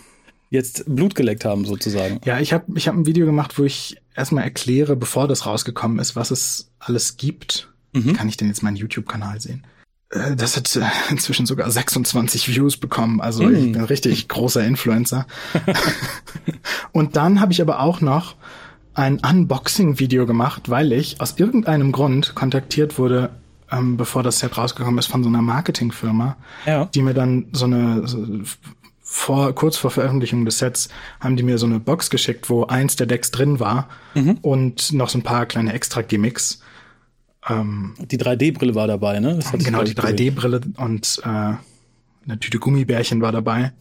jetzt 0.51 0.85
Blut 0.87 1.15
geleckt 1.15 1.45
haben, 1.45 1.65
sozusagen. 1.65 2.21
Ja, 2.25 2.41
ich 2.41 2.53
habe 2.53 2.65
ich 2.75 2.87
hab 2.89 2.95
ein 2.95 3.07
Video 3.07 3.27
gemacht, 3.27 3.59
wo 3.59 3.65
ich 3.65 3.97
erstmal 4.15 4.45
erkläre, 4.45 4.97
bevor 4.97 5.29
das 5.29 5.47
rausgekommen 5.47 5.99
ist, 5.99 6.15
was 6.15 6.31
es 6.31 6.71
alles 6.79 7.17
gibt. 7.17 7.71
Mhm. 7.93 8.12
Kann 8.12 8.29
ich 8.29 8.37
denn 8.37 8.49
jetzt 8.49 8.62
meinen 8.62 8.77
YouTube-Kanal 8.77 9.41
sehen? 9.41 9.65
Äh, 10.11 10.37
das 10.37 10.57
hat 10.57 10.75
äh, 10.77 10.83
inzwischen 11.11 11.47
sogar 11.47 11.71
26 11.71 12.49
Views 12.49 12.77
bekommen. 12.77 13.21
Also 13.21 13.45
mhm. 13.45 13.55
ich 13.55 13.62
bin 13.73 13.77
ein 13.77 13.85
richtig 13.85 14.29
großer 14.29 14.65
Influencer. 14.65 15.27
Und 16.93 17.17
dann 17.17 17.41
habe 17.41 17.53
ich 17.53 17.61
aber 17.61 17.81
auch 17.81 18.01
noch 18.01 18.37
ein 18.95 19.21
Unboxing-Video 19.21 20.27
gemacht, 20.27 20.71
weil 20.71 20.93
ich 20.93 21.21
aus 21.21 21.39
irgendeinem 21.39 21.93
Grund 21.93 22.35
kontaktiert 22.35 22.99
wurde, 22.99 23.31
ähm, 23.71 23.97
bevor 23.97 24.23
das 24.23 24.39
Set 24.39 24.57
rausgekommen 24.57 24.99
ist, 24.99 25.07
von 25.07 25.23
so 25.23 25.29
einer 25.29 25.43
Marketingfirma, 25.43 26.37
ja. 26.67 26.87
die 26.87 27.03
mir 27.03 27.15
dann 27.15 27.47
so 27.53 27.67
eine 27.67 28.07
so, 28.07 28.25
vor 29.07 29.55
kurz 29.55 29.77
vor 29.77 29.91
Veröffentlichung 29.91 30.45
des 30.45 30.59
Sets 30.59 30.89
haben 31.21 31.37
die 31.37 31.43
mir 31.43 31.59
so 31.59 31.67
eine 31.67 31.79
Box 31.79 32.09
geschickt, 32.11 32.49
wo 32.49 32.65
eins 32.65 32.97
der 32.97 33.07
Decks 33.07 33.31
drin 33.31 33.61
war 33.61 33.89
mhm. 34.15 34.39
und 34.41 34.93
noch 34.93 35.09
so 35.09 35.19
ein 35.19 35.23
paar 35.23 35.47
kleine 35.47 35.73
extra 35.73 36.03
Gimmicks. 36.03 36.61
Ähm, 37.49 37.95
die 37.99 38.19
3D-Brille 38.19 38.75
war 38.75 38.87
dabei, 38.87 39.21
ne? 39.21 39.39
genau, 39.59 39.83
die 39.83 39.95
3D-Brille 39.95 40.63
und 40.79 41.21
äh, 41.23 41.29
eine 41.29 42.41
Tüte 42.41 42.59
Gummibärchen 42.59 43.21
war 43.21 43.33
dabei. 43.33 43.73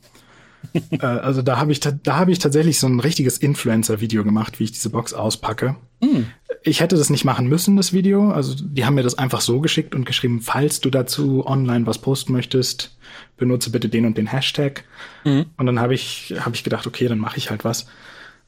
Äh, 0.74 1.06
also 1.06 1.42
da 1.42 1.58
habe 1.58 1.72
ich 1.72 1.80
da 1.80 2.16
habe 2.16 2.32
ich 2.32 2.40
tatsächlich 2.40 2.80
so 2.80 2.88
ein 2.88 3.00
richtiges 3.00 3.38
Influencer-Video 3.38 4.24
gemacht, 4.24 4.60
wie 4.60 4.66
ich 4.66 4.72
diese 4.72 4.90
Box 4.90 5.14
auspacke. 5.14 5.76
Mm. 6.02 6.24
Ich 6.64 6.80
hätte 6.80 6.96
das 6.96 7.10
nicht 7.10 7.26
machen 7.26 7.48
müssen, 7.48 7.76
das 7.76 7.94
Video. 7.94 8.32
Also 8.32 8.56
die 8.56 8.86
haben 8.86 8.96
mir 8.96 9.04
das 9.04 9.18
einfach 9.18 9.42
so 9.42 9.60
geschickt 9.60 9.96
und 9.96 10.06
geschrieben, 10.06 10.42
falls 10.42 10.80
du 10.80 10.90
dazu 10.90 11.46
online 11.46 11.86
was 11.86 12.00
posten 12.00 12.34
möchtest, 12.34 12.96
benutze 13.38 13.70
bitte 13.70 13.90
den 13.90 14.06
und 14.06 14.18
den 14.18 14.28
Hashtag. 14.28 14.84
Mm. 15.24 15.42
Und 15.58 15.66
dann 15.66 15.80
habe 15.80 15.94
ich 15.94 16.34
habe 16.40 16.56
ich 16.56 16.64
gedacht, 16.64 16.88
okay, 16.88 17.08
dann 17.08 17.20
mache 17.20 17.38
ich 17.38 17.50
halt 17.50 17.66
was, 17.66 17.88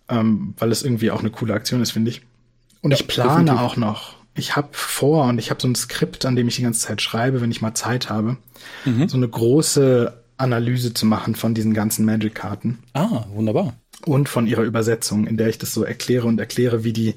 ähm, 0.10 0.54
weil 0.58 0.72
es 0.72 0.84
irgendwie 0.84 1.12
auch 1.12 1.20
eine 1.20 1.32
coole 1.32 1.54
Aktion 1.54 1.82
ist, 1.82 1.92
finde 1.92 2.12
ich. 2.12 2.22
Und 2.82 2.92
ja, 2.92 2.98
ich 2.98 3.08
plane 3.08 3.46
definitiv. 3.46 3.60
auch 3.60 3.78
noch. 3.78 4.16
Ich 4.38 4.56
habe 4.56 4.68
vor 4.72 5.26
und 5.26 5.40
ich 5.40 5.50
habe 5.50 5.62
so 5.62 5.68
ein 5.68 5.76
Skript, 5.76 6.26
an 6.26 6.36
dem 6.36 6.48
ich 6.48 6.58
die 6.58 6.62
ganze 6.62 6.82
Zeit 6.82 7.02
schreibe, 7.02 7.40
wenn 7.40 7.52
ich 7.52 7.62
mal 7.62 7.74
Zeit 7.74 8.10
habe. 8.10 8.38
Mhm. 8.84 9.08
So 9.08 9.16
eine 9.16 9.30
große 9.30 10.25
Analyse 10.38 10.94
zu 10.94 11.06
machen 11.06 11.36
von 11.36 11.54
diesen 11.54 11.74
ganzen 11.74 12.06
Magic-Karten. 12.06 12.80
Ah, 12.94 13.26
wunderbar. 13.34 13.74
Und 14.06 14.30
von 14.30 14.48
ihrer 14.48 14.64
Übersetzung, 14.64 15.28
in 15.28 15.38
der 15.38 15.48
ich 15.48 15.58
das 15.58 15.74
so 15.74 15.84
erkläre 15.84 16.28
und 16.28 16.40
erkläre, 16.40 16.84
wie 16.84 16.94
die, 16.94 17.16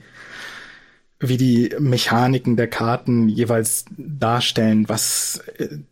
wie 1.20 1.36
die 1.36 1.74
Mechaniken 1.78 2.56
der 2.56 2.68
Karten 2.68 3.28
jeweils 3.28 3.84
darstellen, 3.96 4.88
was 4.88 5.42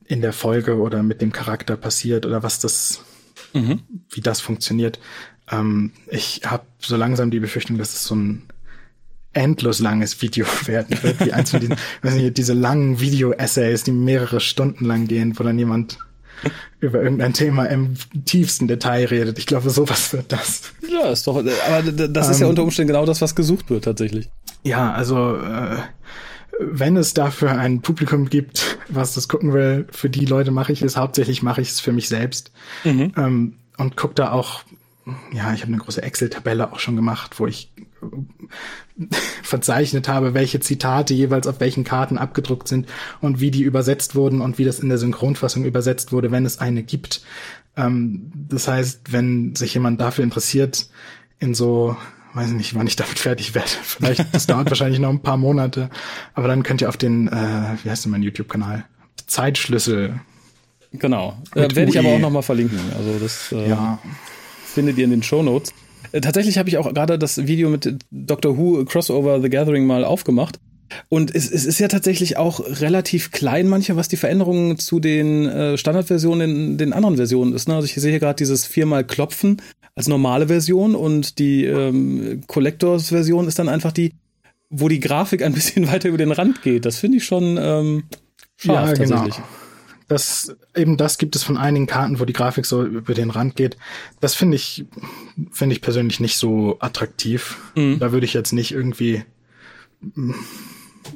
in 0.04 0.20
der 0.20 0.32
Folge 0.32 0.78
oder 0.78 1.02
mit 1.02 1.20
dem 1.20 1.32
Charakter 1.32 1.76
passiert 1.76 2.24
oder 2.26 2.42
was 2.42 2.60
das, 2.60 3.00
mhm. 3.52 3.80
wie 4.10 4.20
das 4.20 4.40
funktioniert. 4.40 5.00
Ähm, 5.50 5.92
ich 6.08 6.42
habe 6.44 6.64
so 6.78 6.96
langsam 6.96 7.30
die 7.30 7.40
Befürchtung, 7.40 7.78
dass 7.78 7.94
es 7.94 8.04
so 8.04 8.14
ein 8.14 8.42
endlos 9.32 9.80
langes 9.80 10.22
Video 10.22 10.46
werden 10.66 11.02
wird, 11.02 11.24
wie 11.24 11.32
eins 11.32 11.50
von 11.50 11.60
diesen, 11.60 11.76
weiß 12.02 12.14
nicht, 12.14 12.38
diese 12.38 12.54
langen 12.54 13.00
Video-Essays, 13.00 13.84
die 13.84 13.92
mehrere 13.92 14.40
Stunden 14.40 14.84
lang 14.84 15.06
gehen, 15.06 15.38
wo 15.38 15.44
dann 15.44 15.58
jemand 15.58 15.98
über 16.80 17.02
irgendein 17.02 17.32
Thema 17.32 17.64
im 17.66 17.94
tiefsten 18.24 18.68
Detail 18.68 19.06
redet. 19.06 19.38
Ich 19.38 19.46
glaube, 19.46 19.70
sowas 19.70 20.12
wird 20.12 20.32
das. 20.32 20.72
Ja, 20.88 21.10
ist 21.10 21.26
doch, 21.26 21.36
aber 21.36 21.92
das 21.92 22.28
ist 22.28 22.40
ja 22.40 22.46
ähm, 22.46 22.50
unter 22.50 22.62
Umständen 22.62 22.88
genau 22.88 23.06
das, 23.06 23.20
was 23.20 23.34
gesucht 23.34 23.70
wird 23.70 23.84
tatsächlich. 23.84 24.28
Ja, 24.62 24.92
also 24.92 25.36
äh, 25.36 25.78
wenn 26.58 26.96
es 26.96 27.14
dafür 27.14 27.52
ein 27.52 27.82
Publikum 27.82 28.28
gibt, 28.28 28.78
was 28.88 29.14
das 29.14 29.28
gucken 29.28 29.52
will, 29.52 29.86
für 29.90 30.10
die 30.10 30.24
Leute 30.24 30.50
mache 30.50 30.72
ich 30.72 30.82
es. 30.82 30.96
Hauptsächlich 30.96 31.42
mache 31.42 31.60
ich 31.60 31.68
es 31.70 31.80
für 31.80 31.92
mich 31.92 32.08
selbst 32.08 32.52
mhm. 32.84 33.12
ähm, 33.16 33.54
und 33.76 33.96
gucke 33.96 34.14
da 34.14 34.32
auch. 34.32 34.62
Ja, 35.32 35.52
ich 35.52 35.62
habe 35.62 35.72
eine 35.72 35.80
große 35.80 36.02
Excel-Tabelle 36.02 36.72
auch 36.72 36.80
schon 36.80 36.96
gemacht, 36.96 37.38
wo 37.38 37.46
ich 37.46 37.72
verzeichnet 39.42 40.08
habe, 40.08 40.34
welche 40.34 40.60
Zitate 40.60 41.14
jeweils 41.14 41.46
auf 41.46 41.60
welchen 41.60 41.84
Karten 41.84 42.18
abgedruckt 42.18 42.68
sind 42.68 42.86
und 43.20 43.40
wie 43.40 43.50
die 43.50 43.62
übersetzt 43.62 44.14
wurden 44.14 44.40
und 44.40 44.58
wie 44.58 44.64
das 44.64 44.80
in 44.80 44.88
der 44.88 44.98
Synchronfassung 44.98 45.64
übersetzt 45.64 46.12
wurde, 46.12 46.30
wenn 46.30 46.46
es 46.46 46.58
eine 46.58 46.82
gibt. 46.82 47.22
Ähm, 47.76 48.32
das 48.34 48.68
heißt, 48.68 49.12
wenn 49.12 49.54
sich 49.54 49.74
jemand 49.74 50.00
dafür 50.00 50.24
interessiert, 50.24 50.88
in 51.38 51.54
so, 51.54 51.96
weiß 52.32 52.50
nicht, 52.50 52.74
wann 52.74 52.86
ich 52.86 52.96
damit 52.96 53.18
fertig 53.18 53.54
werde. 53.54 53.68
Vielleicht, 53.82 54.34
das 54.34 54.46
dauert 54.46 54.70
wahrscheinlich 54.70 54.98
noch 54.98 55.10
ein 55.10 55.20
paar 55.20 55.36
Monate, 55.36 55.90
aber 56.34 56.48
dann 56.48 56.62
könnt 56.62 56.80
ihr 56.80 56.88
auf 56.88 56.96
den, 56.96 57.28
äh, 57.28 57.76
wie 57.82 57.90
heißt 57.90 58.04
denn 58.06 58.12
mein 58.12 58.22
YouTube-Kanal? 58.22 58.84
Zeitschlüssel. 59.26 60.20
Genau. 60.92 61.36
Äh, 61.54 61.74
werde 61.74 61.90
ich 61.90 61.98
aber 61.98 62.08
auch 62.08 62.18
nochmal 62.18 62.42
verlinken. 62.42 62.78
Also 62.96 63.18
das 63.18 63.52
äh, 63.52 63.68
ja. 63.68 63.98
findet 64.64 64.96
ihr 64.96 65.04
in 65.04 65.10
den 65.10 65.22
Show 65.22 65.42
Notes. 65.42 65.74
Äh, 66.12 66.20
tatsächlich 66.20 66.58
habe 66.58 66.68
ich 66.68 66.78
auch 66.78 66.92
gerade 66.92 67.18
das 67.18 67.46
Video 67.46 67.68
mit 67.68 67.98
Doctor 68.10 68.56
Who 68.56 68.84
Crossover 68.84 69.40
The 69.40 69.50
Gathering 69.50 69.86
mal 69.86 70.04
aufgemacht. 70.04 70.58
Und 71.08 71.34
es, 71.34 71.50
es 71.50 71.64
ist 71.64 71.80
ja 71.80 71.88
tatsächlich 71.88 72.36
auch 72.36 72.60
relativ 72.80 73.32
klein 73.32 73.68
mancher, 73.68 73.96
was 73.96 74.08
die 74.08 74.16
Veränderungen 74.16 74.78
zu 74.78 75.00
den 75.00 75.46
äh, 75.46 75.76
Standardversionen 75.76 76.50
in 76.50 76.78
den 76.78 76.92
anderen 76.92 77.16
Versionen 77.16 77.54
ist. 77.54 77.68
Ne? 77.68 77.74
Also 77.74 77.86
ich 77.86 77.94
sehe 77.94 78.10
hier 78.10 78.20
gerade 78.20 78.36
dieses 78.36 78.66
viermal 78.66 79.04
Klopfen 79.04 79.60
als 79.94 80.08
normale 80.08 80.46
Version 80.46 80.94
und 80.94 81.38
die 81.38 81.64
ähm, 81.64 82.42
Collectors-Version 82.46 83.48
ist 83.48 83.58
dann 83.58 83.68
einfach 83.68 83.92
die, 83.92 84.12
wo 84.70 84.88
die 84.88 85.00
Grafik 85.00 85.42
ein 85.42 85.54
bisschen 85.54 85.88
weiter 85.92 86.08
über 86.08 86.18
den 86.18 86.32
Rand 86.32 86.62
geht. 86.62 86.84
Das 86.84 86.98
finde 86.98 87.18
ich 87.18 87.24
schon 87.24 87.58
ähm, 87.60 88.04
scharf 88.56 88.90
ja, 88.90 88.94
genau. 88.94 89.16
tatsächlich 89.16 89.44
das 90.08 90.56
eben 90.74 90.96
das 90.96 91.18
gibt 91.18 91.34
es 91.34 91.42
von 91.42 91.56
einigen 91.56 91.86
Karten, 91.86 92.20
wo 92.20 92.24
die 92.24 92.32
Grafik 92.32 92.66
so 92.66 92.84
über 92.84 93.14
den 93.14 93.30
Rand 93.30 93.56
geht. 93.56 93.76
Das 94.20 94.34
finde 94.34 94.56
ich 94.56 94.84
finde 95.50 95.74
ich 95.74 95.82
persönlich 95.82 96.20
nicht 96.20 96.36
so 96.36 96.76
attraktiv. 96.80 97.58
Mhm. 97.74 97.98
Da 97.98 98.12
würde 98.12 98.26
ich 98.26 98.34
jetzt 98.34 98.52
nicht 98.52 98.72
irgendwie 98.72 99.24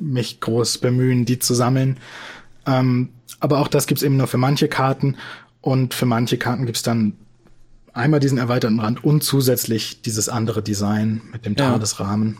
mich 0.00 0.40
groß 0.40 0.78
bemühen, 0.78 1.24
die 1.24 1.38
zu 1.38 1.54
sammeln. 1.54 1.98
Ähm, 2.66 3.10
aber 3.38 3.58
auch 3.58 3.68
das 3.68 3.86
gibt's 3.86 4.02
eben 4.02 4.16
nur 4.16 4.26
für 4.26 4.38
manche 4.38 4.68
Karten 4.68 5.16
und 5.60 5.94
für 5.94 6.06
manche 6.06 6.36
Karten 6.36 6.66
gibt's 6.66 6.82
dann 6.82 7.14
einmal 7.92 8.20
diesen 8.20 8.38
erweiterten 8.38 8.80
Rand 8.80 9.04
und 9.04 9.22
zusätzlich 9.22 10.02
dieses 10.02 10.28
andere 10.28 10.62
Design 10.62 11.22
mit 11.32 11.46
dem 11.46 11.54
ja. 11.54 11.70
Tadesrahmen. 11.70 12.38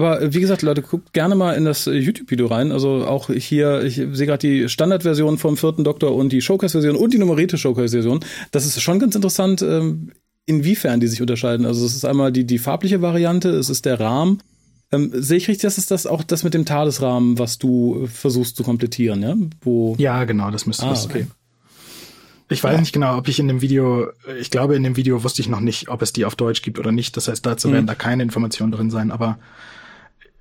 Aber 0.00 0.22
äh, 0.22 0.32
wie 0.32 0.40
gesagt, 0.40 0.62
Leute, 0.62 0.80
guckt 0.80 1.12
gerne 1.12 1.34
mal 1.34 1.52
in 1.52 1.66
das 1.66 1.86
äh, 1.86 1.92
YouTube-Video 1.92 2.46
rein. 2.46 2.72
Also 2.72 3.06
auch 3.06 3.28
hier, 3.28 3.82
ich 3.82 3.96
sehe 3.96 4.26
gerade 4.26 4.38
die 4.38 4.66
Standardversion 4.66 5.36
vom 5.36 5.58
vierten 5.58 5.84
Doktor 5.84 6.14
und 6.14 6.32
die 6.32 6.40
Showcase-Version 6.40 6.96
und 6.96 7.12
die 7.12 7.18
nummerierte 7.18 7.58
Showcase-Version. 7.58 8.20
Das 8.50 8.64
ist 8.64 8.80
schon 8.80 8.98
ganz 8.98 9.14
interessant, 9.14 9.60
ähm, 9.60 10.12
inwiefern 10.46 11.00
die 11.00 11.06
sich 11.06 11.20
unterscheiden. 11.20 11.66
Also 11.66 11.84
es 11.84 11.94
ist 11.94 12.06
einmal 12.06 12.32
die, 12.32 12.46
die 12.46 12.56
farbliche 12.56 13.02
Variante, 13.02 13.50
es 13.50 13.68
ist 13.68 13.84
der 13.84 14.00
Rahmen. 14.00 14.42
Ähm, 14.90 15.10
sehe 15.12 15.36
ich 15.36 15.48
richtig, 15.48 15.64
dass 15.64 15.76
es 15.76 15.84
das 15.84 16.06
auch 16.06 16.22
das 16.22 16.44
mit 16.44 16.54
dem 16.54 16.64
Tadesrahmen, 16.64 17.38
was 17.38 17.58
du 17.58 18.08
versuchst 18.10 18.56
zu 18.56 18.64
komplettieren, 18.64 19.22
ja? 19.22 19.36
Wo 19.60 19.96
ja, 19.98 20.24
genau, 20.24 20.50
das 20.50 20.64
müsste 20.64 20.86
ah, 20.86 20.90
das 20.90 21.04
okay. 21.04 21.26
Ich 22.48 22.64
weiß 22.64 22.72
ja. 22.72 22.80
nicht 22.80 22.94
genau, 22.94 23.18
ob 23.18 23.28
ich 23.28 23.38
in 23.38 23.48
dem 23.48 23.60
Video, 23.60 24.08
ich 24.40 24.50
glaube, 24.50 24.76
in 24.76 24.82
dem 24.82 24.96
Video 24.96 25.22
wusste 25.22 25.42
ich 25.42 25.48
noch 25.50 25.60
nicht, 25.60 25.90
ob 25.90 26.00
es 26.00 26.14
die 26.14 26.24
auf 26.24 26.36
Deutsch 26.36 26.62
gibt 26.62 26.78
oder 26.78 26.90
nicht. 26.90 27.18
Das 27.18 27.28
heißt, 27.28 27.44
dazu 27.44 27.68
mhm. 27.68 27.72
werden 27.74 27.86
da 27.86 27.94
keine 27.94 28.22
Informationen 28.22 28.72
drin 28.72 28.90
sein, 28.90 29.10
aber 29.10 29.38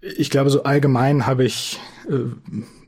ich 0.01 0.29
glaube, 0.29 0.49
so 0.49 0.63
allgemein 0.63 1.25
habe 1.25 1.45
ich 1.45 1.79
äh, 2.09 2.13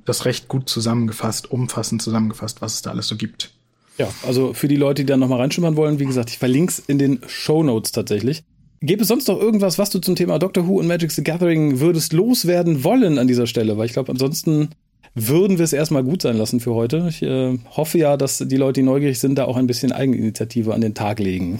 das 0.05 0.25
recht 0.25 0.47
gut 0.47 0.69
zusammengefasst, 0.69 1.51
umfassend 1.51 2.01
zusammengefasst, 2.01 2.61
was 2.61 2.75
es 2.75 2.81
da 2.81 2.91
alles 2.91 3.07
so 3.07 3.15
gibt. 3.15 3.51
Ja, 3.97 4.07
also 4.25 4.53
für 4.53 4.67
die 4.67 4.77
Leute, 4.77 5.03
die 5.03 5.05
da 5.07 5.17
nochmal 5.17 5.39
reinschimmern 5.41 5.75
wollen, 5.75 5.99
wie 5.99 6.05
gesagt, 6.05 6.29
ich 6.29 6.37
verlinke 6.37 6.71
es 6.71 6.79
in 6.79 6.97
den 6.97 7.19
Show 7.27 7.63
Notes 7.63 7.91
tatsächlich. 7.91 8.43
Gibt 8.81 9.01
es 9.01 9.09
sonst 9.09 9.27
noch 9.27 9.39
irgendwas, 9.39 9.77
was 9.77 9.91
du 9.91 9.99
zum 9.99 10.15
Thema 10.15 10.39
Doctor 10.39 10.67
Who 10.67 10.79
und 10.79 10.87
Magic 10.87 11.11
the 11.11 11.23
Gathering 11.23 11.79
würdest 11.79 12.13
loswerden 12.13 12.83
wollen 12.83 13.19
an 13.19 13.27
dieser 13.27 13.45
Stelle? 13.45 13.77
Weil 13.77 13.85
ich 13.85 13.93
glaube, 13.93 14.11
ansonsten 14.11 14.69
würden 15.13 15.59
wir 15.59 15.65
es 15.65 15.73
erstmal 15.73 16.03
gut 16.03 16.23
sein 16.23 16.37
lassen 16.37 16.59
für 16.59 16.73
heute. 16.73 17.05
Ich 17.09 17.21
äh, 17.21 17.59
hoffe 17.69 17.99
ja, 17.99 18.17
dass 18.17 18.39
die 18.39 18.57
Leute, 18.57 18.79
die 18.79 18.85
neugierig 18.85 19.19
sind, 19.19 19.35
da 19.35 19.45
auch 19.45 19.57
ein 19.57 19.67
bisschen 19.67 19.91
Eigeninitiative 19.91 20.73
an 20.73 20.81
den 20.81 20.95
Tag 20.95 21.19
legen. 21.19 21.59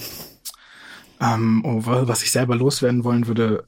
Ähm, 1.22 1.62
oh, 1.64 1.82
was 1.86 2.24
ich 2.24 2.32
selber 2.32 2.56
loswerden 2.56 3.04
wollen 3.04 3.28
würde, 3.28 3.64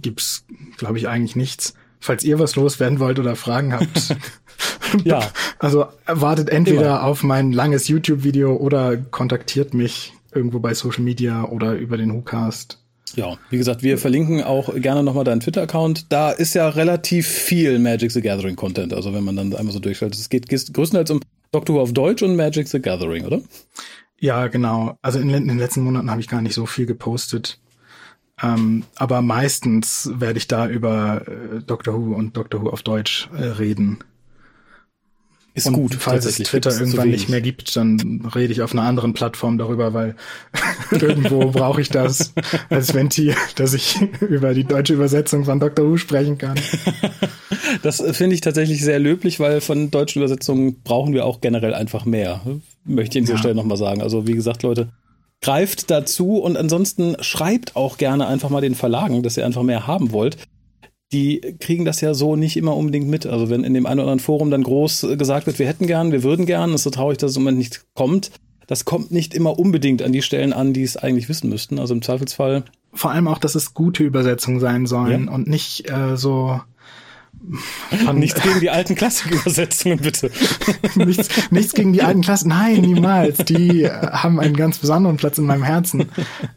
gibt's, 0.00 0.46
glaube 0.78 0.98
ich, 0.98 1.06
eigentlich 1.08 1.36
nichts. 1.36 1.74
Falls 2.00 2.24
ihr 2.24 2.38
was 2.38 2.56
loswerden 2.56 2.98
wollt 2.98 3.18
oder 3.18 3.36
Fragen 3.36 3.72
habt, 3.72 4.16
ja. 5.04 5.30
Also 5.58 5.86
wartet 6.06 6.50
entweder 6.50 6.80
Immer. 6.80 7.02
auf 7.04 7.22
mein 7.22 7.52
langes 7.52 7.88
YouTube-Video 7.88 8.56
oder 8.56 8.96
kontaktiert 8.96 9.74
mich 9.74 10.12
irgendwo 10.34 10.58
bei 10.58 10.74
Social 10.74 11.02
Media 11.02 11.44
oder 11.44 11.74
über 11.74 11.96
den 11.96 12.12
WhoCast. 12.12 12.78
Ja, 13.16 13.38
wie 13.50 13.58
gesagt, 13.58 13.82
wir 13.82 13.96
verlinken 13.98 14.42
auch 14.42 14.74
gerne 14.74 15.02
nochmal 15.02 15.24
deinen 15.24 15.40
Twitter-Account. 15.40 16.06
Da 16.10 16.30
ist 16.30 16.54
ja 16.54 16.68
relativ 16.68 17.28
viel 17.28 17.78
Magic 17.78 18.10
the 18.10 18.20
Gathering 18.20 18.56
Content. 18.56 18.92
Also 18.92 19.14
wenn 19.14 19.24
man 19.24 19.36
dann 19.36 19.54
einmal 19.54 19.72
so 19.72 19.78
durchfällt. 19.78 20.14
Es 20.14 20.28
geht 20.28 20.48
größtenteils 20.48 21.10
um 21.10 21.20
Doctor 21.52 21.76
Who 21.76 21.80
auf 21.80 21.92
Deutsch 21.92 22.22
und 22.22 22.34
Magic 22.34 22.66
the 22.66 22.80
Gathering, 22.80 23.24
oder? 23.24 23.40
Ja, 24.24 24.46
genau. 24.46 24.96
Also 25.02 25.18
in, 25.18 25.28
in 25.28 25.48
den 25.48 25.58
letzten 25.58 25.82
Monaten 25.82 26.10
habe 26.10 26.22
ich 26.22 26.28
gar 26.28 26.40
nicht 26.40 26.54
so 26.54 26.64
viel 26.64 26.86
gepostet. 26.86 27.60
Ähm, 28.42 28.84
aber 28.96 29.20
meistens 29.20 30.10
werde 30.14 30.38
ich 30.38 30.48
da 30.48 30.66
über 30.66 31.28
äh, 31.28 31.60
Doctor 31.60 31.92
Who 31.92 32.14
und 32.14 32.34
Doctor 32.34 32.62
Who 32.62 32.70
auf 32.70 32.82
Deutsch 32.82 33.28
äh, 33.36 33.44
reden. 33.44 33.98
Ist 35.54 35.66
und 35.66 35.74
gut. 35.74 35.94
Falls 35.94 36.24
es 36.24 36.36
Twitter 36.36 36.76
irgendwann 36.76 37.10
nicht 37.10 37.28
mehr 37.28 37.40
gibt, 37.40 37.74
dann 37.76 38.28
rede 38.34 38.52
ich 38.52 38.62
auf 38.62 38.72
einer 38.72 38.82
anderen 38.82 39.14
Plattform 39.14 39.56
darüber, 39.56 39.94
weil 39.94 40.16
irgendwo 40.90 41.50
brauche 41.50 41.80
ich 41.80 41.88
das 41.88 42.34
als 42.68 42.92
Ventil, 42.92 43.34
dass 43.54 43.72
ich 43.72 44.00
über 44.20 44.52
die 44.52 44.64
deutsche 44.64 44.94
Übersetzung 44.94 45.44
von 45.44 45.60
Dr. 45.60 45.86
Who 45.86 45.96
sprechen 45.96 46.38
kann. 46.38 46.58
Das 47.82 48.02
finde 48.12 48.34
ich 48.34 48.40
tatsächlich 48.40 48.82
sehr 48.82 48.98
löblich, 48.98 49.40
weil 49.40 49.60
von 49.60 49.90
deutschen 49.90 50.22
Übersetzungen 50.22 50.82
brauchen 50.82 51.12
wir 51.12 51.24
auch 51.24 51.40
generell 51.40 51.74
einfach 51.74 52.04
mehr. 52.04 52.40
Möchte 52.84 53.18
ich 53.18 53.22
an 53.22 53.24
dieser 53.26 53.34
ja. 53.34 53.38
Stelle 53.38 53.54
nochmal 53.54 53.76
sagen. 53.76 54.00
Also 54.00 54.26
wie 54.26 54.32
gesagt, 54.32 54.62
Leute, 54.62 54.88
greift 55.40 55.90
dazu 55.90 56.38
und 56.38 56.56
ansonsten 56.56 57.16
schreibt 57.20 57.76
auch 57.76 57.98
gerne 57.98 58.26
einfach 58.26 58.50
mal 58.50 58.60
den 58.60 58.74
Verlagen, 58.74 59.22
dass 59.22 59.36
ihr 59.36 59.44
einfach 59.44 59.62
mehr 59.62 59.86
haben 59.86 60.12
wollt. 60.12 60.36
Die 61.12 61.40
kriegen 61.60 61.84
das 61.84 62.00
ja 62.00 62.14
so 62.14 62.34
nicht 62.34 62.56
immer 62.56 62.76
unbedingt 62.76 63.08
mit. 63.08 63.26
Also 63.26 63.50
wenn 63.50 63.64
in 63.64 63.74
dem 63.74 63.86
einen 63.86 64.00
oder 64.00 64.10
anderen 64.10 64.24
Forum 64.24 64.50
dann 64.50 64.62
groß 64.62 65.06
gesagt 65.16 65.46
wird, 65.46 65.58
wir 65.58 65.66
hätten 65.66 65.86
gern, 65.86 66.12
wir 66.12 66.22
würden 66.22 66.46
gern, 66.46 66.72
ist 66.72 66.82
so 66.82 66.90
traurig, 66.90 67.18
dass 67.18 67.32
es 67.32 67.36
im 67.36 67.42
Moment 67.44 67.58
nicht 67.58 67.84
kommt. 67.94 68.30
Das 68.66 68.84
kommt 68.84 69.10
nicht 69.10 69.34
immer 69.34 69.58
unbedingt 69.58 70.02
an 70.02 70.12
die 70.12 70.22
Stellen 70.22 70.52
an, 70.52 70.72
die 70.72 70.82
es 70.82 70.96
eigentlich 70.96 71.28
wissen 71.28 71.50
müssten. 71.50 71.78
Also 71.78 71.94
im 71.94 72.02
Zweifelsfall. 72.02 72.64
Vor 72.92 73.10
allem 73.10 73.28
auch, 73.28 73.38
dass 73.38 73.54
es 73.54 73.74
gute 73.74 74.02
Übersetzungen 74.04 74.60
sein 74.60 74.86
sollen 74.86 75.26
ja. 75.26 75.32
und 75.32 75.46
nicht 75.46 75.90
äh, 75.90 76.16
so 76.16 76.60
nichts 78.14 78.42
gegen 78.42 78.60
die 78.60 78.70
alten 78.70 78.94
Klassikübersetzungen, 78.94 79.98
bitte. 79.98 80.30
nichts, 80.94 81.28
nichts 81.50 81.72
gegen 81.74 81.92
die 81.92 82.02
alten 82.02 82.22
Klassen. 82.22 82.48
Nein, 82.48 82.80
niemals. 82.80 83.38
Die 83.38 83.88
haben 83.88 84.40
einen 84.40 84.56
ganz 84.56 84.78
besonderen 84.78 85.16
Platz 85.16 85.38
in 85.38 85.44
meinem 85.44 85.62
Herzen. 85.62 86.08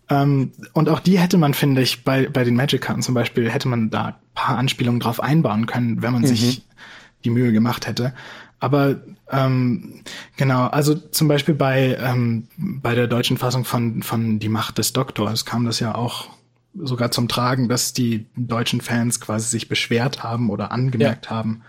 Ähm, 0.09 0.51
und 0.73 0.89
auch 0.89 0.99
die 0.99 1.19
hätte 1.19 1.37
man, 1.37 1.53
finde 1.53 1.81
ich, 1.81 2.03
bei, 2.03 2.27
bei 2.27 2.43
den 2.43 2.55
Magic-Karten 2.55 3.01
zum 3.01 3.13
Beispiel, 3.13 3.49
hätte 3.49 3.67
man 3.67 3.89
da 3.89 4.05
ein 4.05 4.15
paar 4.33 4.57
Anspielungen 4.57 4.99
drauf 4.99 5.21
einbauen 5.21 5.65
können, 5.65 6.01
wenn 6.01 6.13
man 6.13 6.21
mhm. 6.21 6.27
sich 6.27 6.63
die 7.23 7.29
Mühe 7.29 7.51
gemacht 7.51 7.87
hätte. 7.87 8.13
Aber 8.59 8.95
ähm, 9.29 10.01
genau, 10.35 10.67
also 10.67 10.95
zum 10.95 11.27
Beispiel 11.27 11.53
bei, 11.53 11.97
ähm, 12.01 12.47
bei 12.57 12.95
der 12.95 13.07
deutschen 13.07 13.37
Fassung 13.37 13.65
von, 13.65 14.01
von 14.01 14.39
Die 14.39 14.49
Macht 14.49 14.77
des 14.77 14.93
Doktors 14.93 15.45
kam 15.45 15.65
das 15.65 15.79
ja 15.79 15.93
auch 15.93 16.29
sogar 16.81 17.11
zum 17.11 17.27
Tragen, 17.27 17.69
dass 17.69 17.93
die 17.93 18.25
deutschen 18.35 18.81
Fans 18.81 19.19
quasi 19.19 19.47
sich 19.47 19.69
beschwert 19.69 20.23
haben 20.23 20.49
oder 20.49 20.71
angemerkt 20.71 21.25
ja. 21.25 21.31
haben, 21.31 21.61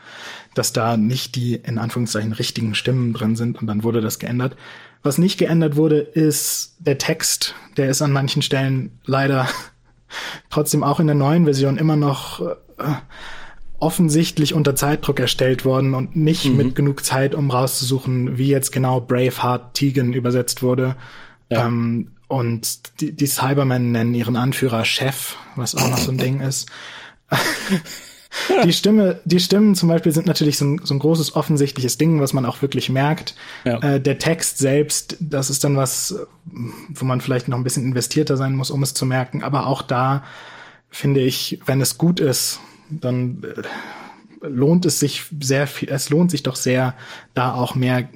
dass 0.54 0.72
da 0.72 0.96
nicht 0.96 1.34
die 1.34 1.54
in 1.54 1.78
Anführungszeichen 1.78 2.32
richtigen 2.32 2.74
Stimmen 2.74 3.12
drin 3.12 3.36
sind 3.36 3.60
und 3.60 3.66
dann 3.66 3.82
wurde 3.82 4.00
das 4.00 4.18
geändert. 4.18 4.56
Was 5.02 5.18
nicht 5.18 5.38
geändert 5.38 5.76
wurde, 5.76 5.98
ist 5.98 6.76
der 6.78 6.98
Text. 6.98 7.54
Der 7.76 7.88
ist 7.88 8.02
an 8.02 8.12
manchen 8.12 8.42
Stellen 8.42 8.98
leider 9.04 9.48
trotzdem 10.50 10.82
auch 10.82 11.00
in 11.00 11.06
der 11.06 11.16
neuen 11.16 11.44
Version 11.44 11.78
immer 11.78 11.96
noch 11.96 12.40
äh, 12.40 12.94
offensichtlich 13.78 14.54
unter 14.54 14.74
Zeitdruck 14.74 15.20
erstellt 15.20 15.64
worden 15.64 15.94
und 15.94 16.16
nicht 16.16 16.46
mhm. 16.46 16.56
mit 16.56 16.74
genug 16.74 17.04
Zeit, 17.04 17.34
um 17.34 17.50
rauszusuchen, 17.50 18.36
wie 18.36 18.48
jetzt 18.48 18.72
genau 18.72 19.00
Braveheart 19.00 19.74
Tegan 19.74 20.12
übersetzt 20.12 20.62
wurde. 20.62 20.96
Ja. 21.48 21.66
Ähm, 21.66 22.10
und 22.28 23.00
die, 23.00 23.12
die 23.12 23.26
Cybermen 23.26 23.90
nennen 23.90 24.14
ihren 24.14 24.36
Anführer 24.36 24.84
Chef, 24.84 25.36
was 25.56 25.74
auch 25.74 25.88
noch 25.88 25.98
so 25.98 26.12
ein 26.12 26.18
Ding 26.18 26.40
ist. 26.40 26.68
die 28.64 28.72
Stimme, 28.72 29.20
die 29.24 29.40
Stimmen 29.40 29.74
zum 29.74 29.88
Beispiel 29.88 30.12
sind 30.12 30.26
natürlich 30.26 30.58
so 30.58 30.66
ein, 30.66 30.80
so 30.84 30.94
ein 30.94 30.98
großes 30.98 31.34
offensichtliches 31.34 31.96
Ding, 31.96 32.20
was 32.20 32.34
man 32.34 32.44
auch 32.44 32.60
wirklich 32.60 32.90
merkt. 32.90 33.34
Ja. 33.64 33.78
Äh, 33.78 34.00
der 34.00 34.18
Text 34.18 34.58
selbst, 34.58 35.16
das 35.20 35.48
ist 35.48 35.64
dann 35.64 35.76
was, 35.76 36.16
wo 36.44 37.04
man 37.06 37.22
vielleicht 37.22 37.48
noch 37.48 37.56
ein 37.56 37.64
bisschen 37.64 37.84
investierter 37.84 38.36
sein 38.36 38.54
muss, 38.54 38.70
um 38.70 38.82
es 38.82 38.92
zu 38.92 39.06
merken. 39.06 39.42
Aber 39.42 39.66
auch 39.66 39.80
da 39.80 40.22
finde 40.90 41.20
ich, 41.20 41.60
wenn 41.64 41.80
es 41.80 41.96
gut 41.96 42.20
ist, 42.20 42.60
dann 42.90 43.42
äh, 43.42 44.46
lohnt 44.46 44.84
es 44.84 45.00
sich 45.00 45.24
sehr 45.40 45.66
viel, 45.66 45.88
es 45.88 46.10
lohnt 46.10 46.30
sich 46.30 46.42
doch 46.42 46.56
sehr, 46.56 46.94
da 47.32 47.54
auch 47.54 47.74
mehr 47.74 48.08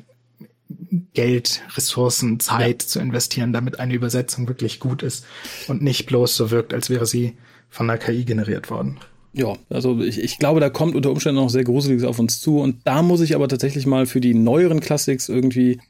Geld, 1.15 1.63
Ressourcen, 1.75 2.39
Zeit 2.41 2.83
ja. 2.83 2.89
zu 2.89 3.01
investieren, 3.01 3.53
damit 3.53 3.81
eine 3.81 3.95
Übersetzung 3.95 4.49
wirklich 4.49 4.81
gut 4.81 5.03
ist 5.03 5.25
und 5.69 5.83
nicht 5.83 6.07
bloß 6.07 6.37
so 6.37 6.51
wirkt, 6.51 6.75
als 6.75 6.91
wäre 6.91 7.07
sie 7.07 7.37
von 7.69 7.89
der 7.89 7.99
KI 7.99 8.25
generiert 8.25 8.71
worden. 8.71 8.99
Ja, 9.33 9.57
also 9.71 10.01
ich, 10.01 10.21
ich 10.21 10.39
glaube, 10.39 10.61
da 10.61 10.69
kommt 10.69 10.95
unter 10.95 11.11
Umständen 11.11 11.41
noch 11.41 11.49
sehr 11.49 11.65
Gruseliges 11.65 12.05
auf 12.05 12.19
uns 12.19 12.41
zu. 12.41 12.59
Und 12.59 12.81
da 12.85 13.03
muss 13.03 13.23
ich 13.23 13.35
aber 13.35 13.49
tatsächlich 13.49 13.87
mal 13.87 14.05
für 14.05 14.21
die 14.21 14.35
neueren 14.35 14.81
Classics 14.81 15.31
irgendwie 15.31 15.81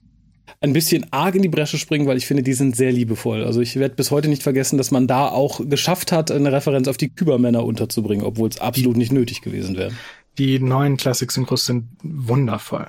ein 0.60 0.72
bisschen 0.72 1.06
arg 1.12 1.34
in 1.34 1.42
die 1.42 1.48
Bresche 1.48 1.78
springen, 1.78 2.06
weil 2.06 2.16
ich 2.16 2.26
finde, 2.26 2.44
die 2.44 2.52
sind 2.52 2.76
sehr 2.76 2.92
liebevoll. 2.92 3.42
Also 3.42 3.60
ich 3.60 3.76
werde 3.76 3.96
bis 3.96 4.12
heute 4.12 4.28
nicht 4.28 4.44
vergessen, 4.44 4.78
dass 4.78 4.92
man 4.92 5.08
da 5.08 5.28
auch 5.28 5.60
geschafft 5.68 6.12
hat, 6.12 6.30
eine 6.30 6.52
Referenz 6.52 6.86
auf 6.86 6.96
die 6.96 7.08
Kübermänner 7.08 7.64
unterzubringen, 7.64 8.24
obwohl 8.24 8.48
es 8.48 8.60
absolut 8.60 8.96
nicht 8.96 9.12
nötig 9.12 9.40
gewesen 9.40 9.76
wäre. 9.76 9.92
Die 10.38 10.60
neuen 10.60 10.96
Classic-Synchros 10.96 11.66
sind 11.66 11.88
wundervoll. 12.02 12.86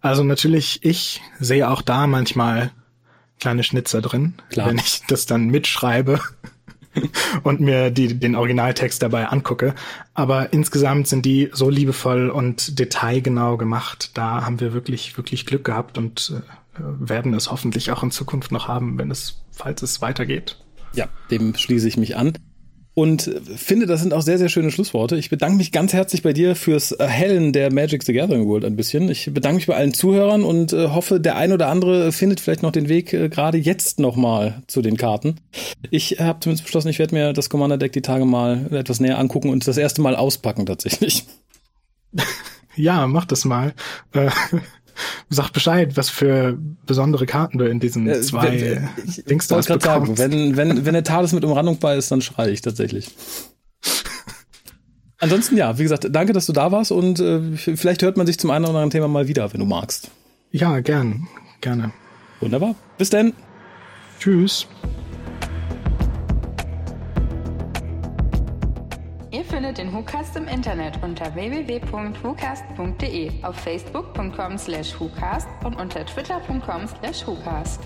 Also 0.00 0.24
natürlich, 0.24 0.84
ich 0.84 1.20
sehe 1.38 1.68
auch 1.68 1.82
da 1.82 2.06
manchmal 2.06 2.70
kleine 3.40 3.62
Schnitzer 3.62 4.00
drin, 4.00 4.34
Klar. 4.50 4.68
wenn 4.68 4.78
ich 4.78 5.02
das 5.08 5.26
dann 5.26 5.46
mitschreibe 5.46 6.20
und 7.42 7.60
mir 7.60 7.90
die, 7.90 8.18
den 8.18 8.34
Originaltext 8.34 9.02
dabei 9.02 9.28
angucke. 9.28 9.74
Aber 10.14 10.52
insgesamt 10.52 11.08
sind 11.08 11.24
die 11.24 11.50
so 11.52 11.70
liebevoll 11.70 12.30
und 12.30 12.78
detailgenau 12.78 13.56
gemacht. 13.56 14.10
Da 14.14 14.44
haben 14.44 14.60
wir 14.60 14.72
wirklich, 14.72 15.16
wirklich 15.16 15.46
Glück 15.46 15.64
gehabt 15.64 15.98
und 15.98 16.32
äh, 16.36 16.80
werden 16.80 17.34
es 17.34 17.50
hoffentlich 17.50 17.90
auch 17.92 18.02
in 18.02 18.10
Zukunft 18.10 18.52
noch 18.52 18.68
haben, 18.68 18.98
wenn 18.98 19.10
es, 19.10 19.42
falls 19.52 19.82
es 19.82 20.00
weitergeht. 20.00 20.56
Ja, 20.94 21.08
dem 21.30 21.54
schließe 21.54 21.86
ich 21.86 21.96
mich 21.96 22.16
an 22.16 22.32
und 22.98 23.30
finde, 23.54 23.86
das 23.86 24.00
sind 24.00 24.12
auch 24.12 24.22
sehr, 24.22 24.38
sehr 24.38 24.48
schöne 24.48 24.72
Schlussworte. 24.72 25.16
Ich 25.16 25.30
bedanke 25.30 25.56
mich 25.56 25.70
ganz 25.70 25.92
herzlich 25.92 26.24
bei 26.24 26.32
dir 26.32 26.56
fürs 26.56 26.90
Erhellen 26.90 27.52
der 27.52 27.72
Magic 27.72 28.02
the 28.02 28.12
Gathering 28.12 28.48
World 28.48 28.64
ein 28.64 28.74
bisschen. 28.74 29.08
Ich 29.08 29.32
bedanke 29.32 29.54
mich 29.54 29.68
bei 29.68 29.76
allen 29.76 29.94
Zuhörern 29.94 30.42
und 30.42 30.72
äh, 30.72 30.88
hoffe, 30.88 31.20
der 31.20 31.36
ein 31.36 31.52
oder 31.52 31.68
andere 31.68 32.10
findet 32.10 32.40
vielleicht 32.40 32.64
noch 32.64 32.72
den 32.72 32.88
Weg 32.88 33.12
äh, 33.12 33.28
gerade 33.28 33.56
jetzt 33.56 34.00
nochmal 34.00 34.64
zu 34.66 34.82
den 34.82 34.96
Karten. 34.96 35.36
Ich 35.92 36.18
habe 36.18 36.40
zumindest 36.40 36.64
beschlossen, 36.64 36.88
ich 36.88 36.98
werde 36.98 37.14
mir 37.14 37.32
das 37.32 37.48
Commander 37.48 37.78
Deck 37.78 37.92
die 37.92 38.02
Tage 38.02 38.24
mal 38.24 38.66
etwas 38.72 38.98
näher 38.98 39.20
angucken 39.20 39.50
und 39.50 39.68
das 39.68 39.78
erste 39.78 40.02
Mal 40.02 40.16
auspacken 40.16 40.66
tatsächlich. 40.66 41.24
Ja, 42.78 43.08
mach 43.08 43.24
das 43.24 43.44
mal. 43.44 43.74
Sag 45.28 45.50
Bescheid, 45.50 45.96
was 45.96 46.10
für 46.10 46.58
besondere 46.86 47.26
Karten 47.26 47.58
du 47.58 47.64
in 47.64 47.80
diesen 47.80 48.08
äh, 48.08 48.20
zwei 48.20 48.56
äh, 48.56 48.80
Dings 49.28 49.48
da 49.48 49.56
hast 49.56 49.68
sagen, 49.82 50.18
wenn, 50.18 50.56
wenn, 50.56 50.84
wenn 50.84 50.94
der 50.94 51.04
Talis 51.04 51.32
mit 51.32 51.44
Umrandung 51.44 51.78
bei 51.78 51.96
ist, 51.96 52.10
dann 52.10 52.20
schreie 52.20 52.50
ich 52.50 52.62
tatsächlich. 52.62 53.10
Ansonsten 55.18 55.56
ja, 55.56 55.78
wie 55.78 55.82
gesagt, 55.82 56.06
danke, 56.10 56.32
dass 56.32 56.46
du 56.46 56.52
da 56.52 56.70
warst 56.70 56.92
und 56.92 57.20
äh, 57.20 57.56
vielleicht 57.56 58.02
hört 58.02 58.16
man 58.16 58.26
sich 58.26 58.38
zum 58.38 58.50
einen 58.50 58.64
oder 58.64 58.74
anderen 58.74 58.90
Thema 58.90 59.08
mal 59.08 59.28
wieder, 59.28 59.52
wenn 59.52 59.60
du 59.60 59.66
magst. 59.66 60.10
Ja, 60.50 60.80
gern, 60.80 61.28
gerne. 61.60 61.92
Wunderbar. 62.40 62.74
Bis 62.96 63.10
dann. 63.10 63.32
Tschüss. 64.20 64.66
Findet 69.68 69.84
den 69.84 69.92
WhoCast 69.92 70.34
im 70.36 70.48
Internet 70.48 70.98
unter 71.02 71.34
www.whocast.de, 71.34 73.30
auf 73.42 73.56
facebook.com 73.56 74.56
slash 74.56 74.98
WhoCast 74.98 75.46
und 75.62 75.78
unter 75.78 76.06
twitter.com 76.06 76.86
slash 76.86 77.26
WhoCast. 77.26 77.82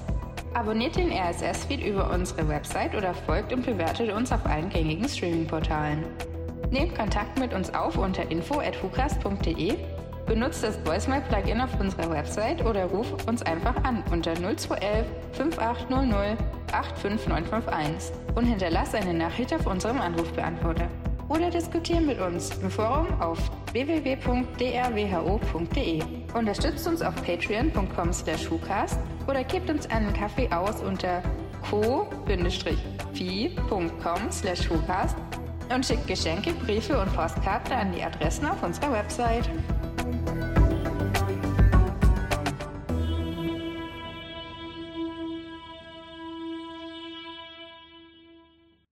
Abonniert 0.55 0.95
den 0.95 1.11
RSS-Feed 1.11 1.85
über 1.85 2.09
unsere 2.13 2.47
Website 2.49 2.95
oder 2.95 3.13
folgt 3.13 3.53
und 3.53 3.67
bewertet 3.67 4.13
uns 4.13 4.31
auf 4.31 4.47
allen 4.47 4.69
gängigen 4.69 5.09
Streaming-Portalen. 5.09 6.05
Nehmt 6.71 6.95
Kontakt 6.95 7.37
mit 7.41 7.53
uns 7.53 7.75
auf 7.75 7.99
unter 7.99 8.31
info.hucast.de, 8.31 9.75
benutzt 10.27 10.63
das 10.63 10.79
Voicemail-Plugin 10.87 11.61
auf 11.61 11.81
unserer 11.81 12.11
Website 12.11 12.65
oder 12.65 12.85
ruft 12.85 13.27
uns 13.29 13.43
einfach 13.43 13.75
an 13.83 14.05
unter 14.13 14.35
0211 14.35 15.05
5800 15.33 16.39
85951 16.71 18.13
und 18.37 18.45
hinterlasst 18.45 18.95
eine 18.95 19.15
Nachricht 19.15 19.53
auf 19.53 19.67
unserem 19.67 20.01
Anrufbeantworter 20.01 20.89
oder 21.33 21.51
diskutieren 21.51 22.07
mit 22.07 22.21
uns 22.21 22.51
im 22.59 22.71
Forum 22.71 23.09
auf 23.21 23.39
www.drwho.de. 23.73 24.43
Unterstützt 26.35 26.87
uns 26.87 27.01
auf 27.01 27.15
patreon.com 27.25 28.13
slash 28.13 28.51
oder 29.27 29.43
gebt 29.45 29.71
uns 29.71 29.89
einen 29.91 30.13
Kaffee 30.13 30.51
aus 30.53 30.83
unter 30.83 31.23
co-fi.com 31.71 32.71
slash 34.31 34.71
und 34.71 35.87
schickt 35.87 36.07
Geschenke, 36.07 36.53
Briefe 36.53 37.01
und 37.01 37.15
Postkarten 37.15 37.73
an 37.73 37.93
die 37.93 38.03
Adressen 38.03 38.47
auf 38.47 38.63
unserer 38.63 38.93
Website. 38.93 39.49